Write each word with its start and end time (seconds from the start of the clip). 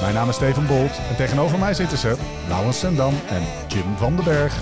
Mijn 0.00 0.14
naam 0.14 0.28
is 0.28 0.34
Steven 0.34 0.66
Bolt 0.66 1.00
en 1.08 1.16
tegenover 1.16 1.58
mij 1.58 1.74
zitten 1.74 1.98
ze 1.98 2.16
Laurens 2.48 2.78
Sendam 2.78 3.14
en 3.28 3.42
Jim 3.68 3.96
van 3.96 4.16
den 4.16 4.24
Berg. 4.24 4.60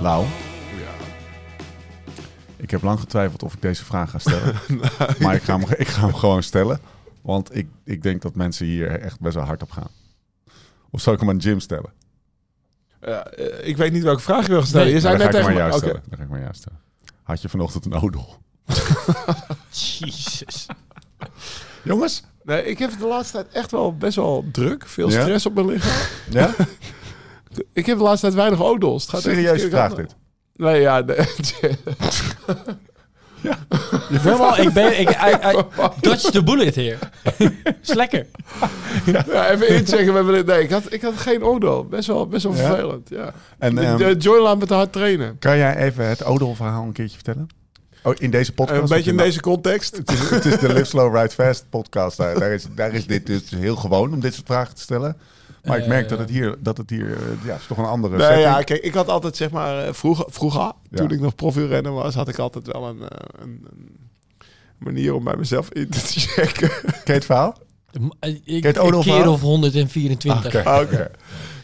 Lau, 0.00 0.26
ik 2.56 2.70
heb 2.70 2.82
lang 2.82 3.00
getwijfeld 3.00 3.42
of 3.42 3.54
ik 3.54 3.62
deze 3.62 3.84
vraag 3.84 4.10
ga 4.10 4.18
stellen. 4.18 4.54
maar 5.22 5.34
ik 5.34 5.42
ga, 5.42 5.58
hem, 5.58 5.68
ik 5.76 5.88
ga 5.88 6.00
hem 6.00 6.14
gewoon 6.14 6.42
stellen. 6.42 6.80
Want 7.20 7.56
ik, 7.56 7.66
ik 7.84 8.02
denk 8.02 8.22
dat 8.22 8.34
mensen 8.34 8.66
hier 8.66 9.00
echt 9.00 9.20
best 9.20 9.34
wel 9.34 9.44
hard 9.44 9.62
op 9.62 9.70
gaan. 9.70 10.01
Of 10.92 11.00
zal 11.00 11.12
ik 11.12 11.20
hem 11.20 11.28
aan 11.28 11.36
Jim 11.36 11.60
stellen? 11.60 11.92
Eh, 13.00 13.20
ik 13.62 13.76
weet 13.76 13.92
niet 13.92 14.02
welke 14.02 14.20
vraag 14.22 14.42
je 14.42 14.48
wil 14.48 14.58
gaan 14.58 14.66
stellen. 14.66 14.86
Nee, 14.86 14.94
je 14.94 15.00
zei 15.00 15.16
dan 15.16 15.26
net 15.26 15.34
ga 15.34 15.40
ik 15.40 15.44
maar 15.44 15.54
tegen 15.54 15.68
jou 15.68 15.80
me... 15.80 15.86
Oké. 15.86 15.86
stellen. 15.86 16.08
Dan 16.08 16.18
ga 16.18 16.24
ik 16.24 16.30
maar 16.30 16.40
jou 16.40 16.54
stellen. 16.54 16.78
Had 17.22 17.42
je 17.42 17.48
vanochtend 17.48 17.84
een 17.84 17.94
odel? 17.94 18.36
Jezus. 19.98 20.66
Jongens? 21.82 22.22
Nee, 22.42 22.64
ik 22.64 22.78
heb 22.78 22.98
de 22.98 23.06
laatste 23.06 23.32
tijd 23.32 23.48
echt 23.52 23.70
wel 23.70 23.96
best 23.96 24.16
wel 24.16 24.44
druk. 24.52 24.86
Veel 24.86 25.10
Ja? 25.10 25.20
stress 25.22 25.46
op 25.46 25.54
mijn 25.54 25.66
lichaam. 25.66 26.06
Ja? 26.40 26.54
Ik 27.72 27.86
heb 27.86 27.96
de 27.98 28.02
laatste 28.04 28.26
tijd 28.26 28.38
weinig 28.38 28.62
odels. 28.62 29.02
Het 29.02 29.10
gaat 29.10 29.24
echt 29.24 29.34
Serieuze 29.36 29.60
verkeerde 29.60 29.76
vraag 29.76 29.94
dit. 29.94 30.16
Nee, 30.54 30.80
ja. 30.80 31.00
Nee. 31.00 31.16
Helemaal, 34.12 34.58
ik 34.58 34.72
ben... 34.72 35.00
Ik, 35.00 35.10
I, 35.10 35.56
I, 35.56 35.62
dodge 36.00 36.30
the 36.30 36.42
bullet 36.42 36.74
hier. 36.74 36.98
is 37.82 37.92
lekker. 37.94 38.26
ja, 39.06 39.50
even 39.50 39.68
inchecken. 39.68 40.44
Nee, 40.46 40.62
ik 40.62 40.70
had, 40.70 40.92
ik 40.92 41.02
had 41.02 41.16
geen 41.16 41.42
odel. 41.42 41.84
Best 41.84 42.06
wel, 42.06 42.26
best 42.26 42.42
wel 42.44 42.54
Ja? 42.54 42.58
vervelend. 42.66 43.08
Ja. 43.08 43.32
En 43.58 43.74
De, 43.74 43.80
ehm, 43.80 43.96
de 43.96 44.16
Joy 44.18 44.40
laat 44.40 44.58
me 44.58 44.66
te 44.66 44.74
hard 44.74 44.92
trainen. 44.92 45.38
kan 45.38 45.56
jij 45.56 45.76
even 45.76 46.08
het 46.08 46.24
odelverhaal 46.24 46.82
een 46.84 46.92
keertje 46.92 47.14
vertellen? 47.14 47.48
Oh, 48.02 48.14
in 48.18 48.30
deze 48.30 48.52
podcast? 48.52 48.80
een 48.80 48.88
beetje 48.96 49.10
in 49.10 49.16
deze 49.16 49.40
context. 49.40 49.96
Het 49.96 50.12
is, 50.12 50.30
het 50.30 50.44
is 50.44 50.58
de 50.58 50.68
Live 50.72 50.84
Slow 50.84 51.16
Ride 51.16 51.30
Fast 51.34 51.64
podcast. 51.70 52.16
Daar, 52.16 52.38
daar, 52.38 52.50
is, 52.52 52.66
daar 52.74 52.92
is 52.92 53.06
dit 53.06 53.26
dus 53.26 53.50
heel 53.50 53.76
gewoon 53.76 54.12
om 54.12 54.20
dit 54.20 54.34
soort 54.34 54.46
vragen 54.46 54.74
te 54.74 54.80
stellen. 54.80 55.16
Maar 55.64 55.78
ik 55.78 55.86
merk 55.86 56.02
Eh. 56.04 56.08
dat 56.10 56.18
het 56.18 56.30
hier, 56.30 56.56
dat 56.58 56.76
het 56.76 56.90
hier 56.90 57.12
eh, 57.12 57.18
ja, 57.44 57.54
is 57.54 57.66
toch 57.66 57.78
een 57.78 57.84
andere 57.84 58.16
Nee, 58.16 58.26
setting. 58.26 58.46
ja, 58.46 58.62
kijk, 58.62 58.82
ik 58.82 58.94
had 58.94 59.08
altijd 59.08 59.36
zeg 59.36 59.50
maar 59.50 59.86
eh, 59.86 59.92
vroeger, 59.92 60.24
vroeger 60.28 60.72
toen 60.94 61.08
Ja. 61.08 61.14
ik 61.14 61.20
nog 61.20 61.34
profielrenner 61.34 61.92
was, 61.92 62.14
had 62.14 62.28
ik 62.28 62.38
altijd 62.38 62.66
wel 62.66 62.88
een, 62.88 63.00
eh, 63.00 63.42
een, 63.42 63.66
een 63.70 63.90
manier 64.78 65.14
om 65.14 65.24
bij 65.24 65.36
mezelf 65.36 65.68
in 65.72 65.88
te 65.88 65.98
checken. 66.20 66.68
Ken 66.82 67.00
je 67.04 67.12
het 67.12 67.24
verhaal? 67.24 67.56
Ik, 68.44 68.62
het 68.62 68.76
een 68.78 69.00
keer 69.00 69.28
of 69.28 69.40
124. 69.40 70.46
Oké. 70.46 70.62
Ah, 70.68 70.80
Oké. 70.82 71.10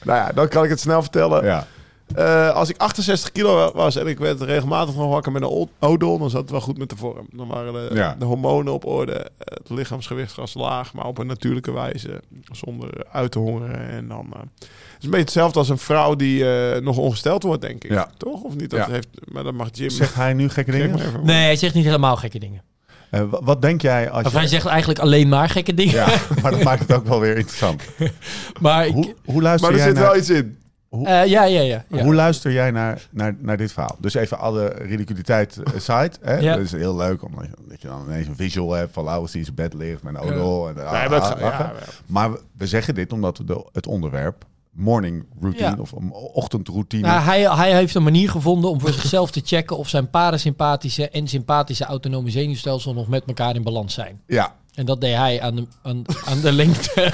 nou 0.05 0.19
ja, 0.19 0.33
dan 0.33 0.49
kan 0.49 0.65
ik 0.65 0.71
het 0.71 0.81
snel 0.81 1.03
vertellen. 1.03 1.45
Ja. 1.45 1.67
Eh, 2.15 2.51
als 2.51 2.69
ik 2.69 2.77
68 2.77 3.33
kilo 3.33 3.71
was 3.75 3.97
en 3.97 4.07
ik 4.07 4.19
werd 4.19 4.41
regelmatig 4.41 4.95
nog 4.95 5.11
wakker 5.11 5.33
met 5.33 5.43
een 5.43 5.69
odol, 5.79 6.19
dan 6.19 6.31
zat 6.31 6.41
het 6.41 6.51
wel 6.51 6.61
goed 6.61 6.79
met 6.79 6.91
de 6.91 6.97
vorm. 6.97 7.27
Dan 7.31 7.49
waren 7.49 7.73
de, 7.73 7.91
Ja. 7.95 8.17
de 8.19 8.25
hormonen 8.25 8.73
op 8.73 8.85
orde, 8.87 9.31
het 9.39 9.69
lichaamsgewicht 9.71 10.35
was 10.37 10.55
laag, 10.55 10.93
maar 10.95 11.05
op 11.07 11.19
een 11.19 11.27
natuurlijke 11.27 11.73
wijze, 11.73 12.21
zonder 12.53 12.91
uit 13.13 13.31
te 13.31 13.39
hongeren. 13.39 13.89
En 13.89 14.09
dan, 14.09 14.27
eh, 14.33 14.39
het 14.41 14.59
is 14.99 15.05
een 15.05 15.11
beetje 15.11 15.19
hetzelfde 15.25 15.59
als 15.59 15.69
een 15.69 15.79
vrouw 15.79 16.15
die 16.17 16.51
eh, 16.53 16.81
nog 16.83 16.97
ongesteld 16.97 17.43
wordt, 17.43 17.63
denk 17.63 17.85
ik. 17.85 17.91
Ja. 17.91 18.11
Toch? 18.17 18.43
Of 18.43 18.55
niet? 18.57 18.71
Dat 18.71 18.87
Ja. 18.87 18.93
heeft, 18.93 19.09
maar 19.25 19.45
dat 19.45 19.55
mag 19.55 19.69
Jim. 19.73 19.91
Zegt 19.91 20.15
hij 20.15 20.33
nu 20.33 20.49
gekke 20.49 20.71
dingen? 20.71 20.95
even- 20.99 21.25
Nee, 21.25 21.45
hij 21.45 21.57
zegt 21.57 21.75
niet 21.75 21.85
helemaal 21.85 22.17
gekke 22.17 22.39
dingen. 22.39 22.63
Eh, 23.11 23.21
wa- 23.31 23.41
wat 23.43 23.63
denk 23.63 23.83
jij 23.83 24.11
als 24.11 24.25
Of 24.27 24.33
je... 24.33 24.39
hij 24.39 24.47
zegt 24.47 24.67
eigenlijk 24.67 24.99
alleen 25.01 25.29
maar 25.29 25.49
gekke 25.49 25.75
dingen. 25.75 25.95
Ja, 25.95 26.07
maar 26.43 26.51
dat 26.51 26.63
maakt 26.63 26.81
het 26.81 26.93
ook 26.93 27.07
wel 27.07 27.21
weer 27.21 27.37
interessant. 27.37 27.83
Maar 28.61 28.87
ik, 28.87 28.93
Hoe, 28.93 29.15
hoe 29.25 29.43
luister 29.43 29.71
Maar 29.71 29.79
er 29.81 29.85
jij 29.85 29.95
zit 29.95 30.03
naar... 30.03 30.11
wel 30.13 30.17
iets 30.21 30.31
in. 30.31 30.59
Eh, 30.91 31.05
ja, 31.07 31.45
ja, 31.45 31.61
ja. 31.61 31.85
ja. 31.89 32.03
Hoe 32.03 32.15
luister 32.15 32.53
jij 32.53 32.71
naar, 32.71 33.07
naar, 33.11 33.37
naar 33.39 33.57
dit 33.57 33.73
verhaal? 33.73 33.97
Dus 34.01 34.15
even 34.15 34.39
alle 34.39 34.67
ridiculiteit 34.69 35.59
aside. 35.77 36.11
Hè? 36.21 36.37
Ja. 36.39 36.55
Dat 36.55 36.65
is 36.65 36.73
heel 36.73 36.97
leuk, 36.97 37.23
omdat 37.25 37.45
je, 37.45 37.51
dat 37.69 37.81
je 37.83 37.89
dan 37.89 38.03
ineens 38.07 38.27
een 38.27 38.37
visual 38.37 38.71
hebt 38.73 38.93
van 38.93 39.05
Laurens 39.05 39.31
die 39.31 39.39
in 39.41 39.45
zijn 39.47 39.57
bed 39.57 39.75
ligt 39.75 40.03
met 40.03 40.15
een 40.15 40.21
odol. 40.21 40.69
En, 40.69 40.77
ah, 40.87 40.93
maar 40.93 41.03
het- 41.03 41.13
ah, 41.23 41.41
lachen. 41.41 41.65
ja, 41.65 41.73
ja. 41.81 41.87
Maar 42.07 42.31
we, 42.57 42.67
zeggen 42.67 42.95
dit 42.95 43.13
omdat 43.13 43.39
we 43.39 43.45
de, 43.45 43.67
het 43.73 43.87
onderwerp 43.87 44.45
morning 44.71 45.25
routine 45.41 45.69
Ja. 45.71 45.77
of 45.79 45.93
ochtendroutine... 46.33 47.07
Nou, 47.07 47.21
hij, 47.23 47.41
hij 47.57 47.73
heeft 47.75 47.95
een 47.95 48.03
manier 48.03 48.31
gevonden 48.31 48.71
om 48.71 48.81
voor 48.81 48.93
zichzelf 48.93 49.31
te 49.31 49.41
checken 49.45 49.77
of 49.77 49.89
zijn 49.89 50.11
parasympathische 50.11 51.09
en 51.09 51.27
sympathische 51.29 51.85
autonome 51.85 52.31
zenuwstelsel 52.31 52.95
nog 52.95 53.09
met 53.09 53.23
elkaar 53.27 53.55
in 53.55 53.63
balans 53.63 53.95
zijn. 53.95 54.21
ja, 54.27 54.55
En 54.79 54.85
dat 54.85 55.01
deed 55.01 55.15
hij 55.15 55.41
aan 55.41 55.55
de, 55.55 55.67
aan, 55.83 56.05
aan 56.25 56.41
de 56.41 56.53
lengte 56.53 57.11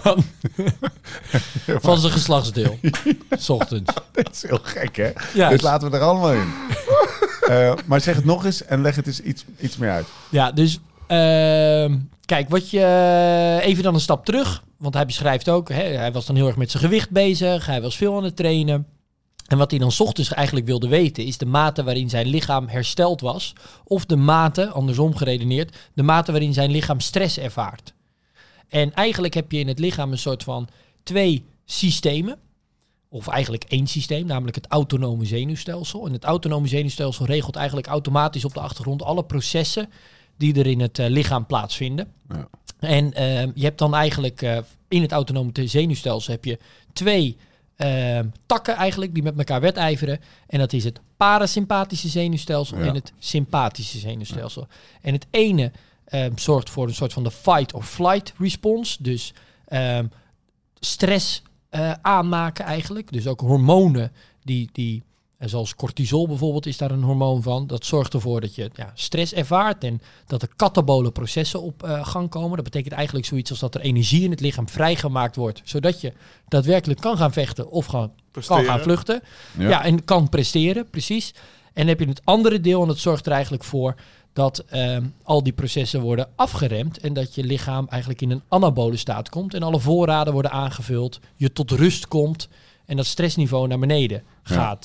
van, 0.00 0.24
van 1.66 1.98
zijn 1.98 2.12
geslachtsdeel. 2.12 2.78
's 3.38 3.48
ochtends. 3.48 3.94
dat 4.12 4.30
is 4.32 4.42
heel 4.42 4.58
gek 4.62 4.96
hè? 4.96 5.10
Ja, 5.34 5.48
dus 5.48 5.60
laten 5.60 5.90
we 5.90 5.96
er 5.96 6.02
allemaal 6.02 6.32
in. 6.32 6.52
Eh, 7.42 7.74
maar 7.86 8.00
zeg 8.00 8.16
het 8.16 8.24
nog 8.24 8.44
eens 8.44 8.64
en 8.64 8.82
leg 8.82 8.96
het 8.96 9.06
eens 9.06 9.20
iets, 9.20 9.44
iets 9.60 9.76
meer 9.76 9.90
uit. 9.90 10.06
Ja, 10.28 10.52
dus 10.52 10.78
ehm, 11.06 11.98
kijk, 12.24 12.48
wat 12.48 12.70
je 12.70 13.58
even 13.62 13.82
dan 13.82 13.94
een 13.94 14.00
stap 14.00 14.24
terug, 14.24 14.62
want 14.76 14.94
hij 14.94 15.06
beschrijft 15.06 15.48
ook, 15.48 15.68
hè, 15.68 15.82
hij 15.82 16.12
was 16.12 16.26
dan 16.26 16.36
heel 16.36 16.46
erg 16.46 16.56
met 16.56 16.70
zijn 16.70 16.82
gewicht 16.82 17.10
bezig, 17.10 17.66
hij 17.66 17.82
was 17.82 17.96
veel 17.96 18.16
aan 18.16 18.24
het 18.24 18.36
trainen. 18.36 18.86
En 19.52 19.58
wat 19.58 19.70
hij 19.70 19.80
dan 19.80 19.92
's 19.92 20.00
ochtends 20.00 20.32
eigenlijk 20.32 20.66
wilde 20.66 20.88
weten, 20.88 21.24
is 21.24 21.38
de 21.38 21.46
mate 21.46 21.82
waarin 21.82 22.10
zijn 22.10 22.26
lichaam 22.26 22.68
hersteld 22.68 23.20
was, 23.20 23.52
of 23.84 24.06
de 24.06 24.16
mate, 24.16 24.68
andersom 24.68 25.16
geredeneerd, 25.16 25.76
de 25.94 26.02
mate 26.02 26.30
waarin 26.30 26.52
zijn 26.52 26.70
lichaam 26.70 27.00
stress 27.00 27.38
ervaart. 27.38 27.94
En 28.68 28.94
eigenlijk 28.94 29.34
heb 29.34 29.52
je 29.52 29.58
in 29.58 29.68
het 29.68 29.78
lichaam 29.78 30.12
een 30.12 30.18
soort 30.18 30.42
van 30.42 30.68
twee 31.02 31.44
systemen. 31.64 32.38
Of 33.08 33.28
eigenlijk 33.28 33.64
één 33.64 33.86
systeem, 33.86 34.26
namelijk 34.26 34.56
het 34.56 34.66
autonome 34.68 35.24
zenuwstelsel. 35.24 36.06
En 36.06 36.12
het 36.12 36.24
autonome 36.24 36.68
zenuwstelsel 36.68 37.26
regelt 37.26 37.56
eigenlijk 37.56 37.86
automatisch 37.86 38.44
op 38.44 38.54
de 38.54 38.60
achtergrond 38.60 39.02
alle 39.02 39.24
processen 39.24 39.88
die 40.36 40.54
er 40.58 40.66
in 40.66 40.80
het 40.80 40.98
eh, 40.98 41.08
lichaam 41.08 41.46
plaatsvinden. 41.46 42.12
Ja. 42.28 42.48
En 42.78 43.12
eh, 43.12 43.42
je 43.54 43.64
hebt 43.64 43.78
dan 43.78 43.94
eigenlijk 43.94 44.42
eh, 44.42 44.58
in 44.88 45.02
het 45.02 45.12
autonome 45.12 45.52
te- 45.52 45.66
zenuwstelsel 45.66 46.32
heb 46.32 46.44
je 46.44 46.58
twee 46.92 47.36
eh, 47.76 48.20
takken 48.46 48.74
eigenlijk 48.74 49.14
die 49.14 49.22
met 49.22 49.38
elkaar 49.38 49.60
wedijveren. 49.60 50.20
En 50.46 50.58
dat 50.58 50.72
is 50.72 50.84
het 50.84 51.00
parasympathische 51.16 52.08
zenuwstelsel 52.08 52.78
Ja. 52.78 52.84
en 52.86 52.94
het 52.94 53.12
sympathische 53.18 53.98
zenuwstelsel. 53.98 54.66
En 55.00 55.12
het 55.12 55.26
ene 55.30 55.72
eh, 56.04 56.26
zorgt 56.34 56.70
voor 56.70 56.86
een 56.86 56.94
soort 56.94 57.12
van 57.12 57.22
de 57.24 57.30
fight 57.30 57.72
or 57.74 57.82
flight 57.82 58.32
response. 58.38 59.02
Dus 59.02 59.34
ehm, 59.66 60.06
stress 60.80 61.42
eh, 61.68 61.92
aanmaken 62.02 62.64
eigenlijk. 62.64 63.12
Dus 63.12 63.26
ook 63.26 63.40
hormonen 63.40 64.12
die, 64.42 64.68
die 64.72 65.02
eh, 65.42 65.48
zoals 65.48 65.74
cortisol 65.74 66.26
bijvoorbeeld 66.28 66.66
is 66.66 66.76
daar 66.76 66.90
een 66.90 67.02
hormoon 67.02 67.42
van. 67.42 67.66
Dat 67.66 67.84
zorgt 67.84 68.14
ervoor 68.14 68.40
dat 68.40 68.54
je 68.54 68.70
ja, 68.74 68.92
stress 68.94 69.32
ervaart 69.32 69.84
en 69.84 70.00
dat 70.26 70.42
er 70.42 70.48
katabole 70.56 71.10
processen 71.10 71.62
op 71.62 71.82
eh, 71.82 72.06
gang 72.06 72.28
komen. 72.28 72.54
Dat 72.54 72.64
betekent 72.64 72.94
eigenlijk 72.94 73.26
zoiets 73.26 73.50
als 73.50 73.58
dat 73.58 73.74
er 73.74 73.80
energie 73.80 74.24
in 74.24 74.30
het 74.30 74.40
lichaam 74.40 74.68
vrijgemaakt 74.68 75.36
wordt, 75.36 75.60
zodat 75.64 76.00
je 76.00 76.12
daadwerkelijk 76.48 77.00
kan 77.00 77.16
gaan 77.16 77.32
vechten 77.32 77.70
of 77.70 77.86
gaan, 77.86 78.12
kan 78.46 78.64
gaan 78.64 78.80
vluchten. 78.80 79.22
Ja. 79.58 79.68
Ja. 79.68 79.84
en 79.84 80.04
kan 80.04 80.28
presteren, 80.28 80.90
precies. 80.90 81.34
En 81.64 81.72
dan 81.74 81.86
heb 81.86 82.00
je 82.00 82.08
het 82.08 82.20
andere 82.24 82.60
deel 82.60 82.82
en 82.82 82.88
dat 82.88 82.98
zorgt 82.98 83.26
er 83.26 83.32
eigenlijk 83.32 83.64
voor 83.64 83.94
dat 84.32 84.58
ehm, 84.58 85.04
al 85.22 85.42
die 85.42 85.52
processen 85.52 86.00
worden 86.00 86.28
afgeremd 86.36 86.98
en 86.98 87.12
dat 87.12 87.34
je 87.34 87.44
lichaam 87.44 87.86
eigenlijk 87.88 88.20
in 88.20 88.30
een 88.30 88.42
anabole 88.48 88.96
staat 88.96 89.28
komt 89.28 89.54
en 89.54 89.62
alle 89.62 89.80
voorraden 89.80 90.32
worden 90.32 90.50
aangevuld, 90.50 91.20
je 91.36 91.52
tot 91.52 91.70
rust 91.70 92.08
komt 92.08 92.48
en 92.86 92.96
dat 92.96 93.06
stressniveau 93.06 93.68
naar 93.68 93.78
beneden 93.78 94.22
Ja. 94.44 94.78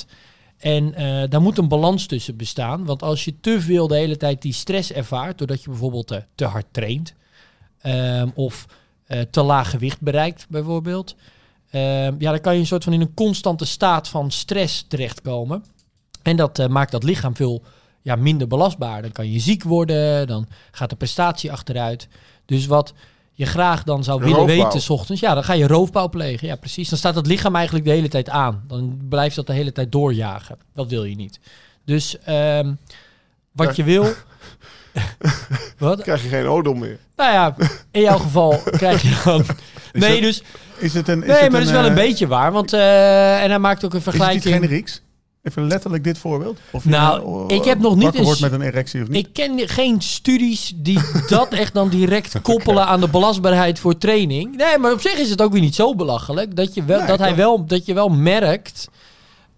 En 0.57 0.93
eh, 0.93 1.29
daar 1.29 1.41
moet 1.41 1.57
een 1.57 1.67
balans 1.67 2.05
tussen 2.05 2.37
bestaan. 2.37 2.85
Want 2.85 3.03
als 3.03 3.25
je 3.25 3.39
te 3.39 3.61
veel 3.61 3.87
de 3.87 3.95
hele 3.95 4.17
tijd 4.17 4.41
die 4.41 4.53
stress 4.53 4.91
ervaart, 4.91 5.37
doordat 5.37 5.63
je 5.63 5.69
bijvoorbeeld 5.69 6.11
eh, 6.11 6.21
te 6.35 6.45
hard 6.45 6.65
traint, 6.71 7.13
ehm, 7.81 8.29
of 8.33 8.65
eh, 9.05 9.21
te 9.21 9.41
laag 9.41 9.69
gewicht 9.69 10.01
bereikt, 10.01 10.45
bijvoorbeeld, 10.49 11.15
ehm, 11.69 12.15
ja, 12.19 12.31
dan 12.31 12.41
kan 12.41 12.53
je 12.53 12.59
een 12.59 12.65
soort 12.65 12.83
van 12.83 12.93
in 12.93 13.01
een 13.01 13.13
constante 13.13 13.65
staat 13.65 14.07
van 14.07 14.31
stress 14.31 14.85
terechtkomen. 14.87 15.63
En 16.21 16.35
dat 16.35 16.67
maakt 16.69 16.91
dat 16.91 17.03
lichaam 17.03 17.35
veel 17.35 17.63
ja, 18.01 18.15
minder 18.15 18.47
belastbaar. 18.47 19.01
Dan 19.01 19.11
kan 19.11 19.31
je 19.31 19.39
ziek 19.39 19.63
worden, 19.63 20.27
dan 20.27 20.47
gaat 20.71 20.89
de 20.89 20.95
prestatie 20.95 21.51
achteruit. 21.51 22.07
Dus 22.45 22.65
wat 22.65 22.93
je 23.37 23.45
graag 23.45 23.83
dan 23.83 24.03
zou 24.03 24.19
willen 24.19 24.35
Roofbouw. 24.37 24.63
weten, 24.63 24.81
's 24.81 24.89
ochtends, 24.89 25.21
ja, 25.21 25.33
dan 25.33 25.43
ga 25.43 25.53
je 25.53 25.67
roofbouw 25.67 26.09
plegen. 26.09 26.47
Ja, 26.47 26.55
precies. 26.55 26.89
Dan 26.89 26.97
staat 26.97 27.15
het 27.15 27.27
lichaam 27.27 27.55
eigenlijk 27.55 27.85
de 27.85 27.91
hele 27.91 28.07
tijd 28.07 28.29
aan. 28.29 28.63
Dan 28.67 28.97
blijft 29.09 29.35
dat 29.35 29.47
de 29.47 29.53
hele 29.53 29.71
tijd 29.71 29.91
doorjagen. 29.91 30.57
Dat 30.73 30.89
wil 30.89 31.03
je 31.03 31.15
niet. 31.15 31.39
Dus 31.85 32.17
ehm, 32.23 32.73
wat 33.51 33.75
je 33.75 33.83
wil. 33.83 34.05
wat? 35.77 36.01
Krijg 36.01 36.23
je 36.23 36.29
geen 36.29 36.45
odel 36.47 36.73
meer. 36.73 36.97
Nou 37.15 37.31
ja, 37.31 37.55
in 37.91 38.01
jouw 38.01 38.17
geval 38.17 38.61
krijg 38.81 39.01
je 39.01 39.21
dan. 39.23 39.45
Nee, 39.93 40.21
dus. 40.21 40.43
Is 40.77 40.93
het 40.93 41.07
een, 41.07 41.21
is 41.21 41.27
Nee, 41.27 41.37
het 41.41 41.51
maar 41.51 41.59
dat 41.59 41.69
is 41.69 41.75
wel 41.75 41.83
eh, 41.83 41.87
een 41.89 41.95
beetje 41.95 42.27
waar. 42.27 42.51
Want, 42.51 42.73
eh, 42.73 43.43
en 43.43 43.49
hij 43.49 43.59
maakt 43.59 43.85
ook 43.85 43.93
een 43.93 43.99
Is 43.99 44.05
het 44.05 44.13
vergelijking. 44.15 44.55
iets 44.55 44.65
generieks? 44.65 45.01
Even 45.47 45.67
letterlijk 45.67 46.03
dit 46.03 46.17
voorbeeld? 46.17 46.59
Of 46.71 46.83
je 46.83 46.89
Nou, 46.89 47.49
eh, 47.49 47.55
ik 47.57 47.63
heb 47.63 47.79
nog 47.79 47.93
niet 47.95 48.03
wakker 48.03 48.23
wordt 48.23 48.41
eens- 48.41 48.49
met 48.51 48.59
een 48.59 48.65
erectie 48.67 49.01
of 49.01 49.07
niet? 49.07 49.25
Ik 49.27 49.33
ken 49.33 49.67
geen 49.67 50.01
studies 50.01 50.73
die 50.75 50.99
dat 51.29 51.53
echt 51.53 51.73
dan 51.73 51.89
direct 51.89 52.41
koppelen 52.51 52.85
aan 52.87 52.99
de 52.99 53.07
belastbaarheid 53.09 53.79
voor 53.79 53.97
training. 53.97 54.55
Nee, 54.55 54.77
maar 54.77 54.91
op 54.91 55.01
zich 55.01 55.17
is 55.17 55.29
het 55.29 55.41
ook 55.41 55.51
weer 55.51 55.61
niet 55.61 55.75
zo 55.75 55.95
belachelijk. 55.95 56.55
Dat, 56.55 56.73
je 56.73 56.83
wel, 56.83 56.97
Nee, 56.97 57.07
dat, 57.07 57.19
hij 57.19 57.35
wel, 57.35 57.65
dat 57.65 57.85
je 57.85 57.93
wel 57.93 58.09
merkt. 58.09 58.87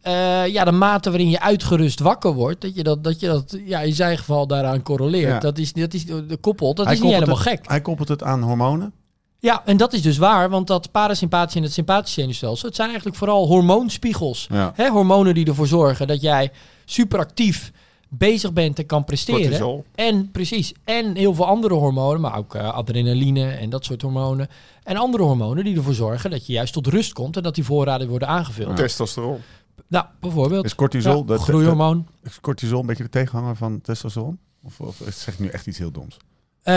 eh, 0.02 0.48
ja, 0.48 0.64
de 0.66 0.72
mate 0.72 1.10
waarin 1.10 1.30
je 1.30 1.40
uitgerust 1.42 2.00
wakker 2.00 2.34
wordt. 2.34 2.62
Dat 2.62 2.76
je 2.76 2.84
dat, 2.84 3.04
dat, 3.04 3.20
je 3.20 3.28
dat 3.28 3.58
ja, 3.66 3.80
in 3.80 3.94
zijn 3.94 4.18
geval 4.18 4.48
daaraan 4.48 4.82
correleert. 4.82 5.32
Ja. 5.32 5.40
Dat 5.40 5.58
is, 5.58 5.74
dat 5.74 5.94
is 5.94 6.06
de 6.06 6.38
koppel. 6.42 6.74
Dat 6.74 6.86
Hij 6.86 6.94
is 6.96 7.02
niet 7.02 7.14
helemaal 7.14 7.36
het- 7.38 7.48
gek. 7.48 7.60
Hij 7.68 7.82
koppelt 7.82 8.08
het 8.08 8.24
aan 8.24 8.42
hormonen. 8.44 8.94
Ja, 9.40 9.62
en 9.66 9.78
dat 9.78 9.94
is 9.94 10.02
dus 10.02 10.18
waar. 10.18 10.50
Want 10.50 10.68
dat 10.68 10.92
parasympathische 10.92 11.58
en 11.58 11.64
het 11.64 11.74
sympathische 11.74 12.20
zenuwstelsel. 12.20 12.68
Het 12.68 12.76
zijn 12.76 12.88
eigenlijk 12.88 13.18
vooral 13.18 13.48
hormoonspiegels. 13.48 14.48
Ja. 14.52 14.72
Hè, 14.76 14.90
hormonen 14.90 15.34
die 15.34 15.46
ervoor 15.48 15.68
zorgen 15.68 16.08
dat 16.08 16.22
jij 16.22 16.52
superactief 16.86 17.72
bezig 18.10 18.54
bent 18.54 18.80
en 18.80 18.86
kan 18.86 19.04
presteren. 19.04 19.42
Cortisol. 19.42 19.86
En 19.96 20.32
precies. 20.32 20.74
En 20.84 21.16
heel 21.16 21.34
veel 21.34 21.46
andere 21.46 21.74
hormonen, 21.74 22.22
maar 22.22 22.38
ook 22.38 22.56
eh, 22.56 22.74
adrenaline 22.74 23.50
en 23.52 23.70
dat 23.70 23.86
soort 23.86 24.02
hormonen. 24.02 24.48
En 24.84 24.98
andere 24.98 25.24
hormonen 25.24 25.64
die 25.64 25.76
ervoor 25.78 25.94
zorgen 25.94 26.30
dat 26.30 26.46
je 26.46 26.54
juist 26.54 26.74
tot 26.74 26.88
rust 26.88 27.14
komt 27.14 27.38
en 27.38 27.44
dat 27.44 27.56
die 27.56 27.64
voorraden 27.64 28.08
worden 28.08 28.28
aangevuld. 28.28 28.76
Testosteron. 28.76 29.40
Nou, 29.88 30.06
bijvoorbeeld. 30.20 30.66
Is 30.66 30.76
cortisol, 30.76 31.18
Ja, 31.18 31.24
dat, 31.24 31.42
groeihormoon. 31.42 32.08
dat- 32.22 32.32
is 32.32 32.40
cortisol 32.40 32.80
een 32.80 32.86
beetje 32.86 33.04
de 33.04 33.10
tegenhanger 33.10 33.56
van 33.56 33.82
testosteron? 33.82 34.38
Of, 34.64 34.80
of 34.80 35.02
zeg 35.10 35.34
ik 35.34 35.40
nu 35.40 35.48
echt 35.48 35.68
iets 35.68 35.78
heel 35.78 35.92
doms? 35.92 36.18
Eh, 36.64 36.74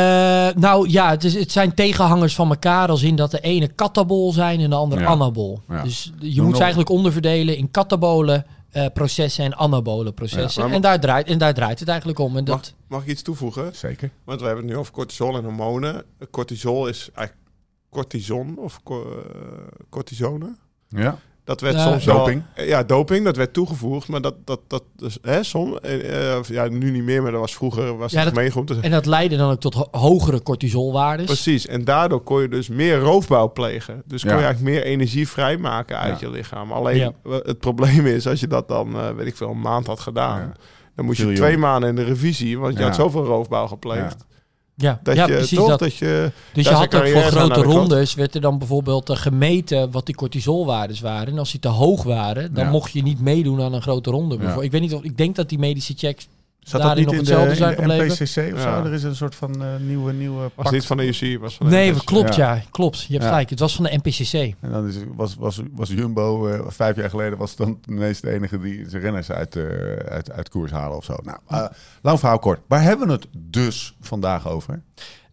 nou 0.55 0.89
ja, 0.91 1.11
het, 1.11 1.25
is, 1.25 1.35
het 1.35 1.53
zijn 1.53 1.75
tegenhangers 1.75 2.35
van 2.35 2.49
elkaar 2.49 2.89
als 2.89 3.03
in 3.03 3.17
dat 3.17 3.31
de 3.31 3.41
ene 3.41 3.69
katabol 3.69 4.33
zijn 4.33 4.61
en 4.61 4.71
de 4.71 4.77
andere 4.77 5.01
Ja. 5.01 5.07
anabol. 5.07 5.61
Ja. 5.69 5.83
Dus 5.83 6.13
je 6.19 6.35
Doe 6.35 6.45
moet 6.45 6.55
ze 6.57 6.61
eigenlijk 6.61 6.91
onderverdelen 6.91 7.57
in 7.57 7.71
katabole 7.71 8.45
eh, 8.71 8.87
processen 8.95 9.45
en 9.45 9.57
anabole 9.57 10.13
processen. 10.13 10.63
Ja, 10.63 10.67
maar- 10.69 10.77
en, 10.77 10.83
daar 10.83 11.01
draait, 11.01 11.27
en 11.27 11.39
daar 11.39 11.55
draait 11.55 11.79
het 11.81 11.89
eigenlijk 11.89 12.19
om. 12.19 12.37
En 12.37 12.45
Mag, 12.45 12.61
dat, 12.61 12.75
mag 12.89 13.03
ik 13.03 13.09
iets 13.09 13.23
toevoegen? 13.23 13.75
Zeker. 13.77 14.11
Want 14.25 14.41
we 14.41 14.47
hebben 14.47 14.65
het 14.65 14.73
nu 14.75 14.79
over 14.81 14.93
cortisol 14.93 15.37
en 15.37 15.45
hormonen. 15.45 16.05
Cortisol 16.31 16.87
is 16.87 17.11
eigenlijk 17.15 17.49
cortison 17.91 18.59
of 18.59 18.81
co- 18.83 19.03
eh, 19.11 19.83
cortisone. 19.91 20.55
Ja. 20.89 21.19
Dat 21.45 21.61
werd 21.61 21.75
Ja, 21.75 21.83
soms 21.91 22.05
wel- 22.05 22.17
doping. 22.17 22.43
ja, 22.57 22.83
doping. 22.83 23.25
Dat 23.25 23.37
werd 23.37 23.53
toegevoegd. 23.53 24.09
Maar 24.09 24.21
dat, 24.21 24.35
dat, 24.45 24.61
dat 24.67 24.83
dus, 24.97 25.19
hè, 25.23 25.43
som, 25.43 25.77
eh, 25.77 26.43
ja, 26.43 26.69
nu 26.69 26.91
niet 26.91 27.03
meer, 27.03 27.23
maar 27.23 27.31
dat 27.31 27.41
was 27.41 27.55
vroeger 27.55 27.97
was 27.97 28.13
Ja, 28.13 28.25
het 28.25 28.35
dat-. 28.55 28.67
Dus- 28.67 28.81
en 28.81 28.91
dat 28.91 29.07
leidde 29.07 29.37
dan 29.37 29.51
ook 29.51 29.61
tot 29.61 29.75
ho- 29.75 29.89
hogere 29.91 30.43
cortisolwaardes. 30.43 31.27
Precies. 31.27 31.67
En 31.67 31.85
daardoor 31.85 32.21
kon 32.23 32.41
je 32.43 32.49
dus 32.49 32.69
meer 32.69 32.99
roofbouw 32.99 33.53
plegen. 33.53 34.03
Dus 34.07 34.23
kon 34.23 34.31
Ja. 34.31 34.39
je 34.39 34.45
eigenlijk 34.45 34.75
meer 34.75 34.85
energie 34.85 35.29
vrijmaken 35.29 35.99
uit 35.99 36.21
Ja. 36.21 36.27
je 36.27 36.33
lichaam. 36.33 36.73
Alleen 36.73 37.15
het 37.29 37.59
probleem 37.59 38.07
is, 38.07 38.27
als 38.27 38.41
je 38.41 38.47
dat 38.47 38.69
dan, 38.69 38.95
eh, 38.97 39.11
weet 39.11 39.27
ik 39.27 39.37
veel, 39.37 39.51
een 39.51 39.61
maand 39.61 39.87
had 39.87 40.01
gedaan... 40.01 40.39
Ja. 40.41 40.53
dan 40.97 41.05
moest 41.05 41.19
je 41.21 41.33
twee 41.33 41.59
maanden 41.59 41.89
in 41.89 41.97
de 41.97 42.05
revisie... 42.05 42.59
want 42.59 42.77
je 42.77 42.83
had 42.83 42.95
zoveel 42.95 43.25
roofbouw 43.25 43.67
gepleegd. 43.67 44.25
Ja, 44.75 45.01
Dat 45.03 45.17
ja 45.17 45.27
je 45.27 45.33
precies 45.33 45.59
toch 45.59 45.69
dat. 45.69 45.79
dat 45.79 45.95
je... 45.97 46.31
Dus 46.53 46.65
je 46.69 46.75
had 46.75 46.95
ook 46.95 47.09
voor 47.09 47.23
grote 47.23 47.63
rondes 47.63 48.15
werd 48.15 48.35
er 48.35 48.41
dan 48.41 48.59
bijvoorbeeld 48.59 49.11
eh, 49.11 49.17
gemeten 49.17 49.91
wat 49.91 50.07
die 50.07 50.15
cortisolwaardes 50.15 51.01
waren. 51.01 51.27
En 51.33 51.39
als 51.39 51.51
die 51.51 51.61
te 51.61 51.69
hoog 51.69 52.03
waren, 52.03 52.55
dan 52.55 52.65
Ja. 52.65 52.71
mocht 52.71 52.93
je 52.93 53.03
niet 53.03 53.21
meedoen 53.21 53.63
aan 53.63 53.73
een 53.73 53.83
grote 53.83 54.11
ronde. 54.11 54.39
Ik 54.61 54.71
weet 54.71 54.81
niet 54.81 54.95
of 54.95 55.03
ik 55.03 55.17
denk 55.17 55.37
dat 55.37 55.49
die 55.49 55.59
medische 55.59 55.95
checks 55.97 56.29
Zat 56.63 56.83
dat 56.83 56.97
niet 56.97 57.05
nog 57.07 57.15
in 57.15 57.25
de, 57.25 57.31
hetzelfde 57.31 57.51
in 57.51 57.57
zijn 57.57 57.71
de 57.71 57.77
gebleven? 57.77 58.07
NPCC 58.07 58.55
of 58.55 58.61
zo? 58.61 58.69
Ja. 58.69 58.85
Er 58.85 58.93
is 58.93 59.03
een 59.03 59.17
soort 59.17 59.35
van 59.35 59.63
eh, 59.63 59.69
nieuwe, 59.81 60.13
nieuwe 60.13 60.51
was 60.55 60.71
niet 60.71 60.87
van 60.87 60.97
de 60.97 61.07
UC, 61.07 61.41
was 61.41 61.55
van 61.55 61.67
de 61.67 61.73
Nee, 61.73 61.95
klopt 62.05 62.35
Ja. 62.35 62.55
ja. 62.55 62.63
Klopt. 62.71 63.03
Je 63.03 63.13
hebt 63.13 63.23
Ja. 63.23 63.29
gelijk. 63.29 63.51
Het 63.51 63.59
was 63.59 63.75
van 63.75 63.85
de 63.85 64.01
NPCC. 64.03 64.55
En 64.61 64.71
dan 64.71 64.89
is, 64.89 64.97
was, 65.17 65.35
was, 65.35 65.61
was 65.73 65.89
Jumbo, 65.89 66.47
eh, 66.49 66.61
vijf 66.67 66.97
jaar 66.97 67.11
geleden, 67.11 67.39
was 67.39 67.57
dan 67.57 67.79
ineens 67.89 68.21
de 68.21 68.31
enige 68.31 68.59
die 68.61 68.85
zijn 68.89 69.03
renners 69.03 69.31
uit, 69.31 69.57
eh, 69.57 69.65
uit, 70.09 70.31
uit 70.31 70.49
koers 70.49 70.71
halen 70.71 70.97
of 70.97 71.05
zo. 71.05 71.17
Nou, 71.23 71.39
eh, 71.49 71.65
lang 72.03 72.19
verhaal 72.19 72.39
kort. 72.39 72.61
Waar 72.67 72.83
hebben 72.83 73.07
we 73.07 73.13
het 73.13 73.27
dus 73.39 73.97
vandaag 74.01 74.49
over? 74.49 74.83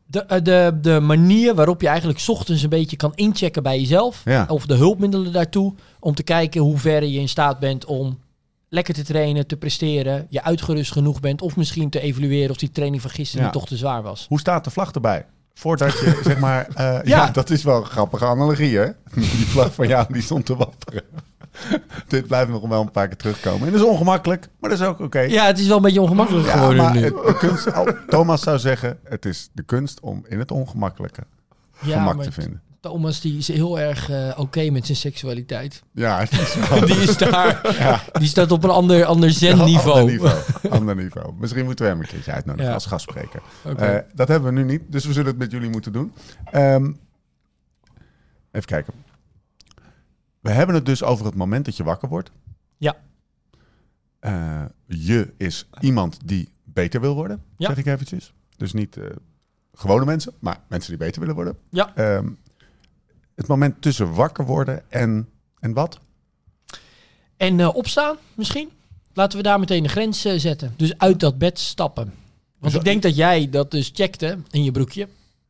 De, 0.06 0.42
de, 0.44 0.78
de 0.82 1.00
manier 1.00 1.56
waarop 1.56 1.82
je 1.82 1.88
eigenlijk 1.88 2.20
's 2.20 2.30
ochtends 2.30 2.64
een 2.64 2.70
beetje 2.70 2.96
kan 2.98 3.12
inchecken 3.16 3.64
bij 3.64 3.80
jezelf. 3.80 4.22
Ja. 4.25 4.46
Of 4.48 4.66
de 4.66 4.75
hulpmiddelen 4.75 5.32
daartoe. 5.32 5.74
Om 6.00 6.16
te 6.16 6.24
kijken 6.24 6.62
hoe 6.62 6.78
ver 6.78 7.04
je 7.04 7.20
in 7.20 7.30
staat 7.30 7.60
bent 7.60 7.86
om 7.86 8.20
lekker 8.69 8.94
te 8.94 9.04
trainen, 9.04 9.48
te 9.48 9.57
presteren. 9.57 10.27
Je 10.30 10.44
uitgerust 10.44 10.92
genoeg 10.92 11.19
bent. 11.19 11.42
Of 11.42 11.56
misschien 11.56 11.89
te 11.89 12.00
evalueren 12.00 12.50
of 12.50 12.57
die 12.57 12.71
training 12.71 13.01
van 13.01 13.12
gisteren 13.12 13.45
Ja. 13.45 13.51
toch 13.51 13.68
te 13.68 13.77
zwaar 13.77 14.01
was. 14.01 14.25
Hoe 14.30 14.39
staat 14.39 14.63
de 14.63 14.69
vlag 14.69 14.92
erbij? 14.92 15.25
Voordat 15.54 15.92
je, 16.00 16.19
zeg 16.24 16.39
maar... 16.39 16.68
eh, 16.68 16.86
ja. 16.86 17.01
Ja. 17.04 17.30
dat 17.31 17.50
is 17.50 17.63
wel 17.63 17.77
een 17.77 17.86
grappige 17.86 18.25
analogie, 18.25 18.77
hè? 18.77 18.88
Die 19.13 19.24
vlag 19.48 19.74
van 19.74 19.88
jou, 19.88 20.13
die 20.13 20.21
stond 20.21 20.45
te 20.45 20.56
wapperen. 20.56 21.04
Dit 22.07 22.27
blijft 22.27 22.50
nog 22.51 22.68
wel 22.68 22.81
een 22.81 22.92
paar 22.92 23.07
keer 23.07 23.18
terugkomen. 23.18 23.66
En 23.68 23.71
dat 23.74 23.81
is 23.81 23.88
ongemakkelijk, 23.88 24.50
maar 24.60 24.69
dat 24.69 24.80
is 24.80 24.86
ook 24.86 25.00
oké. 25.00 25.19
Ja, 25.19 25.45
het 25.45 25.60
is 25.60 25.68
wel 25.68 25.75
een 25.77 25.81
beetje 25.81 26.01
ongemakkelijk 26.01 26.45
Ja, 26.48 26.51
geworden 26.54 26.83
maar 26.83 26.94
nu. 26.94 27.04
het- 27.04 27.38
kunst, 27.38 27.68
oh, 27.68 27.88
Thomas 28.07 28.42
zou 28.42 28.60
zeggen, 28.60 29.00
het 29.04 29.25
is 29.25 29.50
de 29.54 29.63
kunst 29.63 30.00
om 30.00 30.25
in 30.27 30.39
het 30.39 30.51
ongemakkelijke 30.51 31.24
gemak 31.77 32.15
maar 32.15 32.25
te 32.25 32.32
vinden. 32.32 32.62
Thomas 32.79 33.21
die 33.21 33.38
is 33.38 33.48
heel 33.48 33.79
erg 33.79 34.09
eh, 34.09 34.33
oké 34.39 34.69
met 34.69 34.86
zijn 34.86 34.98
seksualiteit. 34.98 35.83
Ja, 35.91 36.19
is 36.21 36.29
Die 36.86 36.95
is 36.98 37.17
daar, 37.17 37.62
Ja. 37.79 38.01
die 38.12 38.27
staat 38.27 38.51
op 38.51 38.63
een 38.63 38.69
ander, 38.69 38.95
ander 38.95 39.07
Ander 39.07 39.31
zen-niveau. 39.31 40.05
niveau. 40.12 40.39
Ander 40.79 40.95
niveau. 40.95 41.33
Misschien 41.39 41.65
moeten 41.65 41.86
we 41.86 41.91
hem 41.91 42.00
een 42.01 42.07
keertje 42.07 42.31
uitnodigen 42.31 42.67
Ja. 42.67 42.74
als 42.74 42.86
gastspreker. 42.86 43.41
Oké. 43.65 43.86
Eh, 43.86 44.03
dat 44.13 44.27
hebben 44.27 44.53
we 44.53 44.59
nu 44.62 44.65
niet, 44.71 44.81
dus 44.91 45.05
we 45.05 45.13
zullen 45.13 45.29
het 45.29 45.38
met 45.38 45.51
jullie 45.51 45.69
moeten 45.69 45.91
doen. 45.93 46.13
Ehm, 46.51 46.91
even 48.51 48.67
kijken. 48.67 48.93
We 50.39 50.50
hebben 50.51 50.75
het 50.75 50.86
dus 50.86 51.03
over 51.03 51.25
het 51.25 51.36
moment 51.36 51.65
dat 51.65 51.77
je 51.77 51.83
wakker 51.83 52.09
wordt. 52.09 52.31
Ja. 52.77 52.95
Eh, 54.19 54.63
je 54.86 55.33
is 55.38 55.69
iemand 55.79 56.17
die 56.25 56.50
beter 56.63 57.01
wil 57.01 57.15
worden, 57.15 57.43
Ja. 57.57 57.67
zeg 57.67 57.77
ik 57.77 57.86
eventjes. 57.86 58.33
Dus 58.57 58.74
niet 58.74 58.98
gewone 59.74 60.05
mensen, 60.05 60.33
maar 60.39 60.57
mensen 60.67 60.89
die 60.89 61.00
beter 61.00 61.19
willen 61.19 61.36
worden. 61.36 61.57
Ja. 61.69 61.95
Ehm, 61.95 62.27
het 63.39 63.48
moment 63.48 63.81
tussen 63.81 64.13
wakker 64.13 64.46
worden 64.46 64.81
en, 64.89 65.29
en 65.60 65.74
wat? 65.74 66.00
En 67.38 67.60
eh, 67.60 67.75
opstaan 67.75 68.15
misschien? 68.36 68.69
Laten 69.13 69.38
we 69.38 69.43
daar 69.43 69.60
meteen 69.60 69.84
de 69.84 69.89
grens 69.89 70.25
eh, 70.25 70.34
zetten. 70.38 70.74
Dus 70.77 70.98
uit 70.98 71.19
dat 71.19 71.38
bed 71.38 71.60
stappen. 71.60 72.13
Want 72.60 72.72
Zo- 72.74 72.77
ik 72.79 72.84
denk 72.86 73.01
dat 73.01 73.15
jij 73.15 73.50
dat 73.50 73.72
dus 73.72 73.91
checkte 73.93 74.38
in 74.51 74.63
je 74.63 74.72
broekje. 74.72 75.08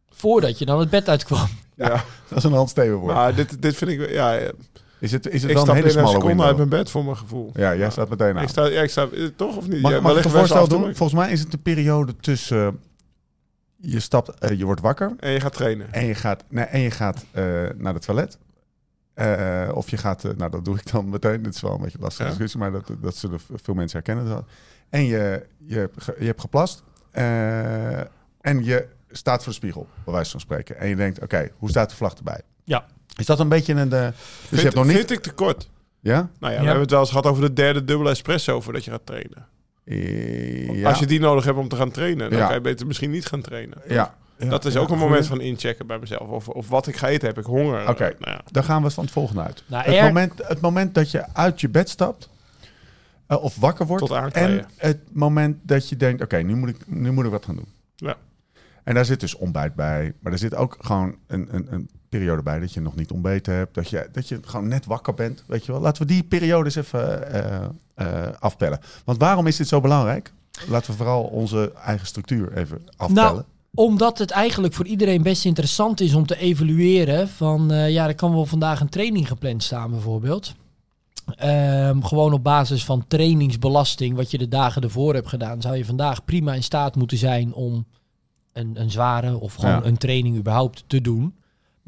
Voordat 0.10 0.60
je 0.60 0.66
dan 0.66 0.80
het 0.80 0.90
bed 0.90 1.10
uitkwam. 1.10 1.48
Ja, 1.76 2.04
Dat 2.28 2.38
is 2.38 2.44
een 2.44 2.52
Hans 2.52 2.72
Stevenwoord. 2.72 3.14
maar 3.16 3.36
dit, 3.36 3.62
dit 3.62 3.76
vind 3.76 3.92
ik... 3.92 4.10
Ja, 4.10 4.34
ik 4.34 4.52
Is 5.00 5.12
het, 5.12 5.28
is 5.28 5.42
het 5.42 5.52
stap 5.52 5.66
dan 5.66 5.76
een 5.76 5.82
hele 5.82 5.90
smalle 5.90 6.08
seconde 6.08 6.28
window? 6.28 6.46
uit 6.48 6.58
mijn 6.58 6.70
bed 6.70 6.90
voor 6.90 7.04
mijn 7.04 7.18
gevoel. 7.18 7.52
Ja, 7.54 7.76
jij 7.76 7.90
staat 7.90 8.10
meteen 8.10 8.38
aan. 8.38 8.44
Ik 8.44 8.50
sta, 8.50 8.66
ja, 8.66 8.82
ik 8.82 8.90
sta... 8.90 9.08
eh, 9.08 9.26
Toch 9.36 9.56
of 9.58 9.68
niet? 9.68 9.82
Mag, 9.82 9.92
Ja, 9.92 10.00
mag 10.00 10.18
ik 10.18 10.24
een 10.26 10.32
voorstel 10.32 10.68
doen? 10.68 10.82
Volgens 10.96 11.14
mij 11.20 11.32
is 11.32 11.40
het 11.40 11.52
de 11.52 11.58
periode 11.58 12.16
tussen... 12.22 12.80
je 13.82 14.00
stapt, 14.00 14.40
eh, 14.40 14.58
je 14.58 14.66
wordt 14.66 14.82
wakker 14.82 15.14
En 15.20 15.32
je 15.32 15.40
gaat 15.40 15.54
trainen. 15.54 15.94
en 15.94 16.06
je 16.06 16.16
gaat, 16.16 16.44
nee, 16.50 16.66
en 16.66 16.80
je 16.80 16.92
gaat 16.92 17.26
eh, 17.32 17.44
naar 17.76 17.94
het 17.94 18.02
toilet. 18.06 18.38
Eh, 19.14 19.70
of 19.74 19.90
je 19.90 19.98
gaat, 19.98 20.24
nou 20.38 20.52
dat 20.52 20.66
doe 20.66 20.76
ik 20.78 20.92
dan 20.92 21.10
meteen. 21.10 21.42
Dit 21.44 21.54
is 21.56 21.62
wel 21.62 21.74
een 21.74 21.82
beetje 21.82 22.00
lastig 22.00 22.24
Ja. 22.24 22.30
discussie, 22.30 22.60
maar 22.60 22.72
dat, 22.72 22.92
dat 23.02 23.16
zullen 23.16 23.40
veel 23.56 23.74
mensen 23.74 24.04
herkennen. 24.04 24.46
En 24.90 25.04
je, 25.06 25.46
je, 25.58 25.90
je 26.20 26.26
hebt 26.26 26.42
geplast 26.42 26.84
eh, 27.12 28.00
en 28.42 28.64
je 28.64 28.88
staat 29.12 29.44
voor 29.44 29.52
de 29.52 29.58
spiegel, 29.58 29.88
bij 30.04 30.14
wijze 30.14 30.32
van 30.32 30.40
spreken. 30.40 30.78
En 30.78 30.88
je 30.88 30.96
denkt, 30.96 31.22
oké, 31.22 31.50
hoe 31.58 31.70
staat 31.70 31.90
de 31.90 31.96
vlag 31.96 32.14
erbij? 32.14 32.42
Ja. 32.64 32.86
Is 33.16 33.26
dat 33.26 33.40
een 33.40 33.50
beetje 33.50 33.74
een... 33.74 33.94
eh, 33.94 34.08
dus 34.50 34.60
je 34.60 34.64
hebt 34.66 34.76
nog 34.76 34.86
niet... 34.86 34.96
vind 34.96 35.12
ik 35.12 35.20
te 35.22 35.32
kort. 35.34 35.70
Ja? 36.00 36.14
Nou 36.16 36.28
ja, 36.40 36.40
we 36.40 36.54
Ja. 36.54 36.62
hebben 36.64 36.82
het 36.82 36.92
wel 36.92 37.00
eens 37.00 37.10
gehad 37.10 37.26
over 37.26 37.42
de 37.42 37.54
derde 37.54 37.84
dubbele 37.84 38.10
espresso 38.10 38.62
voordat 38.62 38.86
je 38.86 38.92
gaat 38.92 39.06
trainen. 39.06 39.48
Eh, 39.90 40.76
ja. 40.80 40.90
Als 40.90 41.00
je 41.00 41.06
die 41.06 41.20
nodig 41.20 41.44
hebt 41.46 41.58
om 41.58 41.68
te 41.68 41.76
gaan 41.76 41.92
trainen, 41.92 42.30
dan 42.30 42.40
Ja. 42.40 42.46
kan 42.46 42.56
je 42.56 42.62
beter 42.62 42.88
misschien 42.88 43.12
niet 43.12 43.26
gaan 43.26 43.42
trainen. 43.42 43.78
Ja. 43.88 44.16
Ja, 44.38 44.50
dat 44.50 44.66
is 44.66 44.78
ook 44.78 44.90
een 44.90 44.98
moment 44.98 45.28
van 45.28 45.42
inchecken 45.42 45.88
bij 45.88 46.00
mezelf. 46.00 46.28
Of, 46.30 46.48
of 46.50 46.70
wat 46.70 46.88
ik 46.88 46.96
ga 46.96 47.08
eten, 47.08 47.28
heb 47.28 47.38
ik 47.38 47.46
honger? 47.46 47.90
Oké. 47.90 48.04
Eh, 48.04 48.20
nou 48.20 48.32
ja. 48.32 48.42
Dan 48.52 48.64
gaan 48.64 48.84
we 48.84 48.90
van 48.90 49.04
het 49.04 49.14
volgende 49.14 49.42
uit. 49.42 49.64
Nou, 49.68 49.84
het, 49.84 49.96
er- 49.96 50.04
moment, 50.04 50.34
het 50.48 50.62
moment 50.62 50.96
dat 50.96 51.12
je 51.12 51.34
uit 51.34 51.62
je 51.62 51.70
bed 51.70 51.90
stapt, 51.90 52.30
Eh, 53.28 53.44
of 53.44 53.56
wakker 53.56 53.86
wordt. 53.86 54.10
En 54.34 54.66
het 54.76 55.00
moment 55.12 55.58
dat 55.62 55.90
je 55.90 55.98
denkt, 55.98 56.22
oké, 56.24 56.38
nu, 56.38 56.56
moet 56.56 56.70
ik, 56.70 56.78
nu 56.88 57.12
moet 57.12 57.26
ik 57.26 57.32
wat 57.32 57.46
gaan 57.46 57.56
doen. 57.56 57.68
Ja. 57.96 58.16
En 58.84 58.94
daar 58.96 59.06
zit 59.06 59.20
dus 59.20 59.36
ontbijt 59.36 59.76
bij. 59.76 60.14
Maar 60.20 60.32
er 60.32 60.38
zit 60.38 60.56
ook 60.56 60.78
gewoon 60.80 61.16
een, 61.28 61.48
een, 61.52 61.68
een 61.74 61.90
periode 62.10 62.42
bij 62.42 62.60
dat 62.60 62.74
je 62.74 62.82
nog 62.82 62.96
niet 62.96 63.12
ontbeten 63.12 63.54
hebt. 63.54 63.74
Dat 63.76 63.90
je, 63.90 64.10
dat 64.12 64.28
je 64.28 64.40
gewoon 64.42 64.68
net 64.68 64.86
wakker 64.86 65.14
bent. 65.14 65.44
Weet 65.48 65.66
je 65.66 65.72
wel. 65.72 65.82
Laten 65.82 66.02
we 66.02 66.08
die 66.08 66.24
periodes 66.24 66.76
even 66.76 67.32
eh, 67.34 67.64
eh, 67.96 68.34
afpellen. 68.40 68.80
Want 69.06 69.18
waarom 69.20 69.48
is 69.48 69.56
dit 69.56 69.68
zo 69.68 69.82
belangrijk? 69.82 70.34
Laten 70.68 70.92
we 70.92 70.98
vooral 70.98 71.24
onze 71.24 71.72
eigen 71.86 72.08
structuur 72.08 72.58
even 72.58 72.82
afpellen. 72.98 73.34
Nou, 73.34 73.44
omdat 73.74 74.18
het 74.18 74.32
eigenlijk 74.32 74.74
voor 74.74 74.86
iedereen 74.86 75.22
best 75.24 75.46
interessant 75.46 76.02
is 76.02 76.14
om 76.14 76.26
te 76.26 76.38
evalueren 76.38 77.28
van, 77.30 77.72
eh, 77.72 77.90
ja, 77.90 78.08
er 78.08 78.16
kan 78.16 78.34
wel 78.34 78.46
vandaag 78.46 78.80
een 78.80 78.90
training 78.90 79.28
gepland 79.28 79.64
staan 79.64 79.92
bijvoorbeeld. 79.92 80.54
Ehm, 81.36 82.02
gewoon 82.02 82.34
op 82.34 82.44
basis 82.44 82.86
van 82.86 83.06
trainingsbelasting, 83.08 84.16
wat 84.16 84.32
je 84.32 84.38
de 84.38 84.48
dagen 84.48 84.82
ervoor 84.82 85.14
hebt 85.14 85.28
gedaan, 85.28 85.62
zou 85.62 85.76
je 85.76 85.86
vandaag 85.86 86.26
prima 86.26 86.54
in 86.54 86.64
staat 86.64 86.96
moeten 86.96 87.18
zijn 87.18 87.54
om 87.54 87.86
een, 88.54 88.82
een 88.82 88.92
zware 88.92 89.38
of 89.40 89.54
gewoon 89.54 89.72
Ja. 89.72 89.84
een 89.86 89.98
training 89.98 90.38
überhaupt 90.38 90.84
te 90.88 91.02
doen. 91.02 91.34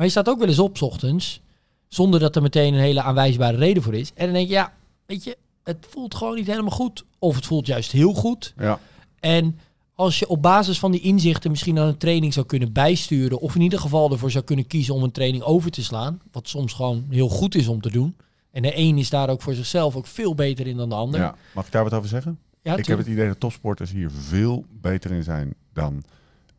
Maar 0.01 0.09
je 0.09 0.15
staat 0.15 0.29
ook 0.29 0.39
wel 0.39 0.47
eens 0.47 0.59
op 0.59 0.77
's 0.77 0.81
ochtends, 0.81 1.41
zonder 1.87 2.19
dat 2.19 2.35
er 2.35 2.41
meteen 2.41 2.73
een 2.73 2.79
hele 2.79 3.01
aanwijsbare 3.01 3.57
reden 3.57 3.83
voor 3.83 3.93
is. 3.93 4.11
En 4.15 4.25
dan 4.25 4.33
denk 4.33 4.47
je, 4.47 4.53
ja, 4.53 4.73
weet 5.05 5.23
je, 5.23 5.37
het 5.63 5.87
voelt 5.89 6.15
gewoon 6.15 6.35
niet 6.35 6.47
helemaal 6.47 6.71
goed. 6.71 7.05
Of 7.19 7.35
het 7.35 7.45
voelt 7.45 7.67
juist 7.67 7.91
heel 7.91 8.13
goed. 8.13 8.53
ja. 8.57 8.79
En 9.19 9.59
als 9.95 10.19
je 10.19 10.27
op 10.27 10.41
basis 10.41 10.79
van 10.79 10.91
die 10.91 11.01
inzichten 11.01 11.51
misschien 11.51 11.75
dan 11.75 11.87
een 11.87 11.97
training 11.97 12.33
zou 12.33 12.45
kunnen 12.45 12.71
bijsturen, 12.71 13.39
of 13.39 13.55
in 13.55 13.61
ieder 13.61 13.79
geval 13.79 14.11
ervoor 14.11 14.31
zou 14.31 14.43
kunnen 14.43 14.67
kiezen 14.67 14.93
om 14.93 15.03
een 15.03 15.11
training 15.11 15.43
over 15.43 15.71
te 15.71 15.83
slaan, 15.83 16.21
wat 16.31 16.47
soms 16.47 16.73
gewoon 16.73 17.05
heel 17.09 17.29
goed 17.29 17.55
is 17.55 17.67
om 17.67 17.81
te 17.81 17.91
doen. 17.91 18.15
En 18.51 18.61
de 18.61 18.77
een 18.77 18.97
is 18.97 19.09
daar 19.09 19.29
ook 19.29 19.41
voor 19.41 19.53
zichzelf 19.53 19.95
ook 19.95 20.07
veel 20.07 20.35
beter 20.35 20.67
in 20.67 20.77
dan 20.77 20.89
de 20.89 20.95
ander. 20.95 21.19
ja. 21.19 21.35
Mag 21.53 21.65
ik 21.65 21.71
daar 21.71 21.83
wat 21.83 21.93
over 21.93 22.09
zeggen? 22.09 22.39
Ja, 22.61 22.75
ik 22.75 22.85
heb 22.85 22.97
het 22.97 23.07
idee 23.07 23.27
dat 23.27 23.39
topsporters 23.39 23.91
hier 23.91 24.11
veel 24.11 24.65
beter 24.81 25.11
in 25.11 25.23
zijn 25.23 25.53
dan 25.73 26.03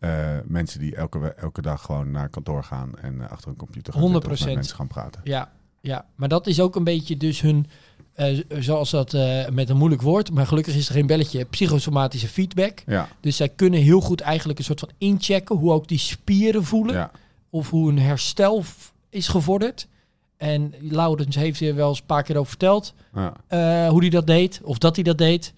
eh, 0.02 0.38
mensen 0.44 0.80
die 0.80 0.96
elke, 0.96 1.34
elke 1.34 1.62
dag 1.62 1.82
gewoon 1.82 2.10
naar 2.10 2.28
kantoor 2.28 2.64
gaan 2.64 2.98
en 2.98 3.20
eh, 3.20 3.30
achter 3.30 3.48
een 3.48 3.56
computer 3.56 3.92
gaan 3.92 4.02
zitten 4.02 4.30
of 4.30 4.38
100%. 4.38 4.44
met 4.44 4.54
mensen 4.54 4.76
gaan 4.76 4.86
praten. 4.86 5.20
Ja, 5.24 5.50
ja, 5.80 6.04
maar 6.14 6.28
dat 6.28 6.46
is 6.46 6.60
ook 6.60 6.76
een 6.76 6.84
beetje 6.84 7.16
dus 7.16 7.40
hun, 7.40 7.66
eh, 8.14 8.38
zoals 8.58 8.90
dat 8.90 9.12
met 9.52 9.68
een 9.68 9.76
moeilijk 9.76 10.02
woord, 10.02 10.30
maar 10.30 10.46
gelukkig 10.46 10.74
is 10.74 10.88
er 10.88 10.94
geen 10.94 11.06
belletje, 11.06 11.44
psychosomatische 11.44 12.28
feedback. 12.28 12.82
Ja, 12.86 13.08
Dus 13.20 13.36
zij 13.36 13.48
kunnen 13.48 13.80
heel 13.80 14.00
goed 14.00 14.20
eigenlijk 14.20 14.58
een 14.58 14.64
soort 14.64 14.80
van 14.80 14.90
inchecken 14.98 15.56
hoe 15.56 15.72
ook 15.72 15.88
die 15.88 15.98
spieren 15.98 16.64
voelen. 16.64 16.94
ja. 16.94 17.10
of 17.50 17.70
hoe 17.70 17.90
een 17.90 17.98
herstel 17.98 18.64
is 19.10 19.28
gevorderd. 19.28 19.88
En 20.36 20.74
Laurens 20.80 21.36
heeft 21.36 21.60
er 21.60 21.74
wel 21.74 21.88
eens 21.88 22.00
een 22.00 22.06
paar 22.06 22.22
keer 22.22 22.36
over 22.36 22.48
verteld 22.48 22.94
ja. 23.14 23.88
hoe 23.88 24.00
hij 24.00 24.10
dat 24.10 24.26
deed, 24.26 24.60
of 24.64 24.78
dat 24.78 24.94
hij 24.94 25.04
dat 25.04 25.18
deed. 25.18 25.52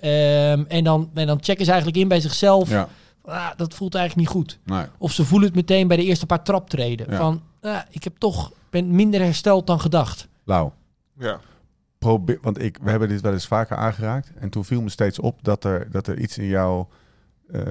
Ehm, 0.00 0.64
en, 0.68 0.84
dan, 0.84 1.10
en 1.14 1.26
dan 1.26 1.38
checken 1.42 1.64
ze 1.64 1.70
eigenlijk 1.70 2.00
in 2.00 2.08
bij 2.08 2.20
zichzelf. 2.20 2.70
ja. 2.70 2.88
Ah, 3.24 3.50
dat 3.56 3.74
voelt 3.74 3.94
eigenlijk 3.94 4.28
niet 4.28 4.36
goed. 4.36 4.58
Nee. 4.64 4.86
Of 4.98 5.12
ze 5.12 5.24
voelen 5.24 5.46
het 5.48 5.56
meteen 5.56 5.88
bij 5.88 5.96
de 5.96 6.04
eerste 6.04 6.26
paar 6.26 6.42
traptreden. 6.42 7.10
Ja. 7.10 7.16
Van, 7.16 7.42
ah, 7.60 7.78
ik 7.90 8.04
heb 8.04 8.16
toch 8.18 8.52
ben 8.70 8.94
minder 8.94 9.20
hersteld 9.20 9.66
dan 9.66 9.80
gedacht. 9.80 10.28
Lau, 10.44 10.70
Ja. 11.18 11.40
probeer, 11.98 12.38
want 12.42 12.62
ik, 12.62 12.78
we 12.82 12.90
hebben 12.90 13.08
dit 13.08 13.20
wel 13.20 13.32
eens 13.32 13.46
vaker 13.46 13.76
aangeraakt. 13.76 14.30
En 14.38 14.48
toen 14.50 14.64
viel 14.64 14.82
me 14.82 14.88
steeds 14.88 15.18
op 15.18 15.38
dat 15.44 15.64
er, 15.64 15.90
dat 15.90 16.06
er 16.06 16.18
iets 16.18 16.38
in 16.38 16.46
jouw, 16.46 16.88
eh, 17.52 17.62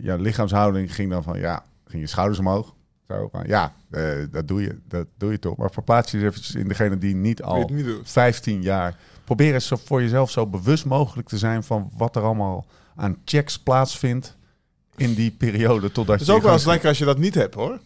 jouw 0.00 0.16
lichaamshouding 0.16 0.94
ging 0.94 1.10
dan 1.10 1.22
van, 1.22 1.38
ja, 1.38 1.62
ging 1.86 2.02
je 2.02 2.08
schouders 2.08 2.38
omhoog. 2.38 2.74
Zo, 3.08 3.28
van, 3.32 3.44
ja, 3.46 3.72
eh, 3.90 4.02
dat, 4.30 4.48
doe 4.48 4.62
je, 4.62 4.80
dat 4.88 5.06
doe 5.16 5.30
je 5.30 5.38
toch. 5.38 5.56
Maar 5.56 5.70
verplaats 5.70 6.10
je 6.10 6.16
eens 6.18 6.26
eventjes 6.26 6.54
in 6.54 6.68
degene 6.68 6.98
die 6.98 7.14
niet 7.14 7.42
al 7.42 7.68
niet 7.72 7.84
doen? 7.84 8.00
15 8.04 8.62
jaar. 8.62 8.96
Probeer 9.24 9.54
eens 9.54 9.72
voor 9.84 10.02
jezelf 10.02 10.30
zo 10.30 10.46
bewust 10.46 10.84
mogelijk 10.84 11.28
te 11.28 11.38
zijn 11.38 11.62
van 11.62 11.90
wat 11.96 12.16
er 12.16 12.22
allemaal 12.22 12.66
aan 12.96 13.16
checks 13.24 13.58
plaatsvindt 13.58 14.36
in 14.98 15.14
die 15.14 15.30
periode 15.30 15.92
totdat 15.92 16.18
Het 16.18 16.26
je. 16.26 16.32
is 16.32 16.38
ook 16.38 16.44
wel 16.44 16.52
eens 16.52 16.64
lekker 16.64 16.88
als 16.88 16.98
je 16.98 17.04
dat 17.04 17.18
niet 17.18 17.34
hebt, 17.34 17.54
hoor. 17.54 17.78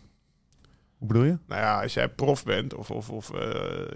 Hoe 0.99 1.09
bedoel 1.11 1.25
je? 1.25 1.37
Nou 1.47 1.61
ja, 1.61 1.83
als 1.83 1.95
jij 1.95 2.09
prof 2.09 2.45
bent 2.45 2.75
of, 2.75 2.91
of, 2.91 3.11
of 3.11 3.31
eh, 3.35 3.41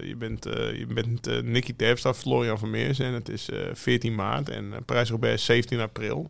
je 0.07 0.15
bent, 0.17 0.45
eh, 0.45 0.77
je 0.77 0.85
bent 0.87 1.27
eh, 1.27 1.41
Nicky 1.41 1.73
Terpstra, 1.75 2.13
Florian 2.13 2.57
Vermeers 2.57 2.99
en 2.99 3.13
het 3.13 3.29
is 3.29 3.49
eh 3.49 3.59
14 3.73 4.15
maart 4.15 4.49
en 4.49 4.65
uh, 4.65 4.75
Parijs-Roubaix 4.85 5.33
is 5.39 5.45
17 5.45 5.79
april. 5.79 6.29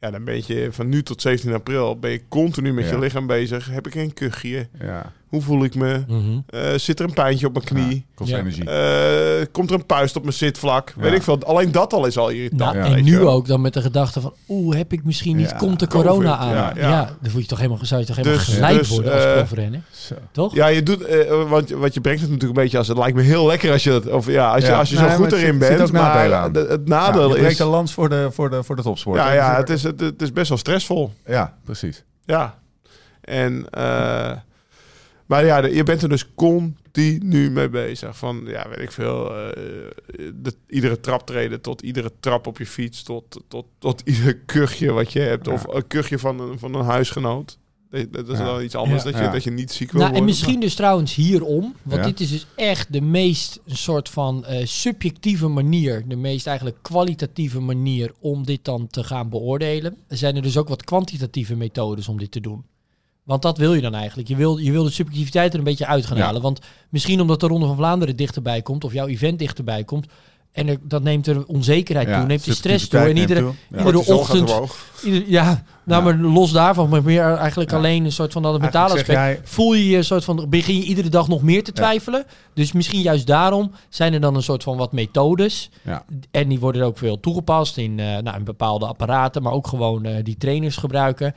Ja, 0.00 0.10
dan 0.10 0.24
ben 0.24 0.42
je 0.46 0.68
van 0.72 0.88
nu 0.88 1.02
tot 1.02 1.20
17 1.22 1.52
april 1.52 1.98
ben 1.98 2.10
je 2.10 2.22
continu 2.28 2.72
met 2.72 2.84
Ja. 2.84 2.90
je 2.90 2.98
lichaam 2.98 3.26
bezig. 3.26 3.66
Heb 3.70 3.86
ik 3.86 3.94
een 3.94 4.14
kuchje? 4.14 4.68
Ja, 4.78 5.12
Hoe 5.28 5.42
voel 5.42 5.64
ik 5.64 5.74
me? 5.74 6.04
Eh, 6.46 6.60
zit 6.76 6.98
er 7.00 7.04
een 7.06 7.12
pijntje 7.12 7.46
op 7.46 7.52
mijn 7.52 7.64
knie? 7.64 7.94
ja, 7.96 8.02
kost 8.14 8.30
Ja. 8.30 8.38
energie. 8.38 8.70
Eh, 8.70 9.46
komt 9.52 9.70
er 9.70 9.76
een 9.76 9.86
puist 9.86 10.16
op 10.16 10.22
mijn 10.22 10.34
zitvlak? 10.34 10.94
Weet 10.96 11.12
ik 11.12 11.22
veel. 11.22 11.38
Alleen 11.44 11.72
dat 11.72 11.92
al 11.92 12.06
is 12.06 12.18
al 12.18 12.28
irritant. 12.28 12.60
Nou, 12.60 12.76
Ja, 12.76 12.96
en 12.96 13.04
nu 13.04 13.20
ook 13.20 13.46
dan 13.46 13.60
met 13.60 13.74
de 13.74 13.80
gedachte 13.82 14.20
van, 14.20 14.34
oeh, 14.48 14.76
heb 14.76 14.92
ik 14.92 15.04
misschien 15.04 15.36
niet, 15.36 15.50
Ja, 15.50 15.56
komt 15.56 15.80
de 15.80 15.86
COVID, 15.86 16.06
corona 16.10 16.36
aan. 16.36 16.48
ja, 16.54 16.72
Ja, 16.76 16.88
ja. 16.88 17.10
dan 17.20 17.30
voel 17.30 17.40
je 17.40 17.46
toch 17.46 17.58
helemaal, 17.58 17.78
zou 17.82 18.00
je 18.00 18.06
toch 18.06 18.16
helemaal 18.16 18.38
Dus- 18.38 18.48
geleid 18.54 18.78
dus, 18.78 18.88
worden 18.88 19.12
als 19.12 19.24
profrenner. 19.24 19.80
Zo. 19.92 20.14
Toch? 20.32 20.54
Ja, 20.54 20.66
je 20.66 20.82
doet, 20.82 21.06
want 21.48 21.70
wat 21.70 21.94
je 21.94 22.00
brengt 22.00 22.20
het 22.20 22.30
natuurlijk 22.30 22.58
een 22.58 22.62
beetje 22.64 22.78
als 22.78 22.88
het 22.88 22.98
lijkt 22.98 23.16
me 23.16 23.22
heel 23.22 23.46
lekker 23.46 23.72
als 23.72 23.84
je 23.84 23.90
dat, 23.90 24.06
of 24.06 24.26
ja, 24.26 24.54
als 24.54 24.64
je, 24.66 24.74
als 24.74 24.90
je 24.90 24.98
Nee, 25.00 25.08
zo 25.10 25.14
goed 25.16 25.32
erin 25.32 25.52
zit- 25.54 25.64
zit 25.64 25.76
bent. 25.76 25.80
ook 25.80 25.90
nadelen 25.92 26.30
maar 26.30 26.38
aan. 26.38 26.52
de- 26.52 26.66
het 26.68 26.80
Ja, 26.84 26.94
nadeel 26.94 27.28
je 27.28 27.34
breekt 27.34 27.50
is, 27.52 27.58
een 27.58 27.66
lans 27.66 27.92
voor 27.92 28.08
de, 28.08 28.28
voor 28.32 28.50
de, 28.50 28.62
voor 28.62 28.76
de 28.76 28.82
topsport. 28.82 29.18
ja, 29.18 29.32
ja, 29.32 29.56
het 29.56 29.70
is, 29.70 29.82
het, 29.82 30.00
het 30.00 30.22
is 30.22 30.32
best 30.32 30.48
wel 30.48 30.58
stressvol. 30.58 31.12
Ja, 31.26 31.54
precies. 31.64 32.04
Ja. 32.24 32.54
En, 33.20 33.66
eh, 33.70 34.30
maar 35.28 35.44
ja, 35.44 35.66
je 35.66 35.82
bent 35.82 36.02
er 36.02 36.08
dus 36.08 36.34
continu 36.34 37.50
mee 37.50 37.68
bezig. 37.68 38.16
Van, 38.18 38.42
ja, 38.46 38.68
weet 38.68 38.78
ik 38.80 38.92
veel, 38.92 39.34
eh, 39.36 39.56
de, 40.34 40.54
iedere 40.66 41.00
traptreden 41.00 41.60
tot 41.60 41.82
iedere 41.82 42.12
trap 42.20 42.46
op 42.46 42.58
je 42.58 42.66
fiets, 42.66 43.02
tot, 43.02 43.40
tot, 43.48 43.66
tot 43.78 44.00
ieder 44.04 44.36
kuchje 44.36 44.92
wat 44.92 45.12
je 45.12 45.20
hebt. 45.20 45.46
Ja. 45.46 45.52
Of 45.52 45.66
een 45.68 45.86
kuchje 45.86 46.18
van 46.18 46.40
een, 46.40 46.58
van 46.58 46.74
een 46.74 46.84
huisgenoot. 46.84 47.58
Dat 48.10 48.28
is 48.28 48.38
Ja. 48.38 48.44
dan 48.44 48.62
iets 48.62 48.74
anders, 48.74 49.02
Ja. 49.02 49.10
dat, 49.10 49.18
je, 49.18 49.24
Ja. 49.26 49.32
dat 49.32 49.44
je 49.44 49.50
niet 49.50 49.72
ziek 49.72 49.90
wil 49.92 50.00
Nou, 50.00 50.12
en 50.14 50.18
worden. 50.18 50.36
misschien 50.36 50.60
dus 50.60 50.74
trouwens 50.74 51.14
hierom, 51.14 51.74
want 51.82 52.00
Ja. 52.00 52.06
dit 52.06 52.20
is 52.20 52.30
dus 52.30 52.46
echt 52.56 52.92
de 52.92 53.00
meest 53.00 53.60
een 53.66 53.76
soort 53.76 54.08
van 54.08 54.44
eh, 54.44 54.66
subjectieve 54.66 55.48
manier, 55.48 56.04
de 56.08 56.16
meest 56.16 56.46
eigenlijk 56.46 56.78
kwalitatieve 56.82 57.60
manier 57.60 58.12
om 58.20 58.44
dit 58.44 58.64
dan 58.64 58.86
te 58.86 59.04
gaan 59.04 59.28
beoordelen. 59.28 59.96
Er 60.08 60.16
zijn 60.16 60.36
er 60.36 60.42
dus 60.42 60.56
ook 60.56 60.68
wat 60.68 60.84
kwantitatieve 60.84 61.56
methodes 61.56 62.08
om 62.08 62.18
dit 62.18 62.30
te 62.30 62.40
doen. 62.40 62.64
Want 63.28 63.42
dat 63.42 63.58
wil 63.58 63.74
je 63.74 63.80
dan 63.80 63.94
eigenlijk. 63.94 64.28
Je 64.28 64.36
wil, 64.36 64.56
je 64.56 64.72
wil 64.72 64.82
de 64.84 64.90
subjectiviteit 64.90 65.52
er 65.52 65.58
een 65.58 65.64
beetje 65.64 65.86
uit 65.86 66.06
gaan 66.06 66.16
Ja. 66.16 66.24
halen. 66.24 66.42
Want 66.42 66.60
misschien 66.88 67.20
omdat 67.20 67.40
de 67.40 67.46
Ronde 67.46 67.66
van 67.66 67.76
Vlaanderen 67.76 68.16
dichterbij 68.16 68.62
komt, 68.62 68.84
of 68.84 68.92
jouw 68.92 69.06
event 69.06 69.38
dichterbij 69.38 69.84
komt, 69.84 70.06
en 70.52 70.68
er, 70.68 70.76
dat 70.82 71.02
neemt 71.02 71.26
er 71.26 71.46
onzekerheid 71.46 72.12
toe, 72.12 72.26
neemt 72.26 72.44
de 72.44 72.54
stress 72.54 72.88
toe. 72.88 73.00
En 73.00 73.16
iedere, 73.16 73.40
neemt 73.40 73.54
toe. 73.68 73.78
Ja. 73.78 73.84
iedere 73.86 74.14
ochtend. 74.14 74.52
Ieder- 75.04 75.24
ja, 75.26 75.62
nou, 75.84 76.04
Ja. 76.06 76.12
maar 76.12 76.30
los 76.30 76.50
daarvan, 76.52 76.88
maar 76.88 77.02
meer 77.02 77.22
eigenlijk 77.34 77.70
Ja. 77.70 77.76
alleen 77.76 78.04
een 78.04 78.12
soort 78.12 78.32
van 78.32 78.42
dat 78.42 78.52
het 78.52 78.62
mentale 78.62 78.88
aspect. 78.92 79.06
jij- 79.06 79.40
Voel 79.44 79.74
je 79.74 79.88
je 79.88 79.96
een 79.96 80.04
soort 80.04 80.24
van, 80.24 80.46
begin 80.48 80.76
je 80.76 80.82
iedere 80.82 81.08
dag 81.08 81.28
nog 81.28 81.42
meer 81.42 81.64
te 81.64 81.70
Ja. 81.74 81.82
twijfelen? 81.82 82.24
Dus 82.54 82.72
misschien 82.72 83.00
juist 83.00 83.26
daarom 83.26 83.70
zijn 83.88 84.12
er 84.12 84.20
dan 84.20 84.34
een 84.34 84.42
soort 84.42 84.62
van 84.62 84.76
wat 84.76 84.92
methodes. 84.92 85.70
Ja. 85.82 86.04
En 86.30 86.48
die 86.48 86.58
worden 86.60 86.82
ook 86.82 86.98
veel 86.98 87.20
toegepast 87.20 87.76
in, 87.76 87.98
eh, 88.00 88.18
nou, 88.18 88.36
in 88.36 88.44
bepaalde 88.44 88.86
apparaten, 88.86 89.42
maar 89.42 89.52
ook 89.52 89.66
gewoon 89.66 90.04
eh, 90.04 90.24
die 90.24 90.36
trainers 90.36 90.76
gebruiken. 90.76 91.34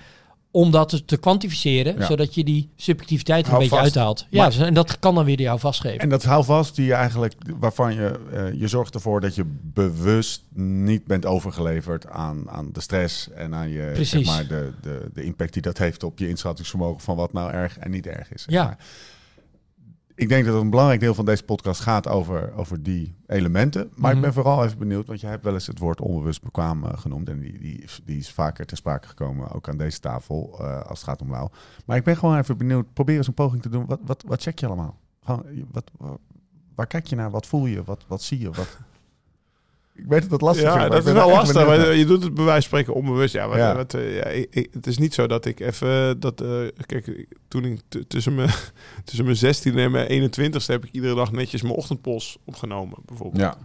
Om 0.53 0.71
dat 0.71 1.01
te- 1.05 1.17
kwantificeren, 1.17 1.95
Ja. 1.97 2.05
zodat 2.05 2.35
je 2.35 2.43
die 2.43 2.69
subjectiviteit 2.75 3.43
een 3.45 3.49
Hou 3.51 3.61
beetje 3.61 3.75
vast. 3.77 3.83
uithaalt. 3.95 4.25
Ja, 4.29 4.43
Maar- 4.47 4.59
en 4.67 4.73
dat 4.73 4.99
kan 4.99 5.15
dan 5.15 5.25
weer 5.25 5.39
jou 5.41 5.59
vastgeven. 5.59 5.99
En 5.99 6.09
dat 6.09 6.23
houvast 6.23 6.75
die 6.75 6.85
je 6.85 6.93
eigenlijk, 6.93 7.33
waarvan 7.59 7.93
je, 7.93 8.19
eh, 8.33 8.59
je 8.59 8.67
zorgt 8.67 8.93
ervoor 8.95 9.21
dat 9.21 9.35
je 9.35 9.43
bewust 9.61 10.43
niet 10.55 11.05
bent 11.05 11.25
overgeleverd 11.25 12.07
aan, 12.09 12.49
aan 12.49 12.69
de 12.73 12.81
stress 12.81 13.29
en 13.35 13.55
aan 13.55 13.69
je, 13.69 13.89
Precies. 13.93 14.09
zeg 14.27 14.35
maar, 14.35 14.47
de, 14.47 14.71
de, 14.81 15.09
de 15.13 15.23
impact 15.23 15.53
die 15.53 15.61
dat 15.61 15.77
heeft 15.77 16.03
op 16.03 16.19
je 16.19 16.29
inschattingsvermogen 16.29 17.01
van 17.01 17.15
wat 17.15 17.33
nou 17.33 17.51
erg 17.51 17.77
en 17.77 17.91
niet 17.91 18.07
erg 18.07 18.33
is. 18.33 18.45
Ja. 18.47 18.63
maar. 18.63 18.77
Ik 20.15 20.29
denk 20.29 20.45
dat 20.45 20.61
een 20.61 20.69
belangrijk 20.69 20.99
deel 20.99 21.13
van 21.13 21.25
deze 21.25 21.43
podcast 21.43 21.81
gaat 21.81 22.07
over, 22.07 22.53
over 22.53 22.83
die 22.83 23.15
elementen. 23.27 23.89
Maar 23.95 24.09
Mhm. 24.09 24.15
ik 24.15 24.21
ben 24.21 24.33
vooral 24.33 24.63
even 24.65 24.77
benieuwd, 24.77 25.07
want 25.07 25.19
jij 25.21 25.29
hebt 25.29 25.43
wel 25.43 25.53
eens 25.53 25.67
het 25.67 25.79
woord 25.79 26.01
onbewust 26.01 26.41
bekwaam 26.43 26.83
eh, 26.85 26.97
genoemd. 26.97 27.29
En 27.29 27.39
die, 27.39 27.59
die, 27.59 27.81
is- 27.81 28.01
die 28.05 28.17
is 28.17 28.31
vaker 28.31 28.65
ter 28.65 28.77
sprake 28.77 29.07
gekomen, 29.07 29.51
ook 29.51 29.69
aan 29.69 29.77
deze 29.77 29.99
tafel, 29.99 30.55
eh, 30.59 30.81
als 30.81 30.99
het 30.99 31.09
gaat 31.09 31.21
om 31.21 31.29
Lau. 31.31 31.49
Maar 31.85 31.97
ik 31.97 32.03
ben 32.03 32.17
gewoon 32.17 32.37
even 32.37 32.57
benieuwd, 32.57 32.93
probeer 32.93 33.17
eens 33.17 33.27
een 33.27 33.33
poging 33.33 33.61
te 33.61 33.69
doen. 33.69 33.85
Wat, 33.85 33.99
wat, 34.05 34.23
wat 34.27 34.41
check 34.41 34.59
je 34.59 34.65
allemaal? 34.67 34.97
Gewoon, 35.23 35.43
wat- 35.71 35.91
waar 36.75 36.87
kijk 36.87 37.07
je 37.07 37.15
naar? 37.15 37.31
Wat 37.31 37.47
voel 37.47 37.65
je? 37.65 37.83
Wat, 37.83 38.05
wat 38.07 38.21
zie 38.21 38.39
je? 38.39 38.51
Wat... 38.51 38.77
Ik 40.01 40.07
weet 40.07 40.21
dat 40.21 40.29
dat 40.29 40.41
lastig 40.41 40.63
is. 40.65 40.69
Ja, 40.73 40.75
maar 40.77 40.89
dat 40.89 40.99
ik 40.99 41.05
is 41.07 41.11
wel 41.13 41.29
lastig. 41.29 41.65
maar 41.65 41.95
je 41.95 42.05
doet 42.05 42.23
het 42.23 42.33
bij 42.33 42.43
wijze 42.43 42.69
van 42.69 42.79
spreken 42.79 42.93
onbewust. 43.01 43.33
Ja, 43.33 43.47
maar, 43.47 43.57
Ja. 43.57 43.75
wat, 43.75 43.93
eh, 43.93 44.15
ja, 44.15 44.23
ik- 44.25 44.67
het 44.73 44.87
is 44.87 44.97
niet 44.97 45.13
zo 45.13 45.27
dat 45.27 45.45
ik 45.45 45.59
even... 45.59 46.19
Dat, 46.19 46.41
eh, 46.41 46.47
kijk, 46.85 47.25
toen 47.47 47.65
ik 47.65 47.79
tussen 48.07 48.35
mijn, 48.35 48.49
tussen 49.05 49.25
mijn 49.25 49.37
16 49.37 49.77
en 49.77 49.91
mijn 49.91 50.07
21ste 50.09 50.71
heb 50.71 50.85
ik 50.85 50.89
iedere 50.91 51.15
dag 51.15 51.31
netjes 51.31 51.61
mijn 51.61 51.73
ochtendpost 51.75 52.37
opgenomen, 52.45 52.97
bijvoorbeeld. 53.05 53.41
Ja, 53.41 53.57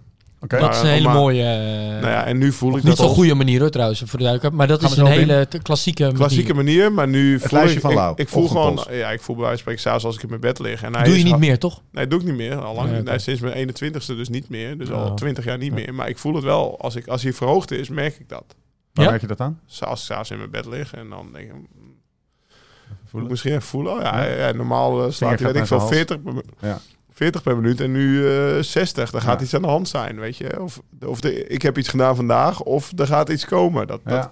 Dat 0.48 0.74
is 0.74 0.80
een 0.80 0.86
hele 0.86 1.04
maar- 1.06 1.14
mooie... 1.14 1.42
eh, 1.42 2.00
Nou 2.00 2.06
ja, 2.06 2.24
en 2.24 2.38
nu 2.38 2.52
voel 2.52 2.68
ik 2.68 2.74
niet 2.76 2.86
dat 2.86 2.96
zo'n 2.96 3.08
goede 3.14 3.34
manier 3.34 3.60
hoor 3.60 3.70
trouwens, 3.70 3.98
voor 3.98 4.18
de 4.18 4.24
duidelijkheid. 4.24 4.54
Maar 4.54 4.66
dat 4.66 4.80
Gaan 4.80 4.90
is 4.90 4.96
een 4.96 5.06
hele 5.20 5.48
klassieke 5.62 6.12
klassieke 6.12 6.54
manier. 6.54 6.74
manier, 6.82 6.92
maar 6.92 7.08
nu 7.08 7.40
voel 7.40 7.62
ik, 7.62 7.80
van 7.80 7.90
ik, 7.90 7.96
Lau, 7.96 8.12
ik 8.16 8.28
voel 8.28 8.48
gewoon, 8.48 8.84
ja, 8.90 9.10
ik 9.10 9.20
voel 9.20 9.36
bij 9.36 9.44
wijze 9.44 9.62
van 9.62 9.72
spreken 9.72 9.80
s'avonds 9.80 10.04
als 10.04 10.14
ik 10.16 10.22
in 10.22 10.28
mijn 10.28 10.40
bed 10.40 10.58
lig. 10.58 10.82
En 10.82 10.94
hij 10.94 11.04
Doe 11.04 11.18
je 11.18 11.24
niet 11.24 11.38
meer, 11.38 11.58
toch? 11.58 11.82
Nee, 11.92 12.06
doe 12.06 12.20
ik 12.20 12.24
niet 12.26 12.34
meer. 12.36 12.54
Al 12.60 12.74
lang, 12.74 12.90
Nee, 12.90 13.02
nee, 13.02 13.18
sinds 13.18 13.40
mijn 13.40 13.54
21ste 13.68 14.06
dus 14.16 14.28
niet 14.28 14.48
meer. 14.48 14.78
Dus 14.78 14.88
Oh. 14.90 15.02
al 15.02 15.14
20 15.14 15.44
jaar 15.44 15.58
niet 15.58 15.72
meer. 15.72 15.94
Maar 15.94 16.08
ik 16.08 16.18
voel 16.18 16.34
het 16.34 16.44
wel. 16.44 16.80
Als, 16.80 16.96
ik, 16.96 17.06
als 17.06 17.22
hij 17.22 17.32
verhoogd 17.32 17.70
is, 17.70 17.88
merk 17.88 18.18
ik 18.18 18.28
dat. 18.28 18.44
Waar 18.92 19.04
Ja? 19.04 19.10
merk 19.10 19.20
je 19.22 19.26
dat 19.28 19.40
aan? 19.40 19.60
S'avonds 19.66 20.04
s'avonds 20.04 20.30
in 20.30 20.38
mijn 20.38 20.50
bed 20.50 20.66
lig 20.66 20.94
en 20.94 21.08
dan 21.08 21.28
denk 21.32 21.44
ik... 21.46 21.52
mm, 21.52 21.60
Moet 22.88 22.98
Voelen? 23.04 23.22
ik 23.24 23.30
misschien 23.30 23.52
even 23.52 23.62
voelen. 23.62 23.92
Oh, 23.92 24.00
ja, 24.02 24.24
Ja. 24.24 24.46
ja, 24.46 24.52
normaal 24.52 25.04
eh, 25.04 25.10
slaat 25.12 25.38
hij, 25.40 25.52
weet 25.52 25.62
ik 25.62 25.66
veel, 25.66 25.78
zijn 25.80 25.92
40 25.92 26.22
per, 26.22 26.34
mi- 26.34 26.40
Ja. 26.60 26.78
40 27.16 27.42
per 27.42 27.56
minuut 27.56 27.80
en 27.80 27.92
nu 27.92 28.28
eh 28.28 28.62
60. 28.62 29.10
Dan 29.10 29.20
gaat 29.20 29.38
Ja. 29.38 29.44
iets 29.44 29.54
aan 29.54 29.62
de 29.62 29.68
hand 29.68 29.88
zijn, 29.88 30.18
weet 30.20 30.36
je. 30.36 30.62
Of, 30.62 30.80
of 31.06 31.20
de, 31.20 31.46
ik 31.46 31.62
heb 31.62 31.78
iets 31.78 31.88
gedaan 31.88 32.16
vandaag, 32.16 32.60
of 32.62 32.92
er 32.96 33.06
gaat 33.06 33.28
iets 33.28 33.44
komen. 33.44 33.86
Dat, 33.86 34.00
dat. 34.04 34.28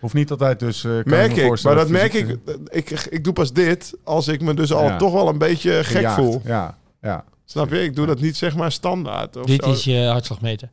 Hoeft 0.00 0.14
niet 0.14 0.30
altijd 0.30 0.58
dus... 0.60 0.84
eh, 0.84 0.90
kan 0.90 1.02
me 1.04 1.10
merk 1.10 1.36
ik. 1.36 1.62
Maar 1.62 1.74
dat 1.74 1.88
merk 1.88 2.12
ik, 2.12 2.38
ik. 2.68 2.90
Ik 3.10 3.24
doe 3.24 3.32
pas 3.32 3.52
dit 3.52 3.94
als 4.04 4.28
ik 4.28 4.40
me 4.40 4.54
dus 4.54 4.72
al 4.72 4.84
Ja. 4.84 4.96
toch 4.96 5.12
wel 5.12 5.28
een 5.28 5.38
beetje 5.38 5.70
eh, 5.70 5.76
gek 5.76 5.84
gejaagd. 5.86 6.14
voel. 6.14 6.40
Ja, 6.44 6.76
ja. 7.02 7.24
Snap 7.44 7.70
je? 7.70 7.82
Ik 7.82 7.96
doe 7.96 8.06
dat 8.06 8.20
niet 8.20 8.36
zeg 8.36 8.56
maar 8.56 8.72
standaard. 8.72 9.36
Of 9.36 9.44
Dit 9.46 9.64
zo. 9.64 9.70
is 9.70 9.84
je 9.84 10.04
hartslagmeter. 10.06 10.70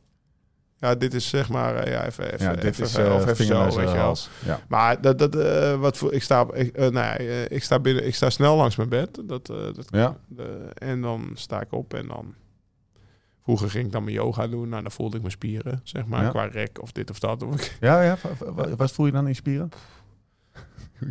Ja, 0.84 0.94
dit 0.94 1.14
is 1.14 1.28
zeg 1.28 1.48
maar... 1.48 1.74
eh, 1.76 1.92
ja, 1.92 2.06
even, 2.06 2.32
even, 2.32 2.46
ja, 2.46 2.54
dit 2.54 2.64
even, 2.64 2.84
is 2.84 2.96
of 2.96 3.24
uh, 3.24 3.28
even 3.32 3.44
zo, 3.44 3.64
weet 3.64 3.88
je 3.90 3.94
wel. 3.96 4.16
Ja. 4.44 4.60
Maar 4.68 5.00
dat, 5.00 5.18
dat, 5.18 5.36
eh, 5.36 5.74
wat 5.80 5.96
voor, 5.96 6.12
ik 6.12 6.22
sta, 6.22 6.46
ik, 6.52 6.76
eh, 6.76 6.82
nou 6.82 6.94
ja, 7.06 7.16
eh, 7.16 7.42
ik 7.50 7.62
sta 7.62 7.78
binnen, 7.78 8.06
ik 8.06 8.14
sta 8.14 8.30
snel 8.30 8.56
langs 8.56 8.76
mijn 8.76 8.88
bed. 8.88 9.08
Dat, 9.24 9.48
eh, 9.50 9.56
dat, 9.56 9.86
Ja. 9.90 10.16
de- 10.28 10.68
en 10.74 11.00
dan 11.00 11.30
sta 11.34 11.60
ik 11.60 11.72
op 11.72 11.94
en 11.94 12.06
dan. 12.06 12.34
Vroeger 13.44 13.70
ging 13.70 13.86
ik 13.86 13.92
dan 13.92 14.04
mijn 14.04 14.16
yoga 14.16 14.46
doen. 14.48 14.68
Nou, 14.68 14.82
dan 14.82 14.90
voelde 14.92 15.14
ik 15.16 15.20
mijn 15.22 15.32
spieren, 15.34 15.80
zeg 15.84 16.06
maar, 16.06 16.22
Ja. 16.22 16.28
qua 16.30 16.44
rek 16.44 16.78
of 16.82 16.92
dit 16.92 17.10
of 17.10 17.18
dat. 17.18 17.42
Of 17.42 17.54
ik, 17.54 17.76
Ja, 17.80 18.02
ja. 18.02 18.16
Wat 18.76 18.92
voel 18.92 19.06
je 19.06 19.12
dan 19.12 19.22
in 19.22 19.28
je 19.28 19.34
spieren? 19.34 19.68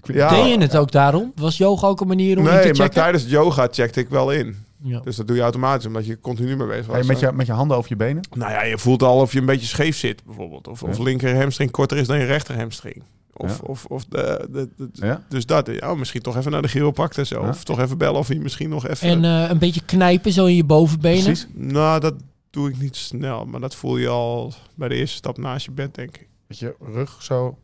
Ja. 0.03 0.29
Deed 0.29 0.53
je 0.53 0.57
het 0.59 0.77
ook 0.77 0.91
daarom? 0.91 1.31
Was 1.35 1.57
yoga 1.57 1.87
ook 1.87 2.01
een 2.01 2.07
manier 2.07 2.37
om 2.37 2.43
in 2.43 2.49
te 2.49 2.55
nee, 2.55 2.65
maar 2.65 2.75
checken? 2.75 2.93
tijdens 2.93 3.25
yoga 3.29 3.67
checkte 3.71 3.99
ik 3.99 4.09
wel 4.09 4.31
in. 4.31 4.65
Ja. 4.83 4.99
Dus 4.99 5.15
dat 5.15 5.27
doe 5.27 5.35
je 5.35 5.41
automatisch, 5.41 5.85
omdat 5.85 6.05
je 6.05 6.19
continu 6.19 6.55
mee 6.55 6.67
bezig 6.67 6.85
was. 6.85 6.95
Hey, 6.95 7.05
met, 7.05 7.19
je, 7.19 7.31
met 7.31 7.45
je 7.45 7.51
handen 7.51 7.77
over 7.77 7.89
je 7.89 7.95
benen? 7.95 8.23
Nou 8.35 8.51
ja, 8.51 8.63
je 8.63 8.77
voelt 8.77 9.03
al 9.03 9.19
of 9.19 9.33
je 9.33 9.39
een 9.39 9.45
beetje 9.45 9.67
scheef 9.67 9.97
zit, 9.97 10.23
bijvoorbeeld. 10.25 10.67
Of, 10.67 10.83
of 10.83 10.97
linker 10.99 11.35
hamstring 11.37 11.71
korter 11.71 11.97
is 11.97 12.07
dan 12.07 12.19
je 12.19 12.25
rechter 12.25 12.57
hamstring. 12.57 13.03
Of, 13.33 13.51
Ja. 13.51 13.57
of, 13.67 13.85
of 13.85 14.05
de, 14.05 14.47
de, 14.51 14.69
de- 14.77 14.89
Ja. 14.93 15.23
Dus 15.29 15.45
dat, 15.45 15.67
ja, 15.79 15.93
misschien 15.95 16.21
toch 16.21 16.37
even 16.37 16.51
naar 16.51 16.61
de 16.61 16.67
chiropractor 16.67 17.25
zo. 17.25 17.41
Ja. 17.41 17.49
Of 17.49 17.63
toch 17.63 17.79
even 17.79 17.97
bellen 17.97 18.19
of 18.19 18.27
hij 18.27 18.37
misschien 18.37 18.69
nog 18.69 18.87
even... 18.87 19.07
En 19.09 19.25
eh, 19.25 19.49
een 19.49 19.57
beetje 19.57 19.81
knijpen 19.85 20.31
zo 20.31 20.45
in 20.45 20.55
je 20.55 20.63
bovenbenen. 20.63 21.23
Precies. 21.23 21.47
Nou, 21.53 21.99
dat 21.99 22.13
doe 22.49 22.69
ik 22.69 22.79
niet 22.79 22.95
snel. 22.95 23.45
Maar 23.45 23.59
dat 23.59 23.75
voel 23.75 23.97
je 23.97 24.07
al 24.07 24.53
bij 24.75 24.87
de 24.87 24.95
eerste 24.95 25.15
stap 25.17 25.37
naast 25.37 25.65
je 25.65 25.71
bed, 25.71 25.95
denk 25.95 26.17
ik. 26.17 26.27
Met 26.47 26.59
je 26.59 26.75
rug 26.93 27.23
zo. 27.23 27.57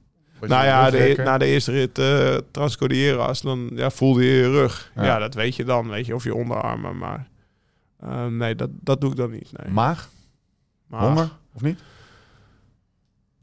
Nou 0.47 0.65
ja, 0.65 0.89
de, 0.89 0.97
rugrekken. 0.97 1.25
na 1.25 1.37
de 1.37 1.45
eerste 1.45 1.71
rit 1.71 1.99
uh, 1.99 2.35
transcodieras, 2.51 3.41
dan 3.41 3.69
ja, 3.73 3.89
voelde 3.89 4.25
je 4.25 4.31
je 4.31 4.49
rug. 4.49 4.91
Ja. 4.95 5.03
Ja. 5.03 5.17
dat 5.19 5.33
weet 5.33 5.55
je 5.55 5.63
dan, 5.63 5.89
weet 5.89 6.05
je, 6.05 6.15
of 6.15 6.23
je 6.23 6.35
onderarmen. 6.35 6.97
Maar 6.97 7.27
eh, 7.99 8.25
nee, 8.25 8.55
dat, 8.55 8.69
dat 8.73 9.01
doe 9.01 9.09
ik 9.11 9.15
dan 9.17 9.31
niet. 9.31 9.49
Nee. 9.63 9.71
Maag? 9.73 10.09
Honger? 10.89 11.29
Of 11.53 11.61
niet? 11.61 11.79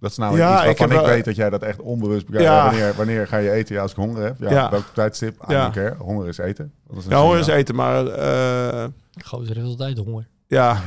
Dat 0.01 0.11
is 0.11 0.17
nou 0.17 0.37
Ja, 0.37 0.53
iets 0.53 0.61
ik 0.61 0.67
waarvan 0.79 0.97
ik, 0.97 1.03
wel- 1.05 1.15
weet 1.15 1.25
dat 1.25 1.37
jij 1.37 1.51
dat 1.51 1.63
echt 1.63 1.81
onbewust 1.81 2.27
bekijkt. 2.27 2.49
Ja. 2.49 2.65
Wanneer, 2.65 2.95
wanneer 2.95 3.27
ga 3.27 3.37
je 3.37 3.51
eten? 3.51 3.75
Ja, 3.75 3.83
als 3.83 3.91
ik 3.91 3.97
honger 3.97 4.23
heb. 4.25 4.37
Ja, 4.41 4.51
Ja. 4.51 4.71
welk 4.71 4.85
tijdstip? 4.95 5.43
I 5.49 5.53
Ja. 5.53 5.63
don't 5.63 5.75
care. 5.75 5.95
Honger 5.99 6.29
is 6.29 6.39
eten. 6.39 6.73
Dat 6.89 6.97
is 6.97 7.05
een 7.05 7.11
Ja, 7.11 7.21
honger 7.21 7.39
is 7.39 7.47
eten, 7.47 7.75
maar 7.75 8.07
eh, 8.07 8.85
Gozer 9.25 9.55
heeft 9.57 9.67
altijd 9.69 9.99
honger. 9.99 10.27
Ja, 10.49 10.83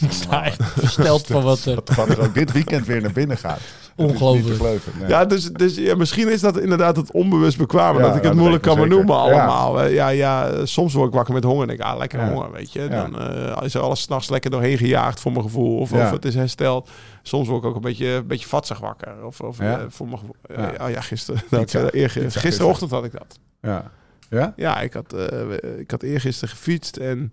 Ik 0.00 0.12
sta 0.12 0.44
echt 0.44 0.62
versteld 0.64 1.26
van 1.26 1.42
wat 1.42 1.64
er... 1.64 1.74
Wat, 1.74 1.94
wat 1.94 2.08
er 2.08 2.20
ook 2.20 2.34
dit 2.34 2.52
weekend 2.52 2.86
weer 2.86 3.02
naar 3.02 3.12
binnen 3.12 3.36
gaat. 3.38 3.60
Dat 3.96 4.06
Ongelooflijk. 4.06 4.56
geloven. 4.56 4.92
Nee. 4.98 5.08
ja, 5.08 5.24
dus, 5.24 5.50
dus 5.52 5.74
ja, 5.76 5.94
misschien 5.94 6.28
is 6.32 6.40
dat 6.40 6.58
inderdaad 6.58 6.96
het 6.96 7.12
onbewust 7.12 7.58
bekwamen. 7.58 8.00
Ja, 8.00 8.06
dat 8.06 8.16
ik 8.16 8.22
het 8.22 8.30
dat 8.32 8.40
moeilijk 8.40 8.62
kan 8.62 8.76
benoemen 8.78 9.16
allemaal. 9.16 9.80
Eh, 9.82 9.94
Ja, 9.94 10.08
ja, 10.08 10.66
soms 10.66 10.94
word 10.94 11.08
ik 11.08 11.14
wakker 11.14 11.34
met 11.34 11.44
honger 11.44 11.60
en 11.62 11.66
denk 11.68 11.80
ik, 11.80 11.86
ah, 11.86 11.98
lekker 11.98 12.18
Ja. 12.20 12.28
honger, 12.32 12.52
weet 12.52 12.72
je. 12.72 12.80
Ja. 12.80 12.88
Dan 12.88 13.18
eh, 13.20 13.62
is 13.64 13.74
er 13.74 13.80
alles 13.80 14.00
s'nachts 14.00 14.28
lekker 14.28 14.50
doorheen 14.50 14.78
gejaagd 14.78 15.20
voor 15.20 15.32
mijn 15.32 15.44
gevoel. 15.44 15.78
Of, 15.78 15.90
Ja. 15.90 16.04
of 16.04 16.10
het 16.10 16.24
is 16.24 16.34
hersteld. 16.34 16.88
Soms 17.22 17.48
word 17.48 17.62
ik 17.62 17.68
ook 17.68 17.74
een 17.74 17.80
beetje, 17.80 18.06
een 18.08 18.26
beetje 18.26 18.48
vatsig 18.48 18.78
wakker. 18.78 19.24
Of, 19.24 19.40
of 19.40 19.58
Ja. 19.58 19.78
eh, 19.78 19.84
voor 19.88 20.06
mijn 20.06 20.18
gevoel. 20.18 20.36
Ja. 20.56 20.72
Ja, 20.78 20.86
ja 20.86 21.00
gisteren. 21.00 21.40
Dat, 21.50 21.60
Pizza. 21.60 21.88
eh, 21.90 22.08
gisterochtend 22.28 22.90
had 22.90 23.04
ik 23.04 23.12
dat. 23.12 23.38
Ja. 23.62 23.90
Ja? 24.30 24.52
Ja, 24.56 24.80
ik 24.80 24.92
had, 24.92 25.12
eh 25.12 25.78
ik 25.78 25.90
had 25.90 26.02
eergisteren 26.02 26.54
gefietst 26.54 26.96
en 26.96 27.32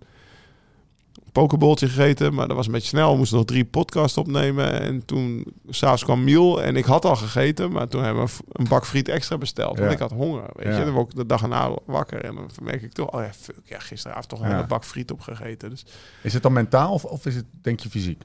een 1.26 1.32
pokeboltje 1.32 1.88
gegeten, 1.88 2.34
maar 2.34 2.48
dat 2.48 2.56
was 2.56 2.66
een 2.66 2.72
beetje 2.72 2.88
snel. 2.88 3.12
We 3.12 3.18
moesten 3.18 3.38
nog 3.38 3.46
drie 3.46 3.66
podcasts 3.66 4.18
opnemen. 4.18 4.82
En 4.82 5.06
toen 5.06 5.46
s'avonds 5.70 6.04
kwam 6.04 6.24
Miel 6.24 6.62
en 6.64 6.76
ik 6.76 6.86
had 6.86 7.06
al 7.06 7.16
gegeten, 7.16 7.72
maar 7.72 7.88
toen 7.88 8.04
hebben 8.04 8.26
we 8.26 8.32
een 8.52 8.68
bak 8.68 8.86
friet 8.86 9.08
extra 9.08 9.38
besteld. 9.38 9.78
Want 9.78 9.90
Ja. 9.90 9.96
ik 9.96 10.00
had 10.02 10.12
honger, 10.12 10.50
weet 10.54 10.66
Ja. 10.74 10.78
je. 10.80 10.86
Dan 10.86 10.94
word 10.94 11.10
ik 11.10 11.16
de 11.16 11.26
dag 11.26 11.42
erna 11.42 11.72
wakker 11.86 12.24
en 12.24 12.36
dan 12.36 12.50
merk 12.62 12.82
ik 12.82 12.92
toch, 12.94 13.12
oh 13.12 13.22
ja, 13.22 13.34
fuck, 13.34 13.56
ja, 13.64 13.80
gisteravond 13.80 14.28
toch 14.30 14.42
een 14.42 14.68
bak 14.68 14.86
friet 14.86 15.12
opgegeten. 15.12 15.70
Dus, 15.70 15.86
Is 16.24 16.34
het 16.34 16.44
dan 16.44 16.54
mentaal 16.54 16.94
of, 16.94 17.06
of 17.06 17.26
is 17.26 17.36
het, 17.36 17.46
denk 17.62 17.80
je, 17.80 17.90
fysiek? 17.90 18.24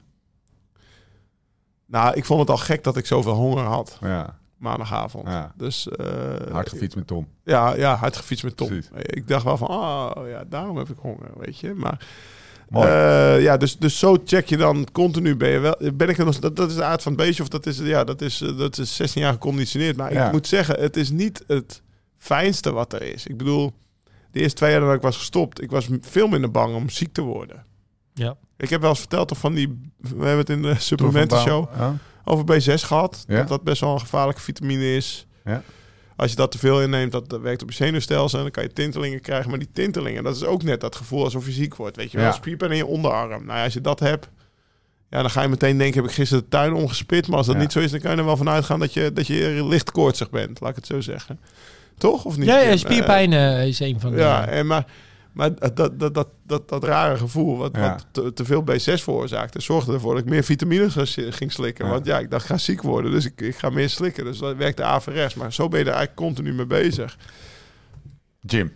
nou, 1.85 2.15
ik 2.15 2.25
vond 2.25 2.39
het 2.39 2.49
al 2.49 2.57
gek 2.57 2.83
dat 2.83 2.97
ik 2.97 3.05
zoveel 3.05 3.33
honger 3.33 3.63
had 3.63 3.97
Ja. 4.01 4.37
maandagavond. 4.57 5.27
Ja. 5.27 5.51
Dus 5.55 5.87
eh, 5.89 6.05
Hard 6.51 6.69
gefietst 6.69 6.95
met 6.97 7.07
Tom. 7.07 7.27
Ja, 7.43 7.75
ja, 7.75 7.95
hard 7.95 8.15
gefietst 8.17 8.43
met 8.43 8.57
Tom. 8.57 8.67
Precies. 8.67 8.89
Ik 8.95 9.27
dacht 9.27 9.43
wel 9.43 9.57
van, 9.57 9.67
oh 9.69 10.11
ja, 10.29 10.43
daarom 10.49 10.77
heb 10.77 10.89
ik 10.89 10.97
honger, 10.97 11.29
weet 11.37 11.59
je. 11.59 11.73
Maar 11.73 12.05
Mooi. 12.69 12.87
Eh, 12.87 13.41
ja, 13.41 13.57
dus, 13.57 13.77
dus 13.77 13.99
zo 13.99 14.17
check 14.25 14.47
je 14.47 14.57
dan 14.57 14.87
continu. 14.91 15.35
Ben, 15.35 15.49
je 15.49 15.59
wel, 15.59 15.75
ben 15.93 16.09
ik 16.09 16.17
er 16.17 16.25
nog, 16.25 16.39
dat, 16.39 16.55
dat 16.55 16.69
is 16.69 16.75
de 16.75 16.83
aard 16.83 17.01
van 17.01 17.11
het 17.11 17.21
beestje. 17.21 17.43
Of 17.43 17.49
dat 17.49 17.65
is, 17.65 17.77
ja, 17.77 18.03
dat 18.03 18.21
is, 18.21 18.41
eh, 18.41 18.57
dat 18.57 18.77
is 18.77 18.95
16 18.95 19.21
jaar 19.21 19.31
geconditioneerd. 19.33 19.97
Maar 19.97 20.13
Ja. 20.13 20.25
ik 20.25 20.31
moet 20.31 20.47
zeggen, 20.47 20.79
het 20.79 20.97
is 20.97 21.09
niet 21.09 21.43
het 21.47 21.81
fijnste 22.17 22.71
wat 22.71 22.93
er 22.93 23.01
is. 23.01 23.25
Ik 23.27 23.37
bedoel, 23.37 23.73
de 24.31 24.39
eerste 24.39 24.55
twee 24.57 24.71
jaar 24.71 24.79
dat 24.81 24.93
ik 24.93 25.01
was 25.01 25.17
gestopt, 25.17 25.61
ik 25.61 25.69
was 25.71 25.87
veel 26.01 26.27
minder 26.27 26.51
bang 26.51 26.75
om 26.75 26.89
ziek 26.89 27.13
te 27.13 27.21
worden. 27.21 27.65
Ja. 28.13 28.35
Ik 28.57 28.69
heb 28.69 28.81
wel 28.81 28.89
eens 28.89 28.99
verteld 28.99 29.27
toch 29.27 29.37
van 29.37 29.53
die, 29.53 29.81
we 29.97 30.07
hebben 30.09 30.37
het 30.37 30.49
in 30.49 30.61
de 30.61 30.75
supplementen 30.77 31.39
show 31.39 31.69
Ja. 31.77 31.95
over 32.23 32.45
B6 32.45 32.83
gehad. 32.83 33.23
Ja. 33.27 33.35
Dat 33.37 33.47
dat 33.47 33.63
best 33.63 33.81
wel 33.81 33.93
een 33.93 33.99
gevaarlijke 33.99 34.41
vitamine 34.41 34.95
is. 34.95 35.27
Ja. 35.45 35.63
Als 36.17 36.29
je 36.29 36.35
dat 36.35 36.51
te 36.51 36.57
veel 36.57 36.81
inneemt, 36.81 37.11
dat, 37.11 37.39
werkt 37.41 37.61
op 37.61 37.69
je 37.69 37.75
zenuwstelsel 37.75 38.37
en 38.37 38.43
dan 38.43 38.53
kan 38.53 38.63
je 38.63 38.73
tintelingen 38.73 39.21
krijgen. 39.21 39.49
Maar 39.49 39.59
die 39.59 39.69
tintelingen, 39.73 40.23
dat 40.23 40.35
is 40.35 40.43
ook 40.43 40.63
net 40.63 40.81
dat 40.81 40.95
gevoel 40.95 41.23
alsof 41.23 41.45
je 41.45 41.51
ziek 41.51 41.75
wordt. 41.75 41.95
Weet 41.95 42.11
je 42.11 42.17
wel, 42.17 42.33
spierpijn 42.33 42.71
in 42.71 42.77
je 42.77 42.85
onderarm. 42.85 43.45
Nou 43.45 43.57
ja, 43.57 43.63
als 43.63 43.73
je 43.73 43.81
dat 43.81 43.99
hebt, 43.99 44.29
ja, 45.09 45.21
dan 45.21 45.29
ga 45.29 45.41
je 45.41 45.47
meteen 45.47 45.77
denken, 45.77 46.01
heb 46.01 46.09
ik 46.09 46.15
gisteren 46.15 46.43
de 46.43 46.49
tuin 46.49 46.73
omgespit? 46.73 47.27
Maar 47.27 47.37
als 47.37 47.45
dat 47.45 47.55
Ja. 47.55 47.61
niet 47.61 47.71
zo 47.71 47.79
is, 47.79 47.91
dan 47.91 47.99
kan 47.99 48.11
je 48.11 48.17
er 48.17 48.25
wel 48.25 48.37
van 48.37 48.49
uitgaan 48.49 48.79
dat 48.79 48.93
je, 48.93 49.13
dat 49.13 49.27
je 49.27 49.65
licht 49.67 49.91
koortsig 49.91 50.29
bent. 50.29 50.59
Laat 50.59 50.69
ik 50.69 50.75
het 50.75 50.85
zo 50.85 51.01
zeggen. 51.01 51.39
Toch? 51.97 52.25
Of 52.25 52.37
niet? 52.37 52.47
Ja, 52.47 52.77
spierpijn 52.77 53.33
eh, 53.33 53.67
is 53.67 53.79
een 53.79 53.99
van 53.99 54.11
de... 54.11 54.17
Ja, 54.17 54.47
en 54.47 54.67
maar, 54.67 54.85
maar 55.37 55.55
dat, 55.73 55.99
dat, 55.99 56.13
dat, 56.13 56.27
dat, 56.43 56.69
dat 56.69 56.83
rare 56.83 57.17
gevoel, 57.17 57.57
wat, 57.57 57.75
Ja. 57.75 57.89
wat 57.91 58.05
te, 58.11 58.33
te 58.33 58.45
veel 58.45 58.61
B6 58.71 59.03
veroorzaakte, 59.03 59.61
zorgde 59.61 59.93
ervoor 59.93 60.13
dat 60.13 60.23
ik 60.23 60.29
meer 60.29 60.43
vitamines 60.43 60.95
ging 61.17 61.51
slikken. 61.51 61.85
Ja. 61.85 61.91
Want 61.91 62.05
ja, 62.05 62.19
ik 62.19 62.29
dacht, 62.29 62.43
ik 62.43 62.49
ga 62.49 62.57
ziek 62.57 62.81
worden, 62.81 63.11
dus 63.11 63.25
ik, 63.25 63.41
ik 63.41 63.55
ga 63.55 63.69
meer 63.69 63.89
slikken. 63.89 64.23
Dus 64.23 64.37
dat 64.37 64.55
werkte 64.55 64.83
averechts. 64.83 65.35
Maar 65.35 65.53
zo 65.53 65.67
ben 65.67 65.79
je 65.79 65.85
er 65.85 65.91
eigenlijk 65.91 66.19
continu 66.19 66.53
mee 66.53 66.65
bezig. 66.65 67.17
Jim. 68.39 68.71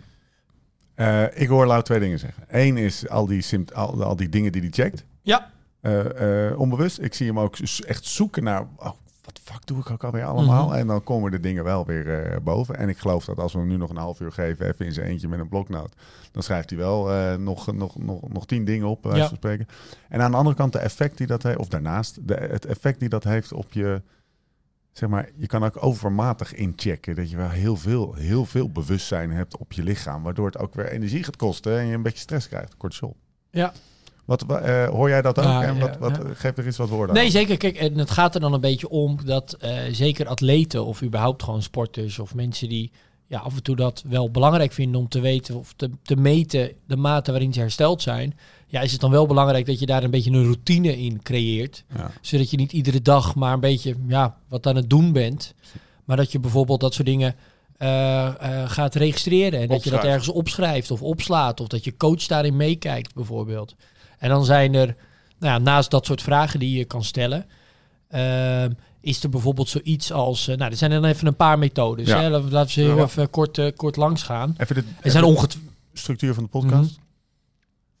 Eh, 0.94 1.24
ik 1.40 1.48
hoor 1.48 1.66
Lau 1.66 1.82
twee 1.82 2.00
dingen 2.00 2.18
zeggen. 2.18 2.44
Eén 2.48 2.76
is 2.76 3.08
al 3.08 3.26
die, 3.26 3.42
sympt- 3.42 3.74
al, 3.74 4.02
al 4.04 4.16
die 4.16 4.28
dingen 4.28 4.52
die 4.52 4.60
hij 4.60 4.70
checkt. 4.70 5.04
Ja. 5.22 5.50
Eh, 5.80 6.48
eh, 6.50 6.58
onbewust. 6.60 6.98
Ik 7.00 7.14
zie 7.14 7.26
hem 7.26 7.38
ook 7.38 7.56
echt 7.86 8.04
zoeken 8.04 8.44
naar... 8.44 8.66
Oh, 8.76 8.90
wat 9.24 9.40
fuck 9.44 9.66
doe 9.66 9.78
ik 9.78 9.90
ook 9.90 10.04
alweer 10.04 10.24
allemaal? 10.24 10.66
Mhm. 10.66 10.76
En 10.76 10.86
dan 10.86 11.04
komen 11.04 11.30
de 11.30 11.40
dingen 11.40 11.64
wel 11.64 11.86
weer 11.86 12.24
eh, 12.24 12.40
boven. 12.40 12.76
En 12.76 12.88
ik 12.88 12.98
geloof 12.98 13.24
dat 13.24 13.38
als 13.38 13.52
we 13.52 13.58
hem 13.58 13.68
nu 13.68 13.76
nog 13.76 13.90
een 13.90 13.96
half 13.96 14.20
uur 14.20 14.32
geven... 14.32 14.66
even 14.66 14.86
in 14.86 14.92
zijn 14.92 15.06
eentje 15.06 15.28
met 15.28 15.38
een 15.38 15.48
bloknoot... 15.48 15.94
dan 16.32 16.42
schrijft 16.42 16.70
hij 16.70 16.78
wel 16.78 17.10
eh, 17.12 17.36
nog, 17.36 17.72
nog, 17.72 17.98
nog, 17.98 18.28
nog 18.28 18.46
tien 18.46 18.64
dingen 18.64 18.86
op, 18.86 19.02
bij 19.02 19.16
Ja. 19.16 19.28
van 19.28 19.36
spreken. 19.36 19.66
En 20.08 20.20
aan 20.20 20.30
de 20.30 20.36
andere 20.36 20.56
kant 20.56 20.72
de 20.72 20.78
effect 20.78 21.18
die 21.18 21.26
dat 21.26 21.42
heeft... 21.42 21.58
of 21.58 21.68
daarnaast, 21.68 22.28
de, 22.28 22.34
het 22.34 22.66
effect 22.66 23.00
die 23.00 23.08
dat 23.08 23.24
heeft 23.24 23.52
op 23.52 23.72
je... 23.72 24.02
Zeg 24.92 25.08
maar, 25.08 25.28
je 25.36 25.46
kan 25.46 25.64
ook 25.64 25.84
overmatig 25.84 26.54
inchecken. 26.54 27.14
Dat 27.14 27.30
je 27.30 27.36
wel 27.36 27.48
heel 27.48 27.76
veel, 27.76 28.14
heel 28.14 28.44
veel 28.44 28.70
bewustzijn 28.70 29.30
hebt 29.30 29.56
op 29.56 29.72
je 29.72 29.82
lichaam. 29.82 30.22
Waardoor 30.22 30.46
het 30.46 30.58
ook 30.58 30.74
weer 30.74 30.88
energie 30.88 31.22
gaat 31.24 31.36
kosten 31.36 31.78
en 31.78 31.86
je 31.86 31.94
een 31.94 32.02
beetje 32.02 32.18
stress 32.18 32.48
krijgt. 32.48 32.76
Cortisol. 32.76 33.16
Ja. 33.50 33.72
Wat, 34.24 34.44
wa- 34.46 34.58
eh, 34.60 34.88
hoor 34.88 35.08
jij 35.08 35.22
dat 35.22 35.38
ook? 35.38 35.44
Ja, 35.44 35.62
en 35.62 35.78
wat, 35.78 35.96
wat. 35.98 36.20
Geef 36.34 36.56
er 36.56 36.66
eens 36.66 36.76
wat 36.76 36.88
woorden 36.88 37.14
Nee, 37.14 37.24
aan. 37.24 37.30
zeker. 37.30 37.56
Kijk, 37.56 37.76
en 37.76 37.98
het 37.98 38.10
gaat 38.10 38.34
er 38.34 38.40
dan 38.40 38.52
een 38.52 38.60
beetje 38.60 38.88
om 38.88 39.18
dat 39.24 39.52
eh, 39.52 39.78
zeker 39.92 40.26
atleten 40.28 40.84
of 40.84 41.02
überhaupt 41.02 41.42
gewoon 41.42 41.62
sporters 41.62 42.18
of 42.18 42.34
mensen 42.34 42.68
die 42.68 42.90
ja, 43.26 43.38
af 43.38 43.56
en 43.56 43.62
toe 43.62 43.76
dat 43.76 44.04
wel 44.08 44.30
belangrijk 44.30 44.72
vinden 44.72 45.00
om 45.00 45.08
te 45.08 45.20
weten 45.20 45.54
of 45.54 45.72
te, 45.76 45.90
te 46.02 46.16
meten 46.16 46.72
de 46.86 46.96
mate 46.96 47.30
waarin 47.30 47.52
ze 47.52 47.60
hersteld 47.60 48.02
zijn. 48.02 48.38
Ja, 48.66 48.80
is 48.80 48.92
het 48.92 49.00
dan 49.00 49.10
wel 49.10 49.26
belangrijk 49.26 49.66
dat 49.66 49.78
je 49.78 49.86
daar 49.86 50.02
een 50.02 50.10
beetje 50.10 50.30
een 50.30 50.42
routine 50.44 50.98
in 50.98 51.22
creëert. 51.22 51.84
Ja. 51.96 52.10
Zodat 52.20 52.50
je 52.50 52.56
niet 52.56 52.72
iedere 52.72 53.02
dag 53.02 53.34
maar 53.34 53.52
een 53.52 53.60
beetje 53.60 53.94
ja, 54.08 54.36
wat 54.48 54.66
aan 54.66 54.76
het 54.76 54.90
doen 54.90 55.12
bent. 55.12 55.54
Maar 56.04 56.16
dat 56.16 56.32
je 56.32 56.38
bijvoorbeeld 56.40 56.80
dat 56.80 56.94
soort 56.94 57.06
dingen 57.06 57.34
eh, 57.76 58.28
gaat 58.66 58.94
registreren. 58.94 59.60
En 59.60 59.68
dat 59.68 59.84
je 59.84 59.90
dat 59.90 60.04
ergens 60.04 60.28
opschrijft 60.28 60.90
of 60.90 61.02
opslaat. 61.02 61.60
Of 61.60 61.66
dat 61.66 61.84
je 61.84 61.96
coach 61.96 62.26
daarin 62.26 62.56
meekijkt 62.56 63.14
bijvoorbeeld. 63.14 63.74
En 64.22 64.28
dan 64.28 64.44
zijn 64.44 64.74
er 64.74 64.86
nou 65.38 65.52
ja, 65.52 65.58
naast 65.58 65.90
dat 65.90 66.06
soort 66.06 66.22
vragen 66.22 66.58
die 66.58 66.78
je 66.78 66.84
kan 66.84 67.04
stellen, 67.04 67.46
ehm, 68.08 68.70
is 69.00 69.22
er 69.22 69.28
bijvoorbeeld 69.28 69.68
zoiets 69.68 70.12
als, 70.12 70.48
eh, 70.48 70.56
nou, 70.56 70.70
er 70.70 70.76
zijn 70.76 70.90
dan 70.90 71.04
even 71.04 71.26
een 71.26 71.36
paar 71.36 71.58
methodes. 71.58 72.08
Ja. 72.08 72.20
Hè? 72.20 72.28
Laten 72.30 72.46
we- 72.46 72.52
laten 72.52 72.66
we 72.66 72.72
ze 72.72 72.80
heel 72.88 72.96
Ja. 72.96 73.02
even 73.02 73.30
kort, 73.30 73.58
eh, 73.58 73.66
kort 73.76 73.96
langs 73.96 74.22
gaan. 74.22 74.54
Even 74.58 74.74
de 74.74 74.80
Er 75.00 75.10
zijn 75.10 75.24
even 75.24 75.36
onget... 75.36 75.52
de 75.52 75.58
structuur 75.98 76.34
van 76.34 76.42
de 76.42 76.48
podcast. 76.48 76.98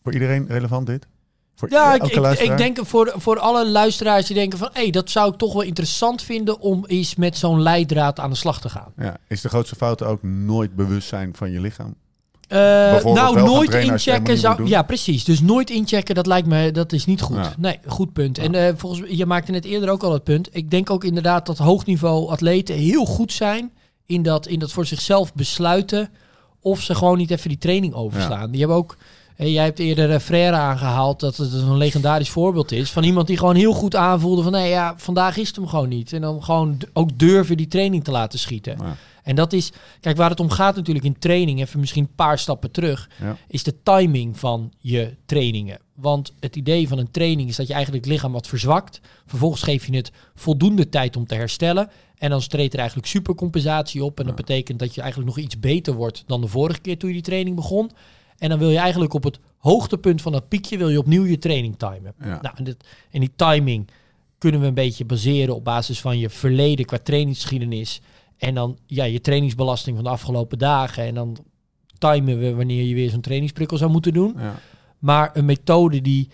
Voor 0.02 0.12
iedereen 0.12 0.46
relevant 0.48 0.86
dit? 0.86 1.06
Voor 1.54 1.70
Ja, 1.70 1.94
ik, 1.94 2.02
elke 2.02 2.42
ik, 2.44 2.56
denk 2.56 2.78
voor, 2.86 3.12
voor 3.16 3.38
alle 3.38 3.70
luisteraars 3.70 4.26
die 4.26 4.36
denken 4.36 4.58
van... 4.58 4.70
hé, 4.72 4.90
dat 4.90 5.10
zou 5.10 5.32
ik 5.32 5.38
toch 5.38 5.52
wel 5.52 5.62
interessant 5.62 6.22
vinden 6.22 6.60
om 6.60 6.84
eens 6.86 7.14
met 7.14 7.36
zo'n 7.36 7.62
leidraad 7.62 8.20
aan 8.20 8.30
de 8.30 8.36
slag 8.36 8.60
te 8.60 8.68
gaan. 8.68 8.92
Ja. 8.96 9.16
Is 9.28 9.40
de 9.40 9.48
grootste 9.48 9.76
fout 9.76 10.02
ook 10.02 10.22
nooit 10.22 10.74
bewust 10.74 11.08
zijn 11.08 11.36
van 11.36 11.50
je 11.50 11.60
lichaam? 11.60 11.94
Eh, 12.52 13.04
nou, 13.04 13.42
nooit 13.42 13.74
inchecken 13.74 14.38
zou... 14.38 14.66
Ja, 14.66 14.82
precies. 14.82 15.24
Dus 15.24 15.40
nooit 15.40 15.70
inchecken, 15.70 16.14
dat 16.14 16.26
lijkt 16.26 16.46
me... 16.46 16.70
Dat 16.70 16.92
is 16.92 17.04
niet 17.04 17.20
goed. 17.20 17.36
Ja. 17.36 17.52
Nee, 17.58 17.78
goed 17.86 18.12
punt. 18.12 18.38
En 18.38 18.54
eh, 18.54 18.72
volgens 18.76 19.02
je 19.08 19.26
maakte 19.26 19.52
net 19.52 19.64
eerder 19.64 19.88
ook 19.88 20.02
al 20.02 20.12
het 20.12 20.24
punt. 20.24 20.48
Ik 20.52 20.70
denk 20.70 20.90
ook 20.90 21.04
inderdaad 21.04 21.46
dat 21.46 21.58
hoogniveau 21.58 22.30
atleten 22.30 22.74
heel 22.74 23.04
goed 23.04 23.32
zijn... 23.32 23.72
in 24.06 24.22
dat, 24.22 24.46
in 24.46 24.58
dat 24.58 24.72
voor 24.72 24.86
zichzelf 24.86 25.34
besluiten... 25.34 26.10
of 26.60 26.80
ze 26.80 26.94
gewoon 26.94 27.18
niet 27.18 27.30
even 27.30 27.48
die 27.48 27.58
training 27.58 27.94
overslaan. 27.94 28.50
Die 28.50 28.58
hebben 28.58 28.76
ook... 28.76 28.96
Jij 29.36 29.64
hebt 29.64 29.78
eerder 29.78 30.10
eh, 30.10 30.18
Frère 30.20 30.56
aangehaald 30.56 31.20
dat 31.20 31.36
het 31.36 31.52
een 31.52 31.76
legendarisch 31.76 32.30
voorbeeld 32.30 32.72
is 32.72 32.90
van 32.90 33.04
iemand 33.04 33.26
die 33.26 33.38
gewoon 33.38 33.54
heel 33.54 33.72
goed 33.72 33.96
aanvoelde 33.96 34.42
van 34.42 34.52
nee 34.52 34.68
ja, 34.68 34.94
vandaag 34.96 35.36
is 35.36 35.46
het 35.46 35.56
hem 35.56 35.66
gewoon 35.66 35.88
niet. 35.88 36.12
En 36.12 36.20
dan 36.20 36.44
gewoon 36.44 36.78
ook 36.92 37.18
durven 37.18 37.56
die 37.56 37.68
training 37.68 38.04
te 38.04 38.10
laten 38.10 38.38
schieten. 38.38 38.76
Ja. 38.80 38.96
En 39.22 39.34
dat 39.34 39.52
is, 39.52 39.72
kijk, 40.00 40.16
waar 40.16 40.30
het 40.30 40.40
om 40.40 40.50
gaat 40.50 40.76
natuurlijk 40.76 41.04
in 41.04 41.18
training, 41.18 41.60
even 41.60 41.80
misschien 41.80 42.02
een 42.02 42.14
paar 42.14 42.38
stappen 42.38 42.70
terug, 42.70 43.08
Ja. 43.20 43.36
is 43.48 43.62
de 43.62 43.82
timing 43.82 44.38
van 44.38 44.72
je 44.78 45.14
trainingen. 45.26 45.78
Want 45.94 46.32
het 46.40 46.56
idee 46.56 46.88
van 46.88 46.98
een 46.98 47.10
training 47.10 47.48
is 47.48 47.56
dat 47.56 47.66
je 47.66 47.72
eigenlijk 47.72 48.04
het 48.04 48.14
lichaam 48.14 48.32
wat 48.32 48.46
verzwakt. 48.46 49.00
Vervolgens 49.26 49.62
geef 49.62 49.86
je 49.86 49.96
het 49.96 50.12
voldoende 50.34 50.88
tijd 50.88 51.16
om 51.16 51.26
te 51.26 51.34
herstellen. 51.34 51.90
En 52.18 52.30
dan 52.30 52.40
treedt 52.40 52.72
er 52.72 52.78
eigenlijk 52.78 53.08
supercompensatie 53.08 54.04
op. 54.04 54.20
En 54.20 54.26
dat 54.26 54.34
betekent 54.34 54.78
dat 54.78 54.94
je 54.94 55.00
eigenlijk 55.00 55.34
nog 55.34 55.44
iets 55.44 55.60
beter 55.60 55.94
wordt 55.94 56.24
dan 56.26 56.40
de 56.40 56.46
vorige 56.46 56.80
keer 56.80 56.98
toen 56.98 57.08
je 57.08 57.14
die 57.14 57.24
training 57.24 57.56
begon. 57.56 57.90
En 58.42 58.48
dan 58.48 58.58
wil 58.58 58.70
je 58.70 58.78
eigenlijk 58.78 59.14
op 59.14 59.24
het 59.24 59.38
hoogtepunt 59.58 60.22
van 60.22 60.32
dat 60.32 60.48
piekje 60.48 60.78
wil 60.78 60.88
je 60.88 60.98
opnieuw 60.98 61.24
je 61.24 61.38
training 61.38 61.78
timen. 61.78 62.14
Ja. 62.20 62.38
Nou, 62.42 62.54
en, 62.56 62.64
dit, 62.64 62.76
en 63.10 63.20
die 63.20 63.32
timing 63.36 63.88
kunnen 64.38 64.60
we 64.60 64.66
een 64.66 64.74
beetje 64.74 65.04
baseren 65.04 65.54
op 65.54 65.64
basis 65.64 66.00
van 66.00 66.18
je 66.18 66.30
verleden 66.30 66.84
qua 66.84 66.98
trainingsgeschiedenis. 67.02 68.00
En 68.36 68.54
dan 68.54 68.78
ja, 68.86 69.04
je 69.04 69.20
trainingsbelasting 69.20 69.96
van 69.96 70.04
de 70.04 70.10
afgelopen 70.10 70.58
dagen. 70.58 71.04
En 71.04 71.14
dan 71.14 71.36
timen 71.98 72.38
we 72.38 72.54
wanneer 72.54 72.84
je 72.84 72.94
weer 72.94 73.10
zo'n 73.10 73.20
trainingsprikkel 73.20 73.76
zou 73.76 73.90
moeten 73.90 74.12
doen. 74.12 74.34
Ja. 74.38 74.54
Maar 74.98 75.30
een 75.32 75.44
methode 75.44 76.00
die, 76.00 76.28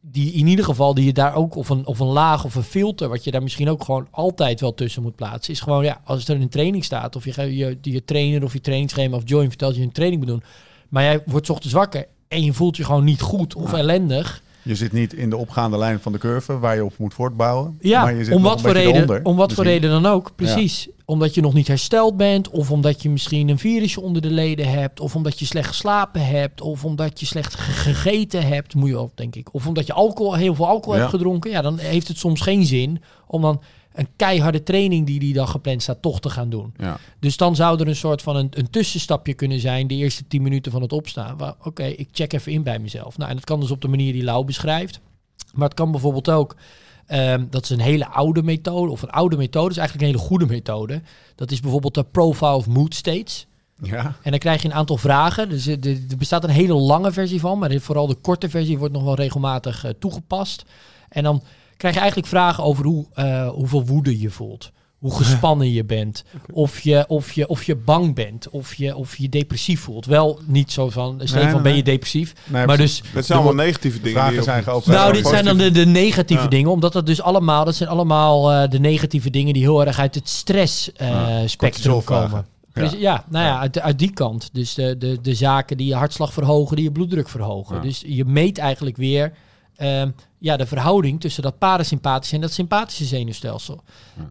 die 0.00 0.32
in 0.32 0.46
ieder 0.46 0.64
geval 0.64 0.94
die 0.94 1.04
je 1.04 1.12
daar 1.12 1.34
ook, 1.34 1.54
of 1.54 1.68
een, 1.68 1.86
of 1.86 1.98
een 1.98 2.06
laag 2.06 2.44
of 2.44 2.54
een 2.54 2.62
filter, 2.62 3.08
wat 3.08 3.24
je 3.24 3.30
daar 3.30 3.42
misschien 3.42 3.70
ook 3.70 3.84
gewoon 3.84 4.08
altijd 4.10 4.60
wel 4.60 4.74
tussen 4.74 5.02
moet 5.02 5.16
plaatsen, 5.16 5.52
is 5.52 5.60
gewoon 5.60 5.84
ja, 5.84 6.00
als 6.04 6.28
er 6.28 6.40
een 6.40 6.48
training 6.48 6.84
staat, 6.84 7.16
of 7.16 7.24
je, 7.24 7.56
je, 7.56 7.78
je 7.80 8.04
trainer 8.04 8.42
of 8.42 8.52
je 8.52 8.60
trainingsschema 8.60 9.16
of 9.16 9.22
join 9.24 9.48
vertelt 9.48 9.70
dat 9.70 9.80
je 9.80 9.86
een 9.86 9.92
training 9.92 10.20
moet 10.20 10.30
doen, 10.30 10.42
maar 10.92 11.02
jij 11.02 11.22
wordt 11.26 11.50
ochtends 11.50 11.74
wakker 11.74 12.06
en 12.28 12.44
je 12.44 12.52
voelt 12.52 12.76
je 12.76 12.84
gewoon 12.84 13.04
niet 13.04 13.20
goed 13.20 13.54
of 13.54 13.72
ellendig. 13.72 14.42
Je 14.62 14.74
zit 14.74 14.92
niet 14.92 15.12
in 15.12 15.30
de 15.30 15.36
opgaande 15.36 15.78
lijn 15.78 16.00
van 16.00 16.12
de 16.12 16.18
curve 16.18 16.58
waar 16.58 16.74
je 16.74 16.84
op 16.84 16.98
moet 16.98 17.14
voortbouwen. 17.14 17.76
Ja, 17.80 18.02
maar 18.02 18.14
je 18.14 18.24
zit 18.24 18.34
om 18.34 18.42
wat, 18.42 18.60
voor 18.60 18.70
reden, 18.72 18.94
eronder, 18.94 19.24
om 19.24 19.36
wat 19.36 19.52
voor 19.52 19.64
misschien. 19.64 19.82
reden 19.82 20.02
dan 20.02 20.12
ook. 20.12 20.32
Precies. 20.36 20.88
Omdat 21.04 21.34
je 21.34 21.40
nog 21.40 21.54
niet 21.54 21.68
hersteld 21.68 22.16
bent. 22.16 22.48
Of 22.50 22.70
omdat 22.70 23.02
je 23.02 23.10
misschien 23.10 23.48
een 23.48 23.58
virusje 23.58 24.00
onder 24.00 24.22
de 24.22 24.30
leden 24.30 24.68
hebt. 24.70 25.00
Of 25.00 25.14
omdat 25.16 25.38
je 25.38 25.44
slecht 25.44 25.68
geslapen 25.68 26.26
hebt. 26.26 26.60
Of 26.60 26.84
omdat 26.84 27.20
je 27.20 27.26
slecht 27.26 27.54
ge- 27.54 27.72
gegeten 27.72 28.46
hebt. 28.46 28.74
Moet 28.74 28.88
je 28.88 28.96
ook, 28.96 29.16
denk 29.16 29.36
ik. 29.36 29.54
Of 29.54 29.66
omdat 29.66 29.86
je 29.86 29.92
alcohol, 29.92 30.34
heel 30.34 30.54
veel 30.54 30.68
alcohol 30.68 30.94
Ja. 30.94 30.98
hebt 31.00 31.12
gedronken. 31.12 31.50
Ja, 31.50 31.62
dan 31.62 31.78
heeft 31.78 32.08
het 32.08 32.18
soms 32.18 32.40
geen 32.40 32.66
zin 32.66 33.02
om 33.26 33.42
dan 33.42 33.60
een 33.94 34.08
keiharde 34.16 34.62
training 34.62 35.06
die 35.06 35.18
die 35.18 35.32
dag 35.32 35.50
gepland 35.50 35.82
staat 35.82 36.02
toch 36.02 36.20
te 36.20 36.30
gaan 36.30 36.50
doen. 36.50 36.74
Ja. 36.76 36.98
Dus 37.18 37.36
dan 37.36 37.56
zou 37.56 37.80
er 37.80 37.88
een 37.88 37.96
soort 37.96 38.22
van 38.22 38.36
een, 38.36 38.48
een 38.50 38.70
tussenstapje 38.70 39.34
kunnen 39.34 39.60
zijn, 39.60 39.86
de 39.86 39.94
eerste 39.94 40.26
10 40.26 40.42
minuten 40.42 40.72
van 40.72 40.82
het 40.82 40.92
opstaan. 40.92 41.36
waar, 41.36 41.54
Oké, 41.62 41.84
ik 41.84 42.08
check 42.12 42.32
even 42.32 42.52
in 42.52 42.62
bij 42.62 42.78
mezelf. 42.78 43.18
Nou, 43.18 43.30
en 43.30 43.36
dat 43.36 43.44
kan 43.44 43.60
dus 43.60 43.70
op 43.70 43.80
de 43.80 43.88
manier 43.88 44.12
die 44.12 44.24
Lau 44.24 44.44
beschrijft. 44.44 45.00
Maar 45.52 45.68
het 45.68 45.76
kan 45.76 45.90
bijvoorbeeld 45.90 46.30
ook, 46.30 46.56
ehm, 47.06 47.44
dat 47.50 47.62
is 47.62 47.70
een 47.70 47.80
hele 47.80 48.06
oude 48.06 48.42
methode, 48.42 48.90
of 48.90 49.02
een 49.02 49.10
oude 49.10 49.36
methode, 49.36 49.70
is 49.70 49.76
eigenlijk 49.76 50.08
een 50.08 50.14
hele 50.14 50.28
goede 50.28 50.46
methode. 50.46 51.02
Dat 51.34 51.50
is 51.50 51.60
bijvoorbeeld 51.60 51.94
de 51.94 52.04
Profile 52.04 52.54
of 52.54 52.66
Mood 52.66 52.94
States. 52.94 53.46
Ja. 53.82 54.16
En 54.22 54.30
dan 54.30 54.40
krijg 54.40 54.62
je 54.62 54.68
een 54.68 54.74
aantal 54.74 54.96
vragen. 54.96 55.48
Dus 55.48 55.66
er, 55.66 55.86
er 55.86 55.98
er 56.10 56.16
bestaat 56.16 56.44
een 56.44 56.50
hele 56.50 56.74
lange 56.74 57.12
versie 57.12 57.40
van, 57.40 57.58
maar 57.58 57.80
vooral 57.80 58.06
de 58.06 58.14
korte 58.14 58.48
versie 58.48 58.78
wordt 58.78 58.94
nog 58.94 59.02
wel 59.02 59.14
regelmatig 59.14 59.84
eh, 59.84 59.90
toegepast. 59.98 60.64
En 61.08 61.22
dan 61.22 61.42
krijg 61.82 61.94
je 61.94 62.00
eigenlijk 62.00 62.30
vragen 62.30 62.64
over 62.64 62.84
hoe, 62.84 63.04
eh, 63.14 63.48
hoeveel 63.48 63.84
woede 63.86 64.20
je 64.20 64.30
voelt. 64.30 64.70
Hoe 64.98 65.14
gespannen 65.14 65.72
je 65.72 65.84
bent. 65.84 66.24
Of 66.52 66.80
je, 66.80 67.04
of, 67.08 67.32
je, 67.32 67.48
of 67.48 67.64
je 67.64 67.76
bang 67.76 68.14
bent. 68.14 68.50
Of 68.50 68.74
je, 68.74 68.96
of 68.96 69.16
je 69.16 69.28
depressief 69.28 69.80
voelt. 69.80 70.06
Wel 70.06 70.40
niet 70.46 70.72
zo 70.72 70.90
van, 70.90 71.20
Stefan, 71.24 71.44
nee, 71.44 71.52
ben 71.52 71.62
nee. 71.62 71.76
je 71.76 71.82
depressief? 71.82 72.34
Nee, 72.46 72.66
maar 72.66 72.76
dus 72.76 73.02
Het 73.12 73.26
zijn 73.26 73.38
allemaal 73.38 73.64
negatieve 73.64 73.96
dingen. 74.00 74.12
vragen 74.12 74.30
die 74.30 74.40
op- 74.40 74.46
zijn 74.46 74.62
geopend. 74.62 74.94
nou, 74.96 75.12
dit 75.12 75.26
zijn 75.26 75.44
dan 75.44 75.58
de, 75.58 75.70
de 75.70 75.86
negatieve 75.86 76.42
Ja. 76.42 76.48
dingen, 76.48 76.70
omdat 76.70 76.92
dat 76.92 77.06
dus 77.06 77.22
allemaal, 77.22 77.64
dat 77.64 77.74
zijn 77.74 77.88
allemaal 77.88 78.52
eh, 78.52 78.68
de 78.70 78.80
negatieve 78.80 79.30
dingen 79.30 79.54
die 79.54 79.62
heel 79.62 79.86
erg 79.86 79.98
uit 79.98 80.14
het 80.14 80.28
stress 80.28 80.92
eh, 80.92 81.08
Ja, 81.46 82.00
komen. 82.04 82.46
Ja. 82.74 82.82
Ja, 82.82 82.90
ja 82.98 83.24
nou 83.28 83.44
ja, 83.44 83.58
uit, 83.58 83.80
uit 83.80 83.98
die 83.98 84.12
kant. 84.12 84.50
Dus 84.52 84.74
de, 84.74 84.98
de, 84.98 85.18
de 85.22 85.34
zaken 85.34 85.76
die 85.76 85.86
je 85.86 85.94
hartslag 85.94 86.32
verhogen, 86.32 86.76
die 86.76 86.84
je 86.84 86.92
bloeddruk 86.92 87.28
verhogen. 87.28 87.76
Ja. 87.76 87.82
Dus 87.82 88.02
je 88.06 88.24
meet 88.24 88.58
eigenlijk 88.58 88.96
weer 88.96 89.32
ehm, 89.82 90.10
ja, 90.38 90.56
de 90.56 90.66
verhouding 90.66 91.20
tussen 91.20 91.42
dat 91.42 91.58
parasympathische 91.58 92.34
en 92.34 92.40
dat 92.40 92.52
sympathische 92.52 93.04
zenuwstelsel. 93.04 93.82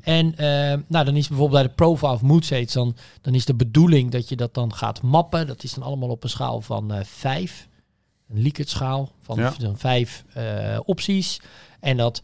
En 0.01 0.35
ehm, 0.37 0.79
nou, 0.87 1.05
dan 1.05 1.15
is 1.15 1.27
bijvoorbeeld 1.27 1.61
bij 1.61 1.69
de 1.69 1.75
profile 1.75 2.11
of 2.13 2.21
mood 2.21 2.45
states, 2.45 2.73
dan, 2.73 2.95
dan 3.21 3.33
is 3.35 3.45
de 3.45 3.53
bedoeling 3.53 4.11
dat 4.11 4.29
je 4.29 4.35
dat 4.35 4.53
dan 4.53 4.73
gaat 4.73 5.01
mappen. 5.01 5.47
Dat 5.47 5.63
is 5.63 5.73
dan 5.73 5.83
allemaal 5.83 6.09
op 6.09 6.23
een 6.23 6.29
schaal 6.29 6.61
van 6.61 6.93
eh 6.93 7.03
vijf. 7.03 7.67
Een 8.29 8.41
Likert-schaal 8.41 9.11
van, 9.21 9.37
Ja. 9.37 9.51
van 9.51 9.77
vijf 9.77 10.23
eh, 10.33 10.79
opties. 10.85 11.41
En 11.79 11.97
dat, 11.97 12.21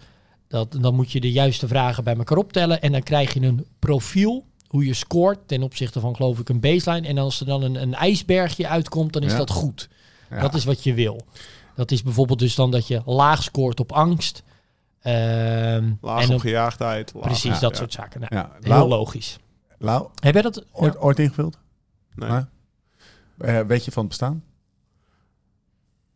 dat, 0.47 0.77
dan 0.81 0.95
moet 0.95 1.11
je 1.11 1.19
de 1.19 1.31
juiste 1.31 1.67
vragen 1.67 2.03
bij 2.03 2.15
elkaar 2.15 2.37
optellen. 2.37 2.81
En 2.81 2.91
dan 2.91 3.03
krijg 3.03 3.33
je 3.33 3.41
een 3.41 3.65
profiel, 3.79 4.45
hoe 4.67 4.85
je 4.85 4.93
scoort 4.93 5.47
ten 5.47 5.63
opzichte 5.63 5.99
van, 5.99 6.15
geloof 6.15 6.39
ik, 6.39 6.49
een 6.49 6.59
baseline. 6.59 7.07
En 7.07 7.17
als 7.17 7.39
er 7.39 7.45
dan 7.45 7.61
een, 7.63 7.81
een 7.81 7.93
ijsbergje 7.93 8.67
uitkomt, 8.67 9.13
dan 9.13 9.23
is 9.23 9.31
Ja. 9.31 9.37
dat 9.37 9.49
goed. 9.51 9.89
Ja. 10.29 10.39
Dat 10.41 10.53
is 10.53 10.63
wat 10.65 10.83
je 10.83 10.93
wil. 10.93 11.25
Dat 11.77 11.91
is 11.91 12.03
bijvoorbeeld 12.03 12.39
dus 12.39 12.55
dan 12.55 12.71
dat 12.71 12.87
je 12.87 13.01
laag 13.05 13.43
scoort 13.43 13.79
op 13.79 13.91
angst. 13.91 14.43
Ehm, 15.01 15.91
Laag 16.01 16.23
en 16.27 16.33
op 16.33 16.39
gejaagdheid. 16.39 17.13
laag- 17.13 17.23
precies, 17.23 17.53
ja, 17.53 17.59
dat 17.59 17.71
ja. 17.71 17.77
soort 17.77 17.93
zaken. 17.93 18.19
Nou, 18.19 18.35
Ja. 18.35 18.51
Heel 18.61 18.69
Lau, 18.69 18.89
logisch. 18.89 19.37
Lau, 19.77 20.07
Heb 20.19 20.33
jij 20.33 20.41
dat? 20.41 20.65
ooit, 20.71 20.97
ooit 20.97 21.19
ingevuld? 21.19 21.57
Nee. 22.15 22.41
Eh, 23.37 23.59
weet 23.59 23.85
je 23.85 23.91
van 23.91 23.99
het 24.01 24.07
bestaan? 24.09 24.43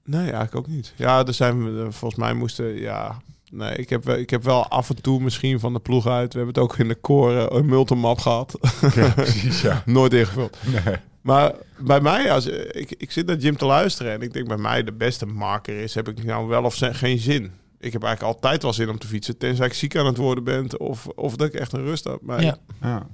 Nee, 0.04 0.22
eigenlijk 0.22 0.56
ook 0.56 0.68
niet. 0.68 0.94
Ja, 0.96 1.26
er 1.26 1.34
zijn 1.34 1.64
we- 1.74 1.80
eh, 1.86 1.92
volgens 1.92 2.20
mij 2.22 2.34
moesten, 2.34 2.66
ja. 2.80 3.18
Nee, 3.52 3.76
ik 3.76 3.90
heb, 3.90 4.04
wel- 4.04 4.18
ik 4.18 4.30
heb 4.30 4.44
wel 4.44 4.68
af 4.68 4.90
en 4.90 5.02
toe 5.02 5.22
misschien 5.22 5.60
van 5.60 5.74
de 5.74 5.80
ploeg 5.80 6.08
uit. 6.08 6.34
We 6.34 6.40
hebben 6.40 6.56
het 6.62 6.64
ook 6.72 6.78
in 6.78 6.88
de 6.88 6.96
koren 6.96 7.56
een 7.56 7.66
multimap 7.66 8.20
gehad. 8.20 8.58
Ja, 8.96 9.10
precies, 9.10 9.62
ja. 9.62 9.84
Nooit 9.86 10.14
ingevuld. 10.14 10.58
Nee. 10.86 10.96
Maar 11.22 11.52
bij 11.80 12.02
mij, 12.02 12.32
als, 12.32 12.46
ik, 12.48 12.92
ik 12.98 13.12
zit 13.12 13.26
naar 13.26 13.36
Jim 13.38 13.58
te 13.58 13.66
luisteren 13.66 14.12
en 14.12 14.22
ik 14.22 14.34
denk 14.34 14.48
bij 14.48 14.58
mij 14.58 14.84
de 14.84 14.94
beste 14.94 15.26
marker 15.26 15.80
is, 15.80 15.96
heb 15.96 16.08
ik 16.10 16.24
nou 16.24 16.48
wel 16.48 16.64
of 16.64 16.76
ze- 16.76 16.94
geen 16.94 17.18
zin. 17.20 17.52
Ik 17.80 17.94
heb 17.94 18.04
eigenlijk 18.04 18.36
altijd 18.36 18.62
wel 18.64 18.74
zin 18.74 18.90
om 18.90 19.00
te 19.00 19.08
fietsen, 19.08 19.38
tenzij 19.38 19.66
ik 19.66 19.74
ziek 19.74 19.96
aan 19.98 20.06
het 20.06 20.18
worden 20.18 20.44
ben 20.44 20.80
of, 20.80 21.08
of 21.08 21.36
dat 21.36 21.48
ik 21.48 21.54
echt 21.54 21.74
een 21.74 21.84
rust 21.84 22.04
heb. 22.04 22.18
Maar 22.22 22.44
Ja. 22.44 22.58
Ja. 22.82 23.08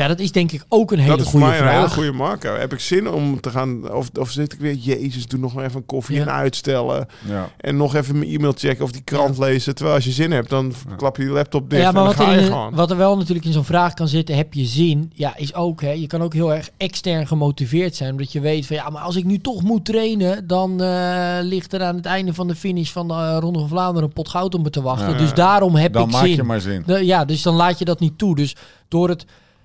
Ja, 0.00 0.08
dat 0.08 0.18
is 0.20 0.32
denk 0.32 0.52
ik 0.52 0.64
ook 0.68 0.92
een 0.92 0.98
hele 0.98 1.10
dat 1.16 1.18
is 1.26 1.30
voor 1.30 1.40
goede 1.40 1.46
mij 1.54 1.58
een 1.60 1.68
hele 1.68 1.80
vraag. 1.80 1.94
goede 1.94 2.12
marker. 2.12 2.58
Heb 2.58 2.72
ik 2.72 2.80
zin 2.80 3.08
om 3.10 3.40
te 3.40 3.50
gaan, 3.50 3.92
of, 3.92 4.10
of 4.18 4.30
zit 4.30 4.52
ik 4.52 4.58
weer, 4.60 4.74
jezus, 4.74 5.26
doe 5.26 5.40
nog 5.40 5.54
maar 5.54 5.64
even 5.64 5.76
een 5.76 5.86
koffie 5.86 6.16
Ja. 6.16 6.22
en 6.22 6.30
uitstellen. 6.32 7.06
Ja. 7.28 7.48
En 7.56 7.76
nog 7.76 7.94
even 7.94 8.18
mijn 8.18 8.30
e-mail 8.30 8.52
checken 8.56 8.84
of 8.84 8.92
die 8.92 9.02
krant 9.02 9.38
lezen. 9.38 9.74
Terwijl 9.74 9.96
als 9.96 10.04
je 10.04 10.10
zin 10.10 10.32
hebt, 10.32 10.50
dan 10.50 10.72
klap 10.96 11.16
je 11.16 11.22
die 11.22 11.32
laptop 11.32 11.70
dicht 11.70 11.82
Ja, 11.82 11.90
maar 11.92 12.00
en 12.02 12.06
wat 12.08 12.16
dan 12.16 12.26
ga 12.26 12.32
er, 12.32 12.38
je 12.38 12.44
in- 12.44 12.52
gewoon. 12.52 12.74
wat 12.74 12.90
er 12.90 12.96
wel 12.96 13.16
natuurlijk 13.16 13.46
in 13.46 13.52
zo'n 13.52 13.64
vraag 13.64 13.94
kan 13.94 14.08
zitten, 14.08 14.36
heb 14.36 14.54
je 14.54 14.64
zin? 14.64 15.12
Ja, 15.14 15.36
is 15.36 15.54
ook, 15.54 15.80
hè, 15.80 15.90
je 15.90 16.06
kan 16.06 16.22
ook 16.22 16.34
heel 16.34 16.54
erg 16.54 16.70
extern 16.76 17.26
gemotiveerd 17.26 17.96
zijn. 17.96 18.10
Omdat 18.10 18.32
je 18.32 18.40
weet 18.40 18.66
van, 18.66 18.76
ja, 18.76 18.90
maar 18.90 19.02
als 19.02 19.16
ik 19.16 19.24
nu 19.24 19.38
toch 19.38 19.62
moet 19.62 19.84
trainen, 19.84 20.46
dan 20.46 20.82
eh, 20.82 21.38
ligt 21.42 21.72
er 21.72 21.82
aan 21.82 21.96
het 21.96 22.06
einde 22.06 22.34
van 22.34 22.48
de 22.48 22.54
finish 22.54 22.90
van 22.90 23.08
de 23.08 23.14
eh, 23.14 23.36
Ronde 23.40 23.58
van 23.58 23.68
Vlaanderen 23.68 24.08
een 24.08 24.14
pot 24.14 24.28
goud 24.28 24.54
om 24.54 24.62
me 24.62 24.70
te 24.70 24.82
wachten. 24.82 25.10
Ja. 25.12 25.18
Dus 25.18 25.34
daarom 25.34 25.74
heb 25.74 25.92
Dan 25.92 26.06
ik 26.06 26.12
maak 26.12 26.24
zin. 26.26 26.34
je 26.34 26.42
maar 26.42 26.60
zin. 26.60 26.82
De- 26.86 27.04
ja, 27.06 27.24
dus 27.24 27.42
dan 27.42 27.54
laat 27.54 27.78
je 27.78 27.84
dat 27.84 28.00
niet 28.00 28.18
toe. 28.18 28.36
Dus 28.36 28.56
door 28.88 29.08
het 29.08 29.24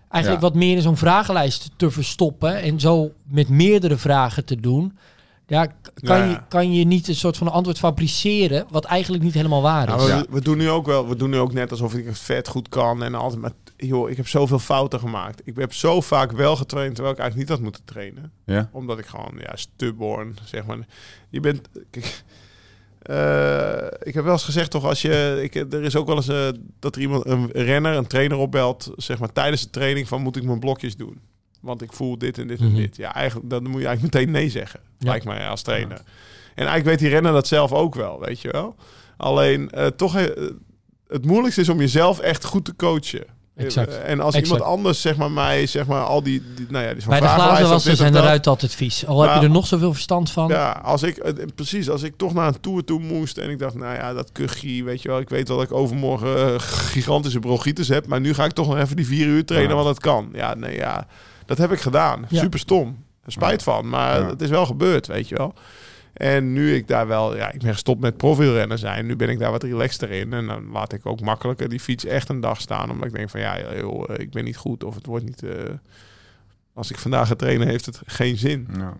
eigenlijk 0.10 0.44
Ja. 0.44 0.50
wat 0.50 0.58
meer 0.60 0.76
in 0.76 0.82
zo'n 0.82 0.98
vragenlijst 0.98 1.70
te 1.76 1.92
verstoppen 1.92 2.62
en 2.62 2.80
zo 2.80 3.12
met 3.24 3.50
meerdere 3.50 3.98
vragen 3.98 4.46
te 4.46 4.56
doen, 4.56 4.98
ja, 5.48 5.66
kan, 5.66 6.18
Ja. 6.18 6.24
Je, 6.26 6.40
kan 6.48 6.74
je 6.74 6.86
niet 6.86 7.08
een 7.08 7.16
soort 7.16 7.38
van 7.38 7.48
een 7.48 7.54
antwoord 7.54 7.78
fabriceren 7.78 8.66
wat 8.70 8.86
eigenlijk 8.86 9.24
niet 9.24 9.34
helemaal 9.34 9.62
waar 9.62 9.86
Nou, 9.88 10.00
is. 10.00 10.06
we, 10.06 10.12
Ja. 10.12 10.26
we 10.30 10.42
doen 10.42 10.58
nu 10.58 10.70
ook 10.70 10.86
wel, 10.86 11.08
we 11.08 11.16
doen 11.16 11.30
nu 11.30 11.38
ook 11.38 11.54
net 11.54 11.72
alsof 11.72 11.94
ik 11.94 12.06
het 12.06 12.20
vet 12.20 12.48
goed 12.48 12.70
kan 12.70 13.04
en 13.04 13.16
altijd. 13.16 13.42
Maar 13.42 13.52
joh, 13.78 14.10
ik 14.10 14.18
heb 14.18 14.28
zoveel 14.28 14.60
fouten 14.60 15.00
gemaakt. 15.00 15.42
Ik 15.44 15.56
heb 15.58 15.74
zo 15.74 16.02
vaak 16.02 16.32
wel 16.32 16.56
getraind 16.56 16.94
terwijl 16.96 17.16
ik 17.16 17.20
eigenlijk 17.22 17.50
niet 17.50 17.58
had 17.58 17.66
moeten 17.68 17.86
trainen. 17.86 18.32
Ja. 18.46 18.70
Omdat 18.72 19.00
ik 19.00 19.06
gewoon, 19.06 19.34
ja, 19.40 19.56
stubborn, 19.56 20.36
zeg 20.44 20.66
maar. 20.66 20.78
Je 21.30 21.40
bent, 21.40 21.68
kijk, 21.92 22.24
eh, 23.06 23.88
ik 24.04 24.14
heb 24.14 24.24
wel 24.24 24.34
eens 24.34 24.44
gezegd 24.44 24.72
toch, 24.72 24.86
als 24.86 25.02
je, 25.02 25.40
ik, 25.44 25.56
er 25.56 25.84
is 25.84 25.96
ook 25.96 26.08
wel 26.08 26.16
eens 26.16 26.28
eh, 26.28 26.48
dat 26.80 26.96
er 26.96 27.02
iemand, 27.02 27.26
een 27.26 27.50
renner, 27.52 27.96
een 27.96 28.08
trainer 28.08 28.38
opbelt, 28.38 28.92
zeg 28.96 29.20
maar 29.20 29.32
tijdens 29.32 29.62
de 29.62 29.70
training 29.70 30.08
van 30.08 30.22
moet 30.22 30.36
ik 30.36 30.44
mijn 30.44 30.60
blokjes 30.60 30.96
doen? 30.98 31.20
Want 31.62 31.82
ik 31.82 31.94
voel 31.94 32.18
dit 32.18 32.38
en 32.38 32.48
dit 32.48 32.60
Mhm. 32.60 32.70
en 32.70 32.76
dit. 32.76 32.96
Ja, 32.98 33.14
eigenlijk, 33.14 33.50
dan 33.50 33.64
moet 33.68 33.82
je 33.82 33.88
eigenlijk 33.88 34.16
meteen 34.16 34.32
nee 34.32 34.50
zeggen, 34.50 34.80
Ja. 35.00 35.10
lijkt 35.10 35.26
mij 35.26 35.48
als 35.48 35.62
trainer. 35.62 35.98
En 36.56 36.66
eigenlijk 36.68 36.86
weet 36.86 37.00
die 37.00 37.10
renner 37.10 37.32
dat 37.34 37.48
zelf 37.48 37.72
ook 37.72 37.96
wel, 37.96 38.20
weet 38.20 38.40
je 38.40 38.52
wel. 38.52 38.76
Alleen 39.18 39.70
eh, 39.70 39.86
toch, 39.88 40.14
het 41.08 41.26
moeilijkste 41.26 41.62
is 41.62 41.70
om 41.70 41.80
jezelf 41.80 42.20
echt 42.20 42.44
goed 42.46 42.66
te 42.66 42.76
coachen. 42.76 43.26
Exact. 43.56 43.90
Eh, 43.98 44.10
En 44.10 44.20
als 44.20 44.36
Exact. 44.36 44.54
iemand 44.54 44.72
anders, 44.78 45.02
zeg 45.02 45.16
maar, 45.16 45.32
mij, 45.32 45.66
zeg 45.66 45.86
maar, 45.86 46.04
al 46.04 46.24
die, 46.24 46.42
die 46.56 46.66
nou 46.70 46.86
ja, 46.86 46.94
die 46.94 47.08
Bij 47.08 47.20
de 47.20 47.28
glazenwassen 47.28 47.96
zijn 47.98 48.14
ruiten 48.18 48.52
altijd 48.52 48.76
vies. 48.76 49.06
Al 49.06 49.20
heb 49.22 49.30
Nou, 49.30 49.42
je 49.42 49.48
er 49.48 49.54
nog 49.54 49.68
zoveel 49.68 49.94
verstand 49.94 50.32
van. 50.32 50.48
Ja, 50.48 50.72
als 50.84 51.04
ik, 51.04 51.18
eh, 51.18 51.34
precies, 51.56 51.90
als 51.90 52.04
ik 52.04 52.14
toch 52.18 52.34
naar 52.34 52.48
een 52.48 52.60
tour 52.60 52.84
toe 52.84 53.00
moest 53.00 53.38
en 53.38 53.50
ik 53.50 53.60
dacht, 53.60 53.76
nou 53.76 53.96
ja, 53.96 54.14
dat 54.14 54.32
kuchie, 54.32 54.84
weet 54.84 55.02
je 55.02 55.08
wel, 55.08 55.20
ik 55.20 55.30
weet 55.30 55.48
wel 55.48 55.58
dat 55.58 55.66
ik 55.66 55.74
overmorgen 55.74 56.54
eh, 56.54 56.60
gigantische 56.60 57.40
bronchitis 57.40 57.88
heb, 57.88 58.08
maar 58.08 58.20
nu 58.22 58.34
ga 58.34 58.46
ik 58.46 58.52
toch 58.52 58.68
nog 58.68 58.78
even 58.78 58.96
die 58.96 59.08
vier 59.08 59.26
uur 59.28 59.46
trainen, 59.46 59.70
Ja. 59.70 59.76
want 59.84 59.88
dat 59.88 60.00
kan. 60.00 60.30
Ja, 60.34 60.54
nee, 60.54 60.76
ja, 60.76 61.08
dat 61.46 61.58
heb 61.58 61.72
ik 61.72 61.80
gedaan. 61.82 62.26
Ja. 62.30 62.40
Super 62.42 62.60
stom. 62.60 63.04
Spijt 63.28 63.64
van, 63.64 63.90
maar 63.90 64.28
het 64.28 64.42
is 64.42 64.50
wel 64.50 64.66
gebeurd, 64.66 65.08
weet 65.08 65.30
je 65.30 65.36
wel. 65.36 65.54
En 66.16 66.54
nu 66.54 66.76
ik 66.76 66.88
daar 66.88 67.08
wel, 67.08 67.36
ja, 67.36 67.52
ik 67.52 67.62
ben 67.62 67.74
gestopt 67.74 68.02
met 68.02 68.18
profielrennen 68.18 68.80
zijn. 68.80 69.06
Nu 69.06 69.16
ben 69.16 69.30
ik 69.30 69.40
daar 69.40 69.52
wat 69.52 69.64
relaxter 69.64 70.12
in. 70.12 70.34
En 70.34 70.48
dan 70.48 70.72
laat 70.72 70.94
ik 70.94 71.06
ook 71.06 71.22
makkelijker 71.22 71.70
die 71.70 71.80
fiets 71.80 72.06
echt 72.06 72.30
een 72.30 72.40
dag 72.40 72.62
staan. 72.62 72.92
Omdat 72.92 73.08
ik 73.08 73.14
denk 73.14 73.30
van, 73.30 73.40
ja, 73.40 73.76
joh, 73.76 74.10
ik 74.18 74.32
ben 74.32 74.44
niet 74.44 74.58
goed. 74.58 74.84
Of 74.84 74.96
het 74.96 75.06
wordt 75.06 75.26
niet... 75.26 75.44
eh, 75.44 75.74
als 76.74 76.92
ik 76.92 76.98
vandaag 76.98 77.28
ga 77.28 77.36
trainen, 77.36 77.68
heeft 77.68 77.86
het 77.86 78.02
geen 78.06 78.38
zin. 78.38 78.68
Ja. 78.78 78.98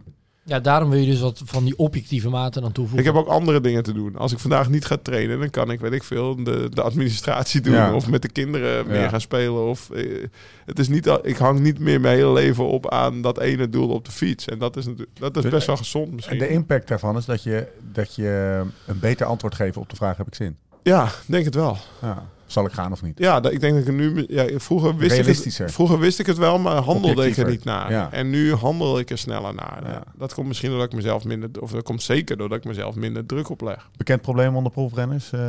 Ja, 0.48 0.60
daarom 0.60 0.90
wil 0.90 1.00
je 1.00 1.06
dus 1.12 1.20
wat 1.20 1.42
van 1.46 1.64
die 1.66 1.78
objectieve 1.78 2.30
maten 2.30 2.62
dan 2.62 2.72
toevoegen. 2.72 3.00
Ik 3.08 3.14
heb 3.14 3.16
ook 3.24 3.28
andere 3.28 3.62
dingen 3.62 3.84
te 3.84 3.94
doen. 3.94 4.16
Als 4.16 4.32
ik 4.32 4.40
vandaag 4.40 4.70
niet 4.70 4.86
ga 4.86 4.98
trainen, 5.02 5.40
dan 5.40 5.50
kan 5.50 5.72
ik, 5.72 5.80
weet 5.80 5.92
ik 5.92 6.04
veel, 6.04 6.44
de, 6.44 6.70
de 6.74 6.82
administratie 6.82 7.62
doen. 7.62 7.74
Ja. 7.74 7.94
Of 7.94 8.10
met 8.10 8.22
de 8.22 8.30
kinderen 8.32 8.88
meer 8.88 9.02
Ja. 9.02 9.10
gaan 9.10 9.22
spelen. 9.22 9.66
Of, 9.68 9.90
eh, 9.90 10.24
het 10.66 10.80
is 10.80 10.88
niet, 10.88 11.10
al- 11.10 11.28
ik 11.28 11.38
hang 11.38 11.60
niet 11.60 11.80
meer 11.80 12.02
mijn 12.02 12.18
hele 12.18 12.32
leven 12.34 12.68
op 12.68 12.90
aan 12.90 13.22
dat 13.22 13.40
ene 13.40 13.70
doel 13.70 13.90
op 13.90 14.06
de 14.06 14.12
fiets. 14.12 14.46
En 14.48 14.60
dat 14.60 14.78
is, 14.78 14.86
natuurlijk- 14.86 15.20
dat 15.20 15.36
is 15.36 15.42
Dus- 15.42 15.52
best 15.52 15.68
wel 15.68 15.78
gezond 15.78 16.12
misschien. 16.12 16.38
De 16.38 16.50
impact 16.50 16.88
daarvan 16.88 17.18
is 17.18 17.26
dat 17.26 17.44
je, 17.44 17.68
dat 17.92 18.16
je 18.16 18.62
een 18.88 19.00
beter 19.00 19.26
antwoord 19.26 19.56
geeft 19.56 19.78
op 19.78 19.90
de 19.90 19.96
vraag: 19.96 20.18
heb 20.18 20.28
ik 20.28 20.36
zin? 20.36 20.58
Ja, 20.84 21.10
denk 21.26 21.46
het 21.46 21.56
wel. 21.56 21.78
Ja. 22.02 22.26
Zal 22.46 22.66
ik 22.66 22.72
gaan 22.72 22.92
of 22.92 23.02
niet? 23.02 23.20
Ja, 23.20 23.40
dat- 23.40 23.52
ik 23.52 23.60
denk 23.60 23.74
dat 23.78 23.88
ik 23.88 23.94
nu... 23.94 24.26
Ja, 24.28 24.46
vroeger, 24.60 24.96
wist 24.96 25.18
ik 25.18 25.26
het, 25.26 25.72
vroeger 25.72 26.00
wist 26.00 26.20
ik 26.20 26.26
het 26.26 26.38
wel, 26.38 26.60
maar 26.60 26.76
handelde 26.76 27.28
ik 27.28 27.38
er 27.38 27.50
niet 27.50 27.64
naar. 27.64 27.92
Ja. 27.92 28.12
En 28.12 28.30
nu 28.30 28.54
handel 28.54 29.00
ik 29.00 29.10
er 29.10 29.18
sneller 29.18 29.54
naar. 29.56 29.80
Ja. 29.86 30.04
Dat 30.18 30.34
komt 30.34 30.48
misschien 30.48 30.70
doordat 30.70 30.88
ik 30.88 30.94
mezelf 30.94 31.24
minder... 31.24 31.50
Of 31.60 31.72
dat 31.72 31.84
komt 31.84 32.04
zeker 32.04 32.38
doordat 32.38 32.58
ik 32.58 32.64
mezelf 32.66 32.96
minder 32.96 33.26
druk 33.26 33.50
opleg. 33.50 33.90
Bekend 33.98 34.22
probleem 34.22 34.56
onder 34.56 34.72
proefrenners, 34.72 35.32
eh, 35.32 35.40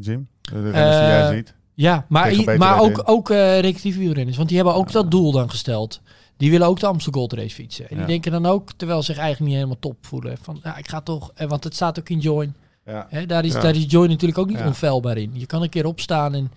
Jim? 0.00 0.28
De 0.42 0.50
renners 0.52 0.72
die 0.72 0.82
Eh, 1.04 1.08
jij 1.08 1.34
ziet? 1.34 1.54
Ja, 1.74 2.06
maar, 2.08 2.56
maar 2.58 2.80
ook, 2.80 3.02
ook 3.04 3.30
eh 3.30 3.60
recreatieve 3.60 3.98
wielrenners. 3.98 4.36
Want 4.36 4.48
die 4.48 4.56
hebben 4.56 4.74
ook 4.76 4.92
dat 4.92 5.10
doel 5.10 5.32
dan 5.32 5.50
gesteld. 5.50 6.00
Die 6.36 6.50
willen 6.50 6.66
ook 6.66 6.80
de 6.80 6.86
Amstel 6.86 7.12
Gold 7.12 7.32
Race 7.32 7.54
fietsen. 7.54 7.88
En 7.90 7.96
die 7.96 8.06
denken 8.06 8.32
dan 8.32 8.46
ook, 8.46 8.70
terwijl 8.76 9.02
ze 9.02 9.12
zich 9.12 9.20
eigenlijk 9.20 9.46
niet 9.50 9.60
helemaal 9.60 9.80
top 9.80 9.96
voelen. 10.00 10.36
Van, 10.42 10.60
ja, 10.62 10.76
ik 10.76 10.88
ga 10.88 11.00
toch... 11.00 11.32
Want 11.48 11.64
het 11.64 11.74
staat 11.74 11.98
ook 11.98 12.08
in 12.08 12.18
Join. 12.18 12.54
Ja. 12.86 13.06
Hè, 13.10 13.26
daar, 13.26 13.44
is, 13.44 13.52
Ja. 13.52 13.60
daar 13.60 13.74
is 13.76 13.84
Join 13.88 14.08
natuurlijk 14.08 14.38
ook 14.38 14.48
niet 14.48 14.58
Ja. 14.58 14.66
onfeilbaar 14.66 15.16
in. 15.16 15.30
Je 15.32 15.46
kan 15.46 15.62
een 15.62 15.68
keer 15.68 15.86
opstaan 15.86 16.34
en... 16.34 16.52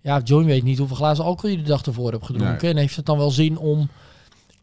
Ja, 0.00 0.20
Join 0.24 0.46
weet 0.46 0.62
niet 0.62 0.78
hoeveel 0.78 0.96
glazen 0.96 1.24
alcohol 1.24 1.50
je 1.50 1.62
de 1.62 1.68
dag 1.68 1.82
ervoor 1.86 2.12
hebt 2.12 2.26
gedronken. 2.26 2.62
Nee. 2.62 2.70
En 2.72 2.76
heeft 2.76 2.96
het 2.96 3.06
dan 3.06 3.18
wel 3.18 3.30
zin 3.30 3.58
om 3.58 3.88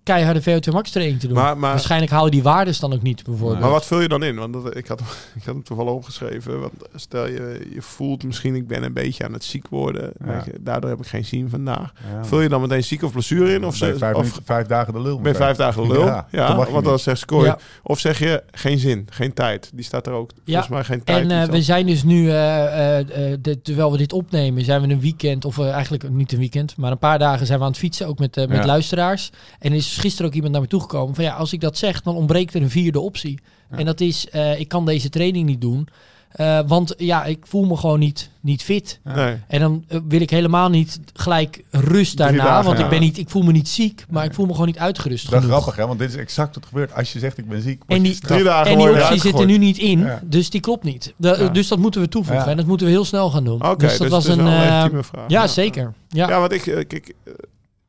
keiharde 0.03 0.41
VO2 0.41 0.73
max 0.73 0.91
training 0.91 1.19
te 1.19 1.27
doen. 1.27 1.35
Maar, 1.35 1.57
maar, 1.57 1.69
Waarschijnlijk 1.71 2.11
hou 2.11 2.25
je 2.25 2.31
die 2.31 2.43
waardes 2.43 2.79
dan 2.79 2.93
ook 2.93 3.01
niet, 3.01 3.23
bijvoorbeeld. 3.23 3.59
maar 3.59 3.69
wat 3.69 3.85
vul 3.85 3.99
je 4.01 4.07
dan 4.07 4.23
in? 4.23 4.35
Want 4.35 4.53
dat, 4.53 4.75
ik, 4.75 4.87
had, 4.87 4.99
ik 5.35 5.43
had 5.43 5.53
hem 5.53 5.63
toevallig 5.63 5.91
opgeschreven. 5.91 6.59
Want 6.59 6.73
stel 6.95 7.27
je, 7.27 7.67
je 7.73 7.81
voelt 7.81 8.23
misschien, 8.23 8.55
ik 8.55 8.67
ben 8.67 8.83
een 8.83 8.93
beetje 8.93 9.25
aan 9.25 9.33
het 9.33 9.43
ziek 9.43 9.67
worden. 9.67 10.11
Ja. 10.19 10.25
Weet 10.25 10.45
je, 10.45 10.53
daardoor 10.59 10.89
heb 10.89 10.99
ik 10.99 11.07
geen 11.07 11.25
zin 11.25 11.49
vandaag. 11.49 11.93
Ja. 12.13 12.25
Vul 12.25 12.41
je 12.41 12.49
dan 12.49 12.61
meteen 12.61 12.83
ziek 12.83 13.03
of 13.03 13.11
blessure 13.11 13.53
in? 13.53 13.65
Of, 13.65 13.79
Ben 13.79 13.97
vijf, 13.97 14.15
of 14.15 14.39
vijf 14.43 14.67
dagen 14.67 14.93
de 14.93 15.01
lul. 15.01 15.19
ben 15.21 15.31
je 15.31 15.37
vijf 15.37 15.57
dagen 15.57 15.87
lul? 15.87 16.05
Ja, 16.05 16.27
Ja, 16.31 16.55
want 16.71 16.85
dan 16.85 16.99
zegt 16.99 17.19
Scoy. 17.19 17.45
Ja. 17.45 17.57
Of 17.83 17.99
zeg 17.99 18.19
je 18.19 18.43
geen 18.51 18.79
zin, 18.79 19.07
geen 19.09 19.33
tijd. 19.33 19.69
Die 19.73 19.83
staat 19.85 20.07
er 20.07 20.13
ook. 20.13 20.31
Volgens 20.45 20.67
mij 20.67 20.83
geen 20.83 21.03
tijd. 21.03 21.29
En 21.29 21.41
eh, 21.41 21.49
we 21.49 21.61
zijn 21.61 21.85
dus 21.85 22.03
nu, 22.03 22.29
eh, 22.29 22.65
eh, 22.65 22.99
eh, 23.31 23.37
de- 23.41 23.61
terwijl 23.61 23.91
we 23.91 23.97
dit 23.97 24.13
opnemen, 24.13 24.63
zijn 24.63 24.81
we 24.81 24.87
een 24.93 24.99
weekend, 25.01 25.45
of 25.45 25.59
eigenlijk 25.59 26.09
niet 26.09 26.31
een 26.31 26.39
weekend, 26.39 26.77
maar 26.77 26.91
een 26.91 26.97
paar 26.97 27.19
dagen 27.19 27.45
zijn 27.45 27.57
we 27.59 27.65
aan 27.65 27.71
het 27.71 27.79
fietsen, 27.79 28.07
ook 28.07 28.19
met, 28.19 28.35
met 28.35 28.49
Ja. 28.51 28.65
luisteraars. 28.65 29.29
En 29.59 29.73
er 29.73 29.81
is 29.91 29.97
gisteren 29.97 30.27
ook 30.27 30.33
iemand 30.35 30.51
naar 30.53 30.61
me 30.61 30.67
toegekomen 30.67 31.15
van 31.15 31.23
ja, 31.23 31.33
als 31.35 31.53
ik 31.53 31.61
dat 31.61 31.77
zeg, 31.77 32.01
dan 32.01 32.15
ontbreekt 32.15 32.53
er 32.53 32.61
een 32.61 32.69
vierde 32.69 32.99
optie. 32.99 33.39
Ja. 33.71 33.77
En 33.77 33.85
dat 33.85 33.99
is, 34.01 34.29
eh, 34.29 34.59
ik 34.59 34.67
kan 34.67 34.85
deze 34.85 35.09
training 35.09 35.45
niet 35.45 35.61
doen, 35.61 35.87
eh, 36.31 36.59
want 36.67 36.93
ja, 36.97 37.25
ik 37.25 37.45
voel 37.47 37.65
me 37.65 37.77
gewoon 37.77 37.99
niet, 37.99 38.29
niet 38.41 38.63
fit. 38.63 38.99
Nee. 39.03 39.35
En 39.47 39.59
dan 39.59 39.83
eh, 39.87 39.99
wil 40.07 40.21
ik 40.21 40.29
helemaal 40.29 40.69
niet 40.69 40.99
gelijk 41.13 41.63
rust 41.69 42.17
daarna, 42.17 42.43
dagen, 42.43 42.65
want 42.65 42.77
ja. 42.77 42.83
ik, 42.83 42.89
ben 42.89 42.99
niet, 42.99 43.17
ik 43.17 43.29
voel 43.29 43.41
me 43.41 43.51
niet 43.51 43.69
ziek, 43.69 44.05
maar 44.09 44.25
ik 44.25 44.33
voel 44.33 44.45
me 44.45 44.51
gewoon 44.51 44.67
niet 44.67 44.77
uitgerust 44.77 45.29
Dat 45.31 45.41
is 45.43 45.49
grappig, 45.49 45.75
hè? 45.75 45.87
Want 45.87 45.99
dit 45.99 46.09
is 46.09 46.15
exact 46.15 46.55
wat 46.55 46.65
gebeurt. 46.65 46.93
Als 46.93 47.13
je 47.13 47.19
zegt 47.19 47.37
ik 47.37 47.47
ben 47.49 47.61
ziek, 47.61 47.81
En 47.87 48.01
die-. 48.01 48.19
Drie 48.19 48.43
dagen 48.43 48.71
En 48.71 48.77
die 48.77 48.89
optie 48.89 49.19
zit 49.19 49.39
er 49.39 49.45
nu 49.45 49.57
niet 49.57 49.77
in, 49.77 49.99
Ja. 49.99 50.21
dus 50.23 50.49
die 50.49 50.61
klopt 50.61 50.83
niet. 50.83 51.13
De- 51.17 51.37
Ja. 51.39 51.47
Dus 51.47 51.67
dat 51.67 51.77
moeten 51.79 52.01
we 52.01 52.07
toevoegen 52.07 52.43
Ja. 52.45 52.51
en 52.51 52.57
dat 52.57 52.65
moeten 52.65 52.85
we 52.85 52.91
heel 52.91 53.05
snel 53.05 53.29
gaan 53.29 53.43
doen. 53.43 53.65
Oké, 53.65 53.75
dus 53.87 53.97
dat 53.97 54.09
was 54.09 54.27
het 54.27 54.37
een... 54.37 54.47
eh, 54.47 54.85
ja, 55.27 55.47
zeker. 55.47 55.93
Ja. 56.09 56.27
Ja, 56.27 56.39
want 56.39 56.51
ik, 56.51 56.61
kijk, 56.61 57.13
eh, 57.23 57.33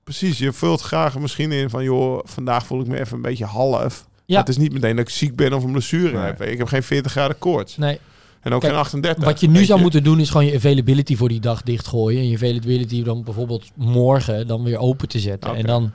precies, 0.05 0.39
je 0.39 0.53
vult 0.53 0.81
graag 0.81 1.19
misschien 1.19 1.53
in 1.53 1.71
van, 1.71 1.85
joh, 1.85 2.21
vandaag 2.25 2.67
voel 2.67 2.81
ik 2.81 2.87
me 2.87 3.01
even 3.01 3.17
een 3.17 3.23
beetje 3.23 3.45
half. 3.45 4.07
Ja. 4.27 4.39
Het 4.39 4.49
is 4.49 4.57
niet 4.57 4.73
meteen 4.73 4.97
dat 4.97 5.09
ik 5.09 5.15
ziek 5.15 5.37
ben 5.37 5.53
of 5.53 5.65
een 5.65 5.73
blessure 5.73 6.13
Nee. 6.17 6.23
heb. 6.25 6.43
Ik 6.43 6.59
heb 6.59 6.67
geen 6.67 6.83
40 6.83 7.13
graden 7.13 7.39
koorts. 7.39 7.77
Nee. 7.77 7.99
En 8.41 8.53
ook 8.53 8.61
Kijk, 8.61 8.73
geen 8.73 8.83
38. 8.83 9.25
Wat 9.25 9.41
je 9.41 9.49
nu 9.49 9.65
zou 9.65 9.81
moeten 9.81 10.05
doen 10.05 10.21
is 10.21 10.31
gewoon 10.31 10.47
je 10.47 10.55
availability 10.55 11.17
voor 11.17 11.29
die 11.29 11.41
dag 11.41 11.63
dichtgooien. 11.63 12.21
En 12.21 12.29
je 12.29 12.35
availability 12.35 13.03
dan 13.03 13.23
bijvoorbeeld 13.25 13.71
morgen 13.75 14.47
dan 14.47 14.63
weer 14.65 14.79
open 14.79 15.09
te 15.09 15.19
zetten. 15.21 15.55
En 15.55 15.67
dan 15.67 15.93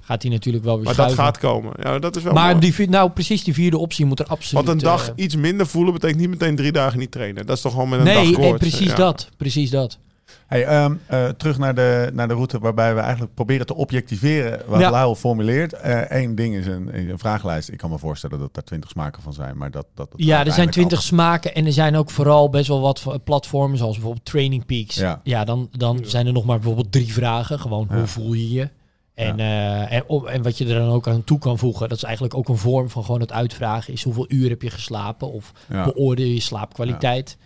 gaat 0.00 0.22
hij 0.22 0.30
natuurlijk 0.30 0.64
wel 0.64 0.76
weer 0.76 0.84
Maar 0.84 0.94
dat 0.96 1.12
gaat 1.12 1.38
komen. 1.38 1.72
Ja, 1.82 1.98
dat 1.98 2.16
is 2.16 2.22
wel 2.22 2.32
maar 2.32 2.56
mooi. 2.56 2.72
die, 2.76 2.88
nou 2.88 3.10
precies 3.10 3.44
die 3.44 3.54
vierde 3.54 3.78
optie 3.78 4.04
moet 4.06 4.20
er 4.20 4.26
absoluut... 4.26 4.64
Want 4.64 4.76
een 4.78 4.84
dag 4.88 5.08
eh, 5.08 5.24
iets 5.24 5.36
minder 5.36 5.66
voelen 5.66 5.92
betekent 5.92 6.20
niet 6.20 6.28
meteen 6.28 6.56
drie 6.56 6.72
dagen 6.72 6.98
niet 6.98 7.10
trainen. 7.10 7.46
Dat 7.46 7.56
is 7.56 7.62
toch 7.62 7.72
gewoon 7.72 7.88
met 7.88 7.98
een 7.98 8.04
dag 8.04 8.14
nee, 8.14 8.24
koorts. 8.32 8.40
nee, 8.40 8.54
precies 8.58 8.90
Ja. 8.90 8.94
dat. 8.96 9.28
Precies 9.36 9.70
dat. 9.70 9.98
Hey, 10.46 10.64
ehm, 10.64 10.94
eh, 11.06 11.28
terug 11.28 11.58
naar 11.58 11.74
de, 11.74 12.10
naar 12.12 12.28
de 12.28 12.34
route 12.34 12.58
waarbij 12.58 12.94
we 12.94 13.00
eigenlijk 13.00 13.34
proberen 13.34 13.66
te 13.66 13.74
objectiveren 13.74 14.60
wat 14.66 14.80
Ja. 14.80 14.90
Lyle 15.02 15.16
formuleert. 15.16 15.74
Eén 16.08 16.34
ding 16.34 16.54
is 16.54 16.66
een, 16.66 16.98
een 17.10 17.18
vragenlijst. 17.18 17.68
Ik 17.68 17.78
kan 17.78 17.90
me 17.90 17.98
voorstellen 17.98 18.38
dat 18.38 18.54
daar 18.54 18.64
twintig 18.64 18.90
smaken 18.90 19.22
van 19.22 19.32
zijn. 19.32 19.56
Maar 19.56 19.70
dat, 19.70 19.86
dat, 19.94 20.10
dat 20.10 20.22
Ja, 20.22 20.44
er 20.46 20.52
zijn 20.52 20.70
twintig 20.70 21.02
smaken 21.02 21.54
en 21.54 21.66
er 21.66 21.72
zijn 21.72 21.96
ook 21.96 22.10
vooral 22.10 22.50
best 22.50 22.68
wel 22.68 22.80
wat 22.80 23.24
platformen, 23.24 23.78
zoals 23.78 23.94
bijvoorbeeld 23.94 24.24
Training 24.24 24.66
Peaks. 24.66 24.94
Ja. 24.96 25.20
Ja, 25.22 25.44
dan, 25.44 25.68
dan 25.72 26.00
zijn 26.04 26.26
er 26.26 26.32
nog 26.32 26.44
maar 26.44 26.56
bijvoorbeeld 26.56 26.92
drie 26.92 27.12
vragen. 27.12 27.60
Gewoon, 27.60 27.86
Ja. 27.90 27.96
hoe 27.96 28.06
voel 28.06 28.32
je 28.32 28.50
je? 28.50 28.68
En, 29.14 29.38
eh, 29.40 29.92
en, 29.92 30.04
op- 30.06 30.26
en 30.26 30.42
wat 30.42 30.58
je 30.58 30.66
er 30.66 30.74
dan 30.74 30.88
ook 30.90 31.08
aan 31.08 31.24
toe 31.24 31.38
kan 31.38 31.58
voegen, 31.58 31.88
dat 31.88 31.96
is 31.96 32.02
eigenlijk 32.04 32.34
ook 32.34 32.48
een 32.48 32.56
vorm 32.56 32.90
van 32.90 33.04
gewoon 33.04 33.20
het 33.20 33.32
uitvragen, 33.32 33.92
is 33.92 34.02
hoeveel 34.02 34.24
uur 34.28 34.48
heb 34.48 34.62
je 34.62 34.70
geslapen? 34.70 35.32
Of 35.32 35.52
Ja. 35.68 35.84
beoordeel 35.84 36.26
je 36.26 36.40
slaapkwaliteit? 36.40 37.36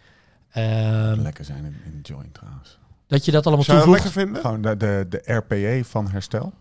Ehm, 0.53 1.21
lekker 1.21 1.45
zijn 1.45 1.65
in, 1.65 1.77
in 1.85 1.99
Join 2.03 2.33
trouwens. 2.33 2.79
dat 3.07 3.25
je 3.25 3.31
dat 3.31 3.47
allemaal 3.47 3.65
Zou 3.65 3.79
toevoegt. 3.79 4.03
lekker 4.05 4.21
vinden? 4.23 4.41
Gewoon 4.43 4.63
de, 4.63 4.77
de, 4.77 5.07
de 5.09 5.33
RPE 5.35 5.81
van 5.85 6.09
herstel. 6.09 6.53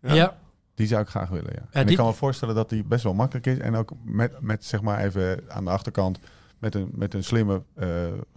Ja. 0.00 0.36
Die 0.74 0.86
zou 0.86 1.02
ik 1.02 1.08
graag 1.08 1.28
willen, 1.28 1.52
ja. 1.54 1.66
en 1.70 1.80
dit- 1.82 1.90
ik 1.90 1.96
kan 1.96 2.06
me 2.06 2.12
voorstellen 2.12 2.54
dat 2.54 2.68
die 2.68 2.84
best 2.84 3.04
wel 3.04 3.14
makkelijk 3.14 3.46
is. 3.46 3.58
En 3.58 3.74
ook 3.74 3.90
met, 4.04 4.40
met 4.40 4.64
zeg 4.64 4.80
maar 4.82 4.98
even 5.04 5.40
aan 5.48 5.64
de 5.64 5.70
achterkant... 5.70 6.18
met 6.58 6.74
een, 6.74 6.90
met 6.94 7.14
een 7.14 7.24
slimme 7.24 7.62
eh, 7.74 7.88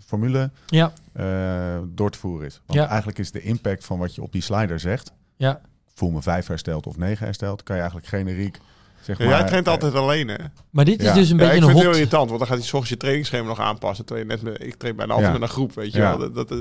formule 0.05 0.51
Ja, 0.65 0.91
eh, 1.13 1.79
door 1.87 2.09
te 2.11 2.17
voeren 2.17 2.45
is. 2.47 2.61
Want 2.65 2.79
Ja. 2.79 2.87
eigenlijk 2.87 3.17
is 3.19 3.31
de 3.31 3.41
impact 3.41 3.85
van 3.85 3.97
wat 3.99 4.15
je 4.15 4.21
op 4.21 4.31
die 4.31 4.41
slider 4.41 4.79
zegt... 4.79 5.11
ja. 5.35 5.61
voel 5.93 6.09
me 6.11 6.21
vijf 6.21 6.47
hersteld 6.47 6.87
of 6.87 6.97
negen 6.97 7.25
hersteld... 7.25 7.63
kan 7.63 7.75
je 7.75 7.81
eigenlijk 7.81 8.11
generiek... 8.11 8.59
Zeg 9.03 9.17
Ja, 9.17 9.25
maar, 9.25 9.37
jij 9.37 9.47
traint 9.47 9.65
eh, 9.65 9.71
altijd 9.73 9.93
alleen, 9.95 10.27
hè? 10.27 10.35
Maar 10.69 10.85
dit 10.85 10.99
is 11.01 11.05
Ja. 11.07 11.13
dus 11.13 11.29
een 11.29 11.37
Ja, 11.37 11.43
ik 11.43 11.49
beetje 11.49 11.65
vind 11.65 11.69
een 11.69 11.69
het 11.69 11.77
heel 11.77 11.87
hot... 11.87 11.95
irritant, 11.95 12.27
want 12.27 12.39
dan 12.39 12.47
gaat 12.47 12.57
hij 12.57 12.65
's 12.65 12.73
ochtends 12.73 12.89
je 12.89 12.97
trainingsschema 12.97 13.47
nog 13.47 13.59
aanpassen. 13.59 14.05
Terwijl 14.05 14.27
je 14.27 14.33
net 14.33 14.43
met, 14.43 14.63
ik 14.67 14.75
train 14.75 14.95
bijna 14.95 15.13
altijd 15.13 15.31
Ja. 15.33 15.39
met 15.39 15.49
een 15.49 15.55
groep, 15.55 15.73
weet 15.75 15.91
je 15.93 15.99
Ja. 15.99 16.17
wel. 16.17 16.31
Dat, 16.33 16.35
dat, 16.49 16.51
eh, 16.51 16.57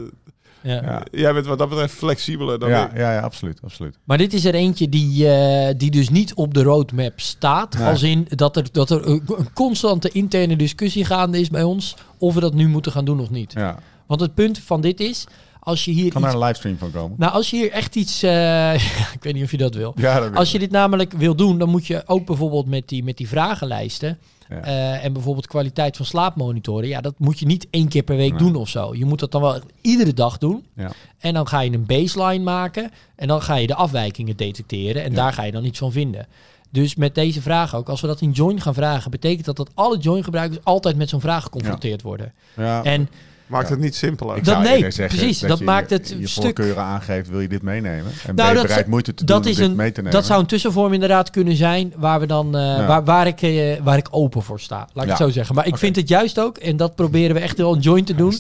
Ja. 0.65 0.83
Ja, 0.83 1.03
jij 1.11 1.33
bent 1.33 1.47
wat 1.47 1.59
dat 1.59 1.69
betreft 1.69 1.95
flexibeler 1.95 2.59
dan 2.59 2.69
ja, 2.69 2.91
ik. 2.91 2.97
ja, 2.97 3.13
ja, 3.13 3.21
absoluut, 3.21 3.61
absoluut. 3.65 3.99
Maar 4.05 4.19
dit 4.19 4.33
is 4.33 4.45
er 4.45 4.55
eentje 4.55 4.89
die, 4.89 5.29
eh, 5.29 5.75
die 5.77 5.91
dus 5.91 6.09
niet 6.11 6.35
op 6.35 6.55
de 6.55 6.63
roadmap 6.63 7.21
staat. 7.21 7.79
Nee. 7.79 7.87
Als 7.89 8.03
in 8.03 8.27
dat 8.29 8.57
er, 8.57 8.67
dat 8.73 8.91
er 8.91 9.07
een 9.09 9.23
een 9.37 9.53
constante 9.53 10.09
interne 10.13 10.57
discussie 10.57 11.05
gaande 11.05 11.41
is 11.41 11.49
bij 11.51 11.63
ons. 11.63 11.97
Of 12.19 12.35
we 12.35 12.41
dat 12.41 12.55
nu 12.55 12.69
moeten 12.69 12.93
gaan 12.93 13.05
doen 13.05 13.21
of 13.21 13.31
niet. 13.31 13.53
Ja. 13.53 13.79
Want 14.07 14.21
het 14.21 14.35
punt 14.35 14.59
van 14.59 14.81
dit 14.81 15.01
is, 15.01 15.27
als 15.64 15.85
je 15.85 15.90
hier 15.90 16.12
Kan 16.12 16.20
daar 16.22 16.31
iets... 16.31 16.40
een 16.40 16.46
livestream 16.46 16.79
van 16.79 16.90
komen? 16.90 17.16
Nou, 17.18 17.33
als 17.33 17.51
je 17.51 17.57
hier 17.57 17.70
echt 17.70 17.96
iets... 17.96 18.22
eh, 18.22 18.75
ik 19.16 19.22
weet 19.22 19.35
niet 19.35 19.44
of 19.44 19.51
je 19.51 19.57
dat 19.57 19.75
wil. 19.75 19.92
Ja, 19.96 20.20
dat 20.20 20.29
weet 20.29 20.38
Als 20.38 20.53
je 20.53 20.59
dit 20.59 20.70
namelijk 20.70 21.12
wil 21.12 21.35
doen, 21.37 21.59
dan 21.59 21.68
moet 21.68 21.87
je 21.87 22.03
ook 22.07 22.27
bijvoorbeeld 22.27 22.66
met 22.66 22.88
die, 22.88 23.05
met 23.05 23.16
die 23.16 23.29
vragenlijsten... 23.29 24.18
Ja. 24.48 24.61
eh, 24.61 25.05
en 25.05 25.12
bijvoorbeeld 25.12 25.46
kwaliteit 25.46 25.96
van 25.96 26.07
slaap 26.07 26.37
monitoren. 26.37 26.88
Ja, 26.88 27.01
dat 27.01 27.14
moet 27.18 27.38
je 27.38 27.46
niet 27.46 27.66
één 27.70 27.88
keer 27.88 28.03
per 28.03 28.16
week 28.16 28.31
Nee. 28.31 28.38
doen 28.38 28.55
of 28.57 28.68
zo. 28.68 28.94
Je 28.94 29.05
moet 29.05 29.18
dat 29.20 29.33
dan 29.33 29.40
wel 29.40 29.61
iedere 29.81 30.14
dag 30.14 30.38
doen. 30.38 30.64
Ja. 30.77 30.90
En 31.18 31.35
dan 31.35 31.46
ga 31.48 31.61
je 31.61 31.70
een 31.72 31.87
baseline 31.87 32.44
maken. 32.44 32.90
En 33.16 33.29
dan 33.29 33.42
ga 33.42 33.55
je 33.55 33.66
de 33.66 33.75
afwijkingen 33.75 34.37
detecteren. 34.37 35.03
En 35.03 35.14
daar 35.14 35.33
ga 35.33 35.42
je 35.42 35.53
dan 35.53 35.64
iets 35.64 35.79
van 35.79 35.92
vinden. 35.92 36.27
Dus 36.70 36.94
met 36.94 37.14
deze 37.14 37.42
vraag 37.42 37.75
ook, 37.75 37.88
als 37.88 38.01
we 38.01 38.07
dat 38.07 38.20
in 38.20 38.31
Join 38.31 38.61
gaan 38.61 38.75
vragen, 38.75 39.11
betekent 39.11 39.44
dat 39.44 39.57
dat 39.57 39.70
alle 39.75 39.98
Join-gebruikers 39.98 40.64
altijd 40.64 40.96
met 40.96 41.09
zo'n 41.09 41.20
vraag 41.20 41.42
geconfronteerd 41.42 42.03
worden. 42.03 42.33
Ja. 42.57 42.83
En 42.85 43.09
Maakt 43.47 43.69
het 43.69 43.79
niet 43.79 43.95
simpeler. 43.95 44.37
Ik 44.37 44.45
Dat- 44.45 44.55
zou 44.55 44.67
nee, 44.67 44.89
precies, 45.07 45.39
dat 45.41 45.59
je 45.59 45.65
maakt 45.65 45.89
je- 45.89 45.95
het 45.97 46.15
je 46.19 46.27
stuk- 46.27 46.43
voorkeuren 46.45 46.83
aangeeft, 46.83 47.29
wil 47.29 47.41
je 47.41 47.49
dit 47.49 47.63
meenemen? 47.63 48.05
En 48.07 48.13
ben 48.27 48.35
Nou, 48.35 48.57
je 48.57 48.63
bereid 48.63 48.85
is- 48.85 48.91
moeite 48.91 49.15
te 49.15 49.25
dat 49.25 49.43
doen 49.43 49.53
is 49.53 49.57
om 49.57 49.63
dit 49.63 49.71
een- 49.71 49.77
mee 49.77 49.93
te 49.93 50.01
nemen? 50.01 50.13
dat 50.17 50.27
zou 50.27 50.41
een 50.41 50.47
tussenvorm 50.47 50.93
inderdaad 50.93 51.31
kunnen 51.31 51.57
zijn 51.57 51.93
waar, 51.97 52.21
we 52.21 52.27
dan, 52.27 52.57
eh, 52.57 52.63
Ja. 52.63 52.87
waar, 52.87 53.05
waar, 53.05 53.27
ik, 53.27 53.43
eh, 53.43 53.81
waar 53.83 53.97
ik 53.97 54.09
open 54.11 54.43
voor 54.43 54.61
sta. 54.61 54.77
Laat 54.77 54.89
ik 54.91 55.03
Ja. 55.03 55.09
het 55.09 55.17
zo 55.17 55.31
zeggen. 55.31 55.55
Maar 55.55 55.67
ik 55.67 55.77
vind 55.79 55.97
het 55.97 56.09
juist 56.09 56.39
ook, 56.39 56.59
en 56.59 56.77
dat 56.77 56.95
proberen 56.95 57.35
we 57.35 57.41
echt 57.41 57.57
wel 57.59 57.75
een 57.75 57.81
Join 57.81 58.05
te 58.05 58.15
doen. 58.15 58.35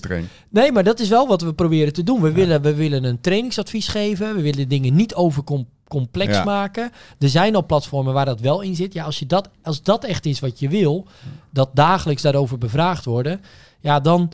Nee, 0.50 0.72
maar 0.72 0.84
dat 0.84 1.00
is 1.00 1.08
wel 1.08 1.28
wat 1.28 1.42
we 1.42 1.52
proberen 1.52 1.92
te 1.92 2.02
doen. 2.02 2.20
We, 2.20 2.32
willen, 2.32 2.62
we 2.62 2.74
willen 2.74 3.04
een 3.04 3.20
trainingsadvies 3.20 3.88
geven. 3.88 4.36
We 4.36 4.42
willen 4.42 4.68
dingen 4.68 4.94
niet 4.94 5.14
over 5.14 5.44
com- 5.44 5.68
complex 5.88 6.36
Ja. 6.36 6.44
maken. 6.44 6.90
Er 7.18 7.28
zijn 7.28 7.54
al 7.54 7.66
platformen 7.66 8.12
waar 8.14 8.24
dat 8.24 8.40
wel 8.40 8.60
in 8.60 8.74
zit. 8.74 8.92
Ja, 8.92 9.04
als, 9.04 9.18
je 9.18 9.26
dat, 9.26 9.48
als 9.62 9.82
dat 9.82 10.04
echt 10.04 10.26
is 10.26 10.40
wat 10.40 10.58
je 10.58 10.68
wil, 10.68 11.06
dat 11.50 11.70
dagelijks 11.74 12.22
daarover 12.22 12.58
bevraagd 12.58 13.04
worden, 13.04 13.40
ja, 13.80 14.00
dan 14.00 14.32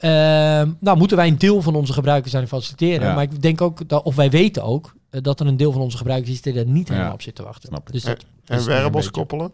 ehm, 0.00 0.70
nou, 0.80 0.96
moeten 0.98 1.16
wij 1.16 1.26
een 1.28 1.38
deel 1.38 1.62
van 1.62 1.74
onze 1.74 1.92
gebruikers 1.92 2.32
daarin 2.32 2.50
faciliteren. 2.50 3.06
Ja. 3.06 3.14
Maar 3.14 3.22
ik 3.22 3.42
denk 3.42 3.60
ook, 3.60 3.88
dat, 3.88 4.02
of 4.02 4.14
wij 4.16 4.30
weten 4.30 4.62
ook, 4.62 4.94
eh, 5.10 5.22
dat 5.22 5.40
er 5.40 5.46
een 5.46 5.56
deel 5.56 5.72
van 5.72 5.80
onze 5.80 5.96
gebruikers 5.96 6.30
is 6.32 6.42
die 6.42 6.54
er 6.58 6.66
niet 6.66 6.88
helemaal 6.88 7.08
Ja, 7.08 7.14
op 7.14 7.22
zit 7.22 7.34
te 7.34 7.42
wachten. 7.42 7.68
snap 7.68 7.86
ik. 7.86 7.92
Dus 7.92 8.02
dat, 8.02 8.24
En 8.46 8.64
wearables 8.64 8.92
beetje- 9.04 9.10
koppelen? 9.10 9.52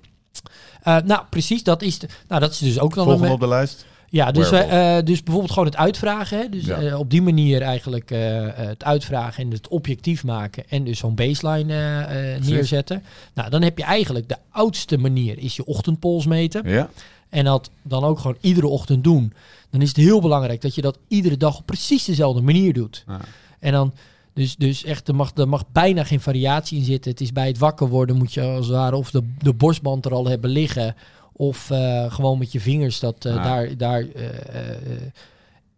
Eh, 0.82 0.96
nou, 1.04 1.22
precies, 1.30 1.62
dat 1.62 1.82
is, 1.82 1.98
de, 1.98 2.08
nou, 2.28 2.40
dat 2.40 2.50
is 2.50 2.58
dus 2.58 2.78
ook 2.78 2.94
dan 2.94 3.04
Volgende 3.04 3.26
een, 3.28 3.34
op 3.34 3.40
de 3.40 3.48
lijst? 3.48 3.86
ja, 4.08 4.30
dus, 4.32 4.50
wij, 4.50 4.68
eh, 4.98 5.04
dus 5.04 5.22
bijvoorbeeld 5.22 5.52
gewoon 5.52 5.68
het 5.68 5.76
uitvragen. 5.76 6.38
Hè? 6.38 6.48
Dus 6.48 6.64
Ja. 6.64 6.98
op 6.98 7.10
die 7.10 7.22
manier 7.22 7.62
eigenlijk 7.62 8.10
het 8.54 8.84
uitvragen 8.84 9.44
en 9.44 9.50
het 9.50 9.68
objectief 9.68 10.24
maken. 10.24 10.64
En 10.68 10.84
dus 10.84 10.98
zo'n 10.98 11.14
baseline 11.14 12.06
neerzetten. 12.44 13.02
Nou, 13.34 13.50
dan 13.50 13.62
heb 13.62 13.78
je 13.78 13.84
eigenlijk 13.84 14.28
de 14.28 14.36
oudste 14.50 14.98
manier 14.98 15.38
is 15.38 15.56
je 15.56 15.64
ochtendpols 15.64 16.26
meten. 16.26 16.68
Ja. 16.70 16.88
En 17.36 17.44
dat 17.44 17.70
dan 17.82 18.04
ook 18.04 18.18
gewoon 18.18 18.36
iedere 18.40 18.66
ochtend 18.66 19.04
doen. 19.04 19.32
Dan 19.70 19.82
is 19.82 19.88
het 19.88 19.96
heel 19.96 20.20
belangrijk 20.20 20.60
dat 20.60 20.74
je 20.74 20.80
dat 20.80 20.98
iedere 21.08 21.36
dag 21.36 21.58
op 21.58 21.66
precies 21.66 22.04
dezelfde 22.04 22.40
manier 22.40 22.72
doet. 22.72 23.04
Ja. 23.06 23.20
En 23.58 23.72
dan, 23.72 23.94
dus, 24.32 24.56
dus 24.56 24.84
echt, 24.84 25.08
er 25.08 25.14
mag, 25.14 25.32
er 25.34 25.48
mag 25.48 25.64
bijna 25.72 26.04
geen 26.04 26.20
variatie 26.20 26.78
in 26.78 26.84
zitten. 26.84 27.10
Het 27.10 27.20
is 27.20 27.32
bij 27.32 27.46
het 27.46 27.58
wakker 27.58 27.88
worden 27.88 28.16
moet 28.16 28.34
je 28.34 28.42
als 28.42 28.66
het 28.66 28.74
ware 28.76 28.96
of 28.96 29.10
de, 29.10 29.32
de 29.38 29.52
borstband 29.52 30.04
er 30.04 30.12
al 30.12 30.26
hebben 30.26 30.50
liggen. 30.50 30.94
Of 31.32 31.70
eh, 31.70 32.12
gewoon 32.12 32.38
met 32.38 32.52
je 32.52 32.60
vingers 32.60 33.00
dat, 33.00 33.24
eh, 33.24 33.34
Ja. 33.34 33.42
daar, 33.42 33.76
daar, 33.76 34.00
eh, 34.00 34.60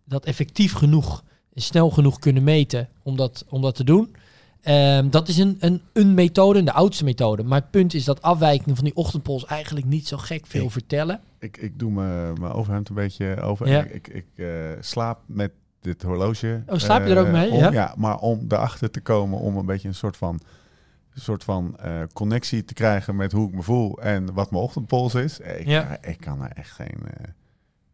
dat 0.05 0.25
effectief 0.25 0.73
genoeg, 0.73 1.25
snel 1.55 1.91
genoeg 1.91 2.19
kunnen 2.19 2.43
meten 2.43 2.89
om 3.03 3.17
dat, 3.17 3.45
om 3.49 3.63
dat 3.63 3.75
te 3.75 3.85
doen. 3.85 4.15
Ehm, 4.63 5.11
dat 5.11 5.29
is 5.29 5.39
een, 5.39 5.57
een, 5.61 5.83
een 5.93 6.15
methode, 6.15 6.63
de 6.65 6.73
oudste 6.73 7.05
methode. 7.05 7.43
Maar 7.43 7.61
het 7.61 7.71
punt 7.71 7.95
is 7.95 8.05
dat 8.05 8.23
afwijkingen 8.23 8.75
van 8.77 8.85
die 8.85 8.95
ochtendpols 8.95 9.45
eigenlijk 9.47 9.87
niet 9.87 10.07
zo 10.09 10.17
gek 10.17 10.47
veel 10.47 10.71
vertellen. 10.71 11.21
Ik, 11.39 11.57
ik 11.57 11.79
doe 11.79 11.91
me- 11.91 12.33
mijn 12.41 12.53
overhemd 12.53 12.89
een 12.89 12.95
beetje 12.95 13.41
over. 13.41 13.69
Ja. 13.69 13.83
Ik, 13.83 13.91
ik, 13.93 14.09
ik 14.09 14.27
eh, 14.47 14.47
slaap 14.81 15.21
met 15.27 15.51
dit 15.81 16.03
horloge. 16.03 16.63
Oh, 16.67 16.79
slaap 16.79 17.07
je 17.07 17.13
er 17.15 17.21
ook 17.21 17.27
eh, 17.27 17.33
mee? 17.33 17.51
om- 17.51 17.59
Ja. 17.59 17.71
ja, 17.73 17.95
maar 17.97 18.19
om 18.19 18.45
erachter 18.49 18.91
te 18.91 19.01
komen, 19.01 19.39
om 19.39 19.57
een 19.57 19.67
beetje 19.67 19.89
een 19.89 19.95
soort 19.95 20.17
van, 20.17 20.41
een 21.15 21.21
soort 21.21 21.45
van 21.45 21.77
eh, 21.79 22.01
connectie 22.13 22.65
te 22.65 22.75
krijgen 22.75 23.17
met 23.17 23.33
hoe 23.33 23.49
ik 23.49 23.55
me 23.55 23.63
voel 23.63 23.99
en 24.03 24.33
wat 24.35 24.51
mijn 24.51 24.63
ochtendpols 24.63 25.15
is. 25.15 25.39
Ik, 25.41 25.67
Ja. 25.67 25.99
ik 26.03 26.21
kan 26.21 26.43
er 26.43 26.51
echt 26.55 26.71
geen, 26.71 26.95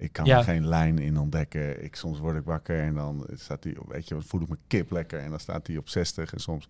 ik 0.05 0.13
kan 0.13 0.25
Ja. 0.25 0.39
er 0.39 0.45
geen 0.45 0.67
lijn 0.69 0.99
in 0.99 1.19
ontdekken. 1.19 1.85
Ik, 1.85 1.97
soms 1.97 2.19
word 2.19 2.37
ik 2.37 2.45
wakker 2.45 2.81
en 2.83 2.95
dan 2.95 3.27
staat 3.35 3.63
die, 3.63 3.81
op- 3.81 3.93
weet 3.93 4.09
je, 4.09 4.17
voel 4.21 4.41
ik 4.41 4.49
mijn 4.49 4.61
kip 4.67 4.91
lekker 4.91 5.21
en 5.21 5.31
dan 5.31 5.41
staat 5.41 5.67
die 5.67 5.79
op 5.79 5.89
60 5.89 6.33
en 6.33 6.41
soms. 6.41 6.69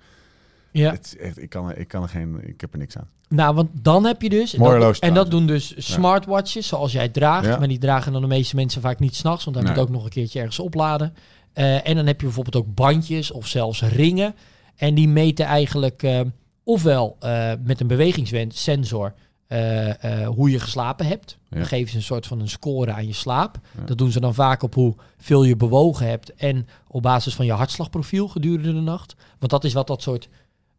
Ja. 0.71 0.91
Het 0.91 1.17
echt, 1.21 1.43
ik 1.43 1.49
kan 1.51 1.75
ik 1.75 1.89
kan 1.89 2.03
er 2.03 2.09
geen, 2.09 2.41
ik 2.49 2.61
heb 2.61 2.73
er 2.73 2.79
niks 2.79 2.97
aan. 2.97 3.09
Nou, 3.29 3.55
want 3.55 3.71
dan 3.73 4.05
heb 4.05 4.23
je 4.23 4.29
dus... 4.29 4.55
en 4.55 4.61
Mooi 4.61 4.81
dat, 4.81 4.99
en 4.99 5.15
dat 5.15 5.31
doen 5.31 5.47
dus 5.47 5.75
smartwatches, 5.77 6.67
zoals 6.67 6.93
jij 6.93 7.09
draagt. 7.09 7.47
Ja. 7.47 7.59
Maar 7.59 7.69
die 7.69 7.79
dragen 7.79 8.13
dan 8.13 8.21
de 8.21 8.27
meeste 8.29 8.57
mensen 8.57 8.81
vaak 8.81 8.99
niet 8.99 9.15
s'nachts, 9.15 9.45
want 9.45 9.57
Nee. 9.57 9.67
moet 9.67 9.79
ook 9.79 9.89
nog 9.89 10.05
een 10.05 10.11
keertje 10.11 10.39
ergens 10.39 10.59
opladen. 10.59 11.15
Eh, 11.53 11.89
en 11.89 11.97
dan 11.97 12.07
heb 12.07 12.21
je 12.21 12.27
bijvoorbeeld 12.27 12.57
ook 12.65 12.75
bandjes 12.75 13.31
of 13.31 13.47
zelfs 13.47 13.83
ringen. 13.83 14.35
En 14.77 14.95
die 14.95 15.09
meten 15.09 15.45
eigenlijk 15.47 16.03
eh, 16.03 16.21
ofwel 16.65 17.17
eh, 17.21 17.53
met 17.65 17.81
een 17.81 17.87
bewegingssensor 17.87 19.15
eh, 19.55 20.23
eh, 20.23 20.29
hoe 20.29 20.51
je 20.51 20.59
geslapen 20.61 21.07
hebt. 21.07 21.39
Ja. 21.49 21.57
Dan 21.57 21.67
geven 21.67 21.91
ze 21.91 21.97
een 21.97 22.03
soort 22.03 22.27
van 22.27 22.41
een 22.41 22.49
score 22.49 22.93
aan 22.93 23.07
je 23.07 23.13
slaap. 23.13 23.59
Ja. 23.79 23.85
Dat 23.85 23.99
doen 23.99 24.13
ze 24.13 24.21
dan 24.21 24.35
vaak 24.35 24.63
op 24.63 24.75
hoeveel 24.75 25.45
je 25.45 25.57
bewogen 25.57 26.07
hebt 26.07 26.35
en 26.35 26.69
op 26.89 27.03
basis 27.03 27.35
van 27.35 27.47
je 27.47 27.53
hartslagprofiel 27.53 28.29
gedurende 28.29 28.73
de 28.73 28.81
nacht. 28.81 29.15
Want 29.39 29.51
dat 29.51 29.65
is 29.65 29.73
wat 29.73 29.87
dat 29.87 30.03
soort 30.03 30.29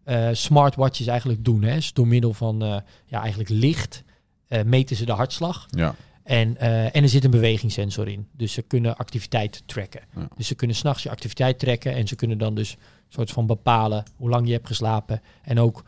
eh, 0.03 0.27
smartwatches 0.31 1.07
eigenlijk 1.07 1.45
doen. 1.45 1.63
Hè. 1.63 1.75
Dus 1.75 1.93
door 1.93 2.07
middel 2.07 2.33
van 2.33 2.83
ja, 3.05 3.19
eigenlijk 3.19 3.49
licht 3.49 4.03
meten 4.65 4.95
ze 4.95 5.05
de 5.05 5.11
hartslag. 5.11 5.65
Ja, 5.69 5.95
En, 6.23 6.57
en 6.57 7.03
er 7.03 7.09
zit 7.09 7.23
een 7.23 7.31
bewegingssensor 7.31 8.07
in. 8.07 8.27
Dus 8.31 8.53
ze 8.53 8.61
kunnen 8.61 8.97
activiteit 8.97 9.63
tracken. 9.65 10.01
Ja. 10.15 10.27
Dus 10.35 10.47
ze 10.47 10.55
kunnen 10.55 10.75
s'nachts 10.75 11.03
je 11.03 11.09
activiteit 11.09 11.59
trekken. 11.59 11.93
En 11.93 12.07
ze 12.07 12.15
kunnen 12.15 12.37
dan 12.37 12.55
dus 12.55 12.71
een 12.71 12.77
soort 13.09 13.31
van 13.31 13.45
bepalen 13.45 14.03
hoe 14.15 14.29
lang 14.29 14.47
je 14.47 14.53
hebt 14.53 14.67
geslapen. 14.67 15.21
En 15.43 15.59
ook 15.59 15.83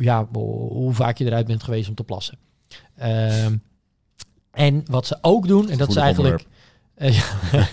ja, 0.00 0.28
ho- 0.32 0.68
hoe 0.68 0.92
vaak 0.94 1.18
je 1.18 1.24
eruit 1.24 1.46
bent 1.46 1.62
geweest 1.62 1.88
om 1.88 1.94
te 1.94 2.04
plassen. 2.04 2.38
Ehm, 2.96 3.56
en 4.50 4.82
wat 4.90 5.06
ze 5.06 5.18
ook 5.20 5.46
doen, 5.46 5.70
en 5.70 5.78
dat 5.78 5.88
is 5.88 5.96
eigenlijk. 5.96 6.46
eh, 6.94 7.16
ja. 7.16 7.24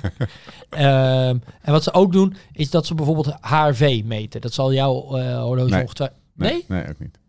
Ehm, 0.70 1.38
en 1.62 1.72
wat 1.72 1.84
ze 1.84 1.94
ook 1.94 2.12
doen, 2.12 2.36
is 2.54 2.70
dat 2.70 2.86
ze 2.86 2.96
bijvoorbeeld 2.96 3.34
HRV 3.42 4.02
meten. 4.06 4.42
Dat 4.42 4.54
zal 4.54 4.74
jouw 4.74 5.18
eh 5.18 5.42
horloge 5.42 5.70
Nee. 5.70 5.82
ongetwijfeld. 5.82 6.20
nee, 6.34 6.52
Nee? 6.52 6.64
nee, 6.68 6.90
ook 6.90 7.00
niet. 7.00 7.20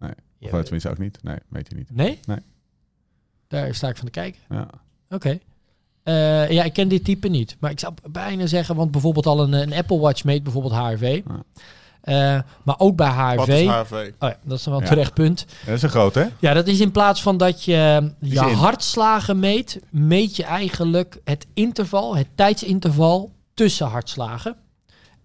Of 0.00 0.08
Ja, 0.50 0.58
eh, 0.58 0.62
tenminste 0.62 0.90
ook 0.90 0.98
niet. 0.98 1.22
Nee, 1.22 1.36
meet 1.48 1.68
hij 1.68 1.78
niet. 1.78 1.90
Nee? 1.94 2.18
Nee. 2.26 2.38
Daar 3.48 3.74
sta 3.74 3.88
ik 3.88 3.96
van 3.96 4.04
te 4.04 4.10
kijken. 4.10 4.40
Ja. 4.48 4.68
Oké. 5.10 5.38
Eh, 6.02 6.50
ja, 6.50 6.64
ik 6.64 6.72
ken 6.72 6.88
dit 6.88 7.04
type 7.04 7.28
niet. 7.28 7.56
Maar 7.60 7.70
ik 7.70 7.78
zou 7.78 7.94
bijna 8.10 8.46
zeggen, 8.46 8.76
want 8.76 8.90
bijvoorbeeld 8.90 9.26
al 9.26 9.42
een, 9.42 9.52
een 9.52 9.72
Apple 9.74 9.98
Watch 9.98 10.24
meet 10.24 10.42
bijvoorbeeld 10.42 10.74
HRV. 10.74 11.20
Ja. 11.28 11.42
Eh, 12.00 12.38
maar 12.64 12.74
ook 12.78 12.96
bij 12.96 13.08
HRV. 13.10 13.36
Wat 13.36 13.48
is 13.48 13.66
HRV? 13.66 13.92
Oh 13.92 14.28
ja, 14.28 14.36
dat 14.42 14.58
is 14.58 14.64
wel 14.64 14.74
een 14.76 14.82
Ja. 14.82 14.88
terecht 14.88 15.14
punt. 15.14 15.46
Dat 15.66 15.74
is 15.74 15.82
een 15.82 15.88
groot, 15.88 16.14
hè? 16.14 16.24
Ja, 16.38 16.52
dat 16.54 16.66
is 16.66 16.80
in 16.80 16.90
plaats 16.92 17.22
van 17.22 17.36
dat 17.36 17.64
je 17.64 18.10
je 18.18 18.38
hartslagen 18.40 19.38
meet, 19.38 19.80
meet 19.90 20.36
je 20.36 20.44
eigenlijk 20.44 21.20
het 21.24 21.46
interval, 21.54 22.16
het 22.16 22.26
tijdsinterval 22.34 23.30
tussen 23.54 23.86
hartslagen. 23.86 24.56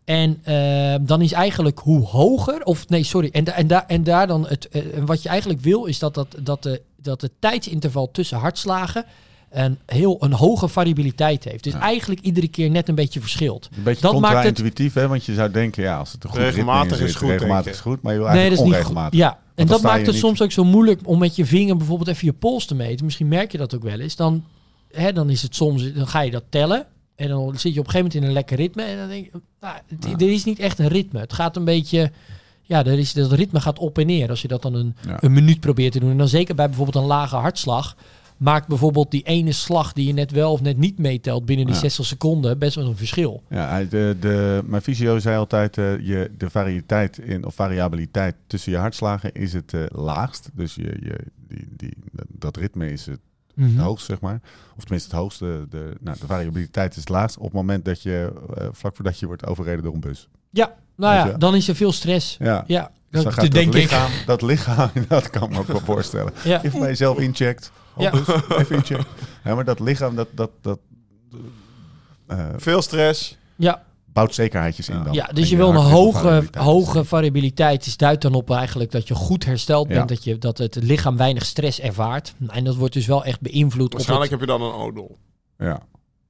En 0.06 0.40
eh, 0.44 0.96
dan 1.02 1.22
is 1.22 1.32
eigenlijk 1.32 1.80
hoe 1.80 2.06
hoger, 2.06 2.64
of 2.64 2.90
nee, 2.90 3.04
sorry, 3.04 3.30
en, 3.32 3.44
da- 3.44 3.52
en, 3.56 3.68
daar 3.68 3.84
en 3.88 4.04
daar 4.04 4.28
dan 4.28 4.48
het, 4.48 4.70
en 4.70 5.06
wat 5.06 5.24
je 5.24 5.30
eigenlijk 5.30 5.62
wil, 5.62 5.86
is 5.86 6.00
dat, 6.00 6.14
dat, 6.14 6.36
dat, 6.42 6.64
de, 6.64 6.82
dat 6.98 7.22
het 7.22 7.32
tijdsinterval 7.40 8.12
tussen 8.12 8.38
hartslagen 8.38 9.06
een 9.54 9.80
heel 9.86 10.24
een 10.24 10.34
hoge 10.34 10.68
variabiliteit 10.68 11.44
heeft. 11.44 11.64
Dus 11.64 11.74
Ja. 11.74 11.80
eigenlijk 11.80 12.22
iedere 12.22 12.48
keer 12.48 12.70
net 12.70 12.90
een 12.90 12.96
beetje 12.96 13.20
verschilt. 13.20 13.70
Een 13.78 13.84
beetje 13.84 14.02
Dat 14.02 14.12
maakt 14.20 14.24
het- 14.26 14.44
contra-intuïtief, 14.44 14.94
hè? 14.94 15.08
Want 15.08 15.26
je 15.26 15.34
zou 15.34 15.52
denken, 15.52 15.84
ja, 15.84 15.98
als 15.98 16.12
het 16.12 16.24
een 16.24 16.30
goed 16.30 16.40
Regelmatig 16.40 17.00
is 17.00 17.08
zit, 17.12 17.16
goed, 17.16 17.30
regelmatig 17.30 17.72
is 17.74 17.80
goed, 17.80 18.02
maar 18.02 18.14
je 18.14 18.20
wil 18.20 18.28
Nee, 18.28 18.36
dat 18.36 18.44
eigenlijk 18.50 18.52
is 18.52 18.78
niet 18.78 18.86
goed. 18.86 18.96
onregelmatig. 18.96 19.20
Ja, 19.20 19.40
en 19.56 19.68
dat 19.68 19.82
maakt 19.82 19.98
het 20.06 20.12
niet- 20.12 20.16
soms 20.20 20.42
ook 20.42 20.52
zo 20.52 20.64
moeilijk 20.64 21.00
om 21.06 21.20
met 21.20 21.36
je 21.36 21.46
vinger 21.46 21.78
bijvoorbeeld 21.78 22.10
even 22.10 22.26
je 22.28 22.34
pols 22.34 22.66
te 22.66 22.76
meten. 22.76 23.06
Misschien 23.06 23.28
merk 23.28 23.52
je 23.52 23.58
dat 23.58 23.76
ook 23.76 23.84
wel 23.84 24.00
eens. 24.00 24.16
Dan, 24.16 24.44
hè, 24.92 25.14
dan 25.14 25.30
is 25.30 25.42
het 25.42 25.56
soms, 25.56 25.94
dan 25.94 26.08
ga 26.08 26.22
je 26.22 26.32
dat 26.32 26.44
tellen. 26.50 26.86
En 27.16 27.28
dan 27.30 27.54
zit 27.58 27.74
je 27.74 27.80
op 27.80 27.86
een 27.86 27.92
gegeven 27.92 27.98
moment 27.98 28.14
in 28.16 28.24
een 28.24 28.32
lekker 28.32 28.58
ritme. 28.58 28.84
En 28.84 28.98
dan 28.98 29.08
denk 29.08 29.26
je, 29.26 29.32
nou, 29.62 29.76
het- 29.88 30.22
er 30.22 30.32
is 30.32 30.44
niet 30.44 30.60
echt 30.60 30.80
een 30.80 30.88
ritme. 30.88 31.20
Het 31.20 31.34
gaat 31.34 31.56
een 31.56 31.64
beetje, 31.66 32.12
ja, 32.62 32.86
er 32.86 33.00
is, 33.00 33.14
dat 33.14 33.32
ritme 33.32 33.62
gaat 33.62 33.80
op 33.80 33.98
en 33.98 34.06
neer. 34.06 34.30
Als 34.30 34.42
je 34.42 34.48
dat 34.48 34.62
dan 34.62 34.74
een, 34.74 34.96
Ja. 35.08 35.18
een 35.24 35.34
minuut 35.34 35.60
probeert 35.60 35.92
te 35.92 36.00
doen. 36.00 36.12
En 36.12 36.18
dan 36.18 36.28
zeker 36.28 36.56
bij 36.56 36.68
bijvoorbeeld 36.68 36.96
een 37.04 37.10
lage 37.10 37.36
hartslag. 37.36 37.96
Maakt 38.44 38.68
bijvoorbeeld 38.68 39.12
die 39.12 39.24
ene 39.24 39.52
slag 39.52 39.94
die 39.94 40.08
je 40.08 40.14
net 40.14 40.32
wel 40.32 40.52
of 40.52 40.62
net 40.62 40.78
niet 40.78 40.98
meetelt 40.98 41.46
binnen 41.46 41.66
die 41.66 41.76
Ja. 41.76 41.82
60 41.82 42.06
seconden 42.06 42.58
best 42.60 42.76
wel 42.76 42.86
een 42.88 42.98
verschil. 42.98 43.44
Ja, 43.50 43.84
de, 43.84 44.18
de, 44.20 44.62
mijn 44.66 44.82
fysio 44.82 45.20
zei 45.20 45.38
altijd, 45.38 45.78
eh, 45.78 46.00
je, 46.00 46.32
de 46.38 46.50
variëteit 46.50 47.18
in, 47.18 47.46
of 47.46 47.56
variabiliteit 47.56 48.36
tussen 48.48 48.72
je 48.72 48.78
hartslagen 48.78 49.34
is 49.34 49.54
het 49.54 49.74
eh, 49.74 49.82
laagst. 49.88 50.50
Dus 50.54 50.76
je, 50.76 50.98
je, 51.02 51.20
die, 51.48 51.68
die, 51.78 51.94
dat 52.30 52.58
ritme 52.58 52.92
is 52.92 53.06
het 53.06 53.20
Mhm. 53.56 53.80
hoogst, 53.80 54.06
zeg 54.06 54.20
maar. 54.20 54.40
Of 54.78 54.82
tenminste 54.84 55.10
het 55.10 55.20
hoogste. 55.20 55.66
De, 55.70 55.94
nou, 56.00 56.18
de 56.20 56.26
variabiliteit 56.26 56.92
is 56.92 57.00
het 57.00 57.10
laagst 57.10 57.38
op 57.38 57.44
het 57.44 57.54
moment 57.54 57.86
dat 57.86 58.02
je, 58.02 58.34
eh, 58.58 58.68
vlak 58.72 58.96
voordat 58.96 59.20
je 59.20 59.26
wordt 59.26 59.46
overreden 59.46 59.84
door 59.84 59.94
een 59.94 60.00
bus. 60.00 60.28
Ja, 60.50 60.76
nou 60.96 61.30
ja, 61.30 61.38
dan 61.38 61.56
is 61.56 61.68
er 61.68 61.76
veel 61.76 61.92
stress. 61.92 62.38
Ja, 62.40 62.64
Ja, 62.68 62.92
dus 63.14 63.24
dat, 63.24 63.34
dan 63.36 63.44
gaat 63.44 63.52
denk 63.52 63.66
dat 63.74 63.82
ik. 63.82 63.90
lichaam, 63.92 64.12
dat 64.26 64.42
lichaam, 64.42 64.90
dat 65.08 65.30
kan 65.30 65.50
me 65.50 65.60
ook 65.60 65.68
wel 65.68 65.80
voorstellen. 65.80 66.34
Ja. 66.44 66.64
Even 66.64 66.80
bij 66.80 66.90
jezelf 66.90 67.18
incheckt. 67.18 67.72
Ja. 67.98 68.12
Even 68.58 68.76
inchecken. 68.76 69.06
Ja, 69.44 69.56
maar 69.56 69.66
dat 69.66 69.80
lichaam, 69.80 70.16
dat, 70.16 70.28
dat, 70.32 70.50
dat 70.62 70.80
eh, 72.28 72.46
Veel 72.58 72.82
stress. 72.82 73.38
Ja, 73.56 73.84
bouwt 74.06 74.34
zekerheidjes 74.34 74.90
in 74.90 75.04
dan. 75.04 75.14
Ja, 75.14 75.30
dus 75.34 75.50
je 75.50 75.56
wil 75.56 75.70
een 75.70 75.76
hoge, 75.76 76.18
variabiliteit. 76.20 76.64
hoge 76.64 77.04
variabiliteit. 77.06 77.84
Dus 77.84 77.98
duidt 77.98 78.22
dan 78.22 78.34
op 78.34 78.52
eigenlijk 78.52 78.92
dat 78.92 79.08
je 79.08 79.16
goed 79.16 79.46
hersteld 79.46 79.88
Ja. 79.88 79.94
bent. 79.94 80.10
Dat, 80.10 80.24
je, 80.24 80.38
dat 80.38 80.58
het 80.58 80.76
lichaam 80.82 81.18
weinig 81.18 81.46
stress 81.46 81.80
ervaart. 81.80 82.34
En 82.48 82.64
dat 82.64 82.76
wordt 82.76 82.94
dus 82.94 83.06
wel 83.06 83.26
echt 83.26 83.42
beïnvloed. 83.42 83.86
Op 83.86 83.94
Waarschijnlijk 83.94 84.32
het, 84.32 84.40
heb 84.40 84.50
je 84.50 84.58
dan 84.58 84.68
een 84.68 84.80
odol. 84.80 85.18
Ja. 85.58 85.82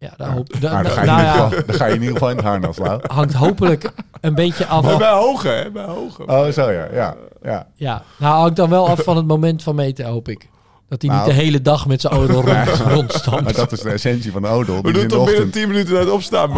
Ja, 0.03 0.13
daar 0.17 0.29
hoop, 0.31 0.61
da- 0.61 0.73
Maar 0.73 0.83
dan 0.83 0.91
da- 0.95 0.97
ga, 0.97 1.01
je 1.03 1.07
in 1.07 1.13
nou 1.15 1.19
ieder 1.19 1.35
ja, 1.41 1.47
geval, 1.47 1.65
dan 1.65 1.75
ga 1.75 1.85
je 1.85 1.93
in 1.93 1.99
ieder 1.99 2.13
geval 2.13 2.29
in 2.29 2.35
het 2.35 2.45
harnas, 2.45 2.77
hangt 3.19 3.33
hopelijk 3.33 3.91
een 4.21 4.35
beetje 4.35 4.65
af. 4.65 4.83
Maar 4.83 4.97
bij 4.97 5.11
hoge, 5.11 5.47
hè? 5.47 5.71
Bij 5.71 5.83
hoge. 5.85 6.25
Oh, 6.25 6.47
zo 6.47 6.71
ja. 6.71 6.87
Ja, 6.93 7.15
ja. 7.43 7.67
Ja, 7.75 8.03
nou 8.17 8.39
hangt 8.39 8.55
dan 8.55 8.69
wel 8.69 8.89
af 8.89 9.03
van 9.03 9.17
het 9.17 9.27
moment 9.27 9.63
van 9.63 9.75
meten, 9.75 10.05
hoop 10.05 10.27
ik. 10.27 10.49
Dat 10.89 11.01
hij 11.01 11.11
Nou. 11.11 11.25
niet 11.25 11.35
de 11.35 11.41
hele 11.41 11.61
dag 11.61 11.87
met 11.87 12.01
zijn 12.01 12.13
odel 12.13 12.41
rond, 12.47 12.67
rondstampt. 12.87 13.43
Maar 13.43 13.53
dat 13.53 13.71
is 13.71 13.79
de 13.79 13.89
essentie 13.89 14.31
van 14.31 14.41
de 14.41 14.47
odel. 14.47 14.81
We 14.81 14.91
doen 14.91 14.93
toch 14.93 15.01
binnen 15.01 15.21
ochtend. 15.33 15.53
10 15.53 15.67
minuten 15.67 15.97
uit 15.97 16.09
opstaan, 16.09 16.53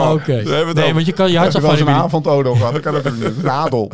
we 0.45 0.65
het 0.65 0.75
Nee, 0.75 0.83
over. 0.83 0.93
want 0.93 1.05
je 1.05 1.13
kan 1.13 1.31
je 1.31 1.37
hartslag 1.37 1.71
eens 1.71 1.79
een 1.79 1.89
avondodel 1.89 2.55
gehad? 2.55 2.71
Dan 2.71 2.81
kan 2.81 2.95
het 2.95 3.05
een 3.05 3.49
adel. 3.63 3.91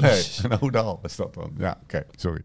Nee, 0.00 0.24
een 0.42 0.60
odal 0.60 1.00
is 1.02 1.16
dat 1.16 1.34
dan. 1.34 1.50
Ja, 1.58 1.78
oké, 1.82 2.02
sorry. 2.16 2.42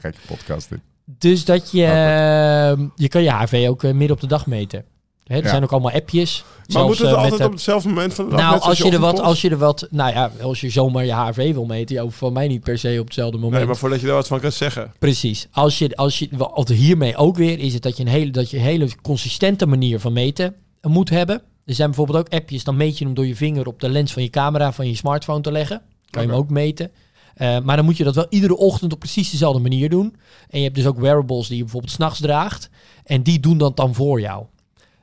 Kijk 0.00 0.14
je 0.14 0.20
podcast 0.26 0.70
in. 0.70 0.82
Dus 1.04 1.44
dat 1.44 1.70
je, 1.70 1.84
eh, 1.84 2.86
je 2.96 3.08
kan 3.08 3.22
je 3.22 3.30
HV 3.30 3.66
ook 3.68 3.84
eh, 3.84 3.90
midden 3.92 4.10
op 4.16 4.20
de 4.20 4.26
dag 4.26 4.46
meten. 4.46 4.84
Hè, 5.24 5.36
er 5.36 5.42
Ja. 5.42 5.48
zijn 5.48 5.62
ook 5.62 5.72
allemaal 5.72 5.92
appjes. 5.92 6.44
Maar 6.72 6.84
moet 6.84 6.98
het 6.98 7.06
eh, 7.08 7.14
altijd 7.14 7.38
de- 7.38 7.44
op 7.44 7.52
hetzelfde 7.52 7.88
moment 7.88 8.14
van 8.14 8.24
de 8.24 8.30
dag? 8.30 8.40
Nou, 8.40 8.60
als 8.60 8.78
je, 8.78 8.90
er 8.90 8.98
wat, 8.98 9.20
als 9.20 9.40
je 9.40 9.50
er 9.50 9.56
wat, 9.58 9.86
nou 9.90 10.12
ja, 10.12 10.30
als 10.42 10.60
je 10.60 10.70
zomaar 10.70 11.04
je 11.04 11.12
HRV 11.14 11.52
wil 11.52 11.64
meten, 11.64 11.98
hoeft 11.98 12.16
van 12.18 12.32
mij 12.32 12.48
niet 12.48 12.60
per 12.62 12.78
se 12.78 12.96
op 13.00 13.04
hetzelfde 13.04 13.36
moment. 13.36 13.56
Nee, 13.56 13.66
maar 13.66 13.76
voordat 13.76 14.00
je 14.00 14.06
daar 14.06 14.14
wat 14.14 14.26
van 14.26 14.40
kan 14.40 14.52
zeggen. 14.52 14.92
Precies. 14.98 15.48
Als 15.52 15.78
je, 15.78 15.96
als 15.96 16.18
je, 16.18 16.28
wat 16.32 16.68
hiermee 16.68 17.16
ook 17.16 17.36
weer 17.36 17.58
is 17.58 17.74
het 17.74 17.82
dat 17.82 17.96
je 17.96 18.02
een 18.02 18.08
hele, 18.08 18.30
dat 18.30 18.50
je 18.50 18.56
een 18.56 18.62
hele 18.62 18.88
consistente 19.02 19.66
manier 19.66 20.00
van 20.00 20.12
meten 20.12 20.54
moet 20.82 21.10
hebben. 21.10 21.42
Er 21.64 21.74
zijn 21.74 21.88
bijvoorbeeld 21.88 22.18
ook 22.18 22.32
appjes, 22.32 22.64
dan 22.64 22.76
meet 22.76 22.98
je 22.98 23.04
hem 23.04 23.14
door 23.14 23.26
je 23.26 23.36
vinger 23.36 23.66
op 23.66 23.80
de 23.80 23.88
lens 23.88 24.12
van 24.12 24.22
je 24.22 24.30
camera 24.30 24.72
van 24.72 24.88
je 24.88 24.94
smartphone 24.96 25.40
te 25.40 25.52
leggen. 25.52 25.82
Kan 26.10 26.22
je 26.22 26.28
hem 26.28 26.36
ook 26.38 26.50
meten. 26.50 26.90
Eh, 27.34 27.58
maar 27.60 27.76
dan 27.76 27.84
moet 27.84 27.96
je 27.96 28.04
dat 28.04 28.14
wel 28.14 28.26
iedere 28.28 28.56
ochtend 28.56 28.92
op 28.92 28.98
precies 28.98 29.30
dezelfde 29.30 29.60
manier 29.60 29.88
doen. 29.90 30.16
En 30.48 30.58
je 30.58 30.64
hebt 30.64 30.76
dus 30.76 30.86
ook 30.86 30.98
wearables 30.98 31.46
die 31.48 31.56
je 31.56 31.62
bijvoorbeeld 31.62 31.92
s'nachts 31.92 32.20
draagt. 32.20 32.70
En 33.04 33.22
die 33.22 33.40
doen 33.40 33.58
dat 33.58 33.76
dan 33.76 33.94
voor 33.94 34.20
jou. 34.20 34.44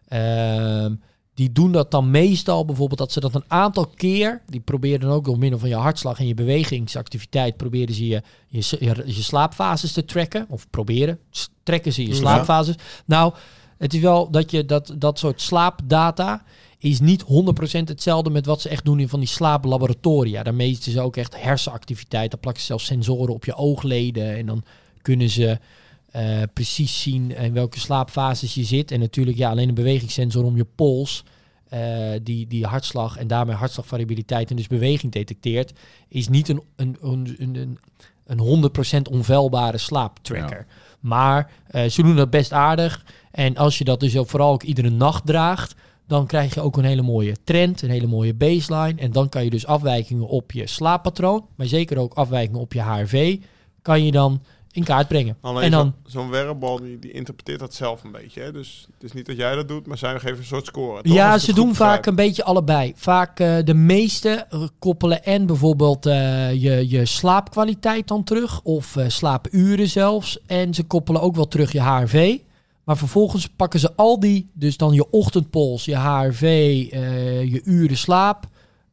Ehm, 0.07 0.93
die 1.33 1.51
doen 1.51 1.71
dat 1.71 1.91
dan 1.91 2.11
meestal 2.11 2.65
bijvoorbeeld 2.65 2.99
dat 2.99 3.11
ze 3.11 3.19
dat 3.19 3.35
een 3.35 3.43
aantal 3.47 3.87
keer, 3.87 4.41
die 4.47 4.59
proberen 4.59 4.99
dan 4.99 5.11
ook 5.11 5.25
door 5.25 5.37
middel 5.37 5.59
van 5.59 5.69
je 5.69 5.75
hartslag 5.75 6.19
en 6.19 6.27
je 6.27 6.33
bewegingsactiviteit, 6.33 7.57
proberen 7.57 7.95
ze 7.95 8.07
je, 8.07 8.21
je, 8.47 8.77
je, 8.79 9.03
je 9.05 9.21
slaapfases 9.21 9.91
te 9.91 10.05
tracken. 10.05 10.45
Of 10.49 10.69
proberen, 10.69 11.19
trekken 11.63 11.93
ze 11.93 12.01
je 12.01 12.07
Ja. 12.07 12.15
slaapfases. 12.15 12.75
Nou, 13.05 13.33
het 13.77 13.93
is 13.93 13.99
wel 13.99 14.29
dat 14.31 14.51
je 14.51 14.65
dat, 14.65 14.93
dat 14.97 15.19
soort 15.19 15.41
slaapdata 15.41 16.43
is 16.83 16.99
niet 16.99 17.23
100% 17.23 17.25
hetzelfde 17.83 18.29
met 18.29 18.45
wat 18.45 18.61
ze 18.61 18.69
echt 18.69 18.85
doen 18.85 18.99
in 18.99 19.09
van 19.09 19.19
die 19.19 19.27
slaaplaboratoria. 19.27 20.43
Daar 20.43 20.55
meten 20.55 20.91
ze 20.91 21.01
ook 21.01 21.17
echt 21.17 21.41
hersenactiviteit. 21.41 22.31
Dan 22.31 22.39
plakken 22.39 22.61
ze 22.61 22.67
zelfs 22.67 22.85
sensoren 22.85 23.33
op 23.33 23.45
je 23.45 23.55
oogleden 23.55 24.37
en 24.37 24.45
dan 24.45 24.63
kunnen 25.01 25.29
ze 25.29 25.59
eh, 26.11 26.41
precies 26.53 27.01
zien 27.01 27.35
in 27.35 27.53
welke 27.53 27.79
slaapfases 27.79 28.53
je 28.53 28.63
zit. 28.63 28.91
En 28.91 28.99
natuurlijk 28.99 29.37
ja, 29.37 29.49
alleen 29.49 29.69
een 29.69 29.75
bewegingssensor 29.75 30.43
om 30.43 30.55
je 30.55 30.65
pols, 30.75 31.23
eh, 31.69 32.09
die, 32.23 32.47
die 32.47 32.65
hartslag 32.65 33.17
en 33.17 33.27
daarmee 33.27 33.55
hartslagvariabiliteit 33.55 34.49
en 34.49 34.55
dus 34.55 34.67
beweging 34.67 35.11
detecteert, 35.11 35.73
is 36.07 36.27
niet 36.27 36.49
een, 36.49 36.61
een, 36.75 36.97
een, 37.01 37.35
een, 37.39 37.79
een 38.25 38.71
100% 39.07 39.11
onveilbare 39.11 39.77
slaaptracker. 39.77 40.65
Maar 40.99 41.51
eh, 41.67 41.85
ze 41.85 42.03
doen 42.03 42.15
dat 42.15 42.29
best 42.29 42.53
aardig. 42.53 43.05
En 43.31 43.57
als 43.57 43.77
je 43.77 43.83
dat 43.83 43.99
dus 43.99 44.17
ook 44.17 44.29
vooral 44.29 44.51
ook 44.51 44.63
iedere 44.63 44.89
nacht 44.89 45.25
draagt, 45.25 45.75
dan 46.11 46.25
krijg 46.25 46.53
je 46.53 46.61
ook 46.61 46.77
een 46.77 46.83
hele 46.85 47.01
mooie 47.01 47.35
trend, 47.43 47.81
een 47.81 47.89
hele 47.89 48.07
mooie 48.07 48.33
baseline. 48.33 49.01
En 49.01 49.11
dan 49.11 49.29
kan 49.29 49.43
je 49.43 49.49
dus 49.49 49.65
afwijkingen 49.65 50.27
op 50.27 50.51
je 50.51 50.67
slaappatroon, 50.67 51.45
maar 51.55 51.67
zeker 51.67 51.97
ook 51.97 52.13
afwijkingen 52.13 52.61
op 52.61 52.73
je 52.73 52.81
HRV, 52.81 53.37
kan 53.81 54.05
je 54.05 54.11
dan 54.11 54.41
in 54.71 54.83
kaart 54.83 55.07
brengen. 55.07 55.37
Alleen 55.41 55.63
en 55.63 55.71
dan, 55.71 55.93
zo- 56.05 56.19
zo'n 56.19 56.29
wearable, 56.29 56.81
die, 56.81 56.99
die 56.99 57.11
interpreteert 57.11 57.59
dat 57.59 57.73
zelf 57.73 58.03
een 58.03 58.11
beetje. 58.11 58.41
Hè? 58.41 58.51
Dus 58.51 58.87
het 58.93 59.03
is 59.03 59.11
niet 59.11 59.25
dat 59.25 59.35
jij 59.37 59.55
dat 59.55 59.67
doet, 59.67 59.87
maar 59.87 59.97
zij 59.97 60.19
geven 60.19 60.37
een 60.37 60.43
soort 60.43 60.65
score. 60.65 61.01
toch? 61.01 61.13
ja, 61.13 61.37
ze 61.37 61.53
doen 61.53 61.75
vaak 61.75 62.05
een 62.05 62.15
beetje 62.15 62.43
allebei. 62.43 62.93
Vaak 62.95 63.39
eh, 63.39 63.57
de 63.63 63.73
meeste 63.73 64.47
koppelen 64.79 65.23
en 65.23 65.45
bijvoorbeeld 65.45 66.05
eh, 66.05 66.51
je, 66.61 66.89
je 66.89 67.05
slaapkwaliteit 67.05 68.07
dan 68.07 68.23
terug, 68.23 68.61
of 68.61 68.95
eh, 68.95 69.07
slaapuren 69.07 69.87
zelfs. 69.89 70.39
En 70.45 70.73
ze 70.73 70.83
koppelen 70.83 71.21
ook 71.21 71.35
wel 71.35 71.47
terug 71.47 71.71
je 71.71 71.81
HRV. 71.81 72.37
Maar 72.91 72.99
vervolgens 72.99 73.47
pakken 73.47 73.79
ze 73.79 73.95
al 73.95 74.19
die, 74.19 74.49
dus 74.53 74.77
dan 74.77 74.93
je 74.93 75.09
ochtendpols, 75.09 75.85
je 75.85 75.95
HRV, 75.97 76.41
eh, 76.91 77.43
je 77.51 77.61
uren 77.63 77.97
slaap, 77.97 78.45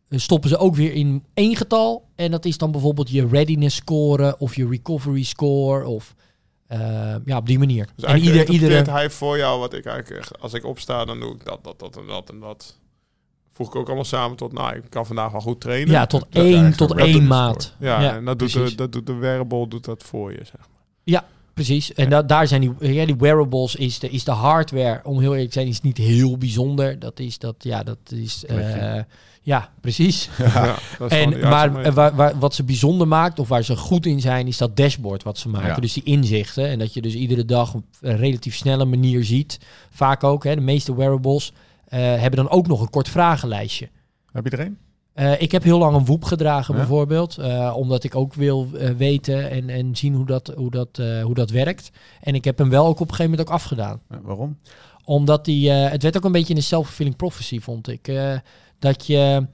eh, 0.08 0.18
stoppen 0.18 0.48
ze 0.48 0.58
ook 0.58 0.74
weer 0.74 0.92
in 0.92 1.24
één 1.34 1.56
getal. 1.56 2.04
En 2.14 2.30
dat 2.30 2.44
is 2.44 2.58
dan 2.58 2.70
bijvoorbeeld 2.70 3.10
je 3.10 3.26
readiness 3.26 3.76
score 3.76 4.36
of 4.38 4.56
je 4.56 4.68
recovery 4.68 5.22
score 5.22 5.86
of 5.86 6.14
eh, 6.66 7.14
ja, 7.24 7.36
op 7.36 7.46
die 7.46 7.58
manier. 7.58 7.88
Dus 7.96 8.04
en 8.04 8.16
ieder, 8.16 8.30
interpreteert 8.30 8.70
iedere, 8.70 8.90
hij 8.90 9.10
voor 9.10 9.36
jou 9.36 9.60
wat 9.60 9.72
ik 9.74 9.84
eigenlijk... 9.86 10.20
echt- 10.20 10.40
Als 10.40 10.52
ik 10.52 10.64
opsta, 10.64 11.04
dan 11.04 11.20
doe 11.20 11.34
ik 11.34 11.44
dat, 11.44 11.64
dat, 11.64 11.78
dat 11.78 11.96
en 11.96 12.06
dat 12.06 12.30
en 12.30 12.40
dat. 12.40 12.78
Voeg 13.52 13.68
ik 13.68 13.76
ook 13.76 13.86
allemaal 13.86 14.04
samen 14.04 14.36
tot... 14.36 14.52
Nou, 14.52 14.76
ik 14.76 14.82
kan 14.88 15.06
vandaag 15.06 15.32
wel 15.32 15.40
goed 15.40 15.60
trainen. 15.60 15.92
ja, 15.92 16.06
tot 16.06 16.20
Dat 16.30 16.44
één, 16.44 16.76
tot 16.76 16.94
één 16.96 17.26
maat. 17.26 17.74
Ja, 17.78 18.14
en 18.16 18.24
dat 18.24 18.38
doet, 18.38 18.52
de, 18.52 18.74
dat 18.74 18.92
doet 18.92 19.06
de 19.06 19.14
wearable 19.14 19.68
doet 19.68 19.84
dat 19.84 20.02
voor 20.02 20.32
je, 20.32 20.38
zeg 20.42 20.56
maar. 20.58 20.76
Precies. 21.64 21.92
En 21.92 22.10
da- 22.10 22.22
daar 22.22 22.46
zijn 22.46 22.60
die, 22.60 22.92
ja, 22.92 23.06
die 23.06 23.16
wearables, 23.16 23.74
is 23.74 23.98
de, 23.98 24.10
is 24.10 24.24
de 24.24 24.30
hardware, 24.30 25.00
om 25.04 25.20
heel 25.20 25.30
eerlijk 25.32 25.50
te 25.50 25.58
zijn, 25.58 25.66
is 25.66 25.80
niet 25.80 25.96
heel 25.96 26.38
bijzonder. 26.38 26.98
Dat 26.98 27.20
is, 27.20 27.38
dat, 27.38 27.54
ja, 27.58 27.82
dat 27.82 27.98
is, 28.14 28.44
eh, 28.44 29.00
ja, 29.42 29.70
precies. 29.80 30.28
Ja, 30.38 30.76
dat 30.98 31.12
is 31.12 31.18
gewoon 31.18 31.30
de 31.30 31.38
En, 31.38 31.48
maar 31.48 31.92
waar, 31.92 32.14
waar, 32.14 32.38
wat 32.38 32.54
ze 32.54 32.64
bijzonder 32.64 33.08
maakt, 33.08 33.38
of 33.38 33.48
waar 33.48 33.62
ze 33.62 33.76
goed 33.76 34.06
in 34.06 34.20
zijn, 34.20 34.46
is 34.46 34.56
dat 34.56 34.76
dashboard 34.76 35.22
wat 35.22 35.38
ze 35.38 35.48
maken. 35.48 35.68
Ja. 35.68 35.74
Dus 35.74 35.92
die 35.92 36.02
inzichten. 36.02 36.68
En 36.68 36.78
dat 36.78 36.94
je 36.94 37.02
dus 37.02 37.14
iedere 37.14 37.44
dag 37.44 37.74
op 37.74 37.84
een 38.00 38.16
relatief 38.16 38.56
snelle 38.56 38.84
manier 38.84 39.24
ziet. 39.24 39.58
Vaak 39.90 40.24
ook, 40.24 40.44
hè, 40.44 40.54
de 40.54 40.60
meeste 40.60 40.94
wearables 40.94 41.52
eh, 41.84 41.98
hebben 42.00 42.36
dan 42.36 42.50
ook 42.50 42.66
nog 42.66 42.80
een 42.80 42.90
kort 42.90 43.08
vragenlijstje. 43.08 43.88
Heb 44.32 44.44
je 44.44 44.50
er 44.50 44.60
een? 44.60 44.78
Eh, 45.18 45.40
ik 45.40 45.52
heb 45.52 45.62
heel 45.62 45.78
lang 45.78 45.96
een 45.96 46.04
woep 46.04 46.24
gedragen 46.24 46.74
Ja? 46.74 46.80
bijvoorbeeld. 46.80 47.38
eh, 47.38 47.74
omdat 47.76 48.04
ik 48.04 48.14
ook 48.14 48.34
wil 48.34 48.68
eh, 48.74 48.90
weten 48.90 49.50
en, 49.50 49.68
en 49.68 49.96
zien 49.96 50.14
hoe 50.14 50.26
dat, 50.26 50.52
hoe, 50.56 50.70
dat, 50.70 51.00
hoe 51.22 51.34
dat 51.34 51.50
werkt. 51.50 51.90
En 52.20 52.34
ik 52.34 52.44
heb 52.44 52.58
hem 52.58 52.68
wel 52.68 52.86
ook 52.86 53.00
op 53.00 53.08
een 53.08 53.14
gegeven 53.14 53.30
moment 53.30 53.48
ook 53.48 53.54
afgedaan. 53.54 54.00
Ja, 54.10 54.20
waarom? 54.22 54.58
Omdat 55.04 55.44
die, 55.44 55.70
het 55.70 56.02
werd 56.02 56.16
ook 56.16 56.24
een 56.24 56.32
beetje 56.32 56.54
een 56.54 56.62
self-fulfilling 56.62 57.16
prophecy, 57.16 57.60
vond 57.60 57.88
ik. 57.88 58.12
Dat 58.78 59.06
je, 59.06 59.46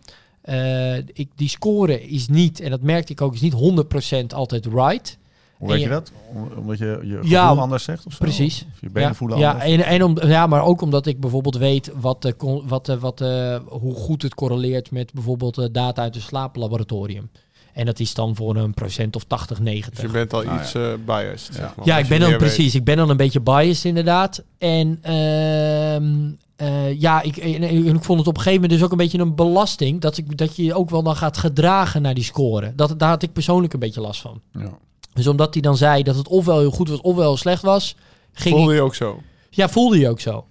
ik, 1.12 1.28
die 1.34 1.48
score 1.48 2.02
is 2.06 2.28
niet, 2.28 2.60
en 2.60 2.70
dat 2.70 2.82
merkte 2.82 3.12
ik 3.12 3.20
ook, 3.20 3.34
is 3.34 3.40
niet 3.40 3.84
100% 4.24 4.26
altijd 4.34 4.66
right. 4.66 5.18
Hoe 5.58 5.68
weet 5.68 5.78
je 5.78 5.84
je- 5.84 5.90
dat? 5.90 6.12
Om- 6.34 6.48
Omdat 6.58 6.78
je 6.78 6.84
je 7.02 7.10
gevoel 7.14 7.30
Ja, 7.30 7.48
anders 7.48 7.84
zegt 7.84 8.06
of 8.06 8.12
zo? 8.12 8.18
precies. 8.18 8.66
Of 8.74 8.80
je 8.80 8.90
benen 8.90 9.08
ja, 9.08 9.14
voelen 9.14 9.38
ja, 9.38 9.50
anders? 9.52 9.70
en, 9.70 9.80
en 9.84 10.02
om, 10.04 10.18
ja, 10.26 10.46
maar 10.46 10.62
ook 10.62 10.80
omdat 10.80 11.06
ik 11.06 11.20
bijvoorbeeld 11.20 11.56
weet 11.56 11.90
wat, 12.00 12.22
de, 12.22 12.36
con- 12.36 12.68
wat, 12.68 12.86
de, 12.86 12.98
wat, 12.98 13.18
de, 13.18 13.60
hoe 13.68 13.94
goed 13.94 14.22
het 14.22 14.34
correleert 14.34 14.90
met 14.90 15.12
bijvoorbeeld 15.12 15.58
eh, 15.58 15.66
data 15.72 16.02
uit 16.02 16.14
een 16.14 16.20
slaaplaboratorium. 16.20 17.30
En 17.72 17.86
dat 17.86 18.00
is 18.00 18.14
dan 18.14 18.36
voor 18.36 18.56
een 18.56 18.74
procent 18.74 19.16
of 19.16 19.24
80, 19.24 19.60
90. 19.60 19.94
Dus 19.94 20.02
je 20.02 20.08
bent 20.10 20.32
al 20.34 20.44
Ah, 20.44 20.60
iets 20.60 20.74
eh 20.74 20.82
biased, 21.06 21.54
zeg 21.54 21.76
maar. 21.76 21.86
Ja, 21.86 21.96
ik 21.98 22.02
je 22.02 22.08
ben 22.08 22.20
dan 22.20 22.28
weet. 22.28 22.38
precies. 22.38 22.74
Ik 22.74 22.84
ben 22.84 22.96
dan 22.96 23.10
een 23.10 23.16
beetje 23.16 23.40
biased 23.40 23.84
inderdaad. 23.84 24.42
En 24.58 24.98
ehm, 25.02 26.30
eh, 26.56 27.00
ja, 27.00 27.22
ik, 27.22 27.36
en, 27.36 27.62
en 27.62 27.94
ik 27.94 28.04
vond 28.04 28.18
het 28.18 28.28
op 28.28 28.36
een 28.36 28.42
gegeven 28.42 28.52
moment 28.60 28.70
dus 28.70 28.82
ook 28.82 28.90
een 28.90 28.96
beetje 28.96 29.18
een 29.18 29.34
belasting 29.34 30.00
dat, 30.00 30.16
ik, 30.16 30.36
dat 30.38 30.56
je 30.56 30.64
je 30.64 30.74
ook 30.74 30.90
wel 30.90 31.02
dan 31.02 31.16
gaat 31.16 31.36
gedragen 31.36 32.02
naar 32.02 32.14
die 32.14 32.24
score. 32.24 32.72
Dat, 32.76 32.98
daar 32.98 33.08
had 33.08 33.22
ik 33.22 33.32
persoonlijk 33.32 33.72
een 33.72 33.78
beetje 33.78 34.00
last 34.00 34.20
van. 34.20 34.40
Ja. 34.52 34.78
Dus 35.14 35.26
omdat 35.26 35.52
hij 35.54 35.62
dan 35.62 35.76
zei 35.76 36.02
dat 36.02 36.16
het 36.16 36.28
ofwel 36.28 36.58
heel 36.58 36.70
goed 36.70 36.88
was, 36.88 37.00
ofwel 37.00 37.24
heel 37.26 37.36
slecht 37.36 37.62
was, 37.62 37.96
ging 38.32 38.54
Voelde 38.56 38.74
je 38.74 38.80
ook 38.80 38.94
zo? 38.94 39.22
ja, 39.50 39.68
voelde 39.68 39.98
je 39.98 40.08
ook 40.08 40.20
zo. 40.20 40.44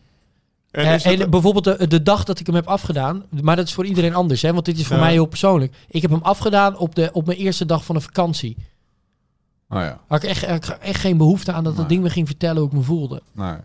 En, 0.72 0.86
En, 0.86 0.94
is 0.96 1.04
dat- 1.04 1.14
en 1.20 1.30
bijvoorbeeld 1.30 1.64
de, 1.80 1.88
de 1.88 2.04
dag 2.04 2.24
dat 2.24 2.40
ik 2.40 2.46
hem 2.46 2.56
heb 2.56 2.68
afgedaan, 2.68 3.24
maar 3.42 3.56
dat 3.56 3.68
is 3.68 3.74
voor 3.74 3.86
iedereen 3.86 4.14
anders, 4.16 4.42
hè, 4.42 4.54
want 4.54 4.66
dit 4.66 4.78
is 4.80 4.86
voor 4.88 4.96
Ja. 4.96 5.02
mij 5.02 5.12
heel 5.12 5.26
persoonlijk. 5.26 5.74
Ik 5.88 6.02
heb 6.02 6.12
hem 6.12 6.22
afgedaan 6.24 6.78
op, 6.78 6.96
de, 6.96 7.10
op 7.14 7.26
mijn 7.26 7.38
eerste 7.38 7.66
dag 7.66 7.86
van 7.86 7.96
een 7.96 8.02
vakantie. 8.02 8.58
Oh 9.70 9.80
ja. 9.80 10.00
Had 10.08 10.24
ik 10.24 10.30
echt, 10.30 10.44
echt, 10.44 10.78
echt 10.78 11.00
geen 11.00 11.18
behoefte 11.18 11.52
aan 11.52 11.64
dat 11.64 11.76
dat 11.76 11.90
ding 11.90 12.02
me 12.04 12.10
ging 12.10 12.28
vertellen 12.28 12.58
hoe 12.58 12.68
ik 12.68 12.74
me 12.78 12.82
voelde. 12.82 13.22
Nee. 13.32 13.56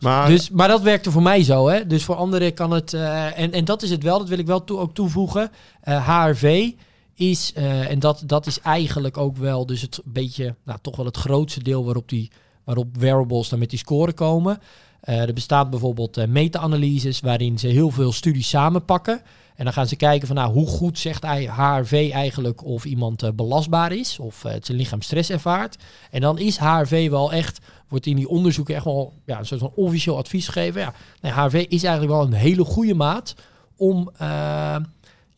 maar 0.00 0.28
Dus, 0.28 0.50
maar 0.50 0.68
dat 0.68 0.82
werkte 0.82 1.10
voor 1.10 1.22
mij 1.22 1.42
zo, 1.44 1.68
hè. 1.68 1.86
Dus 1.86 2.04
voor 2.04 2.14
anderen 2.14 2.54
kan 2.54 2.70
het... 2.70 2.92
eh, 2.94 3.38
en, 3.38 3.52
en 3.52 3.64
dat 3.64 3.82
is 3.82 3.90
het 3.90 4.02
wel, 4.02 4.18
dat 4.18 4.28
wil 4.28 4.38
ik 4.38 4.46
wel 4.46 4.64
toe, 4.64 4.78
ook 4.78 4.94
toevoegen. 4.94 5.50
Eh, 5.80 6.08
HRV 6.08 6.70
is, 7.14 7.52
eh, 7.54 7.90
en 7.90 7.98
dat, 7.98 8.22
dat 8.26 8.46
is 8.46 8.60
eigenlijk 8.60 9.16
ook 9.16 9.36
wel 9.36 9.66
dus 9.66 9.82
het 9.82 10.00
beetje... 10.04 10.54
Nou, 10.64 10.78
toch 10.82 10.96
wel 10.96 11.06
het 11.06 11.16
grootste 11.16 11.62
deel 11.62 11.84
waarop, 11.84 12.08
die, 12.08 12.30
waarop 12.64 12.96
wearables 12.96 13.48
dan 13.48 13.58
met 13.58 13.70
die 13.70 13.78
score 13.78 14.12
komen. 14.12 14.58
Eh, 15.00 15.20
er 15.20 15.32
bestaat 15.32 15.70
bijvoorbeeld 15.70 16.16
eh, 16.16 16.26
meta-analyses 16.26 17.20
waarin 17.20 17.58
ze 17.58 17.66
heel 17.66 17.90
veel 17.90 18.12
studies 18.12 18.48
samenpakken. 18.48 19.22
En 19.54 19.64
dan 19.64 19.72
gaan 19.72 19.86
ze 19.86 19.96
kijken 19.96 20.26
van 20.26 20.36
nou, 20.36 20.52
hoe 20.52 20.66
goed 20.66 20.98
zegt 20.98 21.24
HRV 21.24 22.10
eigenlijk 22.12 22.64
of 22.64 22.84
iemand 22.84 23.36
belastbaar 23.36 23.92
is 23.92 24.18
of 24.18 24.42
het 24.42 24.66
zijn 24.66 24.78
lichaam 24.78 25.02
stress 25.02 25.30
ervaart. 25.30 25.76
En 26.10 26.20
dan 26.20 26.38
is 26.38 26.56
HRV 26.56 27.10
wel 27.10 27.32
echt, 27.32 27.58
wordt 27.88 28.06
in 28.06 28.16
die 28.16 28.28
onderzoeken 28.28 28.74
echt 28.74 28.84
wel 28.84 29.12
ja, 29.24 29.38
een 29.38 29.46
soort 29.46 29.60
van 29.60 29.72
officieel 29.74 30.16
advies 30.16 30.48
gegeven. 30.48 30.80
Ja, 30.80 30.94
nee, 31.20 31.32
HRV 31.32 31.64
is 31.68 31.84
eigenlijk 31.84 32.14
wel 32.14 32.24
een 32.24 32.32
hele 32.32 32.64
goede 32.64 32.94
maat 32.94 33.34
om, 33.76 34.10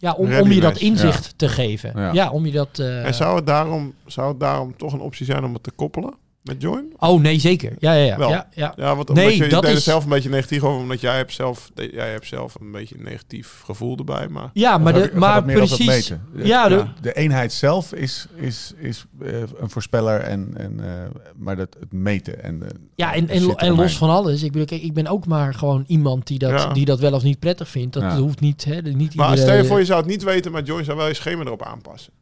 ja, 0.05 0.13
om, 0.13 0.35
om 0.41 0.53
je 0.53 0.61
dat 0.61 0.77
inzicht 0.77 1.35
te 1.37 1.49
geven. 1.49 1.93
Ja. 1.97 2.13
Ja. 2.13 2.31
om 2.31 2.47
je 2.47 2.53
dat... 2.53 2.79
eh, 2.79 3.07
en 3.07 3.15
zou 3.15 3.37
het, 3.37 3.47
daarom, 3.47 3.95
zou 4.07 4.29
het 4.29 4.41
daarom 4.41 4.77
toch 4.77 4.93
een 4.93 5.01
optie 5.01 5.27
zijn 5.27 5.45
om 5.45 5.53
het 5.55 5.63
te 5.63 5.71
koppelen? 5.71 6.15
Met 6.45 6.62
Join? 6.62 6.92
Oh 6.99 7.20
nee, 7.20 7.38
zeker. 7.38 7.72
Ja, 7.78 7.92
ja, 7.92 8.05
ja. 8.05 8.18
Wel. 8.18 8.28
ja, 8.30 8.49
ja. 8.55 8.72
Ja, 8.76 8.97
want 8.97 9.09
Nee, 9.09 9.24
omdat 9.24 9.36
je 9.38 9.49
dat 9.49 9.62
deed 9.62 9.70
er 9.70 9.76
is- 9.76 9.84
zelf 9.84 10.05
een 10.05 10.11
beetje 10.11 10.28
negatief 10.28 10.62
over, 10.62 10.80
omdat 10.80 11.01
jij 11.01 11.16
hebt 11.16 11.32
zelf, 11.32 11.70
jij 11.74 12.11
hebt 12.11 12.26
zelf 12.26 12.55
een 12.61 12.72
beetje 12.72 12.95
een 12.99 13.03
negatief 13.05 13.61
gevoel 13.64 13.97
erbij. 13.97 14.28
Maar 14.28 14.51
Ja, 14.53 14.78
maar, 14.78 14.92
de, 14.92 15.11
maar 15.14 15.45
precies. 15.45 16.12
Ja, 16.34 16.68
de- 16.68 16.76
de, 16.76 16.84
de 17.01 17.12
eenheid 17.12 17.53
zelf 17.53 17.92
is, 17.92 18.26
is, 18.36 18.72
is 18.76 19.05
eh, 19.22 19.32
een 19.59 19.70
voorspeller, 19.70 20.20
en, 20.20 20.55
en, 20.57 20.80
eh, 20.80 21.11
maar 21.36 21.57
dat, 21.57 21.76
het 21.80 21.92
meten 21.92 22.42
en 22.42 22.62
Ja, 22.95 23.14
en, 23.14 23.28
en, 23.28 23.55
en 23.57 23.74
los 23.74 23.97
van 23.97 24.11
alles. 24.11 24.42
Ik 24.42 24.53
bedoel, 24.53 24.66
kijk, 24.66 24.82
ik 24.82 24.95
ben 24.95 25.07
ook 25.07 25.26
maar 25.26 25.55
gewoon 25.55 25.84
iemand 25.86 26.26
die 26.26 26.38
dat, 26.38 26.51
Ja. 26.51 26.72
die 26.72 26.84
dat 26.84 27.01
wel 27.01 27.12
of 27.12 27.22
niet 27.22 27.38
prettig 27.38 27.68
vindt. 27.68 27.92
Dat 27.92 28.03
Ja. 28.03 28.16
hoeft 28.16 28.40
niet. 28.40 28.64
Hè, 28.64 28.80
niet 28.80 29.14
Maar 29.14 29.28
iedere- 29.30 29.47
stel 29.49 29.57
je 29.62 29.64
voor, 29.64 29.78
je 29.78 29.84
zou 29.84 30.01
het 30.01 30.09
niet 30.11 30.22
weten, 30.22 30.53
maar 30.53 30.62
Join 30.62 30.84
zou 30.84 30.97
wel 30.97 31.09
je 31.09 31.14
schema 31.14 31.45
erop 31.45 31.62
aanpassen. 31.62 32.12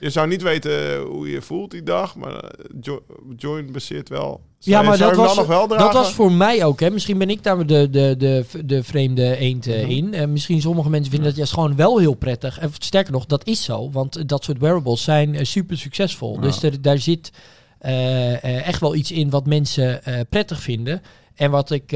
Je 0.00 0.10
zou 0.10 0.28
niet 0.28 0.42
weten 0.42 0.94
eh, 0.94 1.02
hoe 1.02 1.30
je 1.30 1.42
voelt 1.42 1.70
die 1.70 1.82
dag, 1.82 2.16
maar 2.16 2.34
eh, 2.34 2.64
Jo- 2.80 3.02
Join 3.36 3.72
baseert 3.72 4.08
wel. 4.08 4.40
Ja, 4.58 4.82
maar 4.82 4.98
dat 4.98 5.16
was, 5.16 5.46
wel 5.46 5.68
dat 5.68 5.92
was 5.92 6.12
voor 6.12 6.32
mij 6.32 6.64
ook. 6.64 6.80
Hè. 6.80 6.90
Misschien 6.90 7.18
ben 7.18 7.30
ik 7.30 7.42
daar 7.42 7.66
de, 7.66 7.90
de, 7.90 8.14
de, 8.18 8.44
de 8.64 8.82
vreemde 8.82 9.36
eend 9.36 9.66
eh, 9.66 9.82
Mhm. 9.82 9.90
in. 9.90 10.14
En 10.14 10.32
misschien 10.32 10.60
sommige 10.60 10.90
mensen 10.90 11.10
vinden 11.10 11.28
dat 11.28 11.36
juist 11.36 11.52
gewoon 11.52 11.76
wel 11.76 11.98
heel 11.98 12.14
prettig. 12.14 12.58
En 12.58 12.70
sterker 12.78 13.12
nog, 13.12 13.26
dat 13.26 13.46
is 13.46 13.64
zo. 13.64 13.90
Want 13.90 14.28
dat 14.28 14.44
soort 14.44 14.58
wearables 14.58 15.02
zijn 15.02 15.46
super 15.46 15.78
succesvol. 15.78 16.34
Ja. 16.34 16.40
Dus 16.40 16.62
er, 16.62 16.82
daar 16.82 16.98
zit 16.98 17.32
echt 18.42 18.80
wel 18.80 18.94
iets 18.94 19.12
in 19.12 19.30
wat 19.30 19.46
mensen 19.46 20.00
prettig 20.28 20.60
vinden. 20.60 21.02
En 21.34 21.50
wat 21.50 21.70
ik... 21.70 21.92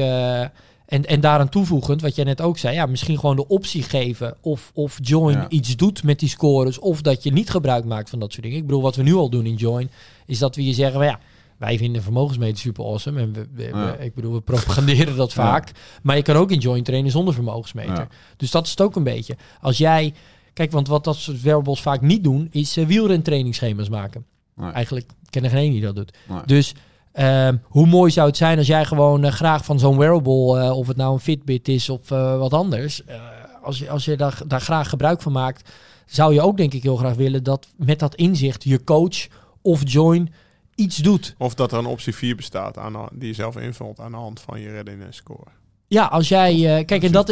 en, 0.85 1.05
en 1.05 1.19
daaraan 1.21 1.49
toevoegend, 1.49 2.01
wat 2.01 2.15
jij 2.15 2.25
net 2.25 2.41
ook 2.41 2.57
zei, 2.57 2.75
ja, 2.75 2.85
misschien 2.85 3.19
gewoon 3.19 3.35
de 3.35 3.47
optie 3.47 3.83
geven 3.83 4.35
of, 4.41 4.71
of 4.73 4.97
Join 5.01 5.35
Ja. 5.37 5.49
iets 5.49 5.75
doet 5.75 6.03
met 6.03 6.19
die 6.19 6.29
scores, 6.29 6.79
of 6.79 7.01
dat 7.01 7.23
je 7.23 7.31
niet 7.31 7.49
gebruik 7.49 7.85
maakt 7.85 8.09
van 8.09 8.19
dat 8.19 8.31
soort 8.31 8.43
dingen. 8.43 8.57
Ik 8.57 8.65
bedoel, 8.65 8.81
wat 8.81 8.95
we 8.95 9.03
nu 9.03 9.13
al 9.13 9.29
doen 9.29 9.45
in 9.45 9.55
Join, 9.55 9.89
is 10.25 10.39
dat 10.39 10.55
we 10.55 10.65
je 10.65 10.73
zeggen, 10.73 11.03
ja, 11.03 11.19
wij 11.57 11.77
vinden 11.77 12.03
vermogensmeten 12.03 12.57
super 12.57 12.83
awesome. 12.85 13.19
En 13.21 13.33
we, 13.33 13.47
we- 13.53 13.63
Ja. 13.63 13.97
we- 13.97 14.03
ik 14.05 14.13
bedoel, 14.15 14.33
we 14.33 14.41
propaganderen 14.41 15.15
dat 15.15 15.33
Ja. 15.33 15.43
vaak. 15.43 15.71
Maar 16.03 16.15
je 16.15 16.21
kan 16.21 16.35
ook 16.35 16.51
in 16.51 16.59
Join 16.59 16.83
trainen 16.83 17.11
zonder 17.11 17.33
vermogensmeter. 17.33 17.93
Ja. 17.95 18.07
Dus 18.37 18.51
dat 18.51 18.65
is 18.65 18.71
het 18.71 18.81
ook 18.81 18.95
een 18.95 19.03
beetje. 19.03 19.37
Als 19.61 19.77
jij, 19.77 20.13
kijk, 20.53 20.71
want 20.71 20.87
wat 20.87 21.03
dat 21.03 21.15
soort 21.15 21.41
wearables 21.41 21.81
vaak 21.81 22.01
niet 22.01 22.23
doen, 22.23 22.47
is 22.51 22.77
uh, 22.77 22.85
wielrentrainingsschema's 22.87 23.89
maken. 23.89 24.25
Nee. 24.55 24.71
Eigenlijk 24.71 25.09
ken 25.29 25.43
er 25.43 25.49
geen 25.49 25.59
één 25.59 25.71
die 25.71 25.81
dat 25.81 25.95
doet. 25.95 26.17
Nee. 26.29 26.39
Dus 26.45 26.73
ehm, 27.13 27.57
hoe 27.63 27.85
mooi 27.85 28.11
zou 28.11 28.27
het 28.27 28.37
zijn 28.37 28.57
als 28.57 28.67
jij 28.67 28.85
gewoon 28.85 29.23
eh, 29.23 29.31
graag 29.31 29.65
van 29.65 29.79
zo'n 29.79 29.97
wearable, 29.97 30.59
eh, 30.59 30.77
of 30.77 30.87
het 30.87 30.97
nou 30.97 31.13
een 31.13 31.19
Fitbit 31.19 31.67
is 31.67 31.89
of 31.89 32.11
eh, 32.11 32.37
wat 32.37 32.53
anders, 32.53 33.05
eh, 33.05 33.15
als 33.63 33.79
je, 33.79 33.89
als 33.89 34.05
je 34.05 34.17
daar, 34.17 34.41
daar 34.47 34.61
graag 34.61 34.89
gebruik 34.89 35.21
van 35.21 35.31
maakt, 35.31 35.69
zou 36.05 36.33
je 36.33 36.41
ook 36.41 36.57
denk 36.57 36.73
ik 36.73 36.83
heel 36.83 36.95
graag 36.95 37.15
willen 37.15 37.43
dat 37.43 37.67
met 37.77 37.99
dat 37.99 38.15
inzicht 38.15 38.63
je 38.63 38.83
coach 38.83 39.27
of 39.61 39.81
join 39.83 40.33
iets 40.75 40.97
doet. 40.97 41.35
Of 41.37 41.53
dat 41.53 41.71
er 41.71 41.77
een 41.77 41.85
optie 41.85 42.15
4 42.15 42.35
bestaat 42.35 42.77
aan, 42.77 43.07
die 43.11 43.27
je 43.27 43.33
zelf 43.33 43.57
invult 43.57 43.99
aan 43.99 44.11
de 44.11 44.17
hand 44.17 44.39
van 44.39 44.59
je 44.59 44.69
readiness 44.69 45.17
score. 45.17 45.47
Ja, 45.87 46.05
als 46.05 46.27
jij, 46.27 46.77
eh, 46.77 46.85
kijk, 46.85 47.03
en 47.03 47.11
dat 47.11 47.29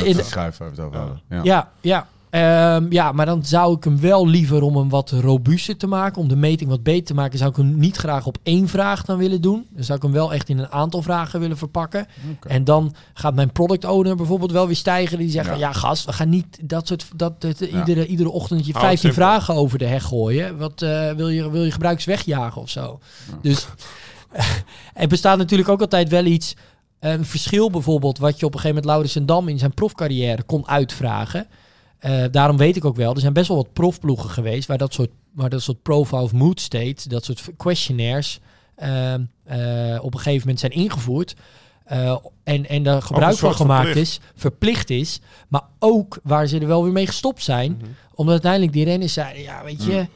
over 0.79 1.19
Ja. 1.29 1.43
Ja. 1.43 1.71
Ja, 1.81 2.07
ja. 2.31 2.75
Ehm, 2.75 2.91
ja, 2.91 3.11
maar 3.11 3.25
dan 3.25 3.45
zou 3.45 3.75
ik 3.75 3.83
hem 3.83 3.99
wel 3.99 4.27
liever 4.27 4.61
om 4.61 4.75
hem 4.77 4.89
wat 4.89 5.09
robuuster 5.09 5.77
te 5.77 5.87
maken, 5.87 6.21
om 6.21 6.27
de 6.27 6.35
meting 6.35 6.69
wat 6.69 6.83
beter 6.83 7.05
te 7.05 7.13
maken, 7.13 7.37
zou 7.37 7.49
ik 7.49 7.55
hem 7.55 7.79
niet 7.79 7.97
graag 7.97 8.25
op 8.25 8.37
één 8.43 8.67
vraag 8.67 9.03
dan 9.05 9.17
willen 9.17 9.41
doen. 9.41 9.65
Dan 9.69 9.83
zou 9.83 9.97
ik 9.97 10.03
hem 10.03 10.11
wel 10.13 10.33
echt 10.33 10.49
in 10.49 10.57
een 10.57 10.71
aantal 10.71 11.01
vragen 11.01 11.39
willen 11.39 11.57
verpakken. 11.57 12.07
En 12.47 12.63
dan 12.63 12.93
gaat 13.13 13.35
mijn 13.35 13.51
product 13.51 13.85
owner 13.85 14.15
bijvoorbeeld 14.15 14.51
wel 14.51 14.65
weer 14.67 14.75
stijgen. 14.75 15.17
Die 15.17 15.29
zeggen, 15.29 15.53
ja, 15.53 15.59
Ja. 15.59 15.73
gast, 15.73 16.05
we 16.05 16.13
gaan 16.13 16.29
niet 16.29 16.69
dat 16.69 16.87
soort, 16.87 17.05
dat, 17.15 17.41
dat, 17.41 17.59
Ja. 17.59 17.67
iedere, 17.79 18.05
iedere 18.05 18.29
ochtend 18.29 18.65
je 18.65 18.71
Hou 18.73 18.85
het 18.85 18.99
15 18.99 19.11
simpel. 19.13 19.23
vragen 19.31 19.53
over 19.55 19.77
de 19.77 19.85
heg 19.85 20.03
gooien. 20.03 20.57
Wat 20.57 20.81
eh, 20.81 21.11
wil, 21.11 21.29
je, 21.29 21.49
wil 21.49 21.63
je 21.63 21.71
gebruikers 21.71 22.05
wegjagen 22.05 22.61
of 22.61 22.69
zo? 22.69 22.99
Ja. 23.31 23.37
Dus 23.41 23.67
er 24.93 25.07
bestaat 25.07 25.37
natuurlijk 25.37 25.69
ook 25.69 25.81
altijd 25.81 26.09
wel 26.09 26.25
iets, 26.25 26.55
een 26.99 27.25
verschil 27.25 27.69
bijvoorbeeld, 27.69 28.17
wat 28.17 28.39
je 28.39 28.45
op 28.45 28.53
een 28.53 28.59
gegeven 28.59 28.67
moment 28.69 28.85
Laurens 28.85 29.15
en 29.15 29.25
Dam 29.25 29.47
in 29.47 29.59
zijn 29.59 29.73
profcarrière 29.73 30.43
kon 30.43 30.67
uitvragen. 30.67 31.47
Eh, 32.01 32.23
daarom 32.31 32.57
weet 32.57 32.75
ik 32.75 32.85
ook 32.85 32.95
wel, 32.95 33.13
er 33.13 33.19
zijn 33.19 33.33
best 33.33 33.47
wel 33.47 33.57
wat 33.57 33.73
profploegen 33.73 34.29
geweest 34.29 34.67
waar 34.67 34.77
dat 34.77 34.93
soort, 34.93 35.09
waar 35.33 35.49
dat 35.49 35.61
soort 35.61 35.81
profile 35.81 36.21
of 36.21 36.33
mood 36.33 36.59
state, 36.59 37.09
dat 37.09 37.25
soort 37.25 37.49
questionnaires 37.57 38.39
ehm, 38.75 39.23
eh, 39.43 39.99
op 40.01 40.13
een 40.13 40.19
gegeven 40.19 40.39
moment 40.39 40.59
zijn 40.59 40.71
ingevoerd. 40.71 41.35
Eh, 41.83 42.17
en, 42.43 42.69
en 42.69 42.83
daar 42.83 43.01
gebruik 43.01 43.37
van 43.37 43.55
gemaakt 43.55 43.85
verplicht. 43.85 44.07
is, 44.07 44.19
verplicht 44.35 44.89
is. 44.89 45.19
Maar 45.47 45.63
ook 45.79 46.19
waar 46.23 46.47
ze 46.47 46.59
er 46.59 46.67
wel 46.67 46.83
weer 46.83 46.91
mee 46.91 47.07
gestopt 47.07 47.43
zijn. 47.43 47.71
Mhm. 47.71 47.85
Omdat 48.13 48.33
uiteindelijk 48.33 48.73
die 48.73 48.85
renners 48.85 49.13
zeiden, 49.13 49.41
ja 49.41 49.63
weet 49.63 49.83
je, 49.83 50.07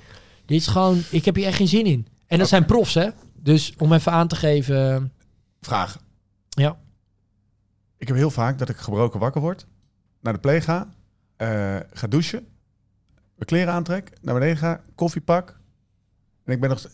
dit 0.45 0.59
is 0.59 0.67
gewoon, 0.67 1.01
ik 1.09 1.25
heb 1.25 1.36
hier 1.36 1.45
echt 1.45 1.57
geen 1.57 1.67
zin 1.67 1.86
in. 1.86 2.07
En 2.27 2.39
dat 2.39 2.47
zijn 2.47 2.65
profs 2.65 2.93
hè. 2.93 3.09
Dus 3.33 3.73
om 3.77 3.93
even 3.93 4.11
aan 4.11 4.27
te 4.27 4.36
geven, 4.36 5.13
Vraag. 5.61 5.97
ja. 6.49 6.77
Ik 7.97 8.07
heb 8.07 8.17
heel 8.17 8.31
vaak 8.31 8.59
dat 8.59 8.69
ik 8.69 8.77
gebroken 8.77 9.19
wakker 9.19 9.41
word, 9.41 9.65
naar 10.21 10.33
de 10.33 10.39
play 10.39 10.61
ga, 10.61 10.88
eh, 11.36 11.75
ga 11.93 12.07
douchen, 12.07 12.39
mijn 13.13 13.45
kleren 13.45 13.73
aantrek, 13.73 14.11
naar 14.21 14.33
beneden 14.33 14.57
ga, 14.57 14.81
koffie 14.95 15.21
pak. 15.21 15.59
En 16.43 16.53
ik 16.53 16.59
ben 16.59 16.69
nog, 16.69 16.88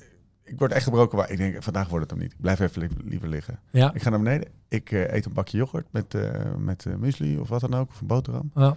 ik 0.43 0.59
word 0.59 0.71
echt 0.71 0.83
gebroken 0.83 1.17
wakker. 1.17 1.39
Ik 1.39 1.41
denk, 1.51 1.63
vandaag 1.63 1.87
wordt 1.87 2.01
het 2.03 2.11
hem 2.11 2.19
niet. 2.23 2.31
Ik 2.31 2.41
blijf 2.41 2.59
even 2.59 2.81
li- 2.81 3.09
liever 3.09 3.27
liggen. 3.27 3.59
Ja. 3.69 3.93
Ik 3.93 4.01
ga 4.01 4.09
naar 4.09 4.19
beneden, 4.21 4.47
ik 4.67 4.91
eh, 4.91 5.13
eet 5.13 5.25
een 5.25 5.33
bakje 5.33 5.57
yoghurt 5.57 5.87
met, 5.91 6.13
eh 6.13 6.53
met 6.57 6.85
eh, 6.85 6.95
muesli 6.95 7.37
of 7.39 7.49
wat 7.49 7.61
dan 7.61 7.73
ook, 7.73 7.89
of 7.89 8.01
een 8.01 8.07
boterham. 8.07 8.51
Ja. 8.55 8.75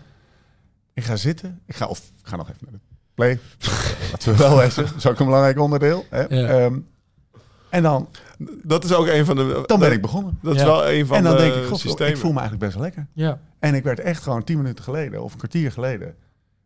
Ik 0.93 1.05
ga 1.05 1.17
zitten, 1.17 1.61
ik 1.67 1.75
ga, 1.77 1.87
of 1.87 1.99
ik 1.99 2.27
ga 2.27 2.37
nog 2.37 2.49
even 2.51 2.61
naar 2.71 2.73
de 2.73 2.81
play. 3.15 3.39
Laten 4.13 4.33
we 4.33 4.39
wel 4.39 4.57
wezen, 4.57 4.85
dat 4.85 4.95
is 4.95 5.07
ook 5.07 5.19
een 5.19 5.27
belangrijk 5.27 5.59
onderdeel. 5.59 6.05
Hè? 6.11 6.21
Ja. 6.23 6.49
Ehm, 6.49 6.79
en 7.75 7.83
dan, 7.83 8.09
Dat 8.63 8.85
is 8.85 8.93
ook 8.95 9.07
een 9.07 9.25
van 9.25 9.37
de... 9.37 9.63
dan 9.67 9.79
ben 9.81 9.93
ik 9.93 10.01
begonnen. 10.03 10.39
Dat 10.43 10.55
is 10.55 10.63
wel 10.63 10.91
een 10.91 11.07
van 11.07 11.17
En 11.17 11.23
dan 11.23 11.37
de 11.37 11.39
denk 11.43 11.55
ik, 11.55 11.65
god, 11.65 11.79
systemen. 11.79 12.13
ik 12.13 12.19
voel 12.19 12.33
me 12.33 12.39
eigenlijk 12.39 12.67
best 12.67 12.75
wel 12.75 12.83
lekker. 12.83 13.07
Ja. 13.13 13.39
En 13.59 13.75
ik 13.75 13.83
werd 13.85 14.01
echt 14.01 14.23
gewoon 14.23 14.45
tien 14.45 14.57
minuten 14.57 14.85
geleden, 14.85 15.23
of 15.23 15.33
een 15.33 15.39
kwartier 15.39 15.73
geleden, 15.73 16.15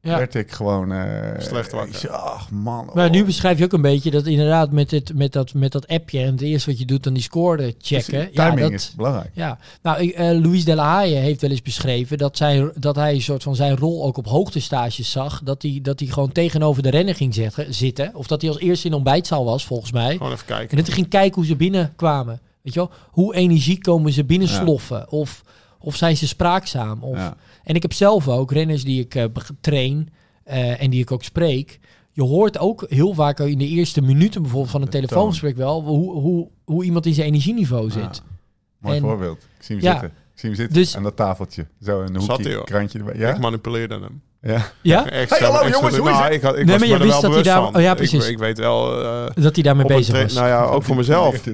Ja. 0.03 0.19
werd 0.19 0.35
ik 0.35 0.51
gewoon... 0.51 0.93
eh, 0.93 1.41
Slecht 1.41 1.73
wakker. 1.73 2.11
Ach 2.11 2.51
man. 2.51 2.91
Maar 2.95 3.07
oh. 3.07 3.13
nu 3.13 3.25
beschrijf 3.25 3.59
je 3.59 3.65
ook 3.65 3.73
een 3.73 3.81
beetje 3.83 4.11
dat 4.11 4.27
inderdaad 4.27 4.71
met, 4.73 4.91
dit, 4.91 5.15
met, 5.15 5.33
dat, 5.33 5.55
met 5.55 5.73
dat 5.73 5.89
appje 5.89 6.19
en 6.21 6.33
het 6.33 6.41
eerste 6.41 6.71
wat 6.71 6.79
je 6.79 6.85
doet 6.85 7.03
dan 7.03 7.13
die 7.13 7.23
score 7.23 7.75
checken. 7.81 8.29
Ja, 8.33 8.49
Timing 8.49 8.61
dat, 8.61 8.81
is 8.81 8.93
belangrijk. 8.97 9.31
Ja, 9.33 9.59
nou, 9.83 10.01
ik, 10.01 10.11
eh, 10.15 10.31
Louis 10.41 10.65
de 10.65 10.75
la 10.75 10.85
Haye 10.85 11.15
heeft 11.15 11.41
wel 11.41 11.51
eens 11.51 11.63
beschreven 11.63 12.19
dat, 12.19 12.37
zij, 12.37 12.71
dat 12.75 12.97
hij 12.97 13.15
een 13.15 13.23
soort 13.23 13.43
van 13.43 13.57
zijn 13.57 13.77
rol 13.77 14.05
ook 14.05 14.17
op 14.17 14.27
hoogtestages 14.27 15.11
zag. 15.11 15.41
Dat 15.45 15.63
hij, 15.63 15.79
dat 15.83 16.01
hij 16.01 16.09
gewoon 16.09 16.33
tegenover 16.33 16.83
de 16.83 16.91
renner 16.91 17.15
ging 17.15 17.35
zetten, 17.35 17.75
zitten. 17.75 18.11
Of 18.15 18.27
dat 18.27 18.41
hij 18.41 18.51
als 18.51 18.61
eerste 18.61 18.85
in 18.85 18.91
de 18.91 18.97
ontbijtzaal 18.97 19.45
was, 19.45 19.67
volgens 19.67 19.93
mij. 19.93 20.17
Gewoon 20.17 20.33
even 20.33 20.47
kijken. 20.47 20.71
En 20.71 20.77
dat 20.77 20.87
hij 20.87 20.95
ging 20.95 21.09
kijken 21.09 21.35
hoe 21.35 21.47
ze 21.47 21.57
binnenkwamen. 21.57 22.41
Weet 22.63 22.75
je 22.75 22.81
wel? 22.81 22.91
Hoe 23.11 23.35
energiek 23.35 23.83
komen 23.83 24.13
ze 24.13 24.25
binnensloffen? 24.25 25.11
Of, 25.11 25.43
of 25.79 25.97
zijn 25.97 26.17
ze 26.17 26.27
spraakzaam? 26.27 27.03
Of, 27.03 27.17
Ja. 27.17 27.37
En 27.69 27.75
ik 27.75 27.83
heb 27.83 27.93
zelf 27.93 28.29
ook 28.29 28.53
renners 28.53 28.85
die 28.85 29.01
ik 29.01 29.15
eh, 29.15 29.25
train 29.61 30.09
eh, 30.45 30.83
en 30.83 30.91
die 30.91 31.01
ik 31.01 31.11
ook 31.13 31.23
spreek. 31.25 31.79
Je 32.13 32.23
hoort 32.23 32.59
ook 32.59 32.85
heel 32.89 33.15
vaak 33.15 33.39
in 33.41 33.59
de 33.59 33.67
eerste 33.67 34.03
minuten 34.03 34.41
bijvoorbeeld 34.43 34.71
van 34.71 34.81
een 34.81 34.91
De 34.91 34.93
telefoongesprek 34.93 35.57
wel 35.57 35.83
hoe, 35.85 36.13
hoe, 36.21 36.49
hoe 36.65 36.85
iemand 36.85 37.07
in 37.07 37.15
zijn 37.15 37.27
energieniveau 37.27 37.91
zit. 37.91 38.03
Ja. 38.03 38.37
Mooi 38.79 38.97
En- 38.97 39.03
voorbeeld. 39.03 39.37
Ik 39.59 39.65
zie 39.65 39.77
hem 39.77 39.85
Ja. 39.85 39.91
zitten. 39.93 40.09
Ik 40.09 40.41
zie 40.41 40.49
hem 40.49 40.59
zitten 40.59 40.77
Dus- 40.77 40.97
aan 40.97 41.03
dat 41.03 41.17
tafeltje. 41.17 41.67
Zo 41.83 42.01
een 42.01 42.21
Zat 42.21 42.29
hoekje, 42.37 42.53
hij, 42.53 42.65
krantje 42.65 42.99
erbij. 42.99 43.15
Ik 43.15 43.21
Ja? 43.21 43.39
manipuleerde 43.39 43.95
hem. 44.01 44.23
Ja. 44.41 44.71
Ja? 44.83 45.05
Hey, 45.09 45.27
hallo, 45.29 45.69
jongens, 45.69 45.97
hoe 45.97 46.11
is 46.11 46.17
nou, 46.19 46.33
ik, 46.33 46.43
had, 46.43 46.57
ik 46.57 46.65
Nee, 46.65 46.79
was 46.79 46.89
maar 46.89 46.99
je 46.99 47.05
wist 47.05 47.21
wel 47.21 47.21
dat 47.21 47.35
hij 47.35 47.43
daar- 47.43 47.63
oh 47.75 47.81
ja, 47.81 47.91
Ik- 47.91 47.97
precies. 47.97 48.29
Ik, 48.29 48.39
weet 48.39 48.59
wel... 48.59 49.03
eh, 49.03 49.25
Dat 49.35 49.55
hij 49.55 49.63
daarmee 49.63 49.91
een 49.91 49.97
bezig 49.97 50.23
was. 50.23 50.33
Nou 50.33 50.47
ja, 50.47 50.65
ook 50.65 50.83
voor 50.83 50.97
mezelf. 51.05 51.37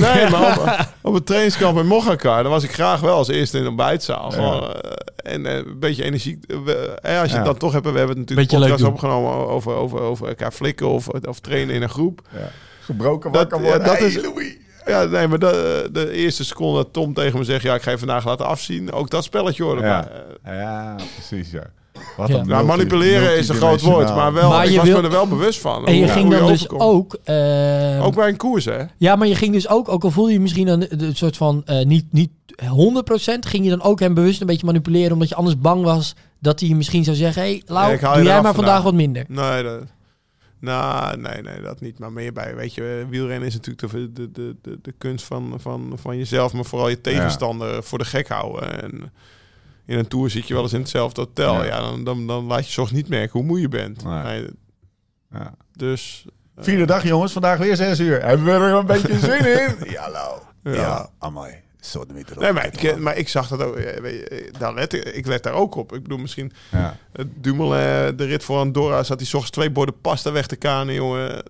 Nee, 0.00 0.30
maar 0.30 0.58
op, 0.60 0.86
op 1.02 1.14
het 1.14 1.26
trainingskamp 1.26 1.78
in 1.78 1.86
Mochacar, 1.86 2.42
daar 2.42 2.52
was 2.52 2.62
ik 2.64 2.72
graag 2.72 3.00
wel 3.00 3.16
als 3.16 3.28
eerste 3.28 3.56
in 3.56 3.62
de 3.62 3.68
ontbijtzaal. 3.68 4.30
Ja. 4.30 4.34
Gewoon, 4.36 4.62
eh, 4.62 5.32
en 5.32 5.46
eh, 5.46 5.56
een 5.56 5.78
beetje 5.78 6.02
eh, 6.04 6.10
als 6.12 6.22
je 6.22 6.36
Ja. 7.08 7.36
het 7.36 7.44
dan 7.44 7.56
toch 7.56 7.72
hebt, 7.72 7.84
we 7.90 7.98
hebben 7.98 8.18
het 8.18 8.28
natuurlijk 8.28 8.48
podcast 8.48 8.82
opgenomen 8.84 9.30
over, 9.48 9.72
over, 9.74 10.00
over 10.00 10.28
elkaar 10.28 10.52
flikken 10.52 10.88
of, 10.88 11.08
of 11.08 11.40
trainen 11.40 11.74
in 11.74 11.82
een 11.82 11.88
groep. 11.88 12.20
Ja. 12.32 12.38
Gebroken 12.80 13.32
Dat- 13.32 13.40
wakker 13.40 13.60
worden. 13.68 13.86
dat 13.86 13.98
Hey, 13.98 14.06
is- 14.06 14.20
Louis. 14.22 14.56
Ja, 14.86 15.04
nee, 15.04 15.28
maar 15.28 15.38
de, 15.38 15.88
de 15.92 16.10
eerste 16.12 16.44
seconde 16.44 16.76
dat 16.76 16.92
Tom 16.92 17.14
tegen 17.14 17.38
me 17.38 17.44
zegt, 17.44 17.62
ja, 17.62 17.74
ik 17.74 17.82
ga 17.82 17.90
je 17.90 17.98
vandaag 17.98 18.24
laten 18.24 18.46
afzien. 18.46 18.92
Ook 18.92 19.10
dat 19.10 19.24
spelletje 19.24 19.62
hoor. 19.62 19.80
Ja. 19.80 20.08
Maar, 20.42 20.54
Ja, 20.56 20.96
precies, 21.14 21.50
ja. 21.50 21.62
Wat 22.16 22.28
Ja. 22.28 22.34
een 22.38 22.46
nou, 22.46 22.66
manipuleren 22.66 23.36
is 23.36 23.48
een 23.48 23.54
groot 23.54 23.80
woord, 23.80 24.14
maar 24.14 24.32
wel, 24.32 24.48
Maar 24.50 24.64
ik 24.64 24.70
je 24.70 24.76
was 24.76 24.86
wil- 24.86 24.96
me 24.96 25.02
er 25.02 25.10
wel 25.10 25.28
bewust 25.28 25.60
van. 25.60 25.86
En 25.86 25.94
je 25.94 26.02
hoe- 26.02 26.12
ging 26.12 26.26
hoe 26.26 26.36
dan 26.38 26.46
dus 26.46 26.68
ook... 26.70 27.18
eh, 27.24 28.04
Ook 28.06 28.14
bij 28.14 28.28
een 28.28 28.36
koers, 28.36 28.64
hè? 28.64 28.82
Ja, 28.96 29.16
maar 29.16 29.28
je 29.28 29.34
ging 29.34 29.52
dus 29.52 29.68
ook, 29.68 29.88
ook 29.88 30.04
al 30.04 30.10
voelde 30.10 30.32
je 30.32 30.40
misschien 30.40 30.66
een, 30.66 31.02
een 31.04 31.16
soort 31.16 31.36
van 31.36 31.62
eh, 31.64 31.84
niet, 31.84 32.04
niet 32.10 32.30
100%, 32.64 33.46
ging 33.46 33.64
je 33.64 33.70
dan 33.70 33.82
ook 33.82 34.00
hem 34.00 34.14
bewust 34.14 34.40
een 34.40 34.46
beetje 34.46 34.66
manipuleren, 34.66 35.12
omdat 35.12 35.28
je 35.28 35.34
anders 35.34 35.58
bang 35.58 35.82
was 35.84 36.14
dat 36.38 36.60
hij 36.60 36.68
je 36.68 36.76
misschien 36.76 37.04
zou 37.04 37.16
zeggen: 37.16 37.42
Hé, 37.42 37.48
hey, 37.48 37.62
Lau, 37.66 37.88
Nee, 37.88 38.14
doe 38.14 38.22
jij 38.22 38.42
maar 38.42 38.54
vandaag 38.54 38.82
wat 38.82 38.94
minder. 38.94 39.24
Nee, 39.28 39.62
dat, 39.62 39.82
nou, 40.60 41.16
nee, 41.20 41.42
nee, 41.42 41.60
dat 41.60 41.80
niet. 41.80 41.98
Maar 41.98 42.12
meer 42.12 42.32
bij, 42.32 42.54
weet 42.56 42.74
je, 42.74 43.06
wielrennen 43.10 43.48
is 43.48 43.54
natuurlijk 43.54 43.92
de, 43.92 44.12
de, 44.12 44.30
de, 44.32 44.56
de, 44.62 44.78
de 44.82 44.94
kunst 44.98 45.24
van, 45.24 45.54
van, 45.60 45.92
van 46.00 46.16
jezelf, 46.16 46.52
maar 46.52 46.64
vooral 46.64 46.88
je 46.88 47.00
tegenstander 47.00 47.82
voor 47.82 47.98
de 47.98 48.04
gek 48.04 48.28
houden. 48.28 48.82
En 48.82 49.12
in 49.86 49.98
een 49.98 50.08
tour 50.08 50.30
zit 50.30 50.48
je 50.48 50.54
wel 50.54 50.62
eens 50.62 50.72
in 50.72 50.80
hetzelfde 50.80 51.20
hotel. 51.20 51.54
Ja. 51.54 51.64
Ja, 51.64 51.80
dan, 51.80 52.04
dan, 52.04 52.26
dan 52.26 52.44
laat 52.44 52.66
je 52.66 52.72
zorg 52.72 52.92
niet 52.92 53.08
merken 53.08 53.32
hoe 53.38 53.48
moe 53.48 53.60
je 53.60 53.68
bent. 53.68 54.04
Nee. 54.04 54.22
Nee, 54.22 54.46
Ja. 55.32 55.54
dus 55.72 56.26
Vierde 56.56 56.86
dag, 56.86 57.02
jongens. 57.02 57.32
Vandaag 57.32 57.58
weer 57.58 57.76
zes 57.76 58.00
uur. 58.00 58.22
Hebben 58.22 58.46
we 58.46 58.52
er 58.52 58.60
een 58.72 58.86
beetje 58.86 59.18
zin 59.18 59.60
in? 59.60 59.76
Ja, 59.90 60.08
nou. 60.08 60.40
Ja. 60.62 60.72
Ja, 60.72 61.08
amai. 61.18 61.62
Zo 61.84 62.06
de 62.06 62.12
meter. 62.12 62.38
Nee, 62.38 62.52
maar 62.52 62.66
ik, 62.66 62.98
maar 62.98 63.16
ik 63.16 63.28
zag 63.28 63.48
dat 63.48 63.62
ook. 63.62 63.76
eh, 63.76 64.00
weet 64.00 64.14
je, 64.14 64.28
eh, 64.28 64.52
Daar 64.58 64.74
let, 64.74 64.92
ik 64.92 65.04
ik 65.04 65.26
let 65.26 65.42
daar 65.42 65.52
ook 65.52 65.74
op. 65.74 65.92
Ik 65.94 66.02
bedoel, 66.02 66.18
misschien 66.18 66.52
Ja. 66.70 66.96
het 67.12 67.26
Dumoulin, 67.36 68.16
de 68.16 68.24
rit 68.24 68.44
voor 68.44 68.58
Andorra, 68.58 69.02
zat 69.02 69.18
hij 69.18 69.26
's 69.26 69.34
ochtends 69.34 69.50
twee 69.56 69.70
borden 69.70 70.00
pasta 70.00 70.32
weg 70.32 70.46
te 70.46 70.56
kanen, 70.56 70.94
jongen. 70.94 71.42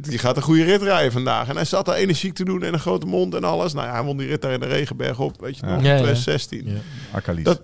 Die 0.00 0.18
gaat 0.18 0.36
een 0.36 0.42
goede 0.42 0.64
rit 0.64 0.82
rijden 0.82 1.12
vandaag. 1.12 1.48
En 1.48 1.54
hij 1.56 1.64
zat 1.64 1.86
daar 1.86 1.94
energiek 1.94 2.34
te 2.34 2.44
doen 2.44 2.62
en 2.62 2.72
een 2.72 2.78
grote 2.80 3.06
mond 3.06 3.34
en 3.34 3.44
alles. 3.44 3.72
Nou 3.72 3.86
ja, 3.86 3.92
hij 3.92 4.02
won 4.02 4.16
die 4.16 4.26
rit 4.28 4.42
daar 4.42 4.52
in 4.52 4.60
de 4.60 4.66
regenberg 4.66 5.18
op, 5.20 5.40
weet 5.40 5.58
je 5.58 5.66
Ja. 5.66 5.72
nog, 5.74 5.82
Ja, 5.82 5.88
ja. 5.88 5.96
2016. 5.96 6.80
Ja. 7.14 7.32
Dat- 7.42 7.62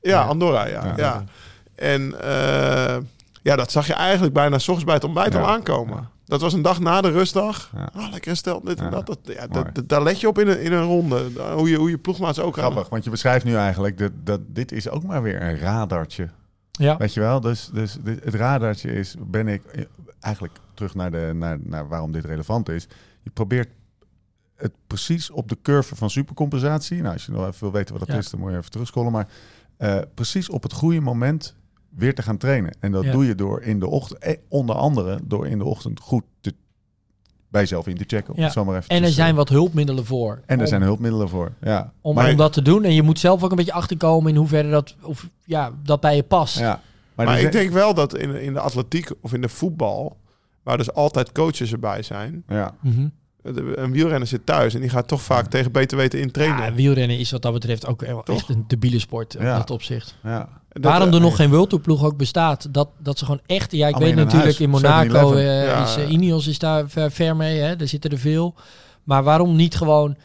Ja. 0.00 0.22
Andorra, 0.22 0.66
ja. 0.66 0.84
Ja. 0.84 0.92
ja. 0.96 1.24
En 1.74 2.20
eh, 2.20 2.96
ja, 3.42 3.56
dat 3.56 3.72
zag 3.72 3.86
je 3.86 3.92
eigenlijk 3.94 4.34
bijna 4.34 4.58
's 4.58 4.62
ochtends 4.68 4.84
bij 4.84 4.94
het 4.94 5.04
ontbijt 5.04 5.32
Ja. 5.32 5.40
al 5.40 5.48
aankomen. 5.48 6.08
Dat 6.24 6.40
was 6.40 6.52
een 6.52 6.62
dag 6.62 6.80
na 6.80 7.00
de 7.00 7.10
rustdag. 7.10 7.70
Ja. 7.76 7.90
Ah, 7.94 8.10
lekker 8.10 8.30
gesteld, 8.30 8.66
dit 8.66 8.78
en 8.78 8.84
Ja. 8.84 8.90
dat. 8.90 9.06
dat, 9.06 9.18
ja, 9.24 9.46
dat, 9.46 9.74
dat- 9.74 9.88
daar 9.88 10.02
let 10.02 10.20
je 10.20 10.28
op 10.28 10.38
in 10.38 10.48
een, 10.48 10.60
in 10.60 10.72
een 10.72 10.82
ronde. 10.84 11.30
Hoe 11.54 11.68
je, 11.70 11.76
hoe 11.76 11.90
je 11.90 11.98
ploegmaats 11.98 12.38
ook 12.40 12.58
aan. 12.58 12.64
Grappig, 12.64 12.88
want 12.88 13.04
je 13.04 13.10
beschrijft 13.10 13.44
nu 13.44 13.54
eigenlijk 13.54 13.98
dat, 13.98 14.12
dat 14.24 14.40
dit 14.46 14.72
is 14.72 14.88
ook 14.88 15.02
maar 15.02 15.22
weer 15.22 15.42
een 15.42 15.58
radartje. 15.58 16.28
Ja. 16.70 16.96
Weet 16.96 17.14
je 17.14 17.20
wel? 17.20 17.40
Dus, 17.40 17.70
dus 17.72 17.96
dit- 18.02 18.24
het 18.24 18.34
radartje 18.34 18.92
is, 18.92 19.14
ben 19.26 19.48
ik 19.48 19.64
eh, 19.64 19.84
eigenlijk 20.20 20.54
terug 20.74 20.94
naar, 20.94 21.10
de, 21.10 21.30
naar, 21.34 21.58
naar 21.62 21.88
waarom 21.88 22.12
dit 22.12 22.24
relevant 22.24 22.68
is. 22.68 22.86
Je 23.22 23.30
probeert 23.30 23.68
het 24.56 24.72
precies 24.86 25.30
op 25.30 25.48
de 25.48 25.58
curve 25.62 25.96
van 25.96 26.10
supercompensatie. 26.10 27.00
Nou, 27.00 27.12
als 27.12 27.26
je 27.26 27.32
nog 27.32 27.46
even 27.46 27.60
wil 27.60 27.72
weten 27.72 27.92
wat 27.98 28.06
dat 28.06 28.16
Ja. 28.16 28.22
is, 28.22 28.30
dan 28.30 28.40
moet 28.40 28.50
je 28.50 28.56
even 28.56 28.70
terugscrollen. 28.70 29.12
Maar 29.12 29.28
eh, 29.76 29.98
precies 30.14 30.48
op 30.48 30.62
het 30.62 30.72
goede 30.72 31.00
moment 31.00 31.54
weer 31.96 32.14
te 32.14 32.22
gaan 32.22 32.36
trainen. 32.38 32.76
En 32.80 32.92
dat 32.92 33.04
Ja. 33.04 33.12
doe 33.12 33.26
je 33.26 33.34
door 33.34 33.62
in 33.62 33.78
de 33.80 33.86
ochtend, 33.88 34.20
eh, 34.22 34.36
onder 34.48 34.76
andere 34.76 35.18
door 35.24 35.46
in 35.48 35.58
de 35.58 35.64
ochtend 35.64 36.00
goed 36.00 36.22
te, 36.40 36.54
bij 37.48 37.60
jezelf 37.62 37.86
in 37.86 37.96
te 37.96 38.04
checken. 38.06 38.32
Om 38.34 38.38
Ja. 38.38 38.44
het 38.44 38.52
zo 38.52 38.64
maar 38.64 38.76
even 38.76 38.88
En 38.88 39.02
er 39.02 39.10
zijn 39.10 39.34
wat 39.34 39.48
hulpmiddelen 39.48 40.04
voor. 40.06 40.40
en 40.46 40.56
er 40.56 40.62
om- 40.62 40.66
zijn 40.66 40.82
hulpmiddelen 40.82 41.28
voor. 41.28 41.52
Ja. 41.60 41.92
om, 42.00 42.14
Maar- 42.14 42.30
om 42.30 42.36
dat 42.36 42.52
te 42.52 42.62
doen. 42.62 42.84
En 42.84 42.92
je 42.94 43.02
moet 43.02 43.18
zelf 43.18 43.42
ook 43.42 43.50
een 43.50 43.56
beetje 43.56 43.72
achterkomen 43.72 44.30
in 44.32 44.36
hoeverre 44.36 44.70
dat, 44.70 44.96
of, 45.02 45.28
ja, 45.44 45.72
dat 45.82 46.00
bij 46.00 46.16
je 46.16 46.22
past. 46.22 46.58
Ja. 46.58 46.80
Maar, 47.14 47.40
ik 47.40 47.52
denk 47.52 47.70
wel 47.70 47.94
dat 47.94 48.16
in, 48.16 48.34
in 48.34 48.52
de 48.52 48.60
atletiek 48.60 49.10
of 49.20 49.32
in 49.32 49.40
de 49.40 49.48
voetbal, 49.48 50.16
waar 50.62 50.76
dus 50.76 50.92
altijd 50.92 51.32
coaches 51.32 51.72
erbij 51.72 52.02
zijn, 52.02 52.42
Ja. 52.48 52.74
Mhm. 52.80 53.08
een 53.74 53.92
wielrenner 53.92 54.26
zit 54.28 54.46
thuis 54.46 54.74
en 54.74 54.80
die 54.80 54.88
gaat 54.90 55.08
toch 55.08 55.22
vaak 55.22 55.46
tegen 55.46 55.72
beter 55.72 55.96
weten 55.96 56.20
in 56.20 56.30
trainen. 56.30 56.64
Ja, 56.64 56.72
wielrennen 56.74 57.18
is 57.18 57.30
wat 57.30 57.42
dat 57.42 57.52
betreft 57.52 57.86
ook 57.86 58.04
Toch? 58.04 58.36
echt 58.36 58.48
een 58.48 58.64
debiele 58.66 58.98
sport 58.98 59.34
in 59.34 59.44
Ja. 59.44 59.56
dat 59.56 59.70
opzicht. 59.70 60.14
ja. 60.22 60.48
Dat, 60.80 60.84
Waarom 60.84 61.08
eh, 61.08 61.14
er 61.14 61.20
nog 61.20 61.36
geen 61.36 61.50
World 61.50 61.68
Tour 61.68 61.84
ploeg 61.84 62.04
ook 62.04 62.16
bestaat, 62.16 62.66
dat, 62.70 62.88
dat 62.98 63.18
ze 63.18 63.24
gewoon 63.24 63.40
echt... 63.46 63.72
Ja, 63.72 63.88
ik 63.88 63.96
weet 63.96 64.14
natuurlijk 64.14 64.58
in 64.58 64.70
Monaco 64.70 65.06
7-Eleven. 65.08 65.38
eh, 65.38 65.66
Ja. 65.66 65.82
is 65.84 65.96
eh, 65.96 66.10
Ineos 66.10 66.46
is 66.46 66.58
daar 66.58 66.88
ver, 66.88 67.10
ver 67.10 67.36
mee, 67.36 67.58
hè? 67.60 67.76
daar 67.76 67.88
zitten 67.88 68.10
er 68.10 68.18
veel. 68.18 68.54
Maar 69.04 69.22
waarom 69.22 69.56
niet 69.56 69.76
gewoon... 69.76 70.16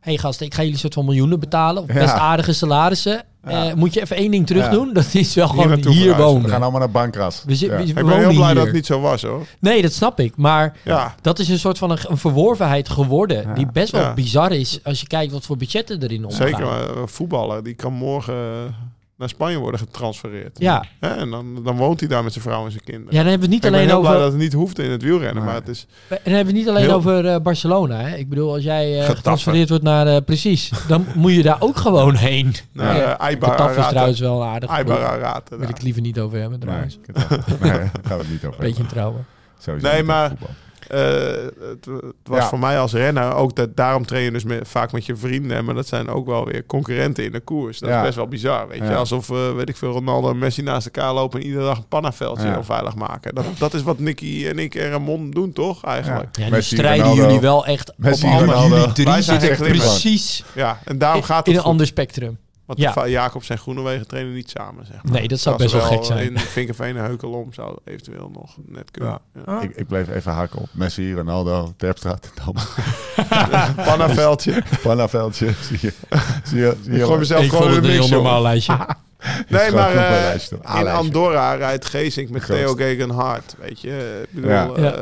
hey 0.00 0.18
gasten, 0.18 0.46
ik 0.46 0.52
ga 0.52 0.58
jullie 0.58 0.74
een 0.74 0.80
soort 0.80 0.94
van 0.94 1.04
miljoenen 1.04 1.40
betalen, 1.40 1.82
of 1.82 1.88
Ja. 1.88 1.94
best 2.00 2.14
aardige 2.14 2.52
salarissen. 2.52 3.22
Ja. 3.48 3.68
Eh, 3.68 3.74
moet 3.74 3.94
je 3.94 4.00
even 4.00 4.16
één 4.16 4.30
ding 4.30 4.46
terug 4.46 4.68
doen? 4.68 4.92
Dat 4.94 5.14
is 5.14 5.34
wel 5.34 5.52
Hier 5.52 5.62
gewoon 5.62 5.86
hier 5.92 6.16
wonen. 6.16 6.42
We 6.42 6.48
gaan 6.48 6.62
allemaal 6.62 6.80
naar 6.80 6.90
Bankras. 6.90 7.42
We, 7.46 7.52
ik 7.54 7.68
ben 7.94 8.08
heel 8.08 8.28
blij 8.34 8.46
hier. 8.46 8.54
dat 8.54 8.64
het 8.64 8.72
niet 8.72 8.86
zo 8.86 9.00
was 9.00 9.22
hoor. 9.22 9.46
Nee, 9.58 9.82
dat 9.82 9.92
snap 9.92 10.20
ik. 10.20 10.36
Maar 10.36 10.76
dat 11.20 11.38
is 11.38 11.48
een 11.48 11.58
soort 11.58 11.78
van 11.78 11.90
een, 11.90 11.98
een 12.08 12.16
verworvenheid 12.18 12.88
geworden. 12.88 13.54
Die 13.54 13.66
best 13.72 13.92
wel 13.92 14.14
bizar 14.14 14.52
is 14.52 14.80
als 14.84 15.00
je 15.00 15.06
kijkt 15.06 15.32
wat 15.32 15.44
voor 15.44 15.56
budgetten 15.56 16.02
erin 16.02 16.24
omgaan. 16.24 16.46
zeker. 16.46 16.68
Voetballer 17.08 17.62
die 17.62 17.74
kan 17.74 17.92
morgen 17.92 18.34
eh, 18.34 18.74
naar 19.16 19.28
Spanje 19.28 19.58
worden 19.58 19.80
getransfereerd. 19.80 20.58
Ja. 20.58 20.84
Hè, 21.00 21.08
en 21.08 21.30
dan, 21.30 21.60
dan 21.64 21.76
woont 21.76 22.00
hij 22.00 22.08
daar 22.08 22.24
met 22.24 22.32
zijn 22.32 22.44
vrouw 22.44 22.64
en 22.64 22.70
zijn 22.70 22.84
kinderen. 22.84 23.14
ja, 23.14 23.18
dan 23.22 23.30
hebben 23.30 23.48
we 23.48 23.54
het 23.54 23.64
niet 23.64 23.72
alleen 23.72 23.86
heel 23.88 24.00
blij 24.00 24.10
over... 24.10 24.22
dat 24.22 24.32
het 24.32 24.40
niet 24.40 24.52
hoeft 24.52 24.78
in 24.78 24.90
het 24.90 25.02
wielrennen, 25.02 25.34
Nee. 25.34 25.44
maar 25.44 25.54
het 25.54 25.68
is... 25.68 25.86
En 26.08 26.18
dan 26.24 26.32
hebben 26.34 26.52
we 26.52 26.58
het 26.58 26.66
niet 26.66 26.68
alleen 26.68 26.82
Heel- 26.88 26.94
over 26.94 27.26
eh, 27.26 27.40
Barcelona. 27.40 27.96
Hè? 28.00 28.16
Ik 28.16 28.28
bedoel, 28.28 28.52
als 28.52 28.62
jij 28.64 28.90
eh, 28.92 28.98
Getafe. 29.00 29.16
getransfereerd 29.16 29.68
wordt 29.68 29.84
naar... 29.84 30.06
eh, 30.06 30.16
precies, 30.24 30.70
dan 30.88 31.06
moet 31.14 31.32
je 31.34 31.42
daar 31.42 31.56
ook 31.60 31.76
gewoon 31.76 32.14
heen. 32.14 32.54
Nou, 32.72 32.96
Ja. 32.96 33.12
Aibar 33.12 33.50
Getafe 33.50 33.80
is 33.80 33.86
trouwens 33.86 34.20
wel 34.20 34.44
aardig. 34.44 34.70
Aibar 34.70 34.98
Daar 35.20 35.42
wil 35.58 35.68
ik 35.68 35.82
liever 35.82 36.02
niet 36.02 36.18
over 36.20 36.38
hebben 36.40 36.58
Nee, 36.58 36.68
trouwens. 36.68 36.98
ik- 37.02 37.14
nee, 37.62 37.70
daar 37.72 37.90
gaan 38.02 38.16
we 38.18 38.22
het 38.22 38.30
niet 38.32 38.44
over 38.44 38.60
Beetje 38.60 38.86
trouwen. 38.86 39.26
Sowieso 39.58 39.88
Nee, 39.92 40.02
maar- 40.02 40.28
voetbal. 40.28 40.48
Eh, 40.88 41.00
het, 41.68 41.84
het 41.86 42.12
was 42.24 42.38
Ja. 42.38 42.48
voor 42.48 42.58
mij 42.58 42.78
als 42.78 42.92
renner 42.92 43.34
ook 43.34 43.56
dat 43.56 43.76
daarom 43.76 44.06
train 44.06 44.24
je 44.24 44.30
dus 44.30 44.44
met, 44.44 44.68
vaak 44.68 44.92
met 44.92 45.06
je 45.06 45.16
vrienden, 45.16 45.64
maar 45.64 45.74
dat 45.74 45.86
zijn 45.86 46.08
ook 46.08 46.26
wel 46.26 46.44
weer 46.44 46.66
concurrenten 46.66 47.24
in 47.24 47.32
de 47.32 47.40
koers. 47.40 47.78
Dat 47.78 47.88
Ja. 47.88 47.98
is 47.98 48.04
best 48.04 48.16
wel 48.16 48.26
bizar, 48.28 48.68
weet 48.68 48.78
je. 48.78 48.94
Alsof, 48.94 49.30
eh, 49.30 49.52
weet 49.54 49.68
ik 49.68 49.76
veel, 49.76 49.92
Ronaldo 49.92 50.30
en 50.30 50.38
Messi 50.38 50.62
naast 50.62 50.86
elkaar 50.86 51.12
lopen 51.12 51.40
en 51.40 51.46
iedere 51.46 51.64
dag 51.64 51.76
een 51.78 51.88
pannaveldje 51.88 52.46
Ja. 52.46 52.56
onveilig 52.56 52.94
maken. 52.94 53.34
Dat, 53.34 53.44
dat 53.58 53.74
is 53.74 53.82
wat 53.82 53.98
Nicky 53.98 54.46
en 54.48 54.58
ik 54.58 54.74
en 54.74 54.90
Ramon 54.90 55.30
doen, 55.30 55.52
toch, 55.52 55.84
eigenlijk? 55.84 56.36
Ja, 56.36 56.44
nu 56.44 56.50
Messi, 56.50 56.74
strijden 56.76 57.02
Ronaldo. 57.06 57.22
jullie 57.22 57.40
wel 57.40 57.66
echt 57.66 57.92
Messi, 57.96 58.26
op 58.26 58.32
allemaal. 58.32 58.68
Jullie 58.68 58.92
drie 58.92 59.22
zitten 59.22 59.56
precies 59.56 60.44
Ja, 60.54 60.78
en 60.84 60.98
daarom 60.98 61.18
in, 61.20 61.24
gaat 61.26 61.36
in 61.46 61.52
het 61.52 61.54
een 61.54 61.60
goed. 61.62 61.70
ander 61.70 61.86
spectrum. 61.86 62.38
Want 62.66 62.78
Ja. 62.78 62.92
Va- 62.92 63.06
Jacob 63.08 63.42
en 63.48 63.58
Groenewegen 63.58 64.06
trainen 64.06 64.32
niet 64.34 64.50
samen, 64.50 64.86
zeg 64.86 65.02
maar. 65.02 65.12
Nee, 65.12 65.28
dat 65.28 65.38
zou 65.40 65.56
best 65.56 65.72
wel 65.72 65.82
gek 65.82 66.04
zijn. 66.04 66.30
In 66.30 66.38
Vinkenveen 66.38 66.96
en 66.96 67.04
Heukelom 67.04 67.52
zou 67.52 67.78
eventueel 67.84 68.30
nog 68.32 68.56
net 68.66 68.90
kunnen. 68.90 69.18
Ja. 69.46 69.60
Ik, 69.62 69.76
ik 69.76 69.86
bleef 69.86 70.08
even 70.08 70.32
haken 70.32 70.58
op 70.60 70.68
Messi, 70.72 71.14
Ronaldo, 71.14 71.72
Terpstra, 71.76 72.18
dan 72.44 72.54
Pannaveldje. 73.86 74.62
Pannaveldje. 74.82 75.52
Zie 75.68 75.78
je, 75.80 75.92
zie 76.44 76.58
je, 76.58 76.76
zie 76.82 76.92
Ik 76.94 77.02
gooi 77.04 77.18
mezelf 77.18 77.46
gewoon 77.48 77.74
in 77.74 77.82
de 77.82 77.88
mix, 77.88 78.08
joh. 78.08 78.40
lijstje. 78.40 78.76
Nee, 79.48 79.70
maar 79.70 79.94
eh, 79.94 80.34
in. 80.80 80.88
Andorra 80.88 81.54
rijdt 81.54 81.84
Geesink 81.84 82.28
met. 82.30 82.46
Theo 82.46 82.74
Gegenhardt, 82.74 83.56
weet 83.58 83.80
je. 83.80 84.22
Ik 84.28 84.34
bedoel, 84.34 84.50
Ja. 84.50 84.68
eh, 84.72 84.82
Ja. 84.82 84.94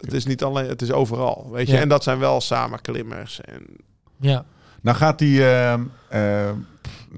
het 0.00 0.12
is 0.12 0.26
niet 0.26 0.42
alleen, 0.42 0.68
het 0.68 0.82
is 0.82 0.92
overal, 0.92 1.48
weet 1.52 1.66
je. 1.66 1.72
Ja. 1.72 1.80
En 1.80 1.88
dat 1.88 2.02
zijn 2.02 2.18
wel 2.18 2.40
samen 2.40 2.80
klimmers. 2.80 3.40
En 3.40 3.62
Ja. 4.20 4.44
Nou 4.82 4.96
gaat 4.96 5.18
die, 5.18 5.44
ehm, 6.16 6.56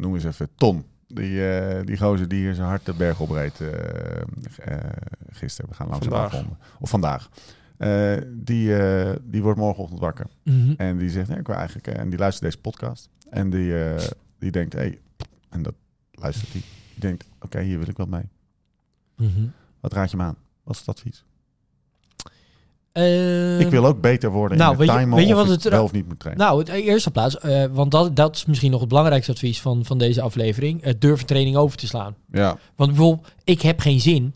noem 0.01 0.14
eens 0.14 0.24
even, 0.24 0.49
Ton. 0.55 0.84
Die, 1.07 1.49
eh, 1.49 1.84
die 1.86 1.96
gozer 1.96 2.28
die 2.28 2.38
hier 2.38 2.55
zijn 2.55 2.68
hart 2.68 2.86
de 2.86 2.92
berg 2.94 3.20
opreed 3.20 3.61
eh 3.61 4.20
eh, 4.59 4.90
gisteren. 5.30 5.70
We 5.70 5.76
gaan 5.76 5.88
langzaam 5.88 6.11
Vandaag. 6.11 6.32
afronden. 6.32 6.59
Of 6.80 6.90
vandaag. 6.90 7.28
Eh, 7.76 8.16
die, 8.34 8.76
eh, 8.76 9.16
die 9.22 9.42
wordt 9.42 9.59
morgenochtend 9.59 10.01
wakker. 10.01 10.26
Mhm. 10.44 10.72
En 10.76 10.99
die 10.99 11.11
zegt, 11.11 11.28
nee, 11.28 11.38
ik 11.38 11.46
wil 11.46 11.57
eigenlijk... 11.57 11.86
eh, 11.86 11.99
en 12.01 12.09
die 12.11 12.18
luistert 12.18 12.44
deze 12.44 12.61
podcast. 12.61 13.09
En 13.30 13.51
die, 13.51 13.84
eh, 13.84 14.09
die 14.38 14.51
denkt, 14.51 14.72
hé... 14.72 14.78
Hey, 14.78 14.99
en 15.49 15.62
dat 15.62 15.74
luistert 16.12 16.53
hij. 16.53 16.61
Die 16.92 17.01
denkt, 17.01 17.24
oké, 17.40 17.61
hier 17.61 17.78
wil 17.78 17.88
ik 17.88 17.96
wat 17.96 18.09
mee. 18.09 18.28
Mhm. 19.16 19.46
Wat 19.80 19.92
raad 19.92 20.11
je 20.11 20.16
me 20.16 20.22
aan? 20.22 20.36
Wat 20.62 20.74
is 20.74 20.80
het 20.80 20.88
advies? 20.88 21.24
Eh, 22.99 23.61
ik 23.61 23.70
wil 23.70 23.86
ook 23.86 24.01
beter 24.01 24.30
worden 24.30 24.59
nou, 24.59 24.72
in 24.72 24.78
weet 24.78 24.86
het 24.88 24.96
je- 24.96 25.03
timen 25.03 25.18
weet 25.18 25.28
je 25.28 25.34
wat 25.34 25.49
het- 25.49 25.62
wel 25.68 25.84
of 25.84 25.92
niet 25.92 26.09
moet 26.09 26.20
trainen. 26.20 26.44
Nou, 26.46 26.59
het 26.59 26.68
eerste 26.68 27.11
plaats, 27.11 27.38
eh, 27.38 27.64
want 27.72 27.90
dat, 27.90 28.16
dat 28.16 28.36
is 28.36 28.44
misschien 28.44 28.70
nog 28.70 28.80
het 28.80 28.88
belangrijkste 28.88 29.32
advies 29.32 29.61
van, 29.61 29.84
van 29.84 29.99
deze 29.99 30.20
aflevering. 30.22 30.82
Het 30.82 31.01
durven 31.01 31.26
training 31.26 31.57
over 31.57 31.78
te 31.78 31.86
slaan. 31.86 32.14
ja, 32.32 32.57
Want 32.76 32.90
bijvoorbeeld, 32.90 33.28
ik 33.44 33.62
heb 33.62 33.80
geen 33.80 34.01
zin. 34.01 34.34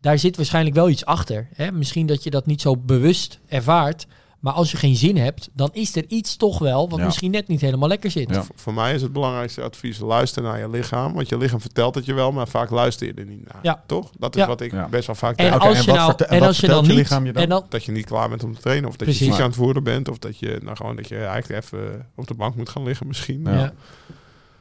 Daar 0.00 0.18
zit 0.18 0.36
waarschijnlijk 0.36 0.76
wel 0.76 0.88
iets 0.88 1.04
achter. 1.04 1.48
Hè? 1.54 1.72
Misschien 1.72 2.06
dat 2.06 2.22
je 2.24 2.30
dat 2.30 2.46
niet 2.46 2.60
zo 2.60 2.76
bewust 2.76 3.38
ervaart. 3.48 4.06
Maar 4.38 4.52
als 4.52 4.70
je 4.70 4.76
geen 4.76 4.96
zin 4.96 5.16
hebt, 5.16 5.48
dan 5.52 5.70
is 5.72 5.96
er 5.96 6.04
iets 6.08 6.36
toch 6.36 6.58
wel 6.58 6.88
wat 6.88 6.98
Ja. 6.98 7.04
misschien 7.04 7.30
net 7.30 7.48
niet 7.48 7.60
helemaal 7.60 7.88
lekker 7.88 8.10
zit. 8.10 8.30
Ja. 8.30 8.44
voor 8.54 8.74
mij 8.74 8.94
is 8.94 9.02
het 9.02 9.12
belangrijkste 9.12 9.62
advies, 9.62 9.98
luister 9.98 10.42
naar 10.42 10.58
je 10.58 10.70
lichaam. 10.70 11.12
Want 11.14 11.28
je 11.28 11.38
lichaam 11.38 11.60
vertelt 11.60 11.94
het 11.94 12.04
je 12.04 12.14
wel, 12.14 12.32
maar 12.32 12.48
vaak 12.48 12.70
luister 12.70 13.06
je 13.06 13.14
er 13.14 13.26
niet 13.26 13.44
naar. 13.52 13.58
Ja. 13.62 13.82
Toch? 13.86 14.10
Dat 14.18 14.34
is 14.36 14.40
Ja. 14.42 14.46
wat 14.48 14.60
ik 14.60 14.72
Ja. 14.72 14.88
best 14.88 15.06
wel 15.06 15.16
vaak 15.16 15.36
En 15.36 15.44
denk. 15.44 15.54
Oké, 15.56 15.66
als 15.68 15.76
en 15.78 15.84
je 15.84 15.92
nou, 15.98 16.12
en 16.28 16.42
als 16.42 16.60
je 16.60 16.66
dan 16.66 16.82
je 16.82 16.88
niet, 16.88 16.96
lichaam 16.98 17.26
je 17.26 17.32
dan? 17.32 17.42
en 17.42 17.48
dan, 17.48 17.64
Dat 17.68 17.84
je 17.84 17.92
niet 17.92 18.04
klaar 18.06 18.28
bent 18.28 18.44
om 18.44 18.54
te 18.54 18.60
trainen. 18.60 18.88
Of 18.88 18.96
dat 18.96 19.06
Precies. 19.08 19.26
je 19.26 19.32
ziek 19.32 19.42
aan 19.42 19.48
het 19.48 19.56
worden 19.58 19.82
bent. 19.84 20.08
Of 20.08 20.18
dat 20.18 20.38
je, 20.38 20.58
nou 20.62 20.76
gewoon, 20.76 20.96
dat 20.96 21.08
je 21.08 21.16
eigenlijk 21.24 21.64
even 21.64 22.06
op 22.16 22.26
de 22.26 22.34
bank 22.34 22.54
moet 22.56 22.68
gaan 22.68 22.82
liggen 22.82 23.06
misschien. 23.06 23.40
Ja. 23.44 23.54
Ja. 23.54 23.72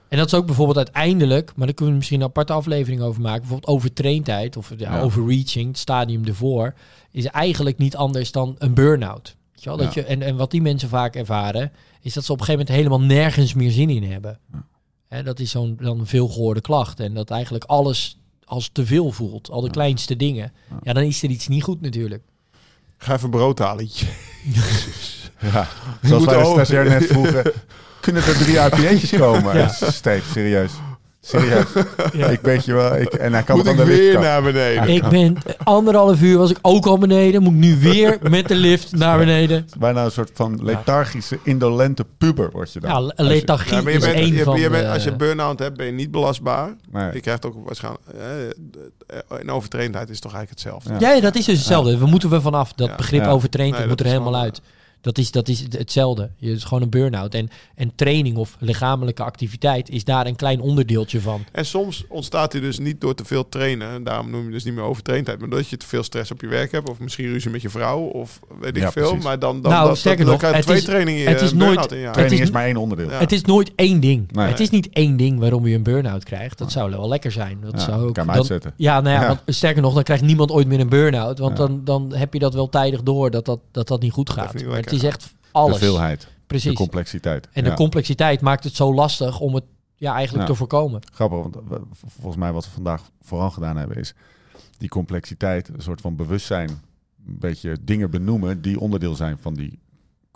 En 0.07 0.17
dat 0.17 0.27
is 0.27 0.33
ook 0.33 0.45
bijvoorbeeld 0.45 0.77
uiteindelijk, 0.77 1.51
maar 1.55 1.65
daar 1.65 1.75
kunnen 1.75 1.93
we 1.93 1.99
misschien 1.99 2.19
een 2.21 2.27
aparte 2.27 2.53
aflevering 2.53 3.01
over 3.01 3.21
maken. 3.21 3.39
Bijvoorbeeld 3.41 3.69
overtraindheid 3.75 4.57
of 4.57 4.71
ja, 4.77 4.95
Ja. 4.95 5.01
overreaching, 5.01 5.67
het 5.67 5.77
stadium 5.77 6.25
ervoor, 6.25 6.73
is 7.11 7.25
eigenlijk 7.25 7.77
niet 7.77 7.95
anders 7.95 8.31
dan 8.31 8.55
een 8.57 8.73
burn-out. 8.73 9.35
Weet 9.57 9.63
je 9.63 9.69
wel? 9.69 9.77
Dat 9.85 9.93
je, 9.93 10.03
en, 10.03 10.21
en 10.21 10.35
wat 10.35 10.51
die 10.51 10.61
mensen 10.61 10.89
vaak 10.89 11.15
ervaren, 11.15 11.71
is 12.01 12.13
dat 12.13 12.23
ze 12.25 12.31
op 12.31 12.39
een 12.39 12.45
gegeven 12.45 12.65
moment 12.67 12.85
helemaal 12.87 13.17
nergens 13.17 13.53
meer 13.53 13.71
zin 13.71 13.89
in 13.89 14.11
hebben. 14.11 14.39
Ja. 14.53 14.65
Hè, 15.07 15.23
dat 15.23 15.39
is 15.39 15.51
zo'n 15.51 15.77
dan 15.81 16.07
veelgehoorde 16.07 16.61
klacht. 16.61 16.99
En 16.99 17.13
dat 17.13 17.29
eigenlijk 17.29 17.63
alles 17.63 18.17
als 18.45 18.69
te 18.71 18.85
veel 18.85 19.11
voelt. 19.11 19.51
Al 19.51 19.59
de 19.59 19.65
Ja. 19.67 19.71
kleinste 19.73 20.15
dingen. 20.15 20.51
Ja. 20.69 20.77
Ja, 20.83 20.93
dan 20.93 21.03
is 21.03 21.23
er 21.23 21.29
iets 21.29 21.47
niet 21.47 21.63
goed 21.63 21.81
natuurlijk. 21.81 22.23
Ga 22.97 23.13
even 23.13 23.29
brood 23.29 23.59
halen. 23.59 23.87
Ja, 25.39 25.67
zoals 26.01 26.25
wij 26.25 26.37
de 26.37 26.45
stagiair 26.45 26.85
net 26.89 27.05
vroegen. 27.05 27.51
Kunnen 28.01 28.23
er 28.23 28.37
drie 28.37 28.53
IPA'tjes 28.55 29.09
komen? 29.19 29.57
Ja. 29.57 29.67
Steef, 29.67 30.31
serieus. 30.31 30.71
Serieus. 31.27 31.65
Ik 32.35 32.39
weet 32.41 32.65
je 32.65 32.73
wel. 32.73 32.95
Ik, 32.95 33.13
en 33.13 33.33
hij 33.33 33.43
kan 33.43 33.57
Moet 33.57 33.65
het 33.65 33.79
ik 33.79 33.85
weer 33.85 34.19
naar 34.19 34.41
beneden? 34.43 34.87
Ik 34.89 35.07
ben 35.09 35.37
anderhalf 35.63 36.21
uur 36.21 36.37
was 36.37 36.49
ik 36.51 36.57
ook 36.61 36.85
al 36.85 36.97
beneden. 36.97 37.41
Moet 37.43 37.53
ik 37.53 37.59
nu 37.59 37.77
weer 37.79 38.17
met 38.29 38.47
de 38.47 38.55
lift 38.55 38.91
naar 38.95 39.17
beneden. 39.17 39.67
Bijna 39.79 40.03
een 40.05 40.11
soort 40.11 40.31
van 40.33 40.59
lethargische, 40.63 41.39
indolente 41.43 42.05
puber 42.17 42.49
word 42.51 42.73
je 42.73 42.79
dan. 42.79 42.89
Ja, 42.89 42.95
Als 42.95 43.13
je- 43.15 43.23
lethargie 43.23 43.75
Ja, 43.75 43.81
maar 43.81 43.91
je 43.91 43.97
is 43.97 44.03
bent, 44.03 44.15
één 44.17 44.33
je, 44.33 44.43
van 44.43 44.59
je 44.59 44.69
bent, 44.69 44.83
de- 44.85 44.91
als 44.91 45.03
je 45.03 45.15
burn-out 45.15 45.59
hebt, 45.59 45.77
ben 45.77 45.85
je 45.85 45.91
niet 45.91 46.11
belastbaar. 46.11 46.75
Nee. 46.91 47.13
Je 47.13 47.19
krijgt 47.19 47.45
ook 47.45 47.55
waarschijnlijk... 47.65 48.03
eh, 48.17 49.39
in 49.39 49.51
overtraindheid 49.51 50.09
is 50.09 50.19
toch 50.19 50.33
eigenlijk 50.33 50.63
hetzelfde. 50.63 50.93
Ja. 51.05 51.09
Ja, 51.09 51.15
ja, 51.15 51.21
dat 51.21 51.35
is 51.35 51.45
dus 51.45 51.57
hetzelfde. 51.57 51.97
We 51.97 52.05
moeten 52.05 52.31
er 52.31 52.41
vanaf. 52.41 52.73
Dat 52.73 52.87
Ja. 52.87 52.95
begrip 52.95 53.23
Ja. 53.23 53.29
overtraind 53.29 53.71
Nee, 53.71 53.79
dat 53.79 53.89
moet 53.89 53.99
er 53.99 54.05
helemaal 54.05 54.35
uit. 54.35 54.61
Dat 55.01 55.17
is, 55.17 55.31
dat 55.31 55.47
is 55.47 55.59
het- 55.59 55.77
hetzelfde. 55.77 56.29
Je 56.37 56.51
is 56.51 56.63
gewoon 56.63 56.83
een 56.83 56.89
burn-out. 56.89 57.33
En, 57.33 57.49
en 57.75 57.91
training 57.95 58.37
of 58.37 58.55
lichamelijke 58.59 59.23
activiteit 59.23 59.89
is 59.89 60.03
daar 60.03 60.25
een 60.25 60.35
klein 60.35 60.59
onderdeeltje 60.61 61.21
van. 61.21 61.43
En 61.51 61.65
soms 61.65 62.03
ontstaat 62.09 62.51
hij 62.51 62.61
dus 62.61 62.79
niet 62.79 63.01
door 63.01 63.15
te 63.15 63.25
veel 63.25 63.49
trainen. 63.49 63.89
En 63.91 64.03
daarom 64.03 64.29
noem 64.29 64.45
je 64.45 64.51
dus 64.51 64.63
niet 64.63 64.73
meer 64.73 64.83
overtraindheid. 64.83 65.39
Maar 65.39 65.49
doordat 65.49 65.67
je 65.69 65.77
te 65.77 65.85
veel 65.87 66.03
stress 66.03 66.31
op 66.31 66.41
je 66.41 66.47
werk 66.47 66.71
hebt. 66.71 66.89
Of 66.89 66.99
misschien 66.99 67.25
ruzie 67.27 67.51
met 67.51 67.61
je 67.61 67.69
vrouw. 67.69 67.99
Of 67.99 68.39
weet 68.59 68.75
ik 68.75 68.81
Ja, 68.81 68.91
veel. 68.91 69.07
precies. 69.07 69.23
Maar 69.23 69.39
dan, 69.39 69.61
dan, 69.61 69.71
Nou, 69.71 69.87
dat, 69.87 69.97
sterker 69.97 70.25
dan 70.25 70.33
nog, 70.41 70.51
het 70.51 70.61
twee 70.61 70.77
is- 70.77 70.83
trainingen 70.83 71.21
in 71.21 71.27
het 71.27 71.39
je 71.39 71.45
is 71.45 71.53
nooit- 71.53 71.91
in. 71.91 72.11
Training 72.11 72.41
is- 72.41 72.51
maar 72.51 72.65
één 72.65 72.77
onderdeel. 72.77 73.09
Ja. 73.09 73.17
Het 73.19 73.31
is 73.31 73.41
nooit 73.41 73.71
één 73.75 73.99
ding. 73.99 74.31
Nee. 74.31 74.47
Het 74.47 74.59
is 74.59 74.69
niet 74.69 74.89
één 74.89 75.17
ding 75.17 75.39
waarom 75.39 75.67
je 75.67 75.75
een 75.75 75.83
burn-out 75.83 76.23
krijgt. 76.23 76.57
Dat 76.57 76.71
zou 76.71 76.89
wel 76.91 77.07
lekker 77.07 77.31
zijn. 77.31 77.57
Dat 77.61 77.71
Ja, 77.71 77.79
zou 77.79 77.91
ook, 78.01 78.13
kan 78.13 78.15
hem 78.15 78.25
dan- 78.25 78.35
uitzetten. 78.35 78.73
Ja, 78.75 79.01
nou 79.01 79.15
ja, 79.15 79.21
Ja. 79.21 79.27
Want, 79.27 79.39
sterker 79.45 79.81
nog, 79.81 79.93
dan 79.93 80.03
krijgt 80.03 80.23
niemand 80.23 80.51
ooit 80.51 80.67
meer 80.67 80.79
een 80.79 80.89
burn-out. 80.89 81.39
Want 81.39 81.57
Ja. 81.57 81.65
dan, 81.67 81.81
dan 81.83 82.13
heb 82.15 82.33
je 82.33 82.39
dat 82.39 82.53
wel 82.53 82.69
tijdig 82.69 83.03
door 83.03 83.31
dat 83.31 83.45
dat, 83.45 83.59
dat, 83.71 83.87
dat 83.87 84.01
niet 84.01 84.11
goed 84.11 84.29
gaat. 84.29 84.53
Gaat. 84.95 85.03
echt 85.03 85.33
alles. 85.51 85.79
De 85.79 85.85
veelheid, 85.85 86.27
Precies. 86.47 86.69
de 86.69 86.75
complexiteit. 86.77 87.47
en 87.51 87.63
de 87.63 87.73
complexiteit 87.73 88.41
maakt 88.41 88.63
het 88.63 88.75
zo 88.75 88.93
lastig 88.93 89.39
om 89.39 89.55
het 89.55 89.63
ja, 89.95 90.13
eigenlijk 90.13 90.47
te 90.47 90.55
voorkomen. 90.55 91.01
Grappig, 91.13 91.37
want 91.39 91.55
we- 91.67 91.81
volgens 92.19 92.35
mij 92.37 92.51
wat 92.51 92.65
we 92.65 92.71
vandaag 92.71 93.01
vooral 93.21 93.49
gedaan 93.51 93.77
hebben 93.77 93.97
is 93.97 94.13
die 94.77 94.89
complexiteit, 94.89 95.67
een 95.67 95.81
soort 95.81 96.01
van 96.01 96.15
bewustzijn, 96.15 96.69
een 96.69 97.39
beetje 97.39 97.77
dingen 97.81 98.09
benoemen 98.11 98.61
die 98.61 98.79
onderdeel 98.79 99.15
zijn 99.15 99.37
van 99.41 99.53
die 99.53 99.79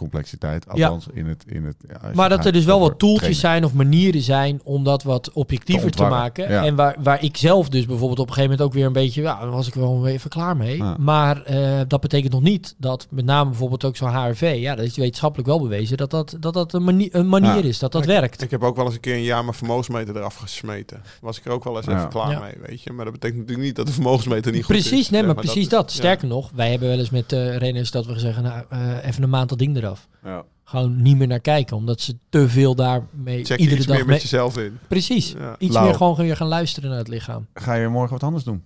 complexiteit. 0.02 0.66
Ja. 0.74 0.88
Althans 0.88 1.08
in 1.14 1.26
het... 1.26 1.44
In 1.48 1.66
het 1.66 1.76
ja, 1.90 2.12
Maar 2.14 2.30
dat 2.30 2.46
er 2.46 2.52
dus 2.52 2.66
wel 2.66 2.80
wat 2.80 3.00
tooltjes 3.00 3.20
trainen. 3.40 3.40
zijn 3.40 3.66
of 3.66 3.74
manieren 3.74 4.22
zijn 4.22 4.62
om 4.64 4.84
dat 4.84 5.04
wat 5.04 5.32
objectiever 5.32 5.92
Te 5.92 6.04
maken. 6.04 6.50
ja. 6.50 6.66
En 6.66 6.76
waar, 6.76 6.96
waar 7.04 7.24
ik 7.24 7.38
zelf 7.38 7.70
dus 7.70 7.86
bijvoorbeeld 7.86 8.20
op 8.20 8.28
een 8.28 8.34
gegeven 8.34 8.50
moment 8.52 8.68
ook 8.70 8.74
weer 8.76 8.86
een 8.86 8.94
beetje, 8.94 9.22
ja, 9.22 9.40
dan 9.40 9.50
was 9.50 9.68
ik 9.68 9.74
wel 9.74 10.08
even 10.08 10.30
klaar 10.30 10.58
mee. 10.58 10.78
Ja. 10.78 10.96
Maar 11.00 11.44
eh, 11.44 11.80
dat 11.88 12.02
betekent 12.02 12.32
nog 12.34 12.42
niet 12.42 12.76
dat 12.78 13.08
met 13.10 13.26
name 13.26 13.50
bijvoorbeeld 13.50 13.84
ook 13.86 13.96
zo'n 13.98 14.10
HRV, 14.10 14.56
ja, 14.60 14.76
dat 14.76 14.86
is 14.86 14.96
wetenschappelijk 14.98 15.50
wel 15.50 15.60
bewezen 15.62 15.98
dat 15.98 16.10
dat, 16.12 16.36
dat, 16.40 16.54
dat 16.54 16.74
een, 16.74 16.84
manie- 16.84 17.10
een 17.12 17.30
manier 17.30 17.50
Ja. 17.64 17.70
is, 17.70 17.80
dat 17.80 17.92
dat 17.92 18.06
werkt. 18.06 18.42
Ik 18.42 18.52
heb 18.52 18.64
ook 18.64 18.76
wel 18.76 18.86
eens 18.86 18.94
een 18.94 19.00
keer 19.00 19.16
een 19.16 19.24
jaar 19.24 19.44
mijn 19.44 19.56
vermogensmeter 19.56 20.16
eraf 20.18 20.36
gesmeten. 20.36 21.02
Was 21.22 21.38
ik 21.38 21.46
er 21.46 21.52
ook 21.52 21.64
wel 21.64 21.76
eens 21.78 21.86
Ja. 21.86 21.98
even 21.98 22.10
klaar 22.10 22.32
Ja. 22.32 22.40
mee, 22.40 22.54
weet 22.68 22.82
je. 22.84 22.92
Maar 22.92 23.04
dat 23.06 23.14
betekent 23.14 23.40
natuurlijk 23.40 23.68
niet 23.68 23.76
dat 23.76 23.88
de 23.88 23.94
vermogensmeter 23.94 24.52
niet 24.52 24.64
goed 24.64 24.76
is. 24.76 24.88
Precies, 24.88 25.10
nee, 25.10 25.24
maar 25.24 25.36
precies 25.36 25.56
is- 25.64 25.70
dat. 25.70 25.92
ja. 25.92 25.98
Sterker 25.98 26.28
nog, 26.28 26.52
wij 26.56 26.70
hebben 26.70 26.88
wel 26.90 26.98
eens 27.00 27.10
met 27.10 27.32
eh 27.34 27.58
renners 27.58 27.92
dat 27.92 28.06
we 28.06 28.20
zeggen, 28.20 28.44
nou, 28.44 28.64
eh, 28.70 28.80
even 29.08 29.24
een 29.24 29.30
maand 29.30 29.50
dat 29.50 29.58
ding 29.60 29.78
eraf. 29.78 29.91
Ja. 30.24 30.44
Gewoon 30.64 31.02
niet 31.02 31.18
meer 31.18 31.28
naar 31.28 31.40
kijken, 31.40 31.76
omdat 31.78 32.02
ze 32.02 32.18
te 32.30 32.50
veel 32.50 32.76
daarmee 32.76 33.46
Check 33.46 33.60
iedere 33.60 33.78
iets 33.78 33.86
dag 33.88 33.96
meer 33.96 34.06
mee... 34.06 34.14
met 34.14 34.22
jezelf 34.22 34.58
in. 34.58 34.78
Precies, 34.88 35.32
Ja. 35.32 35.56
iets 35.58 35.80
meer 35.80 35.94
gewoon 35.96 36.16
weer 36.16 36.36
gaan 36.36 36.48
luisteren 36.48 36.90
naar 36.90 36.98
het 37.00 37.08
lichaam. 37.08 37.48
Ga 37.54 37.74
je 37.74 37.88
morgen 37.88 38.12
wat 38.12 38.24
anders 38.24 38.44
doen? 38.44 38.64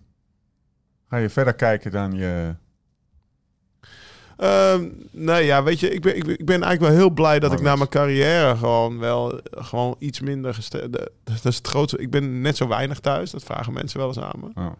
Ga 1.09 1.17
je 1.17 1.30
verder 1.30 1.53
kijken 1.53 1.91
dan 1.91 2.13
je... 2.13 2.55
Ehm, 4.38 4.88
nee, 5.11 5.45
ja, 5.45 5.63
weet 5.63 5.80
je, 5.80 5.89
ik 5.89 6.01
ben, 6.01 6.15
ik, 6.15 6.23
ben- 6.26 6.39
ik 6.39 6.45
ben 6.45 6.63
eigenlijk 6.63 6.82
wel 6.93 7.01
heel 7.01 7.09
blij 7.13 7.39
dat 7.39 7.53
ik 7.53 7.61
na 7.61 7.76
mijn 7.76 7.89
carrière 7.89 8.55
gewoon 8.57 8.99
wel 8.99 9.39
gewoon 9.51 9.95
iets 9.99 10.19
minder 10.19 10.53
gesteld. 10.53 10.91
Dat 11.23 11.43
is 11.43 11.55
het 11.57 11.67
grootste. 11.67 11.97
Ik 11.97 12.09
ben 12.09 12.41
net 12.41 12.57
zo 12.57 12.67
weinig 12.67 12.99
thuis. 12.99 13.32
Dat 13.32 13.43
vragen 13.43 13.73
mensen 13.73 13.99
wel 13.99 14.07
eens 14.07 14.19
aan 14.19 14.39
me. 14.39 14.61
Oh. 14.61 14.71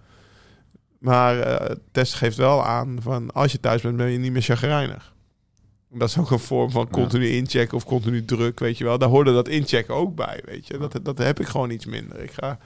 Maar 1.00 1.40
eh 1.40 1.76
Test 1.92 2.14
geeft 2.14 2.38
wel 2.38 2.66
aan 2.66 2.98
van 3.02 3.32
als 3.32 3.52
je 3.52 3.60
thuis 3.60 3.82
bent, 3.82 3.98
ben 3.98 4.10
je 4.12 4.18
niet 4.18 4.32
meer 4.32 4.42
chagrijnig. 4.42 5.14
Dat 5.98 6.10
is 6.10 6.18
ook 6.18 6.32
een 6.32 6.40
vorm 6.40 6.72
van 6.72 6.90
continu 6.90 7.30
inchecken 7.30 7.78
of 7.78 7.86
continu 7.86 8.26
druk, 8.26 8.60
weet 8.60 8.78
je 8.78 8.84
wel. 8.84 8.98
Daar 8.98 9.10
hoorde 9.10 9.34
dat 9.34 9.48
inchecken 9.48 9.96
ook 9.96 10.16
bij, 10.16 10.42
weet 10.46 10.68
je. 10.68 10.78
Dat, 10.78 11.00
dat 11.04 11.18
heb 11.18 11.40
ik 11.40 11.48
gewoon 11.48 11.70
iets 11.70 11.86
minder. 11.86 12.24
Ik 12.24 12.32
ga, 12.32 12.58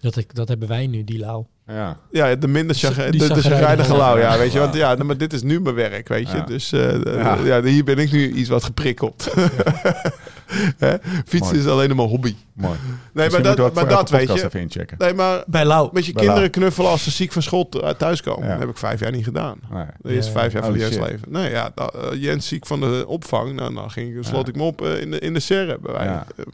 Dat, 0.00 0.16
ik, 0.16 0.34
dat 0.34 0.48
hebben 0.48 0.68
wij 0.68 0.86
nu, 0.86 1.04
die 1.04 1.18
lauw. 1.18 1.48
Ja. 1.66 1.98
ja, 2.10 2.34
de 2.36 2.48
minder 2.48 2.76
de, 2.76 3.10
de 3.18 3.40
chagrijnige 3.40 3.96
lauw, 3.96 4.18
ja, 4.18 4.38
weet 4.38 4.52
je. 4.52 4.58
Want 4.58 4.74
ja, 4.74 4.94
maar 4.94 5.16
dit 5.16 5.32
is 5.32 5.42
nu 5.42 5.60
mijn 5.60 5.74
werk, 5.74 6.08
weet 6.08 6.30
je. 6.30 6.36
Ja. 6.36 6.44
Dus 6.44 6.72
eh, 6.72 7.02
Ja. 7.04 7.38
ja. 7.44 7.62
hier 7.62 7.84
ben 7.84 7.98
ik 7.98 8.12
nu 8.12 8.32
iets 8.32 8.48
wat 8.48 8.64
geprikkeld. 8.64 9.28
Hè? 9.34 9.46
Fietsen 11.26 11.38
Mooi. 11.38 11.58
is 11.58 11.66
alleen 11.66 11.96
maar 11.96 12.06
hobby. 12.06 12.34
Mooi. 12.52 12.78
Nee, 13.12 13.30
maar 13.30 13.42
dat, 13.42 13.74
maar 13.74 13.88
dat 13.88 14.10
weet 14.10 14.32
je. 14.32 14.44
even 14.44 14.60
inchecken. 14.60 14.98
Nee, 14.98 15.14
maar 15.14 15.44
Bij 15.46 15.64
lauw. 15.64 15.90
met 15.92 16.06
je 16.06 16.12
Bij 16.12 16.22
kinderen 16.22 16.50
Lau. 16.50 16.50
knuffelen 16.60 16.90
als 16.90 17.02
ze 17.04 17.10
ziek 17.10 17.32
van 17.32 17.42
school 17.42 17.68
th- 17.68 17.98
thuiskomen. 17.98 18.42
Ja. 18.44 18.50
Dat 18.50 18.58
heb 18.60 18.68
ik 18.68 18.76
vijf 18.76 19.00
jaar 19.00 19.12
niet 19.12 19.24
gedaan. 19.24 19.58
Nee. 19.70 19.84
De 20.00 20.12
eerste 20.12 20.32
Ja. 20.32 20.38
vijf 20.38 20.52
jaar 20.52 20.64
van 20.64 20.78
Jens 20.78 20.96
leven. 20.98 21.20
Nee, 21.32 21.50
ja, 21.50 21.70
da- 21.74 21.86
eh, 21.88 22.22
Jens 22.22 22.48
ziek 22.48 22.66
van 22.66 22.80
de 22.80 23.04
opvang. 23.06 23.52
Nou, 23.54 23.74
dan 23.74 23.90
ging, 23.90 24.24
sloot 24.24 24.46
Ja. 24.46 24.52
ik 24.52 24.56
me 24.58 24.62
op 24.62 24.82
eh, 24.82 25.00
in 25.00 25.10
de, 25.10 25.18
in 25.18 25.32
de 25.34 25.40
serre. 25.40 25.78
Bij 25.80 25.92
wijze. 25.92 26.10
Ja. 26.10 26.26
Eh, 26.36 26.44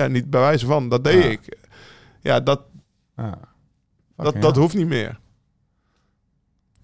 ja, 0.00 0.06
niet 0.06 0.30
bij 0.30 0.40
wijze 0.40 0.66
van. 0.66 0.88
Dat 0.88 1.04
deed 1.04 1.24
Ja. 1.24 1.30
ik. 1.30 1.56
Ja, 2.20 2.40
dat, 2.40 2.60
Ja. 3.16 3.38
dat, 4.16 4.34
dat 4.42 4.56
hoeft 4.56 4.74
niet 4.74 4.88
meer. 4.88 5.18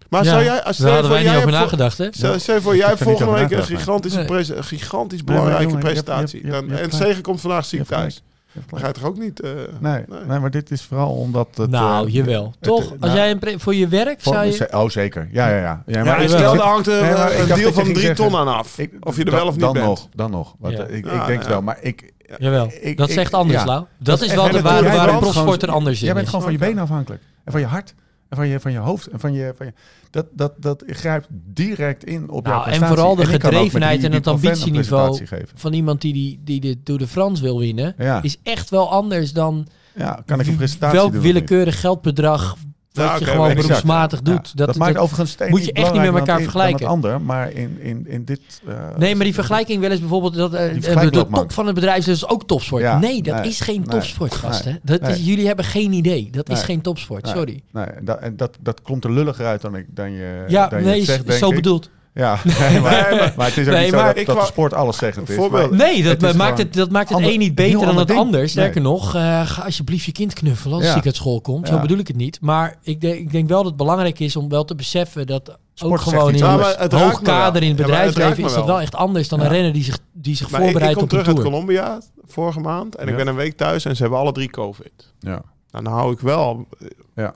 Maar 0.08 0.24
Ja, 0.24 0.30
zou 0.30 0.44
jij... 0.44 0.62
Als 0.62 0.76
Daar 0.76 0.92
hadden 0.92 1.10
wij 1.10 1.20
niet 1.22 1.28
over 1.28 1.40
hebt 1.40 1.52
voor- 1.52 1.60
nagedacht, 1.62 1.98
hè? 1.98 2.06
Stel, 2.10 2.38
stel 2.38 2.54
je 2.54 2.60
voor, 2.60 2.76
jij 2.76 2.88
heb 2.88 3.00
er 3.00 3.06
niet 3.06 3.16
volgende 3.18 3.40
week 3.48 3.58
een 3.58 3.64
gigantische, 3.64 4.18
een 4.56 4.64
gigantisch 4.64 5.22
Nee, 5.22 5.36
maar 5.36 5.44
belangrijke 5.44 5.62
jongen, 5.72 5.78
je 5.80 5.94
hebt- 5.94 6.06
je 6.06 6.12
hebt- 6.12 6.24
presentatie. 6.24 6.40
je 6.46 6.52
hebt- 6.52 6.66
Dan, 6.68 6.76
je 6.76 6.80
hebt 6.82 6.92
en. 6.92 6.98
Zegen 6.98 7.22
komt 7.22 7.40
vandaag 7.40 7.64
ziek 7.64 7.78
hebt 7.78 7.90
thuis. 7.90 8.14
gelijk. 8.14 8.26
Je 8.52 8.58
hebt 8.58 8.70
Dan 8.70 8.78
gelijk. 8.78 8.96
ga 8.96 9.02
je 9.02 9.06
toch 9.06 9.16
ook 9.16 9.24
niet... 9.24 9.40
eh, 9.40 9.50
Nee, 9.80 10.04
nee. 10.08 10.24
nee, 10.28 10.38
maar 10.38 10.50
dit 10.50 10.70
is 10.70 10.82
vooral 10.82 11.10
omdat 11.14 11.48
het... 11.54 11.70
nou, 11.70 12.06
eh, 12.06 12.12
jawel. 12.14 12.44
het- 12.44 12.54
Toch? 12.60 12.80
het- 12.80 12.90
Als 12.90 12.98
nou, 13.00 13.14
jij 13.16 13.30
een 13.30 13.60
voor 13.60 13.74
je 13.74 13.88
werk 13.88 14.20
voor- 14.20 14.32
zou 14.34 14.46
je... 14.46 14.68
Oh, 14.72 14.88
zeker. 14.88 15.28
Ja, 15.32 15.48
ja, 15.48 15.54
ja. 15.56 15.62
ja 15.62 15.82
Ja, 15.98 16.04
maar 16.04 16.16
en 16.16 16.22
ik- 16.22 16.28
stel, 16.28 16.56
daar 16.56 16.66
hangt 16.66 16.86
een, 16.86 17.00
Nee, 17.02 17.12
maar 17.12 17.38
een 17.38 17.46
deal 17.46 17.72
van 17.72 17.82
drie 17.84 17.96
zeggen- 17.98 18.14
ton 18.16 18.36
aan 18.36 18.48
af. 18.48 18.78
ik- 18.78 18.92
of 19.00 19.16
je 19.16 19.24
er 19.24 19.30
dan- 19.30 19.34
wel 19.34 19.46
of 19.46 19.52
niet 19.52 19.60
dan 19.60 19.72
bent. 19.72 19.86
Nog, 19.86 20.08
dan 20.14 20.30
nog. 20.30 20.54
Want, 20.58 20.76
Ja. 20.76 20.84
eh, 20.84 20.96
ik, 20.96 21.04
Ja, 21.04 21.10
ik 21.12 21.16
denk 21.26 21.28
ja. 21.28 21.38
het 21.38 21.46
wel, 21.46 21.62
maar 21.62 21.78
ik... 21.80 22.12
Jawel. 22.38 22.70
ik- 22.80 22.96
dat 22.96 23.08
ik- 23.08 23.14
zegt 23.14 23.34
anders, 23.34 23.60
ja. 23.60 23.66
Lau. 23.66 23.84
Dat, 23.98 24.20
is 24.20 24.26
echt- 24.26 24.34
wel 24.34 24.44
de 24.48 24.52
het 24.54 24.62
waar, 24.62 24.78
een 24.84 24.84
gewoon- 25.32 25.68
anders 25.74 25.98
in 26.00 26.04
Jij 26.04 26.14
bent 26.14 26.24
is. 26.26 26.30
gewoon 26.32 26.44
van 26.44 26.52
je 26.52 26.58
benen 26.58 26.82
afhankelijk. 26.82 27.22
En 27.44 27.52
van 27.52 27.60
je 27.60 27.66
hart. 27.66 27.94
En 28.28 28.36
van 28.36 28.48
je, 28.48 28.60
van 28.60 28.72
je 28.72 28.78
hoofd. 28.78 29.06
En 29.06 29.20
van 29.20 29.32
je, 29.32 29.52
van 29.56 29.66
je, 29.66 29.72
dat, 30.10 30.26
dat, 30.32 30.52
dat 30.62 30.82
grijpt 30.86 31.26
direct 31.30 32.04
in 32.04 32.30
op 32.30 32.46
jouw 32.46 32.54
Nou, 32.54 32.64
en 32.64 32.78
prestatie. 32.78 32.96
vooral 32.96 33.14
de 33.16 33.24
gedrevenheid 33.26 33.98
die- 34.00 34.08
en 34.08 34.14
het 34.14 34.26
ambitieniveau 34.26 35.26
van 35.54 35.72
iemand 35.72 36.00
die, 36.00 36.12
die, 36.12 36.40
die 36.44 36.60
de 36.60 36.82
Tour 36.82 37.00
de 37.00 37.06
France 37.06 37.42
wil 37.42 37.58
winnen, 37.58 37.94
Ja. 37.98 38.22
is 38.22 38.36
echt 38.42 38.70
wel 38.70 38.90
anders 38.90 39.32
dan 39.32 39.66
Ja, 39.94 40.22
kan 40.26 40.40
ik 40.40 40.46
een 40.46 40.56
presentatie 40.56 40.98
welk 40.98 41.12
doen 41.12 41.22
willekeurig 41.22 41.80
geldbedrag 41.80 42.56
wat 42.98 43.06
Ja, 43.06 43.16
je 43.18 43.24
gewoon 43.24 43.54
beroepsmatig 43.54 44.18
Ja, 44.18 44.24
doet. 44.32 44.56
dat, 44.56 44.66
dat, 44.66 44.76
maakt 44.76 44.92
dat- 44.94 45.02
overigens 45.02 45.30
steeds 45.30 45.50
moet 45.50 45.64
je 45.64 45.72
echt 45.72 45.92
niet 45.92 46.00
met 46.00 46.10
elkaar 46.14 46.26
dan 46.26 46.40
vergelijken. 46.42 46.80
Dan 46.80 46.88
ander, 46.88 47.20
maar 47.20 47.52
in, 47.52 47.76
in, 47.80 48.04
in 48.08 48.24
dit... 48.24 48.40
eh, 48.68 48.74
Nee, 48.96 49.14
maar 49.14 49.24
die 49.24 49.34
vergelijking 49.34 49.80
wel 49.80 49.90
eens 49.90 50.00
bijvoorbeeld 50.00 50.34
dat 50.34 50.54
eh, 50.54 50.58
de, 50.60 50.72
vergelijking 50.82 51.10
de 51.12 51.26
top 51.32 51.52
van 51.52 51.66
het 51.66 51.74
bedrijf 51.74 52.06
is 52.06 52.28
ook 52.28 52.46
topsport. 52.46 52.82
Ja, 52.82 52.98
nee, 52.98 53.22
dat 53.22 53.34
nee, 53.40 53.48
is 53.48 53.60
geen 53.60 53.80
nee, 53.80 53.88
topsport, 53.88 54.30
nee, 54.30 54.40
gasten. 54.40 54.80
Dat 54.82 55.08
is, 55.08 55.24
jullie 55.26 55.46
hebben 55.46 55.64
geen 55.64 55.92
idee. 55.92 56.28
Dat 56.30 56.48
is 56.48 56.62
geen 56.62 56.80
topsport. 56.80 57.28
Sorry. 57.28 57.62
Nee, 57.72 57.86
dat, 58.02 58.20
dat, 58.32 58.56
dat 58.60 58.82
komt 58.82 59.04
er 59.04 59.12
lulliger 59.12 59.46
uit 59.46 59.60
dan, 59.60 59.76
ik, 59.76 59.86
dan 59.88 60.12
je, 60.12 60.44
Ja, 60.48 60.68
dan 60.68 60.78
je 60.80 60.84
nee, 60.86 61.04
zegt, 61.04 61.26
denk 61.26 61.38
zo 61.38 61.48
ik. 61.48 61.54
bedoeld. 61.54 61.90
Ja, 62.18 62.38
nee, 62.70 62.80
maar, 62.80 63.32
maar 63.36 63.46
het 63.46 63.56
is 63.56 63.66
ook 63.66 63.72
Nee, 63.72 63.82
niet 63.82 63.90
zo 63.90 63.96
maar 63.96 64.14
dat, 64.14 64.26
de 64.26 64.44
sport 64.46 64.74
alles 64.74 64.96
zeggend 64.96 65.28
is. 65.28 65.36
Voorbeeld. 65.36 65.70
maar- 65.70 65.78
Nee, 65.78 66.02
dat 66.02 66.12
Het 66.12 66.22
is 66.22 66.32
maakt, 66.32 66.58
het, 66.58 66.74
dat 66.74 66.90
maakt 66.90 67.08
het 67.08 67.16
ander- 67.16 67.32
een 67.32 67.38
niet 67.38 67.54
beter 67.54 67.78
dan 67.78 67.88
ander 67.88 68.06
het 68.06 68.16
ander. 68.16 68.48
Sterker 68.48 68.80
Nee. 68.82 68.92
nog, 68.92 69.14
eh, 69.14 69.46
ga 69.46 69.62
alsjeblieft 69.62 70.04
je 70.04 70.12
kind 70.12 70.32
knuffelen 70.32 70.76
als 70.76 70.84
Ja. 70.86 70.92
hij 70.92 71.02
uit 71.04 71.16
school 71.16 71.40
komt. 71.40 71.68
Zo 71.68 71.78
bedoel 71.80 71.98
ik 71.98 72.06
het 72.06 72.16
niet. 72.16 72.38
Maar 72.40 72.76
ik, 72.82 73.00
denk- 73.00 73.18
ik 73.18 73.30
denk 73.32 73.48
wel 73.48 73.56
dat 73.58 73.66
het 73.66 73.76
belangrijk 73.76 74.18
is 74.18 74.36
om 74.36 74.48
wel 74.48 74.64
te 74.64 74.74
beseffen 74.74 75.26
dat 75.26 75.50
ook 75.50 75.56
Sport 75.74 76.00
zegt 76.02 76.12
gewoon 76.16 76.34
in 76.34 76.42
een 76.44 76.58
het 76.58 76.92
raakt 76.92 76.92
hoog 76.92 77.22
kader 77.22 77.62
in 77.62 77.68
het 77.68 77.76
bedrijfsleven 77.76 78.44
is 78.44 78.52
dat 78.54 78.66
wel. 78.66 78.80
echt 78.80 78.94
anders 78.94 79.28
dan 79.28 79.38
Ja. 79.38 79.44
een 79.44 79.50
renner 79.50 79.72
die 79.72 79.84
zich, 79.84 79.98
die 80.12 80.36
zich 80.36 80.50
Maar 80.50 80.60
ik, 80.60 80.66
ik 80.66 80.72
voorbereidt 80.72 80.94
kom 80.98 81.04
op 81.08 81.12
een 81.12 81.18
terug 81.24 81.36
uit 81.36 81.44
tour. 81.44 81.50
Colombia 81.64 82.00
vorige 82.26 82.60
maand. 82.60 82.94
En 82.96 83.08
ik 83.08 83.16
ben 83.16 83.26
een 83.26 83.34
week 83.36 83.56
thuis 83.56 83.84
en 83.84 83.96
ze 83.96 84.02
hebben 84.02 84.20
alle 84.20 84.32
drie 84.32 84.50
COVID. 84.50 85.12
Ja. 85.20 85.42
Nou, 85.70 85.84
dan 85.84 85.92
hou 85.92 86.12
ik 86.12 86.20
wel 86.20 86.66
eh, 86.80 86.86
Ja. 87.16 87.34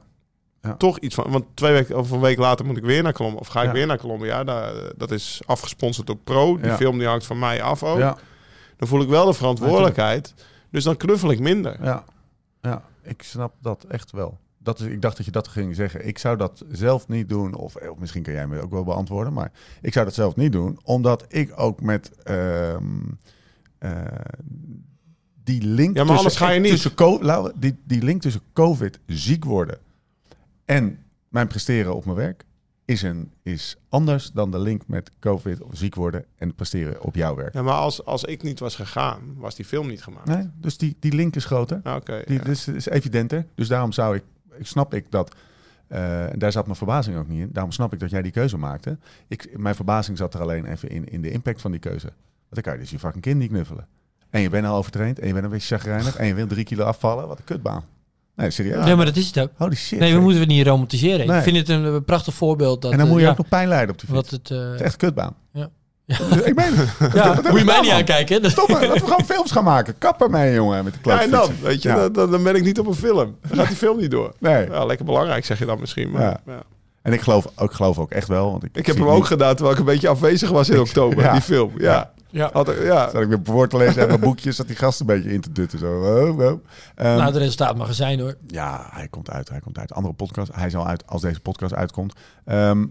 Ja. 0.63 0.75
toch 0.77 0.99
iets 0.99 1.15
van... 1.15 1.31
Want 1.31 1.45
twee 1.55 1.73
weken 1.73 1.99
of 1.99 2.11
een 2.11 2.21
week 2.21 2.39
later 2.39 2.67
moet 2.67 2.77
ik 2.77 2.85
weer 2.85 3.03
naar 3.03 3.13
Colombia. 3.13 3.41
Of 3.41 3.47
ga 3.49 3.61
ik 3.61 3.67
Ja. 3.67 3.73
weer 3.73 3.87
naar 3.87 3.99
Colombia. 3.99 4.45
Daar, 4.45 4.77
eh, 4.77 4.91
dat 4.97 5.11
is 5.11 5.41
afgesponsord 5.47 6.07
door 6.07 6.17
Pro. 6.17 6.59
Die 6.59 6.71
film 6.73 6.99
die 6.99 7.07
hangt 7.07 7.27
van 7.27 7.39
mij 7.39 7.63
af 7.63 7.83
ook. 7.83 7.99
Ja, 7.99 8.17
Dan 8.77 8.89
voel 8.89 9.01
ik 9.03 9.09
wel 9.09 9.27
de 9.27 9.33
verantwoordelijkheid. 9.33 10.35
Dus 10.71 10.85
dan 10.85 10.97
knuffel 10.97 11.31
ik 11.31 11.39
minder. 11.39 11.77
ja, 11.83 12.05
ja, 12.61 12.83
ik 13.03 13.23
snap 13.23 13.55
dat 13.61 13.85
echt 13.89 14.11
wel. 14.11 14.39
Dat 14.59 14.81
is, 14.81 14.87
ik 14.87 15.01
dacht 15.03 15.17
dat 15.17 15.27
je 15.27 15.33
dat 15.33 15.49
ging 15.49 15.75
zeggen. 15.75 16.07
Ik 16.07 16.19
zou 16.19 16.37
dat 16.37 16.65
zelf 16.71 17.09
niet 17.09 17.29
doen. 17.29 17.55
Of, 17.55 17.77
of 17.77 17.99
misschien 17.99 18.23
kan 18.23 18.33
jij 18.33 18.47
me 18.47 18.61
ook 18.61 18.71
wel 18.71 18.85
beantwoorden. 18.85 19.33
Maar 19.33 19.53
ik 19.81 19.93
zou 19.93 20.05
dat 20.05 20.15
zelf 20.15 20.37
niet 20.37 20.53
doen. 20.53 20.79
Omdat 20.83 21.25
ik 21.29 21.53
ook 21.57 21.81
met 21.81 22.11
ehm, 22.23 22.85
eh, 23.79 23.91
die 25.45 25.63
link 25.63 25.97
Ja, 25.97 26.05
maar 26.05 26.17
anders 26.17 26.23
tussen, 26.35 26.47
ga 26.47 26.53
je 26.53 26.61
niet. 26.61 26.71
tussen 26.71 27.77
die 27.87 28.03
link 28.03 28.21
tussen 28.21 28.43
COVID, 28.53 28.99
ziek 29.07 29.45
worden 29.45 29.79
en 30.73 30.99
mijn 31.29 31.47
presteren 31.47 31.95
op 31.95 32.05
mijn 32.05 32.16
werk. 32.16 32.45
is, 32.85 33.03
een, 33.03 33.33
is 33.43 33.77
anders 33.89 34.31
dan 34.31 34.51
de 34.51 34.59
link 34.59 34.83
met 34.87 35.11
COVID 35.18 35.62
of 35.62 35.70
ziek 35.73 35.95
worden 35.95 36.25
en 36.37 36.55
presteren 36.55 37.03
op 37.03 37.14
jouw 37.14 37.35
werk. 37.35 37.55
Ja, 37.55 37.62
maar 37.62 37.75
als, 37.75 38.05
als 38.05 38.25
ik 38.25 38.43
niet 38.43 38.59
was 38.59 38.77
gegaan, 38.77 39.35
was 39.37 39.55
die 39.55 39.64
film 39.64 39.87
niet 39.87 40.03
gemaakt. 40.03 40.27
Nee, 40.27 40.51
dus 40.55 40.79
die, 40.79 40.97
die 41.01 41.12
link 41.12 41.37
is 41.37 41.45
groter. 41.45 41.81
Ah, 41.83 41.97
Oké. 41.97 42.23
Die, 42.27 42.39
ja. 42.39 42.45
dus 42.45 42.68
is 42.68 42.87
evidenter. 42.87 43.47
Dus 43.55 43.68
daarom 43.68 43.93
zou 43.93 44.16
ik, 44.16 44.23
ik 44.59 44.66
snap 44.66 44.95
ik 44.95 45.11
dat, 45.11 45.35
eh, 45.87 46.33
en 46.33 46.39
daar 46.39 46.53
zat 46.53 46.64
mijn 46.64 46.77
verbazing 46.77 47.16
ook 47.16 47.29
niet 47.29 47.41
in. 47.41 47.49
Daarom 47.53 47.73
snap 47.73 47.93
ik 47.93 48.01
dat 48.01 48.11
jij 48.11 48.23
die 48.23 48.33
keuze 48.33 48.57
maakte. 48.57 48.99
Ik, 49.29 49.59
mijn 49.59 49.75
verbazing 49.75 50.18
zat 50.18 50.35
er 50.35 50.41
alleen 50.41 50.66
even 50.66 50.89
in, 50.89 51.09
in 51.09 51.23
de 51.23 51.31
impact 51.31 51.61
van 51.61 51.70
die 51.70 51.81
keuze. 51.81 52.07
Want 52.07 52.55
dan 52.55 52.62
kan 52.62 52.73
je 52.73 52.79
dus 52.79 52.91
je 52.91 52.99
fucking 52.99 53.23
kind 53.23 53.39
niet 53.39 53.51
knuffelen. 53.51 53.87
En 54.31 54.41
je 54.41 54.51
bent 54.51 54.66
al 54.66 54.77
overtraind 54.77 55.18
en 55.18 55.27
je 55.27 55.33
bent 55.33 55.45
een 55.45 55.51
beetje 55.51 55.77
chagrijnig 55.77 56.16
en 56.16 56.27
je 56.27 56.35
wil 56.35 56.47
drie 56.47 56.64
kilo 56.64 56.85
afvallen. 56.85 57.29
Wat 57.29 57.39
een 57.39 57.45
kutbaan. 57.45 57.85
Nee, 58.37 58.51
serieus. 58.51 58.85
Nee, 58.85 58.95
maar 58.97 59.05
dat 59.05 59.16
is 59.16 59.26
het 59.26 59.39
ook. 59.41 59.51
Holy 59.57 59.74
shit. 59.74 59.99
Nee, 59.99 60.14
we 60.14 60.20
moeten 60.20 60.41
het 60.41 60.49
niet 60.49 60.66
romantiseren. 60.66 61.26
Nee. 61.26 61.37
Ik 61.37 61.43
vind 61.43 61.57
het 61.57 61.68
een, 61.68 61.85
eh, 61.87 61.97
prachtig 62.07 62.35
voorbeeld. 62.35 62.83
Dat, 62.83 62.93
en 62.93 62.99
dan 62.99 63.09
moet 63.09 63.18
je 63.18 63.24
eh, 63.24 63.30
ook 63.30 63.37
nog 63.37 63.49
pijn 63.49 63.68
lijden 63.68 63.91
op 63.91 64.01
die 64.01 64.09
fiets. 64.09 64.20
wat 64.20 64.30
het, 64.30 64.51
eh, 64.51 64.59
Het 64.59 64.74
is 64.74 64.80
echt 64.80 64.93
een 64.93 64.99
kutbaan. 64.99 65.35
Ja. 65.53 65.68
ik 66.45 66.55
meen 66.55 66.74
het. 66.74 66.89
ja, 67.14 67.39
moet 67.51 67.59
je 67.59 67.64
mij 67.64 67.80
niet 67.80 67.91
aankijken. 67.91 68.51
Stoppen, 68.51 68.74
laten 68.74 68.93
we 68.93 69.01
gewoon 69.01 69.24
films 69.24 69.51
gaan 69.51 69.64
maken. 69.64 69.95
Kapper 69.99 70.30
mee, 70.30 70.55
jongen, 70.55 70.85
met 70.85 70.93
de 71.03 71.11
Ja, 71.11 71.22
en 71.22 71.30
dan, 71.30 71.51
weet 71.62 71.83
je, 71.83 71.89
Ja. 71.89 72.09
dan, 72.09 72.30
dan 72.30 72.43
ben 72.43 72.55
ik 72.57 72.64
niet 72.64 72.78
op 72.78 72.87
een 72.87 72.95
film. 72.95 73.37
Dan 73.49 73.57
gaat 73.59 73.66
die 73.68 73.76
film 73.76 73.99
niet 73.99 74.11
door. 74.11 74.33
Nee. 74.39 74.66
Ja, 74.70 74.85
lekker 74.85 75.05
belangrijk 75.07 75.45
zeg 75.45 75.59
je 75.59 75.64
dan 75.66 75.80
misschien. 75.80 76.11
Maar, 76.11 76.22
Ja. 76.22 76.41
ja. 76.47 76.62
En 77.03 77.12
ik 77.12 77.20
geloof, 77.20 77.47
ook, 77.57 77.72
geloof 77.72 77.99
ook 77.99 78.11
echt 78.11 78.28
wel. 78.28 78.51
Want 78.51 78.64
ik, 78.64 78.76
Ik 78.76 78.87
heb 78.87 78.97
hem 78.97 79.07
ook 79.09 79.16
niet- 79.16 79.24
gedaan 79.26 79.55
terwijl 79.55 79.72
ik 79.74 79.80
een 79.80 79.87
beetje 79.93 80.09
afwezig 80.09 80.51
was 80.51 80.68
in 80.68 80.80
oktober. 80.80 81.22
Ja. 81.22 81.33
Die 81.33 81.41
film. 81.41 81.72
Ja. 81.78 82.11
Ja. 82.33 82.51
Had, 82.53 82.74
ja. 82.80 83.11
Zat 83.11 83.22
ik 83.22 83.28
weer 83.28 83.41
voor 83.43 83.68
te 83.68 83.76
lezen 83.76 84.03
en 84.03 84.09
mijn 84.09 84.20
boekjes, 84.20 84.57
zat 84.57 84.66
die 84.66 84.76
gast 84.76 85.01
een 85.01 85.07
beetje 85.07 85.33
in 85.33 85.41
te 85.41 85.53
dutten. 85.53 85.78
Zo. 85.78 86.01
Oh, 86.01 86.39
oh. 86.39 86.64
Ehm, 86.95 87.16
Nou, 87.16 87.22
het 87.22 87.37
resultaat 87.37 87.76
mag 87.76 87.89
er 87.89 87.95
zijn 87.95 88.20
hoor. 88.20 88.37
ja, 88.47 88.89
hij 88.91 89.09
komt 89.09 89.30
uit, 89.30 89.49
hij 89.49 89.61
komt 89.61 89.78
uit. 89.78 89.93
Andere 89.93 90.14
podcast, 90.14 90.55
hij 90.55 90.70
zal 90.70 90.87
uit 90.87 91.07
als 91.07 91.22
deze 91.22 91.41
podcast 91.41 91.74
uitkomt. 91.74 92.14
Ehm, 92.45 92.87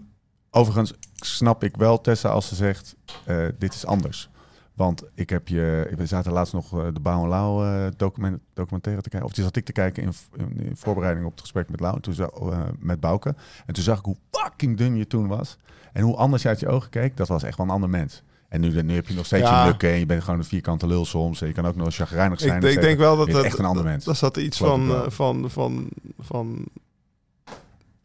overigens 0.50 0.92
snap 1.14 1.64
ik 1.64 1.76
wel 1.76 2.00
Tessa 2.00 2.28
als 2.28 2.48
ze 2.48 2.54
zegt, 2.54 2.96
eh, 3.24 3.46
dit 3.58 3.74
is 3.74 3.86
anders. 3.86 4.30
Want 4.74 5.02
ik 5.14 5.30
heb 5.30 5.48
je, 5.48 5.92
we 5.96 6.06
zaten 6.06 6.32
laatst 6.32 6.52
nog 6.52 6.78
eh, 6.78 6.86
de 6.92 7.00
Bouw 7.00 7.22
en 7.22 7.28
Lau 7.28 7.66
eh, 7.66 7.86
document, 7.96 8.40
documentaire 8.54 9.02
te 9.02 9.08
kijken. 9.08 9.28
Of 9.28 9.34
die 9.34 9.44
zat 9.44 9.56
ik 9.56 9.64
te 9.64 9.72
kijken 9.72 10.02
in, 10.02 10.12
in, 10.36 10.60
in 10.66 10.76
voorbereiding 10.76 11.26
op 11.26 11.32
het 11.32 11.40
gesprek 11.40 11.68
met 11.68 11.80
Lau. 11.80 12.00
Toen, 12.00 12.14
eh, 12.16 12.60
met 12.78 13.00
Bouke. 13.00 13.34
En 13.66 13.74
toen 13.74 13.84
zag 13.84 13.98
ik 13.98 14.04
hoe 14.04 14.16
fucking 14.30 14.76
dun 14.76 14.96
je 14.96 15.06
toen 15.06 15.26
was. 15.28 15.58
En 15.92 16.02
hoe 16.02 16.16
anders 16.16 16.42
je 16.42 16.48
uit 16.48 16.60
je 16.60 16.68
ogen 16.68 16.90
keek. 16.90 17.16
Dat 17.16 17.28
was 17.28 17.42
echt 17.42 17.56
wel 17.56 17.66
een 17.66 17.72
ander 17.72 17.90
mens. 17.90 18.22
En 18.52 18.60
nu, 18.60 18.82
nu 18.82 18.94
heb 18.94 19.08
je 19.08 19.14
nog 19.14 19.26
steeds 19.26 19.48
Ja. 19.48 19.62
je 19.62 19.68
lukken. 19.68 19.90
En 19.92 19.98
je 19.98 20.06
bent 20.06 20.22
gewoon 20.22 20.38
een 20.38 20.44
vierkante 20.44 20.86
lul 20.86 21.04
soms. 21.04 21.40
En 21.40 21.46
je 21.46 21.52
kan 21.52 21.66
ook 21.66 21.76
nog 21.76 21.94
chagrijnig 21.94 22.40
zijn. 22.40 22.62
Ik, 22.62 22.70
ik 22.70 22.80
denk 22.80 22.98
wel 22.98 23.16
dat 23.16 23.30
dat... 23.30 23.44
echt 23.44 23.58
een 23.58 23.64
ander 23.64 23.84
mens. 23.84 24.04
Dat 24.04 24.16
zat 24.16 24.36
iets 24.36 24.58
van, 24.58 25.04
van, 25.08 25.50
van, 25.50 25.88
van 26.18 26.64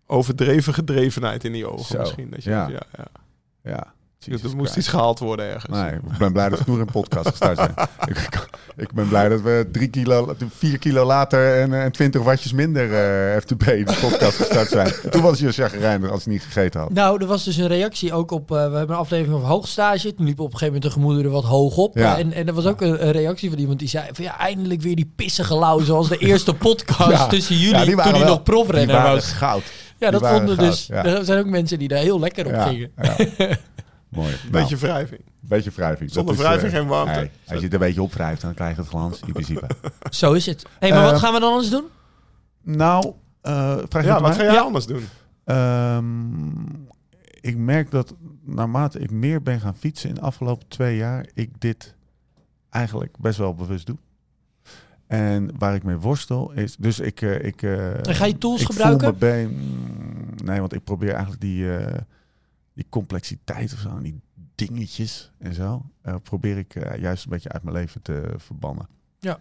overdreven 0.06 0.74
gedrevenheid 0.74 1.44
in 1.44 1.52
die 1.52 1.68
ogen 1.70 1.86
Zo. 1.86 2.00
misschien. 2.00 2.30
Dat 2.30 2.44
je, 2.44 2.50
Ja. 2.50 2.68
ja. 2.70 2.82
Ja, 2.98 3.08
Ja. 3.64 3.94
Dus 4.20 4.28
Jesus 4.28 4.52
er 4.52 4.58
moest 4.58 4.72
Christ. 4.72 4.88
iets 4.88 4.96
gehaald 4.98 5.20
worden 5.20 5.46
ergens. 5.46 5.78
Nee, 5.80 5.92
ik 5.94 6.18
ben 6.18 6.32
blij 6.34 6.50
dat 6.50 6.60
we 6.66 6.72
in 6.72 6.86
podcast 6.92 7.28
gestart 7.28 7.58
zijn. 7.58 7.74
ik, 8.12 8.48
ik 8.78 8.92
ben 8.94 9.08
blij 9.08 9.30
dat 9.30 9.42
we 9.42 9.68
drie 9.72 9.88
kilo, 9.88 10.36
vier 10.58 10.78
kilo 10.78 11.06
later 11.06 11.60
en, 11.62 11.74
en 11.74 11.92
20 11.92 12.22
wattjes 12.24 12.54
minder 12.54 12.94
eh 12.94 13.38
FTP 13.42 13.64
in 13.68 13.86
de 13.86 13.98
podcast 14.02 14.36
gestart 14.38 14.70
zijn. 14.70 14.94
Toen 15.12 15.22
was 15.22 15.40
je 15.40 15.52
chagrijnig 15.52 16.12
als 16.12 16.24
je 16.24 16.30
niet 16.30 16.42
gegeten 16.44 16.80
had. 16.80 16.94
Nou, 16.94 17.22
er 17.22 17.28
was 17.28 17.44
dus 17.44 17.58
een 17.58 17.68
reactie 17.68 18.14
ook 18.14 18.32
op. 18.32 18.52
eh, 18.52 18.58
we 18.58 18.62
hebben 18.78 18.90
een 18.96 19.02
aflevering 19.02 19.36
over 19.36 19.48
hoogstage. 19.48 20.14
Toen 20.14 20.26
liepen 20.26 20.44
op 20.44 20.52
een 20.54 20.58
gegeven 20.58 20.74
moment 20.82 20.94
de 20.94 21.00
gemoederen 21.00 21.32
wat 21.32 21.44
hoog 21.44 21.78
op. 21.78 21.98
Ja. 21.98 22.18
En, 22.18 22.34
en 22.34 22.48
er 22.48 22.54
was 22.54 22.66
ook 22.66 22.82
een, 22.82 23.06
een 23.06 23.12
reactie 23.12 23.50
van 23.50 23.60
iemand 23.60 23.80
die 23.80 23.88
zei: 23.90 24.06
van 24.12 24.24
ja, 24.24 24.38
eindelijk 24.40 24.82
weer 24.82 24.96
die 24.96 25.12
pissige 25.16 25.58
lauw. 25.58 25.80
Zoals 25.80 26.08
de 26.10 26.18
eerste 26.18 26.54
podcast 26.68 27.12
Ja. 27.12 27.28
tussen 27.28 27.56
Ja, 27.56 27.62
jullie. 27.62 27.86
die 27.86 27.96
toen 28.04 28.14
hij 28.14 28.24
nog 28.26 28.44
profrenner 28.44 29.02
was. 29.02 29.32
goud. 29.32 29.64
Ja, 29.98 30.12
dat 30.12 30.22
die 30.22 30.30
vonden 30.30 30.56
goud, 30.56 30.70
dus. 30.70 30.86
ja. 30.88 31.06
Er 31.06 31.26
zijn 31.26 31.40
ook 31.40 31.46
mensen 31.46 31.80
die 31.80 31.88
daar 31.88 32.00
heel 32.00 32.20
lekker 32.20 32.46
op 32.46 32.52
Ja, 32.52 32.64
gingen. 32.68 32.92
Mooi. 34.10 34.36
Beetje 34.52 34.76
Nou, 34.76 34.94
wrijving. 34.94 35.22
beetje 35.40 35.72
wrijving. 35.72 36.12
Zonder 36.12 36.36
Dat 36.36 36.44
is, 36.44 36.50
wrijving 36.50 36.72
eh, 36.74 36.80
geen 36.80 36.88
warmte. 36.88 37.20
nee, 37.20 37.32
als 37.48 37.58
je 37.58 37.64
het 37.64 37.74
een 37.74 37.80
beetje 37.80 38.02
opwrijft, 38.02 38.42
dan 38.42 38.54
krijg 38.54 38.76
je 38.76 38.82
het 38.82 38.90
glans 38.90 39.20
in 39.26 39.34
principe. 39.34 39.68
Zo 40.10 40.34
is 40.34 40.46
het. 40.46 40.66
hey, 40.80 40.90
maar 40.90 41.04
Eh, 41.06 41.12
wat 41.12 41.20
gaan 41.20 41.34
we 41.34 41.40
dan 41.40 41.50
anders 41.52 41.70
doen? 41.70 41.84
nou, 42.62 43.14
eh 43.42 43.78
vraag 43.90 44.04
je 44.04 44.10
Ja, 44.10 44.22
wat 44.22 44.36
ga 44.36 44.44
jij 44.44 44.54
Ja. 44.54 44.62
anders 44.62 44.86
doen? 44.86 45.04
Ehm, 45.44 46.66
ik 47.42 47.58
merk 47.58 47.92
dat 47.92 48.16
naarmate 48.46 49.00
ik 49.00 49.12
meer 49.12 49.42
ben 49.42 49.60
gaan 49.60 49.76
fietsen 49.76 50.10
in 50.10 50.16
de 50.16 50.22
afgelopen 50.22 50.68
twee 50.68 50.98
jaar, 50.98 51.26
ik 51.34 51.50
dit 51.60 51.96
eigenlijk 52.70 53.18
best 53.20 53.38
wel 53.38 53.54
bewust 53.56 53.86
doe. 53.86 53.98
En 55.08 55.52
waar 55.58 55.76
ik 55.76 55.84
mee 55.84 55.96
worstel 55.98 56.52
is, 56.52 56.76
dus 56.76 57.00
ik... 57.00 57.22
eh, 57.22 57.44
ik 57.46 57.62
eh, 57.62 58.08
En 58.08 58.16
ga 58.16 58.26
je 58.26 58.38
tools 58.38 58.62
ik 58.62 58.68
gebruiken? 58.68 59.00
Voel 59.08 59.12
me 59.14 59.18
been, 59.20 60.36
nee, 60.44 60.60
want 60.60 60.74
ik 60.74 60.84
probeer 60.84 61.10
eigenlijk 61.12 61.42
die, 61.42 61.76
eh, 61.78 62.02
die 62.78 62.86
complexiteit 62.90 63.74
of 63.74 63.80
zo, 63.80 63.90
en 63.90 64.04
die 64.04 64.22
dingetjes 64.56 65.32
en 65.38 65.54
zo, 65.54 65.86
eh, 66.02 66.16
probeer 66.24 66.58
ik 66.58 66.76
eh, 66.76 67.00
juist 67.02 67.24
een 67.24 67.30
beetje 67.30 67.50
uit 67.50 67.64
mijn 67.64 67.76
leven 67.76 68.02
te 68.02 68.34
verbannen. 68.38 68.88
Ja. 69.20 69.40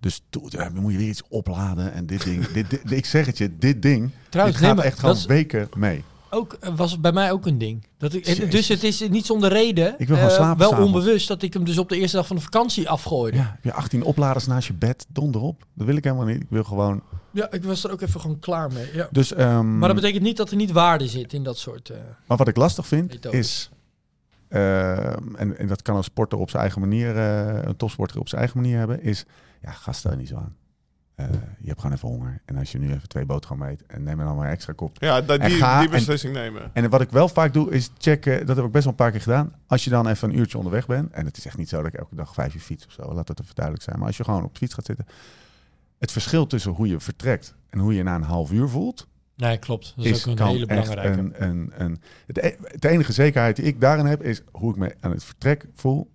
Dus 0.00 0.22
to- 0.30 0.46
ja, 0.48 0.70
dan 0.70 0.82
moet 0.82 0.92
je 0.92 0.98
weer 0.98 1.08
iets 1.08 1.28
opladen 1.28 1.92
en 1.92 2.06
dit 2.06 2.24
ding, 2.24 2.46
dit, 2.46 2.70
dit- 2.70 2.90
ik 2.90 3.06
zeg 3.06 3.26
het 3.26 3.38
je, 3.38 3.56
dit 3.58 3.82
ding, 3.82 4.10
Trouwens, 4.28 4.58
dit 4.58 4.68
gaat 4.68 4.78
echt 4.80 4.98
gewoon 4.98 5.10
dat 5.14 5.20
is 5.22 5.26
weken 5.28 5.68
mee. 5.76 6.04
Ook, 6.36 6.52
eh, 6.52 6.76
was 6.76 7.00
bij 7.00 7.12
mij 7.12 7.32
ook 7.32 7.46
een 7.46 7.58
ding. 7.58 7.86
Dat 7.98 8.12
ik, 8.14 8.26
Jezus. 8.26 8.50
dus 8.50 8.68
het 8.68 8.82
is 8.84 9.08
niet 9.08 9.26
zonder 9.26 9.50
reden. 9.50 9.94
Ik 9.98 10.08
wil 10.08 10.16
eh, 10.16 10.28
slapen 10.28 10.70
Wel 10.70 10.84
onbewust 10.84 11.28
dat 11.28 11.42
ik 11.42 11.52
hem 11.52 11.64
dus 11.64 11.78
op 11.78 11.88
de 11.88 11.96
eerste 11.98 12.16
dag 12.16 12.26
van 12.26 12.36
de 12.36 12.42
vakantie 12.42 12.88
afgooide. 12.88 13.36
Ja, 13.36 13.42
heb 13.52 13.64
je 13.64 13.72
18 13.72 14.02
opladers 14.02 14.46
naast 14.46 14.66
je 14.66 14.72
bed, 14.74 15.06
donder 15.08 15.40
op. 15.40 15.64
Dat 15.74 15.86
wil 15.86 15.96
ik 15.96 16.04
helemaal 16.04 16.26
niet. 16.26 16.42
Ik 16.42 16.46
wil 16.50 16.64
gewoon. 16.64 17.02
Ja, 17.32 17.50
ik 17.50 17.64
was 17.64 17.84
er 17.84 17.90
ook 17.92 18.00
even 18.00 18.20
gewoon 18.20 18.38
klaar 18.38 18.72
mee. 18.72 18.86
Ja. 18.94 19.08
Dus, 19.10 19.32
ehm, 19.32 19.78
Maar 19.78 19.88
dat 19.88 19.96
betekent 20.00 20.22
niet 20.22 20.36
dat 20.36 20.50
er 20.50 20.56
niet 20.56 20.72
waarde 20.72 21.06
zit 21.08 21.32
in 21.32 21.42
dat 21.42 21.58
soort... 21.58 21.90
eh, 21.90 21.96
maar 22.26 22.36
wat 22.36 22.48
ik 22.48 22.56
lastig 22.56 22.86
vind 22.86 23.08
Methodes. 23.08 23.38
is. 23.40 23.70
ehm, 24.48 25.34
en, 25.36 25.58
en 25.58 25.66
dat 25.66 25.82
kan 25.82 25.96
een 25.96 26.04
sporter 26.04 26.38
op 26.38 26.50
zijn 26.50 26.62
eigen 26.62 26.80
manier, 26.80 27.16
een 27.16 27.76
topsporter 27.76 28.20
op 28.20 28.28
zijn 28.28 28.40
eigen 28.40 28.60
manier 28.60 28.78
hebben, 28.78 29.02
is. 29.02 29.24
Ja, 29.62 29.92
stel 29.92 30.10
je 30.10 30.16
niet 30.16 30.28
zo 30.28 30.36
aan. 30.36 30.56
Eh, 31.16 31.26
je 31.60 31.68
hebt 31.68 31.80
gewoon 31.80 31.96
even 31.96 32.08
honger. 32.08 32.40
En 32.44 32.56
als 32.56 32.72
je 32.72 32.78
nu 32.78 32.92
even 32.92 33.08
twee 33.08 33.24
boterhammen 33.24 33.68
eet 33.68 33.86
en 33.86 34.02
neem 34.02 34.18
er 34.18 34.24
dan 34.26 34.36
maar 34.36 34.50
extra 34.50 34.72
kop. 34.72 34.96
Ja, 35.00 35.20
dat, 35.20 35.38
En 35.40 35.48
die, 35.48 35.58
ga 35.58 35.78
die 35.80 35.88
en- 35.88 35.94
beslissing 35.94 36.32
nemen. 36.34 36.70
En 36.72 36.90
wat 36.90 37.00
ik 37.00 37.10
wel 37.10 37.28
vaak 37.28 37.52
doe, 37.52 37.70
is 37.70 37.90
checken. 37.98 38.46
Dat 38.46 38.56
heb 38.56 38.64
ik 38.64 38.70
best 38.72 38.84
wel 38.84 38.92
een 38.92 38.98
paar 38.98 39.10
keer 39.10 39.20
gedaan. 39.20 39.52
Als 39.66 39.84
je 39.84 39.90
dan 39.90 40.08
even 40.08 40.28
een 40.30 40.38
uurtje 40.38 40.56
onderweg 40.58 40.86
bent. 40.86 41.10
En 41.12 41.24
het 41.26 41.36
is 41.36 41.46
echt 41.46 41.56
niet 41.56 41.68
zo 41.68 41.76
dat 41.82 41.86
ik 41.86 41.98
elke 41.98 42.14
dag 42.14 42.34
vijf 42.34 42.54
uur 42.54 42.60
fiets 42.60 42.86
of 42.86 42.92
zo. 42.92 43.14
Laat 43.14 43.26
dat 43.26 43.40
even 43.40 43.54
duidelijk 43.54 43.84
zijn. 43.84 43.98
Maar 43.98 44.06
als 44.06 44.16
je 44.16 44.24
gewoon 44.24 44.44
op 44.44 44.52
de 44.52 44.58
fiets 44.58 44.74
gaat 44.74 44.84
zitten. 44.86 45.06
Het 45.98 46.12
verschil 46.12 46.46
tussen 46.46 46.72
hoe 46.72 46.88
je 46.88 47.00
vertrekt 47.00 47.54
en 47.70 47.78
hoe 47.78 47.94
je 47.94 48.02
na 48.02 48.14
een 48.14 48.22
half 48.22 48.52
uur 48.52 48.68
voelt. 48.68 49.06
Nee, 49.36 49.58
klopt. 49.58 49.92
Dat 49.96 50.04
is, 50.04 50.10
is 50.10 50.26
ook 50.28 50.38
een 50.38 50.46
hele 50.46 50.66
belangrijke. 50.66 51.18
een, 51.18 51.42
een, 51.42 51.72
een, 51.76 52.00
het, 52.26 52.38
e- 52.38 52.56
de 52.78 52.88
enige 52.88 53.12
zekerheid 53.12 53.56
die 53.56 53.64
ik 53.64 53.80
daarin 53.80 54.06
heb, 54.06 54.22
is 54.22 54.42
hoe 54.52 54.70
ik 54.70 54.76
me 54.76 54.94
aan 55.00 55.10
het 55.10 55.24
vertrek 55.24 55.66
voel, 55.74 56.10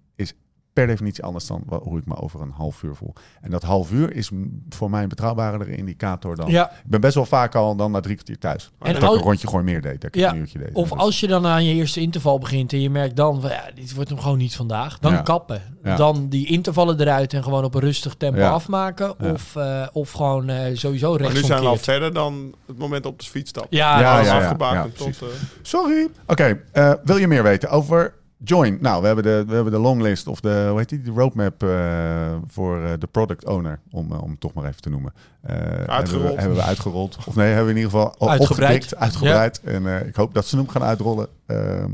per 0.74 0.88
definitie 0.88 1.24
anders 1.24 1.48
dan 1.48 1.64
hoe 1.84 1.98
ik 1.98 2.06
me 2.06 2.16
over 2.16 2.42
een 2.42 2.52
half 2.52 2.84
uur 2.84 2.96
voel. 2.96 3.14
En 3.42 3.52
dat 3.52 3.64
half 3.64 3.92
uur 3.92 4.16
is 4.16 4.32
voor 4.70 4.90
mij 4.90 5.04
een 5.04 5.10
betrouwbaardere 5.10 5.76
indicator 5.76 6.36
dan. 6.36 6.50
Ja, 6.50 6.70
Ik 6.72 6.90
ben 6.90 7.02
best 7.02 7.16
wel 7.16 7.26
vaak 7.26 7.56
al 7.56 7.76
dan 7.76 7.92
na 7.92 8.00
drie 8.00 8.16
kwartier 8.16 8.38
thuis. 8.38 8.72
En 8.80 8.94
dat 8.94 9.04
ik 9.04 9.10
een 9.10 9.18
rondje 9.18 9.48
gewoon 9.48 9.64
meer 9.64 9.82
deed. 9.82 10.02
Dat 10.02 10.16
ik 10.16 10.22
Ja, 10.22 10.32
een 10.32 10.38
uurtje 10.38 10.60
deed. 10.60 10.74
of 10.74 10.90
Dus- 10.90 10.98
als 11.00 11.20
je 11.20 11.28
dan 11.28 11.46
aan 11.46 11.64
je 11.66 11.74
eerste 11.74 12.00
interval 12.00 12.40
begint 12.40 12.74
en 12.74 12.82
je 12.82 12.90
merkt 12.90 13.16
dan, 13.16 13.42
van, 13.42 13.50
ja, 13.50 13.64
dit 13.76 13.94
wordt 13.94 14.10
hem 14.10 14.20
gewoon 14.20 14.38
niet 14.38 14.56
vandaag. 14.56 15.00
Dan 15.00 15.12
Ja. 15.12 15.22
kappen. 15.22 15.62
Ja. 15.84 15.96
Dan 15.96 16.30
die 16.30 16.48
intervallen 16.48 17.00
eruit 17.00 17.34
en 17.34 17.44
gewoon 17.44 17.64
op 17.64 17.76
een 17.76 17.82
rustig 17.82 18.16
tempo 18.16 18.40
Ja. 18.40 18.50
afmaken. 18.50 19.14
Ja. 19.20 19.32
Of, 19.32 19.56
eh, 19.56 19.88
of 19.92 20.12
gewoon 20.12 20.50
eh, 20.50 20.76
sowieso 20.78 21.18
Maar 21.18 21.34
nu 21.34 21.44
zijn 21.44 21.62
we 21.62 21.68
al 21.68 21.78
verder 21.78 22.14
dan 22.14 22.56
het 22.68 22.78
moment 22.78 23.06
op 23.06 23.20
de 23.20 23.26
fiets 23.26 23.50
stappen. 23.50 23.78
Ja, 23.78 24.00
Ja, 24.00 24.20
ja, 24.20 24.26
ja. 24.26 24.38
afgebakend 24.44 24.98
Ja, 25.00 25.04
tot... 25.06 25.22
eh, 25.22 25.28
Sorry. 25.62 26.08
Oké, 26.28 26.62
eh, 26.72 26.94
wil 27.04 27.18
je 27.18 27.28
meer 27.28 27.44
weten 27.44 27.70
over 27.70 28.14
Join? 28.44 28.78
Nou, 28.82 29.00
we 29.02 29.06
hebben 29.06 29.24
de, 29.24 29.44
we 29.48 29.54
hebben 29.54 29.74
de 29.74 29.80
longlist 29.80 30.28
of 30.28 30.40
de, 30.40 30.66
hoe 30.70 30.78
heet 30.78 30.90
die, 30.90 31.02
de 31.02 31.12
roadmap 31.12 31.64
eh, 31.64 32.36
voor 32.48 32.84
eh, 32.84 32.92
de 33.00 33.08
product 33.08 33.46
owner, 33.46 33.80
om, 33.92 34.12
eh, 34.12 34.22
om 34.24 34.30
het 34.32 34.40
toch 34.40 34.54
maar 34.54 34.66
even 34.66 34.82
te 34.82 34.90
noemen. 34.90 35.14
Eh, 35.42 35.56
Hebben 35.56 35.86
we, 35.86 35.88
Uitgerold. 35.92 36.38
hebben 36.40 36.58
we 36.58 36.64
uitgerold. 36.64 37.18
Of 37.26 37.36
nee, 37.36 37.48
hebben 37.48 37.66
we 37.66 37.72
in 37.72 37.78
ieder 37.78 37.92
geval 37.92 38.30
Uitgebreid. 38.30 38.42
opgedikt, 38.52 38.96
uitgebreid. 38.96 39.62
En 39.62 39.88
eh, 39.88 40.08
ik 40.08 40.16
hoop 40.16 40.34
dat 40.34 40.46
ze 40.46 40.56
hem 40.58 40.68
gaan 40.68 40.84
uitrollen. 40.84 41.28
Ehm, 41.46 41.92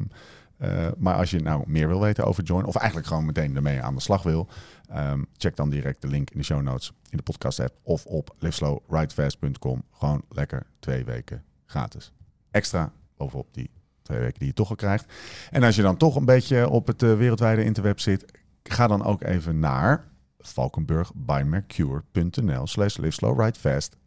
eh, 0.57 0.87
maar 0.97 1.15
als 1.15 1.31
je 1.31 1.39
nou 1.39 1.63
meer 1.67 1.87
wil 1.87 1.99
weten 2.01 2.23
over 2.25 2.43
Join, 2.43 2.65
of 2.65 2.75
eigenlijk 2.75 3.07
gewoon 3.07 3.25
meteen 3.25 3.55
ermee 3.55 3.81
aan 3.81 3.95
de 3.95 4.01
slag 4.01 4.23
wil, 4.23 4.47
ehm, 4.89 5.21
check 5.37 5.55
dan 5.55 5.69
direct 5.69 6.01
de 6.01 6.07
link 6.07 6.29
in 6.29 6.37
de 6.37 6.43
show 6.45 6.61
notes 6.61 6.91
in 7.09 7.17
de 7.17 7.23
podcast 7.23 7.59
app 7.59 7.73
of 7.83 8.05
op 8.05 8.35
liveslowridefast.com. 8.39 9.83
Gewoon 9.91 10.21
lekker 10.29 10.65
twee 10.79 11.05
weken 11.05 11.43
gratis. 11.65 12.11
Extra 12.51 12.91
bovenop 13.17 13.47
die 13.51 13.69
twee 14.07 14.19
weken 14.19 14.39
die 14.39 14.47
je 14.47 14.53
toch 14.53 14.69
al 14.69 14.75
krijgt. 14.75 15.13
En 15.51 15.63
als 15.63 15.75
je 15.75 15.81
dan 15.81 15.97
toch 15.97 16.15
een 16.15 16.25
beetje 16.25 16.69
op 16.69 16.87
het 16.87 17.03
eh, 17.03 17.15
wereldwijde 17.15 17.63
interweb 17.63 17.99
zit, 17.99 18.25
ga 18.63 18.87
dan 18.87 19.03
ook 19.03 19.23
even 19.23 19.59
naar 19.59 20.07
valkenburgbymercure.nl 20.39 22.67
slash 22.67 22.97
liveslowridefast. 22.97 23.97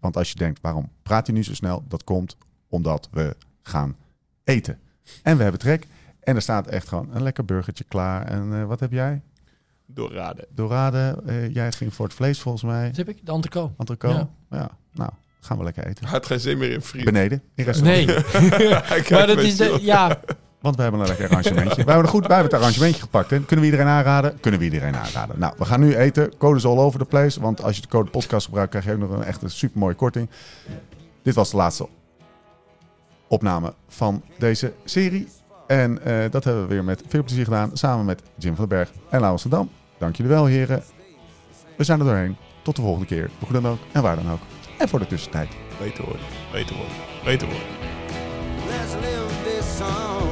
Want 0.00 0.16
als 0.16 0.30
je 0.30 0.36
denkt, 0.36 0.60
waarom 0.62 0.90
praat 1.02 1.26
hij 1.26 1.36
nu 1.36 1.44
zo 1.44 1.54
snel? 1.54 1.84
Dat 1.88 2.04
komt 2.04 2.36
omdat 2.68 3.08
we 3.12 3.36
gaan 3.62 3.96
eten. 4.44 4.78
En 5.22 5.36
we 5.36 5.42
hebben 5.42 5.60
trek. 5.60 5.86
En 6.20 6.36
er 6.36 6.42
staat 6.42 6.66
echt 6.66 6.88
gewoon 6.88 7.14
een 7.14 7.22
lekker 7.22 7.44
burgertje 7.44 7.84
klaar. 7.84 8.26
En 8.26 8.54
eh, 8.54 8.64
wat 8.64 8.80
heb 8.80 8.92
jij? 8.92 9.22
doorraden. 9.86 10.46
Dorade. 10.50 11.22
Eh, 11.26 11.54
jij 11.54 11.72
ging 11.72 11.94
voor 11.94 12.06
het 12.06 12.14
vlees 12.14 12.40
volgens 12.40 12.64
mij. 12.64 12.86
Dat 12.86 12.96
heb 12.96 13.08
ik, 13.08 13.26
de 13.26 13.32
entrecote. 13.32 13.72
Antrico. 13.76 14.08
Ja. 14.08 14.28
Ja. 14.50 14.70
Nou, 14.92 15.10
gaan 15.44 15.58
we 15.58 15.64
lekker 15.64 15.86
eten. 15.86 16.06
Had 16.06 16.26
geen 16.26 16.40
zin 16.40 16.58
meer 16.58 16.70
in 16.70 16.82
friet. 16.82 17.04
Beneden, 17.04 17.42
in 17.54 17.64
restaurant. 17.70 18.06
Nee, 18.06 19.08
maar 19.10 19.26
dat 19.26 19.38
is 19.38 19.56
de, 19.56 19.78
ja, 19.80 20.20
Want 20.60 20.76
we 20.76 20.82
hebben 20.82 21.00
een 21.00 21.06
lekker 21.06 21.28
arrangementje. 21.28 21.84
wij, 21.84 21.84
hebben 21.84 22.04
een 22.04 22.08
goed, 22.08 22.26
wij 22.26 22.36
hebben 22.36 22.52
het 22.52 22.62
arrangementje 22.62 23.00
gepakt. 23.00 23.30
Hè. 23.30 23.40
Kunnen 23.40 23.64
we 23.64 23.70
iedereen 23.70 23.92
aanraden? 23.92 24.40
Kunnen 24.40 24.60
we 24.60 24.66
iedereen 24.66 24.96
aanraden. 24.96 25.38
Nou, 25.38 25.54
we 25.58 25.64
gaan 25.64 25.80
nu 25.80 25.96
eten. 25.96 26.36
Code 26.36 26.56
is 26.56 26.64
all 26.64 26.78
over 26.78 26.98
the 26.98 27.04
place. 27.04 27.40
Want 27.40 27.62
als 27.62 27.76
je 27.76 27.82
de 27.82 27.88
code 27.88 28.10
podcast 28.10 28.44
gebruikt, 28.44 28.70
krijg 28.70 28.84
je 28.84 28.92
ook 28.92 28.98
nog 28.98 29.10
een 29.10 29.24
echt 29.24 29.42
een 29.42 29.50
super 29.50 29.78
mooie 29.78 29.94
korting. 29.94 30.28
Dit 31.22 31.34
was 31.34 31.50
de 31.50 31.56
laatste 31.56 31.88
opname 33.28 33.74
van 33.88 34.22
deze 34.38 34.72
serie. 34.84 35.28
En 35.66 36.04
eh, 36.04 36.30
dat 36.30 36.44
hebben 36.44 36.62
we 36.62 36.68
weer 36.68 36.84
met 36.84 37.02
veel 37.08 37.22
plezier 37.22 37.44
gedaan. 37.44 37.70
Samen 37.72 38.04
met 38.04 38.22
Jim 38.38 38.56
van 38.56 38.68
den 38.68 38.78
Berg 38.78 38.92
en 39.10 39.20
Laurens 39.20 39.42
van 39.42 39.50
Dam. 39.50 39.70
Dank 39.98 40.16
jullie 40.16 40.32
wel, 40.32 40.44
heren. 40.44 40.82
We 41.76 41.84
zijn 41.84 41.98
er 41.98 42.04
doorheen. 42.06 42.36
Tot 42.62 42.76
de 42.76 42.82
volgende 42.82 43.06
keer. 43.06 43.30
Hoe 43.38 43.52
dan 43.52 43.68
ook 43.68 43.78
en 43.92 44.02
waar 44.02 44.16
dan 44.16 44.30
ook. 44.30 44.40
En 44.84 44.90
voor 44.90 44.98
de 44.98 45.06
tussentijd. 45.06 45.48
Beter 45.78 46.04
worden, 46.04 46.26
beter 46.52 46.76
worden, 46.76 46.94
beter 47.24 47.48
worden. 47.48 47.66
Let's 48.68 48.92
live 48.92 49.34
this 49.44 49.76
song. 49.76 50.28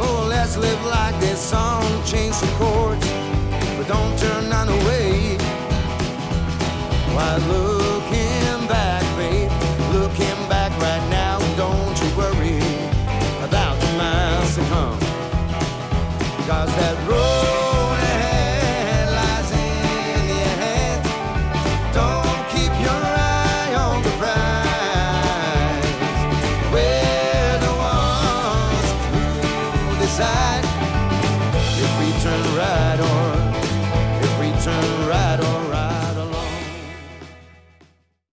Oh, 0.00 0.26
let's 0.26 0.56
live 0.56 0.84
like 0.84 1.18
this 1.18 1.48
song. 1.48 1.82
Change 2.04 2.32
some 2.32 2.52
chords, 2.58 3.06
but 3.76 3.86
don't 3.86 4.18
turn 4.18 4.48
none 4.48 4.68
away. 4.68 5.36
Why 7.14 7.36
looking 7.46 7.77